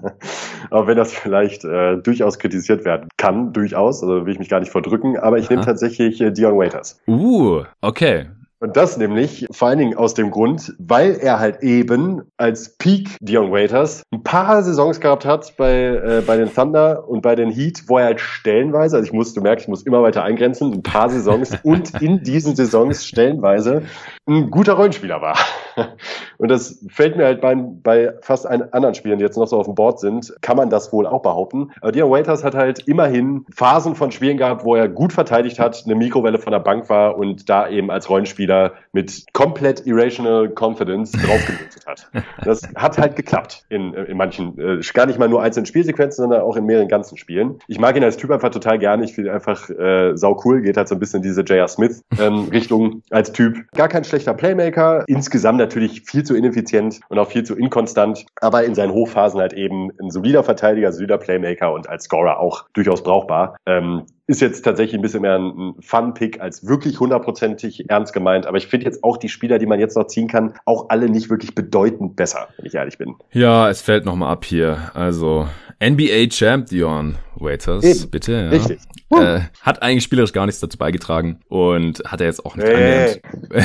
auch 0.70 0.86
wenn 0.86 0.97
das 0.97 1.12
vielleicht 1.12 1.64
äh, 1.64 1.97
durchaus 1.97 2.39
kritisiert 2.39 2.85
werden 2.85 3.09
kann, 3.16 3.52
durchaus, 3.52 4.02
also 4.02 4.27
will 4.27 4.32
ich 4.32 4.39
mich 4.39 4.48
gar 4.48 4.60
nicht 4.60 4.72
verdrücken, 4.72 5.18
aber 5.18 5.39
ich 5.39 5.48
nehme 5.48 5.64
tatsächlich 5.64 6.20
äh, 6.20 6.31
Dion 6.31 6.56
Waiters. 6.59 7.01
Uh, 7.06 7.64
okay. 7.81 8.27
Und 8.62 8.77
das 8.77 8.99
nämlich 8.99 9.47
vor 9.51 9.69
allen 9.69 9.78
Dingen 9.78 9.97
aus 9.97 10.12
dem 10.12 10.31
Grund, 10.31 10.74
weil 10.78 11.15
er 11.15 11.41
halt 11.41 11.62
eben 11.62 12.31
als 12.37 12.77
Peak 12.77 13.16
Dion 13.20 13.51
Waiters 13.51 14.03
ein 14.12 14.23
paar 14.23 14.62
Saisons 14.62 15.01
gehabt 15.01 15.24
hat 15.24 15.57
bei, 15.57 15.73
äh, 15.73 16.23
bei 16.27 16.37
den 16.37 16.53
Thunder 16.53 17.09
und 17.09 17.23
bei 17.23 17.35
den 17.35 17.51
Heat, 17.51 17.85
wo 17.87 17.97
er 17.97 18.05
halt 18.05 18.20
stellenweise, 18.20 18.97
also 18.97 19.07
ich 19.07 19.15
muss, 19.15 19.32
du 19.32 19.41
merkst, 19.41 19.65
ich 19.65 19.69
muss 19.69 19.82
immer 19.85 20.03
weiter 20.03 20.24
eingrenzen, 20.24 20.74
ein 20.74 20.82
paar 20.82 21.09
Saisons 21.09 21.57
und 21.62 22.03
in 22.03 22.23
diesen 22.23 22.55
Saisons 22.55 23.07
stellenweise 23.07 23.82
ein 24.28 24.51
guter 24.51 24.74
Rollenspieler 24.74 25.23
war. 25.23 25.39
Und 26.38 26.48
das 26.48 26.84
fällt 26.88 27.16
mir 27.16 27.24
halt 27.24 27.40
bei, 27.40 27.55
bei 27.55 28.14
fast 28.22 28.47
allen 28.47 28.72
anderen 28.72 28.94
Spielen, 28.94 29.18
die 29.18 29.24
jetzt 29.24 29.36
noch 29.36 29.47
so 29.47 29.59
auf 29.59 29.66
dem 29.66 29.74
Board 29.74 30.01
sind, 30.01 30.34
kann 30.40 30.56
man 30.56 30.70
das 30.70 30.92
wohl 30.92 31.06
auch 31.06 31.22
behaupten. 31.22 31.70
Aber 31.80 31.92
Dion 31.92 32.10
Waiters 32.10 32.44
hat 32.44 32.55
halt 32.55 32.86
immerhin 32.86 33.44
Phasen 33.55 33.94
von 33.94 34.10
Spielen 34.10 34.36
gehabt, 34.36 34.64
wo 34.64 34.74
er 34.74 34.88
gut 34.88 35.12
verteidigt 35.12 35.59
hat, 35.59 35.82
eine 35.84 35.94
Mikrowelle 35.94 36.38
von 36.38 36.52
der 36.52 36.60
Bank 36.60 36.88
war 36.88 37.16
und 37.16 37.48
da 37.48 37.68
eben 37.68 37.90
als 37.90 38.09
Rollenspieler 38.09 38.72
mit 38.92 39.24
komplett 39.32 39.86
irrational 39.86 40.48
confidence 40.48 41.12
draufgelötet 41.12 41.86
hat. 41.86 42.10
Das 42.44 42.62
hat 42.74 42.97
halt 42.97 43.16
geklappt 43.16 43.64
in, 43.68 43.92
in 43.92 44.16
manchen, 44.16 44.59
äh, 44.59 44.80
gar 44.94 45.06
nicht 45.06 45.18
mal 45.18 45.28
nur 45.28 45.42
einzelnen 45.42 45.66
Spielsequenzen, 45.66 46.22
sondern 46.22 46.42
auch 46.42 46.56
in 46.56 46.64
mehreren 46.64 46.88
ganzen 46.88 47.16
Spielen. 47.16 47.59
Ich 47.68 47.78
mag 47.78 47.97
ihn 47.97 48.05
als 48.05 48.16
Typ 48.16 48.30
einfach 48.30 48.51
total 48.51 48.78
gerne. 48.78 49.05
Ich 49.05 49.14
finde 49.14 49.32
einfach 49.32 49.68
äh, 49.70 50.16
sau 50.16 50.40
cool, 50.44 50.62
geht 50.62 50.76
halt 50.76 50.88
so 50.88 50.94
ein 50.94 50.98
bisschen 50.98 51.22
diese 51.22 51.42
J.R. 51.42 51.68
Smith 51.68 52.02
ähm, 52.18 52.48
Richtung 52.51 53.02
als 53.10 53.32
Typ. 53.32 53.70
Gar 53.72 53.88
kein 53.88 54.05
schlechter 54.05 54.34
Playmaker, 54.34 55.05
insgesamt 55.06 55.60
natürlich 55.61 56.03
viel 56.03 56.24
zu 56.24 56.35
ineffizient 56.35 57.01
und 57.09 57.19
auch 57.19 57.31
viel 57.31 57.45
zu 57.45 57.57
inkonstant, 57.57 58.27
aber 58.41 58.65
in 58.65 58.74
seinen 58.74 58.93
Hochphasen 58.93 59.41
halt 59.41 59.53
eben 59.53 59.91
ein 60.01 60.11
solider 60.11 60.43
Verteidiger, 60.43 60.93
solider 60.93 61.19
Playmaker 61.19 61.73
und 61.73 61.89
als 61.89 62.05
Scorer 62.05 62.41
auch 62.41 62.65
durchaus 62.73 63.03
brauchbar. 63.03 63.57
Ähm, 63.66 64.07
ist 64.27 64.41
jetzt 64.41 64.62
tatsächlich 64.62 64.95
ein 64.95 65.03
bisschen 65.03 65.23
mehr 65.23 65.37
ein 65.37 65.74
Fun-Pick 65.81 66.41
als 66.41 66.65
wirklich 66.66 67.01
hundertprozentig 67.01 67.91
ernst 67.91 68.12
gemeint. 68.12 68.47
Aber 68.47 68.59
ich 68.59 68.69
finde 68.69 68.87
jetzt 68.87 69.03
auch 69.03 69.16
die 69.16 69.28
Spieler, 69.28 69.59
die 69.59 69.66
man 69.66 69.81
jetzt 69.81 69.97
noch 69.97 70.07
ziehen 70.07 70.28
kann, 70.28 70.55
auch 70.66 70.89
alle 70.89 71.09
nicht 71.09 71.31
wirklich 71.31 71.55
bedeutend 71.55 72.15
besser, 72.15 72.49
wenn 72.57 72.66
ich 72.66 72.74
ehrlich 72.74 72.97
bin. 72.97 73.16
Ja, 73.32 73.69
es 73.69 73.82
fällt 73.82 74.05
nochmal 74.05 74.31
ab 74.31 74.45
hier. 74.45 74.93
Also 74.95 75.49
NBA 75.82 76.31
Champion 76.31 77.16
Waiters, 77.35 77.82
Eben. 77.82 78.11
bitte. 78.11 78.32
Ja. 78.32 78.49
Richtig. 78.51 78.78
Äh, 79.11 79.41
hat 79.62 79.82
eigentlich 79.82 80.05
spielerisch 80.05 80.32
gar 80.32 80.47
nichts 80.47 80.61
dazu 80.61 80.78
beigetragen 80.78 81.41
und 81.49 82.01
hat 82.07 82.20
er 82.20 82.28
jetzt 82.28 82.47
auch 82.47 82.55
nicht 82.55 82.69
hey. 82.69 83.20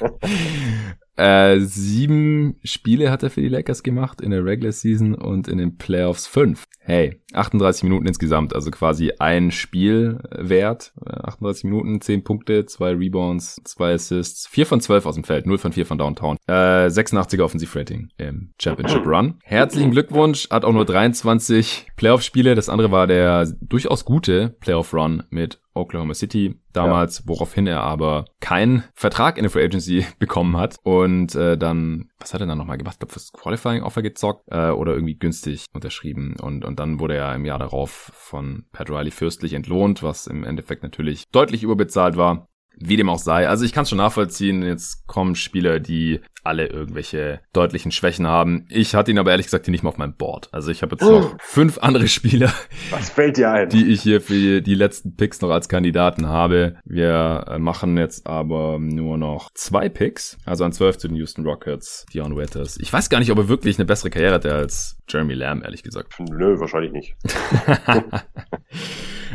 Äh, 1.20 1.60
sieben 1.60 2.56
Spiele 2.64 3.10
hat 3.10 3.22
er 3.22 3.28
für 3.28 3.42
die 3.42 3.50
Lakers 3.50 3.82
gemacht 3.82 4.22
in 4.22 4.30
der 4.30 4.42
Regular 4.42 4.72
Season 4.72 5.14
und 5.14 5.48
in 5.48 5.58
den 5.58 5.76
Playoffs 5.76 6.26
fünf. 6.26 6.66
Hey, 6.78 7.19
38 7.32 7.84
Minuten 7.84 8.06
insgesamt, 8.06 8.54
also 8.54 8.70
quasi 8.70 9.12
ein 9.18 9.50
Spiel 9.50 10.18
wert. 10.30 10.92
38 11.04 11.64
Minuten, 11.64 12.00
10 12.00 12.24
Punkte, 12.24 12.66
2 12.66 12.92
Rebounds, 12.94 13.60
2 13.64 13.94
Assists, 13.94 14.46
4 14.48 14.66
von 14.66 14.80
12 14.80 15.06
aus 15.06 15.14
dem 15.14 15.24
Feld, 15.24 15.46
0 15.46 15.58
von 15.58 15.72
4 15.72 15.86
von 15.86 15.98
Downtown. 15.98 16.36
Äh, 16.46 16.86
86er 16.86 17.42
Offensivrating 17.42 18.08
im 18.16 18.52
Championship 18.60 19.06
Run. 19.06 19.38
Herzlichen 19.42 19.90
Glückwunsch, 19.90 20.48
hat 20.50 20.64
auch 20.64 20.72
nur 20.72 20.84
23 20.84 21.86
Playoff-Spiele. 21.96 22.54
Das 22.54 22.68
andere 22.68 22.90
war 22.90 23.06
der 23.06 23.46
durchaus 23.60 24.04
gute 24.04 24.56
Playoff-Run 24.60 25.24
mit 25.30 25.60
Oklahoma 25.74 26.14
City 26.14 26.56
damals, 26.72 27.20
ja. 27.20 27.24
woraufhin 27.26 27.66
er 27.66 27.82
aber 27.82 28.24
keinen 28.40 28.84
Vertrag 28.94 29.36
in 29.38 29.44
der 29.44 29.50
Free 29.50 29.64
Agency 29.64 30.04
bekommen 30.18 30.56
hat 30.56 30.76
und 30.82 31.34
äh, 31.34 31.56
dann, 31.56 32.10
was 32.18 32.34
hat 32.34 32.40
er 32.40 32.46
dann 32.46 32.58
nochmal 32.58 32.78
gemacht? 32.78 32.94
Ich 32.94 32.98
glaube, 33.00 33.12
fürs 33.12 33.32
Qualifying 33.32 33.82
Offer 33.82 34.02
gezockt 34.02 34.44
äh, 34.50 34.70
oder 34.70 34.92
irgendwie 34.94 35.14
günstig 35.14 35.66
unterschrieben 35.72 36.36
und, 36.40 36.64
und 36.64 36.78
dann 36.78 37.00
wurde 37.00 37.16
er 37.16 37.19
im 37.34 37.44
Jahr 37.44 37.58
darauf 37.58 38.10
von 38.14 38.64
Pat 38.72 38.90
Riley 38.90 39.10
fürstlich 39.10 39.52
entlohnt, 39.52 40.02
was 40.02 40.26
im 40.26 40.44
Endeffekt 40.44 40.82
natürlich 40.82 41.28
deutlich 41.30 41.62
überbezahlt 41.62 42.16
war. 42.16 42.46
Wie 42.82 42.96
dem 42.96 43.10
auch 43.10 43.18
sei. 43.18 43.46
Also 43.46 43.64
ich 43.64 43.72
kann 43.72 43.82
es 43.82 43.90
schon 43.90 43.98
nachvollziehen. 43.98 44.62
Jetzt 44.62 45.06
kommen 45.06 45.34
Spieler, 45.34 45.80
die 45.80 46.20
alle 46.42 46.66
irgendwelche 46.66 47.40
deutlichen 47.52 47.92
Schwächen 47.92 48.26
haben. 48.26 48.66
Ich 48.70 48.94
hatte 48.94 49.10
ihn 49.10 49.18
aber 49.18 49.30
ehrlich 49.30 49.46
gesagt 49.46 49.66
hier 49.66 49.72
nicht 49.72 49.82
mal 49.82 49.90
auf 49.90 49.98
meinem 49.98 50.14
Board. 50.14 50.48
Also 50.52 50.70
ich 50.70 50.82
habe 50.82 50.94
jetzt 50.94 51.02
noch 51.02 51.34
oh. 51.34 51.36
fünf 51.40 51.78
andere 51.78 52.08
Spieler. 52.08 52.52
Was 52.90 53.10
fällt 53.10 53.36
dir 53.36 53.50
ein? 53.50 53.68
Die 53.68 53.86
ich 53.88 54.02
hier 54.02 54.20
für 54.20 54.62
die 54.62 54.74
letzten 54.74 55.16
Picks 55.16 55.40
noch 55.40 55.50
als 55.50 55.68
Kandidaten 55.68 56.28
habe. 56.28 56.76
Wir 56.84 57.44
äh, 57.48 57.58
machen 57.58 57.96
jetzt 57.96 58.26
aber 58.26 58.78
nur 58.78 59.18
noch 59.18 59.50
zwei 59.54 59.88
Picks. 59.88 60.38
Also 60.44 60.64
an 60.64 60.72
12 60.72 60.98
zu 60.98 61.08
den 61.08 61.16
Houston 61.16 61.44
Rockets, 61.44 62.06
Dion 62.12 62.36
Waiters. 62.36 62.78
Ich 62.80 62.92
weiß 62.92 63.10
gar 63.10 63.18
nicht, 63.18 63.30
ob 63.30 63.38
er 63.38 63.48
wirklich 63.48 63.78
eine 63.78 63.86
bessere 63.86 64.10
Karriere 64.10 64.34
hatte 64.34 64.54
als 64.54 64.96
Jeremy 65.10 65.34
Lamb, 65.34 65.64
ehrlich 65.64 65.82
gesagt. 65.82 66.14
Nö, 66.18 66.58
wahrscheinlich 66.60 66.92
nicht. 66.92 67.16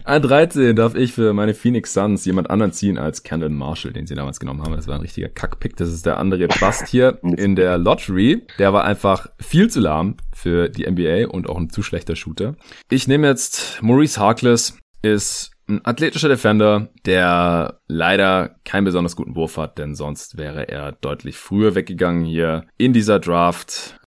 An 0.03 0.21
13 0.21 0.75
darf 0.75 0.93
ich 0.93 1.13
für 1.13 1.33
meine 1.33 1.53
Phoenix 1.53 1.93
Suns 1.93 2.25
jemand 2.25 2.49
anderen 2.49 2.71
ziehen 2.71 2.97
als 2.97 3.23
Kendall 3.23 3.49
Marshall, 3.49 3.93
den 3.93 4.05
sie 4.05 4.13
damals 4.13 4.39
genommen 4.39 4.61
haben. 4.61 4.75
Das 4.75 4.87
war 4.87 4.95
ein 4.95 5.01
richtiger 5.01 5.29
Kackpick. 5.29 5.75
Das 5.77 5.89
ist 5.89 6.05
der 6.05 6.17
andere 6.17 6.47
Bast 6.47 6.87
hier 6.87 7.19
in 7.37 7.55
der 7.55 7.77
Lottery. 7.77 8.45
Der 8.59 8.71
war 8.71 8.83
einfach 8.83 9.27
viel 9.39 9.69
zu 9.69 9.79
lahm 9.79 10.17
für 10.33 10.69
die 10.69 10.89
NBA 10.89 11.27
und 11.27 11.49
auch 11.49 11.57
ein 11.57 11.69
zu 11.69 11.81
schlechter 11.81 12.15
Shooter. 12.15 12.55
Ich 12.89 13.07
nehme 13.07 13.27
jetzt 13.27 13.81
Maurice 13.81 14.19
Harkless, 14.19 14.77
ist 15.01 15.51
ein 15.67 15.81
athletischer 15.83 16.29
Defender, 16.29 16.89
der 17.05 17.79
leider 17.87 18.55
keinen 18.65 18.85
besonders 18.85 19.15
guten 19.15 19.35
Wurf 19.35 19.57
hat, 19.57 19.77
denn 19.77 19.95
sonst 19.95 20.37
wäre 20.37 20.69
er 20.69 20.91
deutlich 20.91 21.37
früher 21.37 21.73
weggegangen 21.73 22.23
hier 22.23 22.65
in 22.77 22.93
dieser 22.93 23.19
Draft 23.19 23.99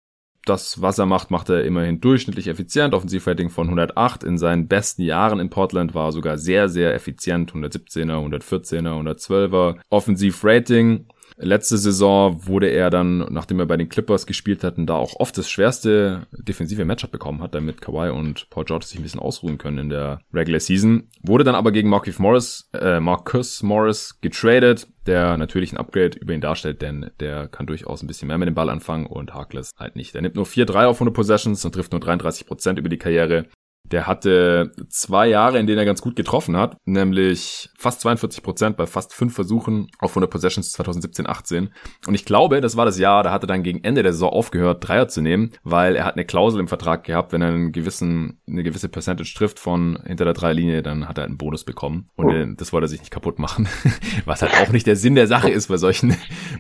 das, 0.49 0.81
was 0.83 0.99
er 0.99 1.07
macht, 1.07 1.31
macht 1.31 1.49
er 1.49 1.65
immerhin 1.65 2.01
durchschnittlich 2.01 2.49
effizient. 2.49 2.95
Offensivrating 2.95 3.51
von 3.51 3.67
108. 3.67 4.25
In 4.25 4.39
seinen 4.39 4.69
besten 4.69 5.03
Jahren 5.03 5.41
in 5.41 5.51
Portland 5.51 5.95
war 5.95 6.13
sogar 6.13 6.39
sehr, 6.39 6.69
sehr 6.69 6.95
effizient. 6.95 7.53
117er, 7.53 8.17
114er, 8.17 9.17
112er. 9.17 9.77
Offensivrating 9.91 11.07
Letzte 11.41 11.79
Saison 11.79 12.47
wurde 12.47 12.69
er 12.69 12.91
dann, 12.91 13.19
nachdem 13.31 13.61
er 13.61 13.67
bei 13.67 13.77
den 13.77 13.89
Clippers 13.89 14.27
gespielt 14.27 14.65
hatten, 14.65 14.87
da 14.87 14.95
auch 14.95 15.15
oft 15.21 15.39
das 15.39 15.49
schwerste 15.49 16.27
defensive 16.33 16.85
Matchup 16.85 17.13
bekommen 17.13 17.43
hat, 17.43 17.55
damit 17.55 17.81
Kawhi 17.81 18.11
und 18.11 18.51
Paul 18.51 18.65
George 18.65 18.87
sich 18.87 18.99
ein 18.99 19.05
bisschen 19.05 19.21
ausruhen 19.21 19.57
können 19.57 19.79
in 19.79 19.89
der 19.89 20.21
Regular 20.35 20.59
Season. 20.59 21.09
Wurde 21.23 21.45
dann 21.45 21.55
aber 21.55 21.71
gegen 21.71 21.89
Marcus 21.89 22.19
Morris, 22.19 22.69
äh, 22.73 22.99
Marcus 22.99 23.63
Morris 23.63 24.19
getradet, 24.21 24.89
der 25.07 25.37
natürlich 25.37 25.73
ein 25.73 25.79
Upgrade 25.79 26.19
über 26.19 26.35
ihn 26.35 26.41
darstellt, 26.41 26.83
denn 26.83 27.11
der 27.21 27.47
kann 27.47 27.67
durchaus 27.67 28.03
ein 28.03 28.09
bisschen 28.09 28.29
mehr 28.29 28.39
mit 28.39 28.49
dem 28.49 28.55
Ball 28.55 28.69
anfangen 28.69 29.07
und 29.07 29.33
Harkless 29.33 29.71
halt 29.79 29.95
nicht. 29.95 30.17
Er 30.17 30.23
nimmt 30.23 30.35
nur 30.35 30.45
4-3 30.45 30.87
auf 30.87 30.97
100 30.97 31.15
Possessions 31.15 31.65
und 31.65 31.73
trifft 31.73 31.93
nur 31.93 32.01
33% 32.01 32.79
über 32.79 32.89
die 32.89 32.99
Karriere. 32.99 33.47
Der 33.91 34.07
hatte 34.07 34.73
zwei 34.89 35.29
Jahre, 35.29 35.59
in 35.59 35.67
denen 35.67 35.79
er 35.79 35.85
ganz 35.85 36.03
gut 36.03 36.17
getroffen 36.17 36.57
hat, 36.57 36.77
nämlich 36.85 37.71
fast 37.79 38.01
42 38.01 38.43
Prozent 38.43 38.77
bei 38.77 38.87
fast 38.87 39.15
fünf 39.15 39.35
Versuchen 39.35 39.89
auf 39.99 40.11
100 40.13 40.31
Possessions 40.31 40.79
2017-18. 40.79 41.69
Und 42.07 42.15
ich 42.15 42.25
glaube, 42.25 42.61
das 42.61 42.77
war 42.77 42.85
das 42.85 42.99
Jahr, 42.99 43.23
da 43.23 43.33
hat 43.33 43.45
er 43.45 43.47
dann 43.47 43.63
gegen 43.63 43.85
Ende 43.85 44.03
der 44.03 44.13
Saison 44.13 44.31
aufgehört, 44.31 44.87
Dreier 44.87 45.09
zu 45.09 45.21
nehmen, 45.21 45.53
weil 45.63 45.97
er 45.97 46.05
hat 46.05 46.15
eine 46.15 46.25
Klausel 46.25 46.61
im 46.61 46.69
Vertrag 46.69 47.05
gehabt, 47.05 47.33
wenn 47.33 47.43
er 47.43 47.49
einen 47.49 47.73
gewissen, 47.73 48.41
eine 48.47 48.63
gewisse 48.63 48.89
Percentage 48.89 49.33
trifft 49.35 49.59
von 49.59 49.99
hinter 50.05 50.25
der 50.25 50.35
Dreierlinie, 50.35 50.83
dann 50.83 51.09
hat 51.09 51.19
er 51.19 51.25
einen 51.25 51.39
Bonus 51.39 51.65
bekommen. 51.65 52.11
Und 52.17 52.27
oh. 52.27 52.55
das 52.57 52.73
wollte 52.73 52.87
er 52.87 52.89
sich 52.89 53.01
nicht 53.01 53.13
kaputt 53.13 53.39
machen, 53.39 53.69
was 54.25 54.43
halt 54.43 54.53
auch 54.61 54.73
nicht 54.73 54.87
der 54.87 54.97
Sinn 54.97 55.15
der 55.15 55.27
Sache 55.27 55.51
ist 55.51 55.69
bei 55.69 55.77
solchen 55.77 56.17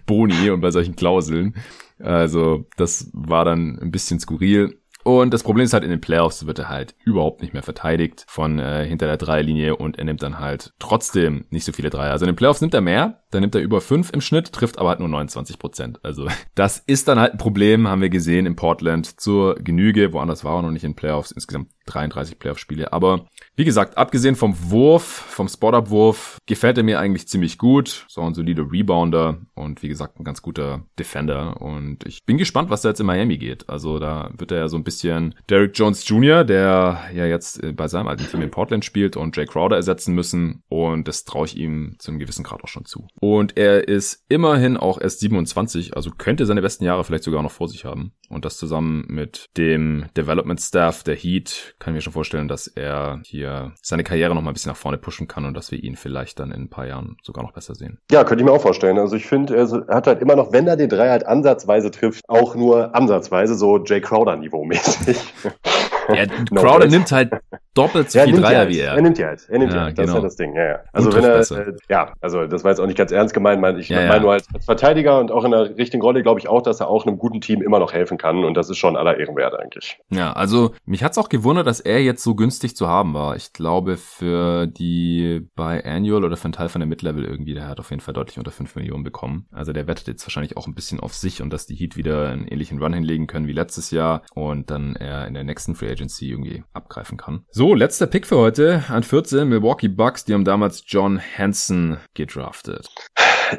Boni 0.06 0.50
und 0.50 0.60
bei 0.60 0.70
solchen 0.70 0.96
Klauseln. 0.96 1.55
Also 2.00 2.66
das 2.76 3.10
war 3.12 3.44
dann 3.44 3.78
ein 3.80 3.90
bisschen 3.90 4.20
skurril. 4.20 4.80
Und 5.09 5.32
das 5.32 5.43
Problem 5.43 5.64
ist 5.64 5.72
halt, 5.72 5.85
in 5.85 5.90
den 5.90 6.02
Playoffs 6.02 6.44
wird 6.44 6.59
er 6.59 6.68
halt 6.68 6.94
überhaupt 7.02 7.40
nicht 7.40 7.55
mehr 7.55 7.62
verteidigt 7.62 8.26
von 8.28 8.59
äh, 8.59 8.85
hinter 8.85 9.06
der 9.06 9.16
Dreierlinie 9.16 9.74
und 9.74 9.98
er 9.98 10.05
nimmt 10.05 10.22
dann 10.22 10.39
halt 10.39 10.74
trotzdem 10.78 11.47
nicht 11.48 11.64
so 11.64 11.72
viele 11.72 11.89
Dreier. 11.89 12.12
Also 12.12 12.26
in 12.26 12.32
den 12.32 12.36
Playoffs 12.36 12.60
nimmt 12.60 12.74
er 12.74 12.82
mehr, 12.82 13.22
dann 13.30 13.40
nimmt 13.40 13.55
er 13.55 13.62
über 13.62 13.80
fünf 13.80 14.10
im 14.12 14.20
Schnitt, 14.20 14.52
trifft 14.52 14.78
aber 14.78 14.90
halt 14.90 15.01
nur 15.01 15.09
29 15.09 15.59
Prozent. 15.59 16.05
Also 16.05 16.28
das 16.55 16.82
ist 16.86 17.09
dann 17.09 17.18
halt 17.18 17.32
ein 17.32 17.39
Problem, 17.39 17.89
haben 17.89 18.02
wir 18.02 18.10
gesehen 18.10 18.44
in 18.44 18.55
Portland 18.55 19.18
zur 19.18 19.55
Genüge. 19.55 20.12
Woanders 20.12 20.44
war 20.44 20.56
er 20.56 20.62
noch 20.62 20.72
nicht 20.72 20.85
in 20.85 20.94
Playoffs. 20.94 21.30
Insgesamt 21.30 21.70
33 21.86 22.39
Playoff-Spiele. 22.39 22.93
Aber 22.93 23.28
wie 23.59 23.64
gesagt, 23.64 23.98
abgesehen 23.98 24.36
vom 24.36 24.55
Wurf, 24.70 25.02
vom 25.02 25.48
Spot-Up-Wurf, 25.48 26.39
gefällt 26.47 26.78
er 26.78 26.85
mir 26.85 27.01
eigentlich 27.01 27.26
ziemlich 27.26 27.59
gut. 27.59 28.06
So 28.06 28.20
ein 28.20 28.32
solider 28.32 28.70
Rebounder 28.70 29.39
und 29.56 29.82
wie 29.82 29.89
gesagt, 29.89 30.20
ein 30.20 30.22
ganz 30.22 30.43
guter 30.43 30.85
Defender. 30.97 31.60
Und 31.60 32.06
ich 32.06 32.24
bin 32.24 32.39
gespannt, 32.39 32.70
was 32.70 32.82
da 32.82 32.90
jetzt 32.90 33.01
in 33.01 33.06
Miami 33.06 33.36
geht. 33.36 33.68
Also 33.68 33.98
da 33.98 34.30
wird 34.39 34.52
er 34.52 34.59
ja 34.59 34.68
so 34.68 34.76
ein 34.76 34.85
bisschen 34.85 35.35
Derrick 35.51 35.72
Jones 35.74 36.06
Jr., 36.06 36.44
der 36.44 37.01
ja 37.12 37.26
jetzt 37.26 37.60
bei 37.74 37.89
seinem 37.89 38.06
alten 38.06 38.28
Team 38.28 38.43
in 38.43 38.52
Portland 38.52 38.85
spielt 38.85 39.16
und 39.16 39.36
Jay 39.36 39.44
Crowder 39.44 39.74
ersetzen 39.74 40.14
müssen. 40.14 40.62
Und 40.68 41.09
das 41.09 41.24
traue 41.24 41.47
ich 41.47 41.56
ihm 41.56 41.97
zu 41.98 42.12
einem 42.12 42.20
gewissen 42.20 42.44
Grad 42.44 42.62
auch 42.62 42.68
schon 42.68 42.85
zu. 42.85 43.09
Und 43.18 43.56
er 43.56 43.89
ist 43.89 44.24
immerhin 44.28 44.76
auch 44.76 45.01
erst 45.01 45.18
27, 45.18 45.97
also 45.97 46.12
könnte 46.16 46.47
seine 46.47 46.62
besten 46.62 46.85
Jahre 46.85 47.02
vielleicht 47.02 47.24
sogar 47.24 47.43
noch 47.43 47.51
vor 47.51 47.66
sich 47.66 47.85
haben. 47.85 48.12
Und 48.28 48.44
das 48.44 48.56
zusammen 48.56 49.05
mit 49.09 49.47
dem 49.56 50.05
Development 50.16 50.60
Staff 50.60 51.02
der 51.02 51.16
Heat 51.16 51.74
kann 51.80 51.93
ich 51.93 51.97
mir 51.97 52.02
schon 52.02 52.12
vorstellen, 52.12 52.47
dass 52.47 52.68
er 52.68 53.20
hier 53.24 53.47
er 53.48 53.72
seine 53.82 54.04
Karriere 54.04 54.34
noch 54.34 54.42
mal 54.42 54.50
ein 54.50 54.54
bisschen 54.54 54.70
nach 54.70 54.76
vorne 54.76 54.98
pushen 54.98 55.26
kann 55.26 55.44
und 55.44 55.54
dass 55.54 55.72
wir 55.72 55.82
ihn 55.82 55.96
vielleicht 55.96 56.38
dann 56.38 56.50
in 56.50 56.62
ein 56.62 56.70
paar 56.70 56.86
Jahren 56.86 57.16
sogar 57.22 57.42
noch 57.42 57.52
besser 57.52 57.74
sehen. 57.74 57.98
Ja, 58.10 58.24
könnte 58.24 58.42
ich 58.42 58.48
mir 58.48 58.54
auch 58.54 58.62
vorstellen. 58.62 58.98
Also 58.98 59.16
ich 59.16 59.26
finde, 59.26 59.56
er 59.56 59.94
hat 59.94 60.06
halt 60.06 60.20
immer 60.22 60.36
noch, 60.36 60.52
wenn 60.52 60.66
er 60.66 60.76
den 60.76 60.88
Drei 60.88 61.08
halt 61.10 61.26
ansatzweise 61.26 61.90
trifft, 61.90 62.22
auch 62.28 62.54
nur 62.54 62.94
ansatzweise 62.94 63.54
so 63.54 63.82
Jay 63.82 64.00
Crowder-Niveau 64.00 64.64
mäßig. 64.64 65.18
Ja, 66.18 66.24
Crowder 66.55 66.86
nimmt 66.86 67.12
halt 67.12 67.30
doppelt 67.74 68.10
so 68.10 68.18
ja, 68.18 68.24
viel 68.24 68.40
Dreier 68.40 68.59
halt. 68.59 68.70
wie 68.70 68.80
er. 68.80 68.94
Er 68.94 69.02
nimmt 69.02 69.18
die 69.18 69.24
halt. 69.24 69.48
Er 69.48 69.59
nimmt 69.59 69.72
ja, 69.72 69.78
die 69.78 69.85
halt. 69.85 69.98
Das 69.98 70.06
genau. 70.06 70.06
ist 70.06 70.14
ja 70.14 70.14
genau. 70.14 70.26
das 70.26 70.36
Ding. 70.36 70.55
Ja, 70.56 70.64
ja. 70.64 70.78
Also 70.93 71.12
wenn 71.14 71.24
er, 71.24 71.68
äh, 71.68 71.76
ja, 71.89 72.12
also 72.20 72.47
das 72.47 72.64
war 72.64 72.70
jetzt 72.70 72.80
auch 72.80 72.86
nicht 72.86 72.98
ganz 72.98 73.12
ernst 73.12 73.35
gemeint. 73.35 73.78
Ich 73.78 73.89
ja, 73.89 74.06
meine 74.09 74.22
nur 74.22 74.32
als, 74.32 74.47
als, 74.52 74.64
Verteidiger 74.64 75.20
und 75.20 75.30
auch 75.30 75.44
in 75.44 75.52
der 75.52 75.76
richtigen 75.76 76.02
Rolle 76.02 76.22
glaube 76.22 76.40
ich 76.40 76.48
auch, 76.48 76.62
dass 76.62 76.80
er 76.80 76.89
auch 76.89 77.06
einem 77.06 77.18
guten 77.18 77.40
Team 77.40 77.62
immer 77.62 77.78
noch 77.78 77.93
helfen 77.93 78.18
kann 78.18 78.44
und 78.44 78.55
das 78.55 78.70
ist 78.70 78.78
schon 78.78 78.97
aller 78.97 79.18
Ehren 79.18 79.36
wert 79.36 79.55
eigentlich. 79.55 79.98
Ja, 80.10 80.32
also 80.32 80.72
mich 80.86 81.05
hat's 81.05 81.18
auch 81.18 81.28
gewundert, 81.28 81.66
dass 81.66 81.80
er 81.80 82.02
jetzt 82.02 82.22
so 82.22 82.35
günstig 82.35 82.76
zu 82.76 82.89
haben 82.89 83.14
war. 83.14 83.36
Ich 83.36 83.52
glaube 83.52 83.97
für 83.97 84.66
die 84.66 85.47
bei 85.55 85.85
Annual 85.85 86.24
oder 86.24 86.36
für 86.36 86.44
einen 86.44 86.52
Teil 86.52 86.68
von 86.68 86.80
der 86.80 86.89
Mid-Level 86.89 87.24
irgendwie, 87.24 87.55
der 87.55 87.68
hat 87.68 87.80
auf 87.80 87.90
jeden 87.90 88.01
Fall 88.01 88.14
deutlich 88.14 88.39
unter 88.39 88.51
5 88.51 88.74
Millionen 88.76 89.05
bekommen. 89.05 89.47
Also 89.52 89.72
der 89.72 89.86
wettet 89.86 90.09
jetzt 90.09 90.26
wahrscheinlich 90.26 90.56
auch 90.56 90.66
ein 90.66 90.74
bisschen 90.74 91.01
auf 91.01 91.14
sich 91.14 91.43
und 91.43 91.52
dass 91.52 91.66
die 91.66 91.74
Heat 91.74 91.97
wieder 91.97 92.28
einen 92.28 92.47
ähnlichen 92.47 92.82
Run 92.82 92.93
hinlegen 92.93 93.26
können 93.26 93.47
wie 93.47 93.52
letztes 93.52 93.90
Jahr 93.90 94.22
und 94.35 94.70
dann 94.70 94.97
er 94.97 95.26
in 95.26 95.35
der 95.35 95.44
nächsten 95.44 95.74
Free 95.74 95.89
Agency 95.98 96.30
irgendwie 96.30 96.62
abgreifen 96.72 97.18
kann. 97.18 97.44
So, 97.50 97.74
letzter 97.74 98.06
Pick 98.06 98.26
für 98.26 98.38
heute 98.38 98.84
an 98.88 99.02
14 99.02 99.48
Milwaukee 99.48 99.88
Bucks, 99.88 100.24
die 100.24 100.34
haben 100.34 100.44
damals 100.44 100.84
John 100.86 101.20
Hansen 101.20 101.98
gedraftet. 102.14 102.88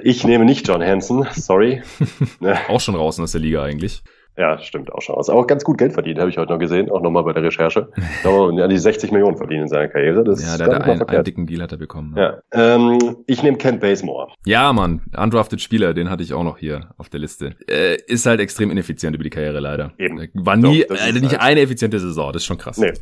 Ich 0.03 0.23
nehme 0.23 0.45
nicht 0.45 0.67
John 0.67 0.81
Hansen, 0.83 1.27
sorry. 1.33 1.81
auch 2.69 2.79
schon 2.79 2.95
raus 2.95 3.19
aus 3.19 3.33
der 3.33 3.41
Liga 3.41 3.63
eigentlich. 3.63 4.03
Ja, 4.39 4.57
stimmt 4.59 4.93
auch 4.93 5.01
schon 5.01 5.15
aus. 5.15 5.29
Auch 5.29 5.45
ganz 5.47 5.65
gut 5.65 5.77
Geld 5.77 5.91
verdient, 5.91 6.17
habe 6.17 6.29
ich 6.29 6.37
heute 6.37 6.53
noch 6.53 6.59
gesehen, 6.59 6.89
auch 6.89 7.01
nochmal 7.01 7.23
bei 7.23 7.33
der 7.33 7.43
Recherche. 7.43 7.89
Aber 8.23 8.53
ja, 8.53 8.69
die 8.69 8.77
60 8.77 9.11
Millionen 9.11 9.35
verdient 9.35 9.63
in 9.63 9.67
seiner 9.67 9.89
Karriere. 9.89 10.23
Das 10.23 10.41
ja, 10.41 10.57
der 10.57 10.75
hat 10.75 10.83
einen, 10.83 11.03
einen 11.03 11.23
dicken 11.25 11.45
Deal 11.45 11.61
hat 11.61 11.73
er 11.73 11.77
bekommen. 11.77 12.13
Ne? 12.13 12.41
Ja. 12.53 12.75
Ähm, 12.75 13.17
ich 13.27 13.43
nehme 13.43 13.57
Kent 13.57 13.81
Basemore. 13.81 14.29
Ja, 14.45 14.71
Mann, 14.71 15.01
undrafted 15.17 15.59
Spieler, 15.59 15.93
den 15.93 16.09
hatte 16.09 16.23
ich 16.23 16.33
auch 16.33 16.45
noch 16.45 16.57
hier 16.57 16.91
auf 16.97 17.09
der 17.09 17.19
Liste. 17.19 17.55
Äh, 17.69 17.97
ist 18.07 18.25
halt 18.25 18.39
extrem 18.39 18.71
ineffizient 18.71 19.13
über 19.13 19.25
die 19.25 19.29
Karriere 19.29 19.59
leider. 19.59 19.91
Eben. 19.97 20.29
War 20.33 20.55
nie, 20.55 20.85
Doch, 20.87 20.95
äh, 20.95 21.11
nicht 21.11 21.31
halt 21.31 21.41
eine 21.41 21.59
effiziente 21.59 21.99
Saison, 21.99 22.31
das 22.31 22.43
ist 22.43 22.45
schon 22.45 22.57
krass. 22.57 22.77
Nee, 22.77 22.93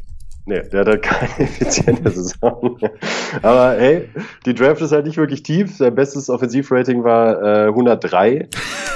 Nee, 0.48 0.62
der 0.72 0.80
hat 0.80 0.88
halt 0.88 1.02
keine 1.04 1.40
effiziente 1.40 2.10
Saison. 2.10 2.80
Aber 3.42 3.76
hey, 3.78 4.08
die 4.46 4.54
Draft 4.54 4.82
ist 4.82 4.94
halt 4.94 5.06
nicht 5.06 5.18
wirklich 5.18 5.44
tief. 5.44 5.76
Sein 5.76 5.94
bestes 5.94 6.30
Offensivrating 6.30 7.04
war 7.04 7.66
äh, 7.66 7.68
103. 7.68 8.48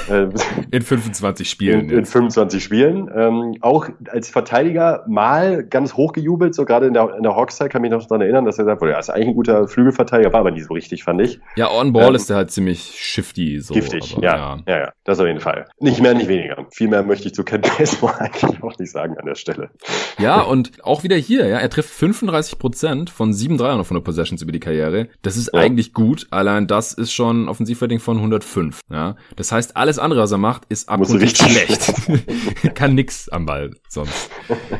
Äh, 0.10 0.30
in 0.72 0.82
25 0.82 1.50
Spielen. 1.50 1.90
In, 1.90 2.00
in 2.00 2.06
25 2.06 2.64
Spielen. 2.64 3.10
Ähm, 3.14 3.56
auch 3.60 3.90
als 4.08 4.30
Verteidiger 4.30 5.04
mal 5.08 5.66
ganz 5.66 5.94
hochgejubelt, 5.94 6.56
so 6.56 6.64
gerade 6.64 6.88
in 6.88 6.94
der, 6.94 7.16
in 7.18 7.24
der 7.24 7.36
Hawks-Zeit 7.36 7.70
kann 7.70 7.82
mich 7.82 7.92
noch 7.92 8.06
daran 8.06 8.22
erinnern, 8.22 8.46
dass 8.46 8.58
er 8.58 8.64
gesagt 8.64 8.82
wurde, 8.82 8.94
er 8.94 9.00
ist 9.00 9.10
eigentlich 9.10 9.28
ein 9.28 9.36
guter 9.36 9.68
Flügelverteidiger, 9.68 10.32
war 10.32 10.40
aber 10.40 10.52
nie 10.52 10.62
so 10.62 10.74
richtig, 10.74 11.04
fand 11.04 11.22
ich. 11.22 11.42
Ja, 11.58 11.70
on-ball 11.70 12.10
ähm, 12.10 12.16
ist 12.16 12.30
er 12.30 12.38
halt 12.38 12.52
ziemlich 12.52 12.96
shifty. 12.98 13.60
So, 13.60 13.74
giftig, 13.74 14.14
aber, 14.16 14.24
ja, 14.24 14.36
ja. 14.36 14.58
Ja, 14.68 14.80
ja, 14.80 14.92
das 15.04 15.20
auf 15.20 15.28
jeden 15.28 15.42
Fall. 15.42 15.66
Nicht 15.80 16.02
mehr, 16.02 16.14
nicht 16.14 16.30
weniger. 16.30 16.66
Viel 16.72 16.88
mehr 16.88 17.04
möchte 17.04 17.28
ich 17.28 17.34
zu 17.34 17.44
Ken 17.44 17.62
Baseball 17.62 18.16
eigentlich 18.20 18.64
auch 18.64 18.78
nicht 18.78 18.92
sagen 18.92 19.18
an 19.18 19.26
der 19.26 19.36
Stelle. 19.36 19.70
Ja, 20.18 20.42
und 20.42 20.72
auch 20.84 21.04
wieder 21.04 21.18
hier, 21.18 21.41
ja, 21.48 21.58
er 21.58 21.70
trifft 21.70 21.90
35 21.90 22.58
Prozent 22.60 23.10
von 23.10 23.34
sieben 23.34 23.58
Dreiern 23.58 23.84
von 23.84 23.96
der 23.96 24.02
Possessions 24.02 24.42
über 24.42 24.52
die 24.52 24.60
Karriere. 24.60 25.10
Das 25.22 25.38
ist 25.38 25.52
ja. 25.54 25.60
eigentlich 25.60 25.94
gut. 25.94 26.28
Allein 26.32 26.68
das 26.68 26.94
ist 26.94 27.12
schon 27.12 27.50
Offensivrating 27.50 28.00
von 28.00 28.18
105. 28.18 28.80
Ja, 28.90 29.16
das 29.36 29.52
heißt, 29.52 29.78
alles 29.78 30.00
andere, 30.00 30.22
was 30.22 30.32
er 30.32 30.38
macht, 30.38 30.64
ist 30.70 30.90
absolut 30.90 31.38
schlecht. 31.38 31.94
Kann 32.76 32.96
nix 32.96 33.30
am 33.30 33.46
Ball 33.46 33.72
sonst. 33.88 34.30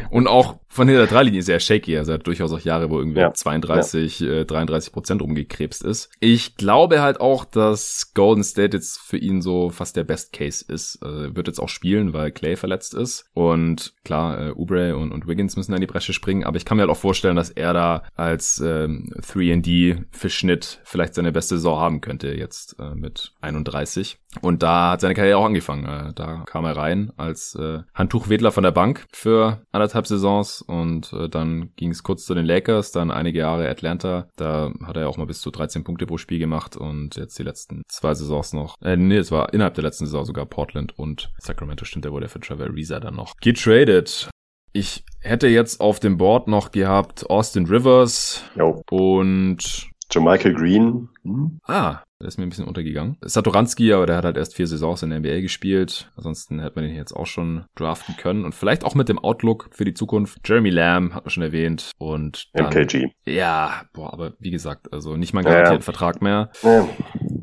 Und 0.10 0.28
auch 0.28 0.61
von 0.72 0.88
der 0.88 1.06
Dreilinie 1.06 1.40
ist 1.40 1.50
er 1.50 1.60
shaky. 1.60 1.98
Also 1.98 2.12
er 2.12 2.20
hat 2.20 2.28
durchaus 2.28 2.54
auch 2.54 2.60
Jahre, 2.62 2.90
wo 2.90 2.98
irgendwie 2.98 3.20
ja. 3.20 3.34
32, 3.34 4.22
ja. 4.22 4.28
Äh, 4.30 4.46
33 4.46 4.94
Prozent 4.94 5.22
rumgekrebst 5.22 5.84
ist. 5.84 6.10
Ich 6.22 6.56
glaube 6.56 7.02
halt 7.02 7.20
auch, 7.20 7.44
dass 7.44 8.14
Golden 8.14 8.44
State 8.44 8.78
jetzt 8.78 8.98
für 8.98 9.18
ihn 9.18 9.42
so 9.42 9.70
fast 9.70 9.98
der 9.98 10.06
Best 10.06 10.32
Case 10.32 10.64
ist. 10.66 11.04
Also 11.04 11.36
wird 11.36 11.48
jetzt 11.48 11.60
auch 11.60 11.68
spielen, 11.68 12.14
weil 12.14 12.32
Clay 12.32 12.56
verletzt 12.56 12.94
ist. 12.94 13.26
Und 13.34 13.94
klar, 14.06 14.48
äh, 14.48 14.52
Ubre 14.52 14.96
und, 14.96 15.12
und 15.12 15.28
Wiggins 15.28 15.58
müssen 15.58 15.74
in 15.74 15.82
die 15.82 15.88
Bresche 15.88 16.14
springen. 16.14 16.46
Aber 16.46 16.56
ich 16.56 16.64
kann 16.64 16.78
mir 16.78 16.84
halt 16.84 16.92
auch 16.92 16.98
vorstellen, 16.98 17.36
dass 17.36 17.50
er 17.50 17.74
da 17.74 18.04
als 18.16 18.64
ähm, 18.66 19.14
3D 19.20 20.06
für 20.12 20.30
Schnitt 20.30 20.80
vielleicht 20.86 21.16
seine 21.16 21.34
beste 21.34 21.56
Saison 21.56 21.80
haben 21.80 22.02
könnte 22.02 22.34
jetzt 22.34 22.78
äh, 22.80 22.96
mit 22.96 23.34
31. 23.42 24.20
Und 24.40 24.64
da 24.64 24.92
hat 24.92 25.02
seine 25.02 25.14
Karriere 25.14 25.38
auch 25.38 25.46
angefangen. 25.46 25.86
Äh, 25.86 26.14
da 26.14 26.44
kam 26.46 26.64
er 26.64 26.78
rein 26.78 27.12
als 27.18 27.56
äh, 27.56 27.80
Handtuchwedler 27.94 28.52
von 28.54 28.64
der 28.64 28.72
Bank 28.72 29.06
für 29.12 29.62
anderthalb 29.72 30.08
Saisons 30.08 30.61
und 30.62 31.14
äh, 31.14 31.30
dann 31.30 31.72
ging 31.76 31.92
es 31.92 32.04
kurz 32.04 32.26
zu 32.26 32.34
den 32.34 32.46
Lakers, 32.46 32.92
dann 32.92 33.12
einige 33.12 33.40
Jahre 33.40 33.70
Atlanta. 33.70 34.28
Da 34.36 34.72
hat 34.84 34.98
er 34.98 35.10
auch 35.10 35.18
mal 35.18 35.26
bis 35.26 35.42
zu 35.42 35.52
13 35.52 35.84
Punkte 35.84 36.06
pro 36.06 36.18
Spiel 36.18 36.40
gemacht 36.40 36.78
und 36.78 37.16
jetzt 37.16 37.38
die 37.40 37.44
letzten 37.44 37.84
zwei 37.88 38.14
Saisons 38.14 38.54
noch. 38.54 38.76
Äh, 38.82 38.98
nee, 38.98 39.18
es 39.18 39.32
war 39.32 39.54
innerhalb 39.54 39.76
der 39.76 39.84
letzten 39.84 40.06
Saison 40.06 40.26
sogar 40.26 40.46
Portland 40.46 40.98
und 40.98 41.32
Sacramento 41.40 41.86
stimmt, 41.86 42.06
der 42.06 42.12
wurde 42.12 42.30
für 42.30 42.40
Trevor 42.40 42.74
Reza 42.74 43.00
dann 43.00 43.16
noch 43.16 43.36
getradet. 43.38 44.30
Ich 44.74 45.04
hätte 45.20 45.48
jetzt 45.48 45.82
auf 45.82 46.00
dem 46.00 46.18
Board 46.18 46.48
noch 46.48 46.72
gehabt 46.72 47.30
Austin 47.30 47.66
Rivers 47.66 48.44
jo. 48.56 48.82
und 48.90 49.90
Michael 50.16 50.54
Green. 50.54 51.10
Hm? 51.24 51.60
Ah, 51.66 52.04
der 52.22 52.28
ist 52.28 52.38
mir 52.38 52.44
ein 52.44 52.50
bisschen 52.50 52.68
untergegangen. 52.68 53.18
Satoranski, 53.22 53.94
aber 53.94 54.06
der 54.06 54.18
hat 54.18 54.26
halt 54.26 54.38
erst 54.38 54.56
vier 54.56 54.68
Saisons 54.68 55.04
in 55.04 55.10
der 55.10 55.20
NBA 55.20 55.42
gespielt. 55.42 56.10
Ansonsten 56.16 56.60
hätte 56.60 56.80
man 56.80 56.90
ihn 56.90 56.96
jetzt 56.96 57.14
auch 57.14 57.28
schon 57.28 57.66
draften 57.76 58.16
können. 58.18 58.46
Und 58.46 58.56
vielleicht 58.56 58.84
auch 58.84 58.96
mit 58.96 59.10
dem 59.10 59.20
Outlook 59.20 59.70
für 59.72 59.86
die 59.86 59.94
Zukunft. 59.94 60.40
Jeremy 60.48 60.70
Lamb 60.70 61.14
hat 61.14 61.26
man 61.26 61.32
schon 61.32 61.44
erwähnt. 61.44 61.92
Und 61.98 62.50
dann, 62.54 62.68
MKG. 62.68 63.10
Ja, 63.26 63.84
boah, 63.94 64.14
aber 64.14 64.34
wie 64.40 64.52
gesagt, 64.52 64.94
also 64.94 65.18
nicht 65.18 65.34
mal 65.34 65.44
garantierten 65.44 65.80
ja. 65.80 65.82
Vertrag 65.82 66.22
mehr. 66.22 66.52
Ja. 66.64 66.88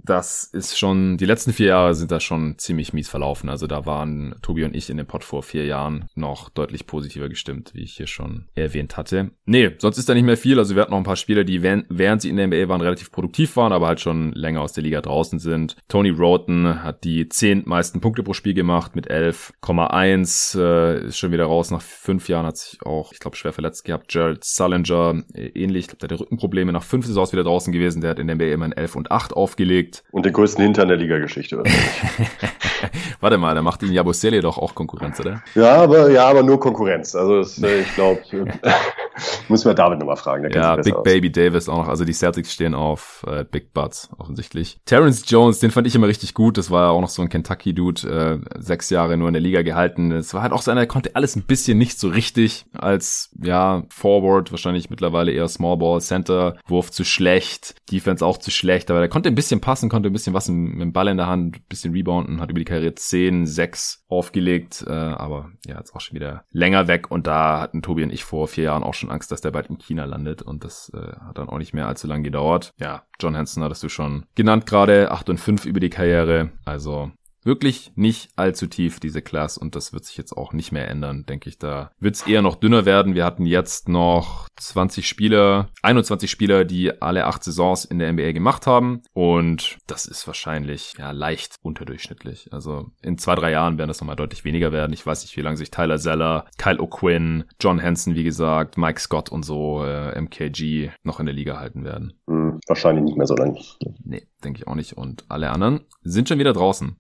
Das 0.04 0.44
ist 0.44 0.78
schon, 0.78 1.18
die 1.18 1.26
letzten 1.26 1.52
vier 1.52 1.66
Jahre 1.66 1.94
sind 1.94 2.10
da 2.10 2.18
schon 2.18 2.56
ziemlich 2.56 2.94
mies 2.94 3.10
verlaufen. 3.10 3.50
Also 3.50 3.66
da 3.66 3.84
waren 3.84 4.36
Tobi 4.40 4.64
und 4.64 4.74
ich 4.74 4.88
in 4.88 4.96
dem 4.96 5.06
Pod 5.06 5.22
vor 5.22 5.42
vier 5.42 5.66
Jahren 5.66 6.06
noch 6.14 6.48
deutlich 6.48 6.86
positiver 6.86 7.28
gestimmt, 7.28 7.72
wie 7.74 7.82
ich 7.82 7.94
hier 7.94 8.06
schon 8.06 8.46
erwähnt 8.54 8.96
hatte. 8.96 9.32
Nee, 9.44 9.72
sonst 9.76 9.98
ist 9.98 10.08
da 10.08 10.14
nicht 10.14 10.24
mehr 10.24 10.38
viel. 10.38 10.58
Also 10.58 10.74
wir 10.74 10.82
hatten 10.82 10.92
noch 10.92 10.98
ein 10.98 11.04
paar 11.04 11.16
Spieler, 11.16 11.44
die 11.44 11.62
während 11.62 12.22
sie 12.22 12.30
in 12.30 12.36
der 12.36 12.46
NBA 12.46 12.68
waren, 12.68 12.80
relativ 12.80 13.12
produktiv 13.12 13.54
waren, 13.56 13.72
aber 13.72 13.86
halt 13.86 14.00
schon 14.00 14.32
länger 14.32 14.62
aus 14.68 14.74
der 14.74 14.84
Liga 14.84 15.00
draußen 15.00 15.38
sind. 15.38 15.76
Tony 15.88 16.10
Roten 16.10 16.82
hat 16.82 17.04
die 17.04 17.28
zehn 17.28 17.62
meisten 17.64 18.00
Punkte 18.00 18.22
pro 18.22 18.34
Spiel 18.34 18.52
gemacht 18.52 18.94
mit 18.94 19.10
11,1. 19.10 20.60
Äh, 20.60 21.06
ist 21.06 21.18
schon 21.18 21.32
wieder 21.32 21.46
raus. 21.46 21.70
Nach 21.70 21.80
fünf 21.80 22.28
Jahren 22.28 22.44
hat 22.44 22.58
sich 22.58 22.82
auch, 22.84 23.12
ich 23.12 23.18
glaube, 23.18 23.36
schwer 23.36 23.54
verletzt 23.54 23.84
gehabt. 23.84 24.08
Gerald 24.08 24.44
Sullinger 24.44 25.22
äh, 25.34 25.46
ähnlich. 25.54 25.84
Ich 25.84 25.88
glaube, 25.88 26.06
der 26.06 26.14
hatte 26.14 26.20
Rückenprobleme. 26.20 26.72
Nach 26.72 26.82
fünf 26.82 27.06
Saisons 27.06 27.32
wieder 27.32 27.44
draußen 27.44 27.72
gewesen. 27.72 28.02
Der 28.02 28.10
hat 28.10 28.18
in 28.18 28.26
der 28.26 28.36
NBA 28.36 28.52
immerhin 28.52 28.72
11 28.72 28.96
und 28.96 29.10
8 29.10 29.32
aufgelegt. 29.32 30.04
Und 30.10 30.26
den 30.26 30.34
größten 30.34 30.62
Hintern 30.62 30.88
der 30.88 30.98
Liga-Geschichte. 30.98 31.62
Warte 33.20 33.38
mal, 33.38 33.54
da 33.54 33.62
macht 33.62 33.82
ihn 33.82 33.92
Jabusele 33.92 34.40
doch 34.40 34.58
auch 34.58 34.74
Konkurrenz, 34.74 35.20
oder? 35.20 35.42
Ja, 35.54 35.82
aber, 35.82 36.10
ja, 36.10 36.26
aber 36.28 36.42
nur 36.42 36.60
Konkurrenz. 36.60 37.14
Also 37.14 37.38
das, 37.38 37.60
äh, 37.62 37.80
ich 37.80 37.94
glaube, 37.94 38.20
müssen 39.48 39.68
wir 39.68 39.74
David 39.74 39.98
nochmal 39.98 40.16
fragen. 40.16 40.50
ja, 40.52 40.76
Big 40.76 40.94
aus. 40.94 41.02
Baby 41.02 41.30
Davis 41.30 41.68
auch 41.68 41.78
noch. 41.78 41.88
Also 41.88 42.04
die 42.04 42.12
Celtics 42.12 42.52
stehen 42.52 42.74
auf 42.74 43.24
äh, 43.26 43.44
Big 43.44 43.72
Butts 43.72 44.10
offensichtlich. 44.18 44.57
Terrence 44.84 45.24
Jones, 45.26 45.58
den 45.58 45.70
fand 45.70 45.86
ich 45.86 45.94
immer 45.94 46.08
richtig 46.08 46.34
gut. 46.34 46.58
Das 46.58 46.70
war 46.70 46.84
ja 46.84 46.90
auch 46.90 47.00
noch 47.00 47.08
so 47.08 47.22
ein 47.22 47.28
Kentucky-Dude, 47.28 48.42
äh, 48.56 48.60
sechs 48.60 48.90
Jahre 48.90 49.16
nur 49.16 49.28
in 49.28 49.34
der 49.34 49.42
Liga 49.42 49.62
gehalten. 49.62 50.12
Es 50.12 50.34
war 50.34 50.42
halt 50.42 50.52
auch 50.52 50.62
so 50.62 50.70
einer, 50.70 50.80
der 50.80 50.88
konnte 50.88 51.16
alles 51.16 51.36
ein 51.36 51.42
bisschen 51.42 51.78
nicht 51.78 51.98
so 51.98 52.08
richtig 52.08 52.66
als, 52.72 53.30
ja, 53.42 53.84
Forward, 53.88 54.50
wahrscheinlich 54.50 54.90
mittlerweile 54.90 55.32
eher 55.32 55.48
Small 55.48 55.76
Ball, 55.76 56.00
Center, 56.00 56.56
Wurf 56.66 56.90
zu 56.90 57.04
schlecht, 57.04 57.74
Defense 57.90 58.24
auch 58.24 58.38
zu 58.38 58.50
schlecht, 58.50 58.90
aber 58.90 59.00
der 59.00 59.08
konnte 59.08 59.28
ein 59.28 59.34
bisschen 59.34 59.60
passen, 59.60 59.88
konnte 59.88 60.10
ein 60.10 60.12
bisschen 60.12 60.34
was 60.34 60.48
mit 60.48 60.80
dem 60.80 60.92
Ball 60.92 61.08
in 61.08 61.16
der 61.16 61.26
Hand, 61.26 61.56
ein 61.56 61.62
bisschen 61.68 61.92
rebounden, 61.92 62.40
hat 62.40 62.50
über 62.50 62.58
die 62.58 62.64
Karriere 62.64 62.94
10, 62.94 63.46
6 63.46 64.04
aufgelegt, 64.08 64.84
äh, 64.86 64.92
aber 64.92 65.50
ja, 65.66 65.78
jetzt 65.78 65.94
auch 65.94 66.00
schon 66.00 66.14
wieder 66.14 66.44
länger 66.50 66.88
weg 66.88 67.10
und 67.10 67.26
da 67.26 67.60
hatten 67.60 67.82
Tobi 67.82 68.02
und 68.02 68.12
ich 68.12 68.24
vor 68.24 68.48
vier 68.48 68.64
Jahren 68.64 68.82
auch 68.82 68.94
schon 68.94 69.10
Angst, 69.10 69.30
dass 69.30 69.40
der 69.40 69.50
bald 69.50 69.68
in 69.68 69.78
China 69.78 70.04
landet 70.04 70.42
und 70.42 70.64
das 70.64 70.90
äh, 70.94 71.16
hat 71.26 71.38
dann 71.38 71.48
auch 71.48 71.58
nicht 71.58 71.74
mehr 71.74 71.86
allzu 71.86 72.06
lange 72.06 72.22
gedauert. 72.22 72.72
Ja, 72.78 73.04
John 73.20 73.36
Hansen 73.36 73.62
hattest 73.62 73.82
du 73.82 73.88
schon 73.88 74.26
genannt 74.38 74.66
gerade, 74.66 75.10
8 75.10 75.30
und 75.30 75.38
5 75.38 75.66
über 75.66 75.80
die 75.80 75.90
Karriere, 75.90 76.50
also 76.64 77.10
wirklich 77.44 77.92
nicht 77.94 78.30
allzu 78.36 78.66
tief, 78.66 79.00
diese 79.00 79.22
Class, 79.22 79.58
und 79.58 79.74
das 79.74 79.92
wird 79.92 80.04
sich 80.04 80.16
jetzt 80.16 80.32
auch 80.32 80.52
nicht 80.52 80.72
mehr 80.72 80.88
ändern, 80.88 81.24
denke 81.26 81.48
ich. 81.48 81.58
Da 81.58 81.90
wird 81.98 82.16
es 82.16 82.26
eher 82.26 82.42
noch 82.42 82.56
dünner 82.56 82.84
werden. 82.84 83.14
Wir 83.14 83.24
hatten 83.24 83.46
jetzt 83.46 83.88
noch 83.88 84.48
20 84.56 85.08
Spieler, 85.08 85.68
21 85.82 86.30
Spieler, 86.30 86.64
die 86.64 87.00
alle 87.00 87.26
acht 87.26 87.44
Saisons 87.44 87.84
in 87.84 87.98
der 87.98 88.12
NBA 88.12 88.32
gemacht 88.32 88.66
haben. 88.66 89.02
Und 89.12 89.78
das 89.86 90.06
ist 90.06 90.26
wahrscheinlich 90.26 90.94
ja 90.98 91.10
leicht 91.10 91.56
unterdurchschnittlich. 91.62 92.48
Also 92.52 92.90
in 93.02 93.18
zwei, 93.18 93.34
drei 93.34 93.52
Jahren 93.52 93.78
werden 93.78 93.88
das 93.88 94.00
nochmal 94.00 94.16
deutlich 94.16 94.44
weniger 94.44 94.72
werden. 94.72 94.92
Ich 94.92 95.06
weiß 95.06 95.22
nicht, 95.22 95.36
wie 95.36 95.42
lange 95.42 95.56
sich 95.56 95.70
Tyler 95.70 95.98
Zeller, 95.98 96.46
Kyle 96.58 96.78
O'Quinn, 96.78 97.44
John 97.60 97.82
Hansen, 97.82 98.14
wie 98.14 98.24
gesagt, 98.24 98.76
Mike 98.76 99.00
Scott 99.00 99.30
und 99.30 99.44
so, 99.44 99.84
äh, 99.84 100.18
MKG 100.20 100.90
noch 101.02 101.20
in 101.20 101.26
der 101.26 101.34
Liga 101.34 101.58
halten 101.58 101.84
werden. 101.84 102.14
Hm, 102.26 102.60
wahrscheinlich 102.66 103.04
nicht 103.04 103.16
mehr 103.16 103.26
so 103.26 103.34
lange. 103.34 103.58
Nee, 104.04 104.26
denke 104.44 104.60
ich 104.60 104.66
auch 104.66 104.74
nicht. 104.74 104.96
Und 104.96 105.24
alle 105.28 105.50
anderen 105.50 105.80
sind 106.02 106.28
schon 106.28 106.38
wieder 106.38 106.52
draußen. 106.52 106.96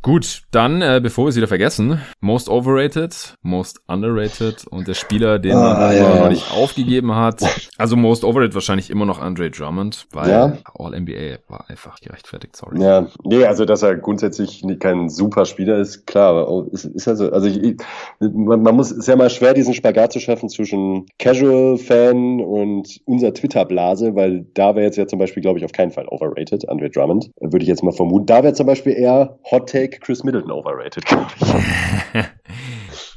Gut, 0.00 0.42
dann, 0.52 0.80
äh, 0.80 1.00
bevor 1.02 1.24
wir 1.24 1.30
es 1.30 1.36
wieder 1.36 1.48
vergessen, 1.48 2.00
Most 2.20 2.48
Overrated, 2.48 3.34
Most 3.42 3.80
Underrated 3.88 4.64
und 4.68 4.86
der 4.86 4.94
Spieler, 4.94 5.40
den 5.40 5.54
man 5.54 5.76
ah, 5.76 5.92
ja. 5.92 6.20
noch 6.20 6.28
nicht 6.28 6.52
aufgegeben 6.52 7.16
hat. 7.16 7.42
Also 7.78 7.96
Most 7.96 8.24
Overrated 8.24 8.54
wahrscheinlich 8.54 8.90
immer 8.90 9.06
noch 9.06 9.20
Andre 9.20 9.50
Drummond, 9.50 10.06
weil 10.12 10.30
ja. 10.30 10.58
All-NBA 10.78 11.38
war 11.48 11.68
einfach 11.68 11.98
gerechtfertigt, 12.00 12.54
sorry. 12.54 12.80
Ja, 12.80 13.08
nee, 13.24 13.44
also 13.44 13.64
dass 13.64 13.82
er 13.82 13.96
grundsätzlich 13.96 14.64
kein 14.78 15.08
super 15.08 15.44
Spieler 15.46 15.78
ist, 15.78 16.06
klar, 16.06 16.46
aber 16.46 16.66
ist, 16.70 16.84
ist 16.84 17.08
also, 17.08 17.30
also 17.32 17.48
ich, 17.48 17.76
man, 18.20 18.62
man 18.62 18.76
muss, 18.76 18.92
ist 18.92 19.08
ja 19.08 19.16
mal 19.16 19.30
schwer, 19.30 19.54
diesen 19.54 19.74
Spagat 19.74 20.12
zu 20.12 20.20
schaffen 20.20 20.48
zwischen 20.48 21.06
Casual-Fan 21.18 22.40
und 22.40 23.00
unser 23.04 23.34
Twitter-Blase, 23.34 24.14
weil 24.14 24.46
da 24.54 24.76
wäre 24.76 24.86
jetzt 24.86 24.96
ja 24.96 25.08
zum 25.08 25.18
Beispiel, 25.18 25.42
glaube 25.42 25.58
ich, 25.58 25.64
auf 25.64 25.72
keinen 25.72 25.90
Fall 25.90 26.06
overrated, 26.08 26.68
Andre 26.68 26.88
Drummond, 26.88 27.30
würde 27.40 27.62
ich 27.62 27.68
jetzt 27.68 27.82
mal 27.82 27.92
vermuten. 27.92 28.26
Da 28.26 28.44
wäre 28.44 28.54
zum 28.54 28.66
Beispiel 28.66 28.92
eher 28.92 29.38
Hot 29.50 29.68
Take 29.68 29.87
Take 29.90 30.00
Chris 30.00 30.24
Middleton 30.24 30.50
overrated, 30.50 31.04
glaube 31.06 31.30
ich. 31.40 32.24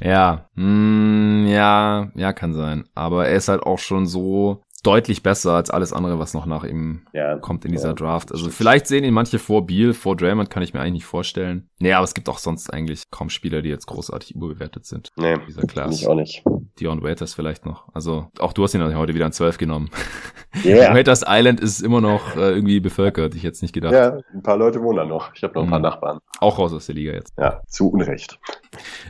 ja, 0.00 0.48
mm, 0.54 1.46
ja, 1.46 2.10
ja, 2.14 2.32
kann 2.32 2.54
sein. 2.54 2.84
Aber 2.94 3.26
er 3.26 3.36
ist 3.36 3.48
halt 3.48 3.62
auch 3.62 3.78
schon 3.78 4.06
so 4.06 4.62
deutlich 4.82 5.22
besser 5.22 5.52
als 5.52 5.70
alles 5.70 5.92
andere, 5.92 6.18
was 6.18 6.34
noch 6.34 6.46
nach 6.46 6.64
ihm 6.64 7.06
ja, 7.12 7.38
kommt 7.38 7.64
in 7.64 7.72
dieser 7.72 7.88
ja, 7.88 7.94
Draft. 7.94 8.32
Also 8.32 8.50
vielleicht 8.50 8.86
sehen 8.86 9.04
ihn 9.04 9.14
manche 9.14 9.38
vor 9.38 9.66
Beal, 9.66 9.92
vor 9.92 10.16
Draymond 10.16 10.50
kann 10.50 10.62
ich 10.62 10.74
mir 10.74 10.80
eigentlich 10.80 10.92
nicht 10.92 11.04
vorstellen. 11.04 11.68
Nee, 11.78 11.92
aber 11.92 12.04
es 12.04 12.14
gibt 12.14 12.28
auch 12.28 12.38
sonst 12.38 12.72
eigentlich 12.72 13.04
kaum 13.10 13.30
Spieler, 13.30 13.62
die 13.62 13.68
jetzt 13.68 13.86
großartig 13.86 14.34
überbewertet 14.34 14.84
sind. 14.86 15.10
Nee, 15.16 15.36
dieser 15.46 15.66
Class. 15.66 16.00
Ich 16.00 16.08
auch 16.08 16.16
nicht. 16.16 16.42
Dion 16.80 17.02
Waiters 17.02 17.34
vielleicht 17.34 17.66
noch. 17.66 17.84
Also 17.92 18.28
auch 18.38 18.52
du 18.52 18.62
hast 18.64 18.74
ihn 18.74 18.96
heute 18.96 19.14
wieder 19.14 19.26
an 19.26 19.32
12 19.32 19.58
genommen. 19.58 19.90
Yeah. 20.64 20.94
Waiters 20.94 21.24
Island 21.26 21.60
ist 21.60 21.80
immer 21.80 22.00
noch 22.00 22.36
äh, 22.36 22.50
irgendwie 22.52 22.80
bevölkert. 22.80 23.34
Ich 23.34 23.42
jetzt 23.42 23.62
nicht 23.62 23.72
gedacht. 23.72 23.92
Ja, 23.92 24.18
ein 24.32 24.42
paar 24.42 24.56
Leute 24.56 24.82
wohnen 24.82 24.98
da 24.98 25.04
noch. 25.04 25.34
Ich 25.34 25.42
habe 25.42 25.54
noch 25.54 25.64
ein 25.64 25.70
paar 25.70 25.78
mhm. 25.78 25.84
Nachbarn. 25.84 26.18
Auch 26.40 26.58
raus 26.58 26.72
aus 26.72 26.86
der 26.86 26.94
Liga 26.94 27.12
jetzt. 27.12 27.32
Ja, 27.38 27.62
zu 27.68 27.90
Unrecht. 27.90 28.38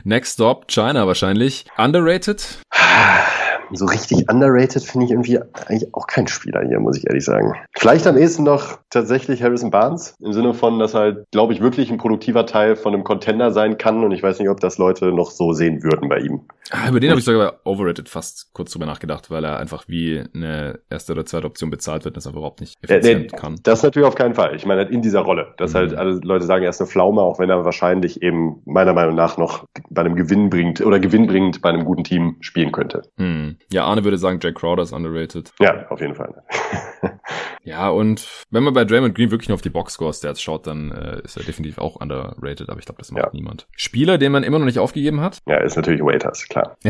Next 0.03 0.33
Stop, 0.33 0.67
China 0.67 1.07
wahrscheinlich. 1.07 1.65
Underrated? 1.77 2.59
so 3.75 3.85
richtig 3.85 4.29
underrated 4.29 4.83
finde 4.83 5.05
ich 5.05 5.11
irgendwie 5.11 5.39
eigentlich 5.39 5.93
auch 5.93 6.07
kein 6.07 6.27
Spieler 6.27 6.63
hier, 6.65 6.79
muss 6.79 6.97
ich 6.97 7.07
ehrlich 7.07 7.25
sagen. 7.25 7.53
Vielleicht 7.75 8.07
am 8.07 8.17
ehesten 8.17 8.43
noch 8.43 8.79
tatsächlich 8.89 9.41
Harrison 9.41 9.71
Barnes, 9.71 10.15
im 10.21 10.33
Sinne 10.33 10.53
von, 10.53 10.79
dass 10.79 10.93
halt, 10.93 11.25
glaube 11.31 11.53
ich, 11.53 11.61
wirklich 11.61 11.91
ein 11.91 11.97
produktiver 11.97 12.45
Teil 12.45 12.75
von 12.75 12.93
einem 12.93 13.03
Contender 13.03 13.51
sein 13.51 13.77
kann 13.77 14.03
und 14.03 14.11
ich 14.11 14.23
weiß 14.23 14.39
nicht, 14.39 14.49
ob 14.49 14.59
das 14.59 14.77
Leute 14.77 15.11
noch 15.11 15.31
so 15.31 15.53
sehen 15.53 15.83
würden 15.83 16.09
bei 16.09 16.19
ihm. 16.19 16.41
Ah, 16.71 16.89
über 16.89 16.99
den 16.99 17.09
habe 17.09 17.19
ich 17.19 17.25
sogar 17.25 17.59
overrated 17.65 18.07
fast 18.07 18.53
kurz 18.53 18.71
drüber 18.71 18.85
nachgedacht, 18.85 19.29
weil 19.29 19.43
er 19.43 19.59
einfach 19.59 19.83
wie 19.87 20.23
eine 20.33 20.79
erste 20.89 21.11
oder 21.11 21.25
zweite 21.25 21.45
Option 21.45 21.69
bezahlt 21.69 22.05
wird, 22.05 22.15
das 22.15 22.25
er 22.25 22.31
überhaupt 22.31 22.61
nicht 22.61 22.75
effizient 22.81 23.31
nee, 23.31 23.37
kann. 23.37 23.59
Das 23.63 23.83
natürlich 23.83 24.07
auf 24.07 24.15
keinen 24.15 24.33
Fall. 24.33 24.55
Ich 24.55 24.65
meine, 24.65 24.81
halt 24.81 24.91
in 24.91 25.01
dieser 25.01 25.21
Rolle, 25.21 25.53
dass 25.57 25.75
halt 25.75 25.91
mhm. 25.91 25.97
halt 25.97 26.07
alle 26.07 26.19
Leute 26.23 26.45
sagen, 26.45 26.63
er 26.63 26.69
ist 26.69 26.81
eine 26.81 26.89
Pflaume, 26.89 27.21
auch 27.21 27.39
wenn 27.39 27.49
er 27.49 27.65
wahrscheinlich 27.65 28.21
eben 28.21 28.61
meiner 28.65 28.93
Meinung 28.93 29.15
nach 29.15 29.37
noch 29.37 29.65
bei 29.89 30.01
einem 30.01 30.15
Gewinn 30.15 30.49
bringt 30.49 30.81
oder 30.81 30.99
gewinnbringend 30.99 31.61
bei 31.61 31.69
einem 31.69 31.85
guten 31.85 32.03
Team 32.03 32.37
spielen 32.39 32.71
könnte. 32.71 33.03
Hm. 33.17 33.57
Ja, 33.71 33.85
Arne 33.85 34.03
würde 34.03 34.17
sagen, 34.17 34.39
Jack 34.41 34.55
Crowder 34.55 34.83
ist 34.83 34.91
underrated. 34.91 35.51
Ja, 35.59 35.87
auf 35.89 35.99
jeden 35.99 36.15
Fall. 36.15 36.43
ja, 37.63 37.89
und 37.89 38.27
wenn 38.51 38.63
man 38.63 38.73
bei 38.73 38.85
Draymond 38.85 39.15
Green 39.15 39.31
wirklich 39.31 39.49
nur 39.49 39.55
auf 39.55 39.61
die 39.61 39.69
Boxscore-Stats 39.69 40.41
schaut, 40.41 40.67
dann 40.67 40.91
äh, 40.91 41.21
ist 41.23 41.37
er 41.37 41.43
definitiv 41.43 41.77
auch 41.77 41.95
underrated, 41.95 42.69
aber 42.69 42.79
ich 42.79 42.85
glaube, 42.85 42.99
das 42.99 43.11
macht 43.11 43.25
ja. 43.25 43.29
niemand. 43.33 43.67
Spieler, 43.75 44.17
den 44.17 44.31
man 44.31 44.43
immer 44.43 44.59
noch 44.59 44.65
nicht 44.65 44.79
aufgegeben 44.79 45.21
hat? 45.21 45.39
Ja, 45.47 45.57
ist 45.57 45.75
natürlich 45.75 46.01
Waiters, 46.01 46.47
klar. 46.47 46.77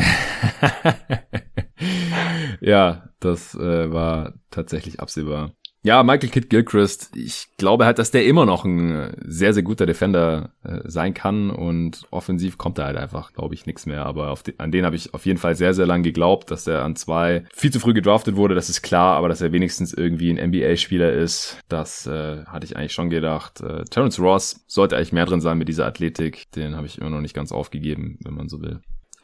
ja, 2.61 3.09
das 3.19 3.55
äh, 3.55 3.91
war 3.91 4.33
tatsächlich 4.51 4.99
absehbar. 4.99 5.53
Ja, 5.85 6.01
Michael 6.01 6.29
Kidd 6.29 6.49
Gilchrist, 6.49 7.13
ich 7.13 7.47
glaube 7.57 7.85
halt, 7.85 7.99
dass 7.99 8.09
der 8.09 8.25
immer 8.25 8.45
noch 8.45 8.63
ein 8.63 8.89
äh, 8.89 9.11
sehr, 9.25 9.53
sehr 9.53 9.63
guter 9.63 9.85
Defender 9.85 10.51
äh, 10.63 10.79
sein 10.85 11.13
kann 11.13 11.49
und 11.49 12.03
offensiv 12.09 12.57
kommt 12.57 12.77
da 12.77 12.85
halt 12.85 12.95
einfach, 12.95 13.33
glaube 13.33 13.53
ich, 13.53 13.65
nichts 13.65 13.85
mehr. 13.85 14.05
Aber 14.05 14.33
die, 14.47 14.57
an 14.59 14.71
den 14.71 14.85
habe 14.85 14.95
ich 14.95 15.13
auf 15.13 15.25
jeden 15.25 15.39
Fall 15.39 15.55
sehr, 15.55 15.73
sehr 15.73 15.85
lange 15.85 16.03
geglaubt, 16.03 16.51
dass 16.51 16.67
er 16.67 16.85
an 16.85 16.95
zwei 16.95 17.43
viel 17.53 17.69
zu 17.69 17.81
früh 17.81 17.93
gedraftet 17.93 18.37
wurde, 18.37 18.55
das 18.55 18.69
ist 18.69 18.81
klar, 18.81 19.17
aber 19.17 19.27
dass 19.27 19.41
er 19.41 19.51
wenigstens 19.51 19.93
irgendwie 19.93 20.29
ein 20.31 20.49
NBA-Spieler 20.51 21.11
ist, 21.11 21.59
das 21.67 22.07
äh, 22.07 22.45
hatte 22.45 22.65
ich 22.65 22.77
eigentlich 22.77 22.93
schon 22.93 23.09
gedacht. 23.09 23.59
Äh, 23.59 23.83
Terrence 23.83 24.21
Ross 24.21 24.63
sollte 24.67 24.95
eigentlich 24.95 25.11
mehr 25.11 25.25
drin 25.25 25.41
sein 25.41 25.57
mit 25.57 25.67
dieser 25.67 25.85
Athletik, 25.85 26.49
den 26.55 26.77
habe 26.77 26.87
ich 26.87 26.97
immer 26.97 27.09
noch 27.09 27.19
nicht 27.19 27.35
ganz 27.35 27.51
aufgegeben, 27.51 28.19
wenn 28.23 28.35
man 28.35 28.47
so 28.47 28.61
will. 28.61 28.79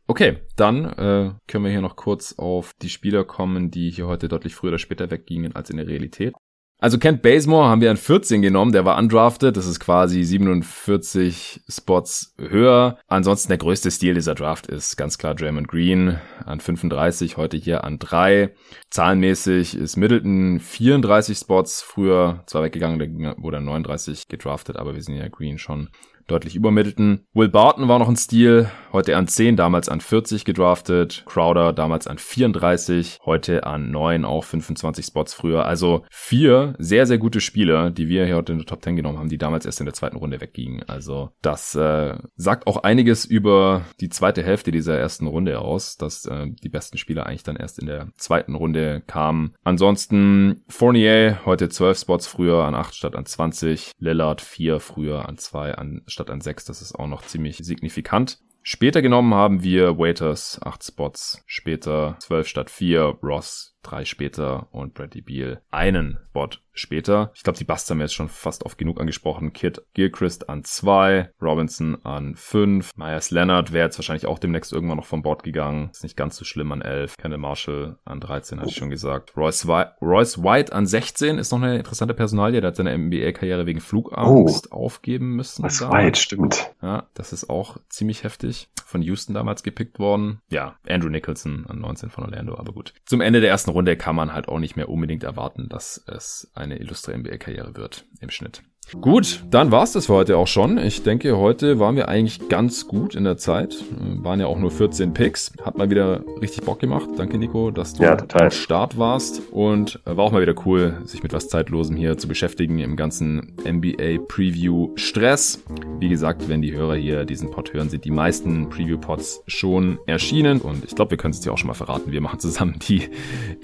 Okay, 0.08 0.40
dann 0.58 0.86
äh, 0.86 1.32
können 1.48 1.64
wir 1.64 1.72
hier 1.72 1.82
noch 1.82 1.96
kurz 1.96 2.34
auf 2.38 2.74
die 2.82 2.90
Spieler 2.90 3.24
kommen, 3.24 3.72
die 3.72 3.92
hier 3.92 4.08
heute 4.08 4.28
deutlich 4.28 4.56
früher 4.56 4.72
oder 4.72 4.80
später 4.80 5.10
weggingen 5.10 5.56
als 5.56 5.70
in 5.70 5.78
der 5.78 5.88
Realität. 5.88 6.34
Also 6.82 6.98
Kent 6.98 7.22
Bazemore 7.22 7.68
haben 7.68 7.82
wir 7.82 7.92
an 7.92 7.98
14 7.98 8.42
genommen, 8.42 8.72
der 8.72 8.86
war 8.86 8.98
undrafted, 8.98 9.58
das 9.58 9.68
ist 9.68 9.82
quasi 9.82 10.24
47 10.24 11.60
Spots 11.68 12.34
höher. 12.38 12.98
Ansonsten 13.08 13.50
der 13.50 13.58
größte 13.58 13.92
Stil 13.92 14.14
dieser 14.14 14.34
Draft 14.34 14.68
ist 14.68 14.96
ganz 14.96 15.18
klar 15.18 15.36
Draymond 15.36 15.68
Green 15.68 16.18
an 16.46 16.62
35, 16.62 17.36
heute 17.36 17.58
hier 17.58 17.84
an 17.84 18.00
3. 18.00 18.54
Zahlenmäßig 18.92 19.76
ist 19.76 19.98
Middleton 19.98 20.62
34 20.62 21.38
Spots, 21.38 21.82
früher 21.82 22.44
zwar 22.46 22.64
weggegangen, 22.64 22.98
da 22.98 23.36
wurde 23.38 23.58
er 23.58 23.62
39 23.62 24.30
gedraftet, 24.30 24.78
aber 24.78 24.96
wir 24.96 25.04
sind 25.04 25.16
ja 25.16 25.28
Green 25.28 25.58
schon 25.58 25.90
deutlich 26.32 26.56
über 26.56 26.72
Middleton. 26.72 27.26
Will 27.34 27.50
Barton 27.50 27.88
war 27.88 28.00
noch 28.00 28.10
ein 28.10 28.16
Stil, 28.16 28.70
heute 28.94 29.18
an 29.18 29.28
10, 29.28 29.56
damals 29.56 29.90
an 29.90 30.02
40 30.02 30.46
gedraftet. 30.46 31.24
Crowder 31.26 31.74
damals 31.74 32.08
an 32.08 32.18
34, 32.18 33.20
heute 33.26 33.66
an 33.66 33.92
9, 33.92 34.26
auch 34.26 34.44
25 34.44 35.06
Spots 35.06 35.34
früher. 35.34 35.66
Also 35.66 36.06
vier 36.12 36.74
sehr, 36.78 37.06
sehr 37.06 37.18
gute 37.18 37.42
Spieler, 37.42 37.92
die 37.92 38.08
wir 38.08 38.26
hier 38.26 38.36
heute 38.36 38.54
in 38.54 38.60
der 38.60 38.68
Top 38.68 38.84
10 38.84 38.96
genommen 38.96 39.18
haben, 39.18 39.30
die 39.30 39.38
damals 39.38 39.66
erst 39.66 39.80
in 39.80 39.86
der 39.86 39.94
zweiten 39.94 40.18
Runde 40.18 40.42
weggingen. 40.42 40.84
Also 40.88 41.32
das 41.42 41.76
äh, 41.76 42.18
sagt 42.36 42.68
auch 42.68 42.78
einiges 42.84 43.26
über 43.26 43.84
die 44.00 44.10
zweite 44.10 44.44
Hälfte 44.44 44.72
dieser 44.72 44.98
ersten 44.98 45.28
Runde 45.28 45.60
aus, 45.60 45.98
dass 45.98 46.26
äh, 46.26 46.48
die 46.64 46.70
besten 46.70 46.98
Spieler 46.98 47.26
eigentlich 47.26 47.44
dann 47.44 47.56
erst 47.56 47.80
in 47.80 47.88
der 47.88 48.10
zweiten 48.16 48.56
Runde 48.56 49.02
kamen. 49.08 49.54
Ansonsten 49.64 50.64
Fournier 50.68 51.40
heute 51.46 51.70
12 51.70 52.00
Spots 52.00 52.28
früher 52.28 52.64
an 52.66 52.76
8 52.76 52.96
statt 52.96 53.16
an 53.16 53.26
20. 53.26 53.92
Lillard 54.00 54.42
4 54.42 54.80
früher 54.80 55.28
an 55.28 55.38
2 55.38 55.76
an 55.76 56.02
an 56.28 56.42
6. 56.42 56.66
Das 56.66 56.82
ist 56.82 56.96
auch 56.96 57.08
noch 57.08 57.22
ziemlich 57.22 57.58
signifikant. 57.58 58.40
Später 58.62 59.02
genommen 59.02 59.34
haben 59.34 59.64
wir 59.64 59.98
Waiters 59.98 60.60
8 60.62 60.84
Spots, 60.84 61.42
später 61.48 62.18
12 62.20 62.48
statt 62.48 62.70
4, 62.70 63.20
Ross 63.24 63.78
drei 63.82 64.06
später 64.06 64.68
und 64.72 64.94
Bradley 64.94 65.22
Beal 65.22 65.62
einen 65.72 66.20
Spot 66.40 66.50
später. 66.74 67.32
Ich 67.36 67.44
glaube, 67.44 67.60
die 67.60 67.66
Busts 67.66 67.90
haben 67.90 67.98
wir 67.98 68.06
jetzt 68.06 68.14
schon 68.14 68.30
fast 68.30 68.66
oft 68.66 68.78
genug 68.78 69.00
angesprochen. 69.00 69.52
Kid 69.52 69.82
Gilchrist 69.94 70.50
an 70.50 70.64
zwei, 70.64 71.32
Robinson 71.42 72.04
an 72.06 72.36
fünf, 72.36 72.96
Myers 72.96 73.32
Leonard 73.32 73.74
wäre 73.74 73.86
jetzt 73.86 73.98
wahrscheinlich 73.98 74.26
auch 74.26 74.40
demnächst 74.40 74.72
irgendwann 74.72 74.98
noch 74.98 75.06
vom 75.06 75.22
Board 75.22 75.44
gegangen. 75.44 75.90
Ist 75.92 76.04
nicht 76.04 76.16
ganz 76.16 76.38
so 76.38 76.46
schlimm 76.46 76.72
an 76.72 76.82
elf. 76.82 77.18
Kendall 77.18 77.40
Marshall 77.40 77.98
an 78.06 78.22
13, 78.22 78.60
hatte 78.60 78.70
ich 78.70 78.78
schon 78.78 78.90
gesagt. 78.90 79.36
Royce, 79.36 79.68
White, 79.68 79.96
Royce 80.02 80.42
White 80.42 80.72
an 80.74 80.86
16 80.86 81.38
ist 81.38 81.52
noch 81.52 81.62
eine 81.62 81.78
interessante 81.78 82.14
Personalie. 82.14 82.62
Der 82.62 82.70
hat 82.70 82.78
seine 82.78 82.98
NBA-Karriere 82.98 83.66
wegen 83.66 83.82
Flugangst 83.82 84.72
oh, 84.72 84.76
aufgeben 84.76 85.36
müssen. 85.36 85.64
Royce 85.64 85.82
White, 85.82 86.20
stimmt. 86.20 86.74
Ja, 86.82 87.08
das 87.14 87.34
ist 87.34 87.50
auch 87.50 87.78
ziemlich 87.90 88.24
heftig. 88.24 88.70
Von 88.86 89.02
Houston 89.02 89.34
damals 89.34 89.64
gepickt 89.64 90.00
worden. 90.00 90.42
Ja, 90.50 90.78
Andrew 90.88 91.10
Nicholson 91.10 91.66
an 91.68 91.80
19 91.80 92.10
von 92.10 92.24
Orlando, 92.24 92.58
aber 92.58 92.72
gut. 92.72 92.94
Zum 93.06 93.22
Ende 93.22 93.42
der 93.42 93.50
ersten 93.50 93.69
ersten 93.70 93.78
Runde 93.78 93.98
kann 93.98 94.16
man 94.16 94.34
halt 94.34 94.48
auch 94.48 94.60
nicht 94.60 94.76
mehr 94.76 94.90
unbedingt 94.90 95.24
erwarten, 95.24 95.70
dass 95.70 96.04
es 96.08 96.52
eine 96.56 96.78
illustre 96.78 97.16
NBA-Karriere 97.16 97.76
wird 97.76 98.06
im 98.20 98.30
Schnitt. 98.30 98.64
Gut, 99.02 99.44
dann 99.52 99.72
war's 99.72 99.92
das 99.92 100.08
für 100.08 100.14
heute 100.14 100.38
auch 100.38 100.48
schon. 100.48 100.80
Ich 100.80 101.04
denke, 101.04 101.38
heute 101.38 101.80
waren 101.80 101.96
wir 101.96 102.08
eigentlich 102.08 102.50
ganz 102.50 102.88
gut 102.88 103.14
in 103.14 103.24
der 103.24 103.38
Zeit. 103.38 103.76
Waren 103.98 104.40
ja 104.40 104.48
auch 104.48 104.58
nur 104.58 104.72
14 104.72 105.14
Picks. 105.14 105.52
Hat 105.64 105.78
mal 105.78 105.90
wieder 105.90 106.24
richtig 106.42 106.64
Bock 106.64 106.80
gemacht. 106.80 107.08
Danke, 107.16 107.38
Nico, 107.38 107.70
dass 107.70 107.94
du 107.94 108.04
ja, 108.04 108.18
am 108.34 108.52
Start 108.52 108.98
warst. 108.98 109.44
Und 109.52 110.00
war 110.06 110.26
auch 110.26 110.32
mal 110.32 110.42
wieder 110.42 110.56
cool, 110.66 110.98
sich 111.06 111.22
mit 111.22 111.34
was 111.34 111.50
Zeitlosem 111.50 111.96
hier 111.96 112.18
zu 112.18 112.28
beschäftigen 112.28 112.80
im 112.80 112.96
ganzen 112.96 113.54
NBA 113.64 114.24
Preview 114.28 114.90
Stress. 114.96 115.64
Wie 116.00 116.10
gesagt, 116.10 116.50
wenn 116.50 116.62
die 116.62 116.74
Hörer 116.74 116.96
hier 116.96 117.26
diesen 117.26 117.52
Pod 117.52 117.74
hören, 117.74 117.90
sind 117.90 118.06
die 118.06 118.12
meisten 118.12 118.70
Preview 118.70 118.98
Pods 118.98 119.44
schon 119.46 120.00
erschienen. 120.08 120.62
Und 120.62 120.84
ich 120.84 120.96
glaube, 120.96 121.12
wir 121.12 121.18
können 121.18 121.34
es 121.34 121.42
dir 121.42 121.54
auch 121.54 121.58
schon 121.58 121.68
mal 121.68 121.76
verraten. 121.76 122.12
Wir 122.12 122.22
machen 122.22 122.40
zusammen 122.40 122.80
die 122.88 123.04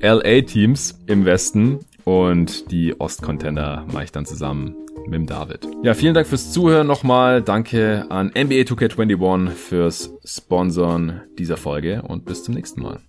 LA 0.01 0.41
Teams 0.41 0.99
im 1.07 1.25
Westen. 1.25 1.79
Und 2.05 2.71
die 2.71 2.99
Ostcontender 2.99 3.85
mache 3.91 4.05
ich 4.05 4.11
dann 4.11 4.25
zusammen 4.25 4.75
mit 5.05 5.15
dem 5.15 5.25
David. 5.25 5.67
Ja, 5.83 5.93
vielen 5.93 6.13
Dank 6.13 6.27
fürs 6.27 6.51
Zuhören 6.51 6.87
nochmal. 6.87 7.41
Danke 7.41 8.05
an 8.09 8.27
NBA 8.27 8.61
2K21 8.61 9.49
fürs 9.49 10.11
Sponsoren 10.23 11.21
dieser 11.37 11.57
Folge 11.57 12.03
und 12.03 12.25
bis 12.25 12.43
zum 12.43 12.53
nächsten 12.53 12.81
Mal. 12.81 12.99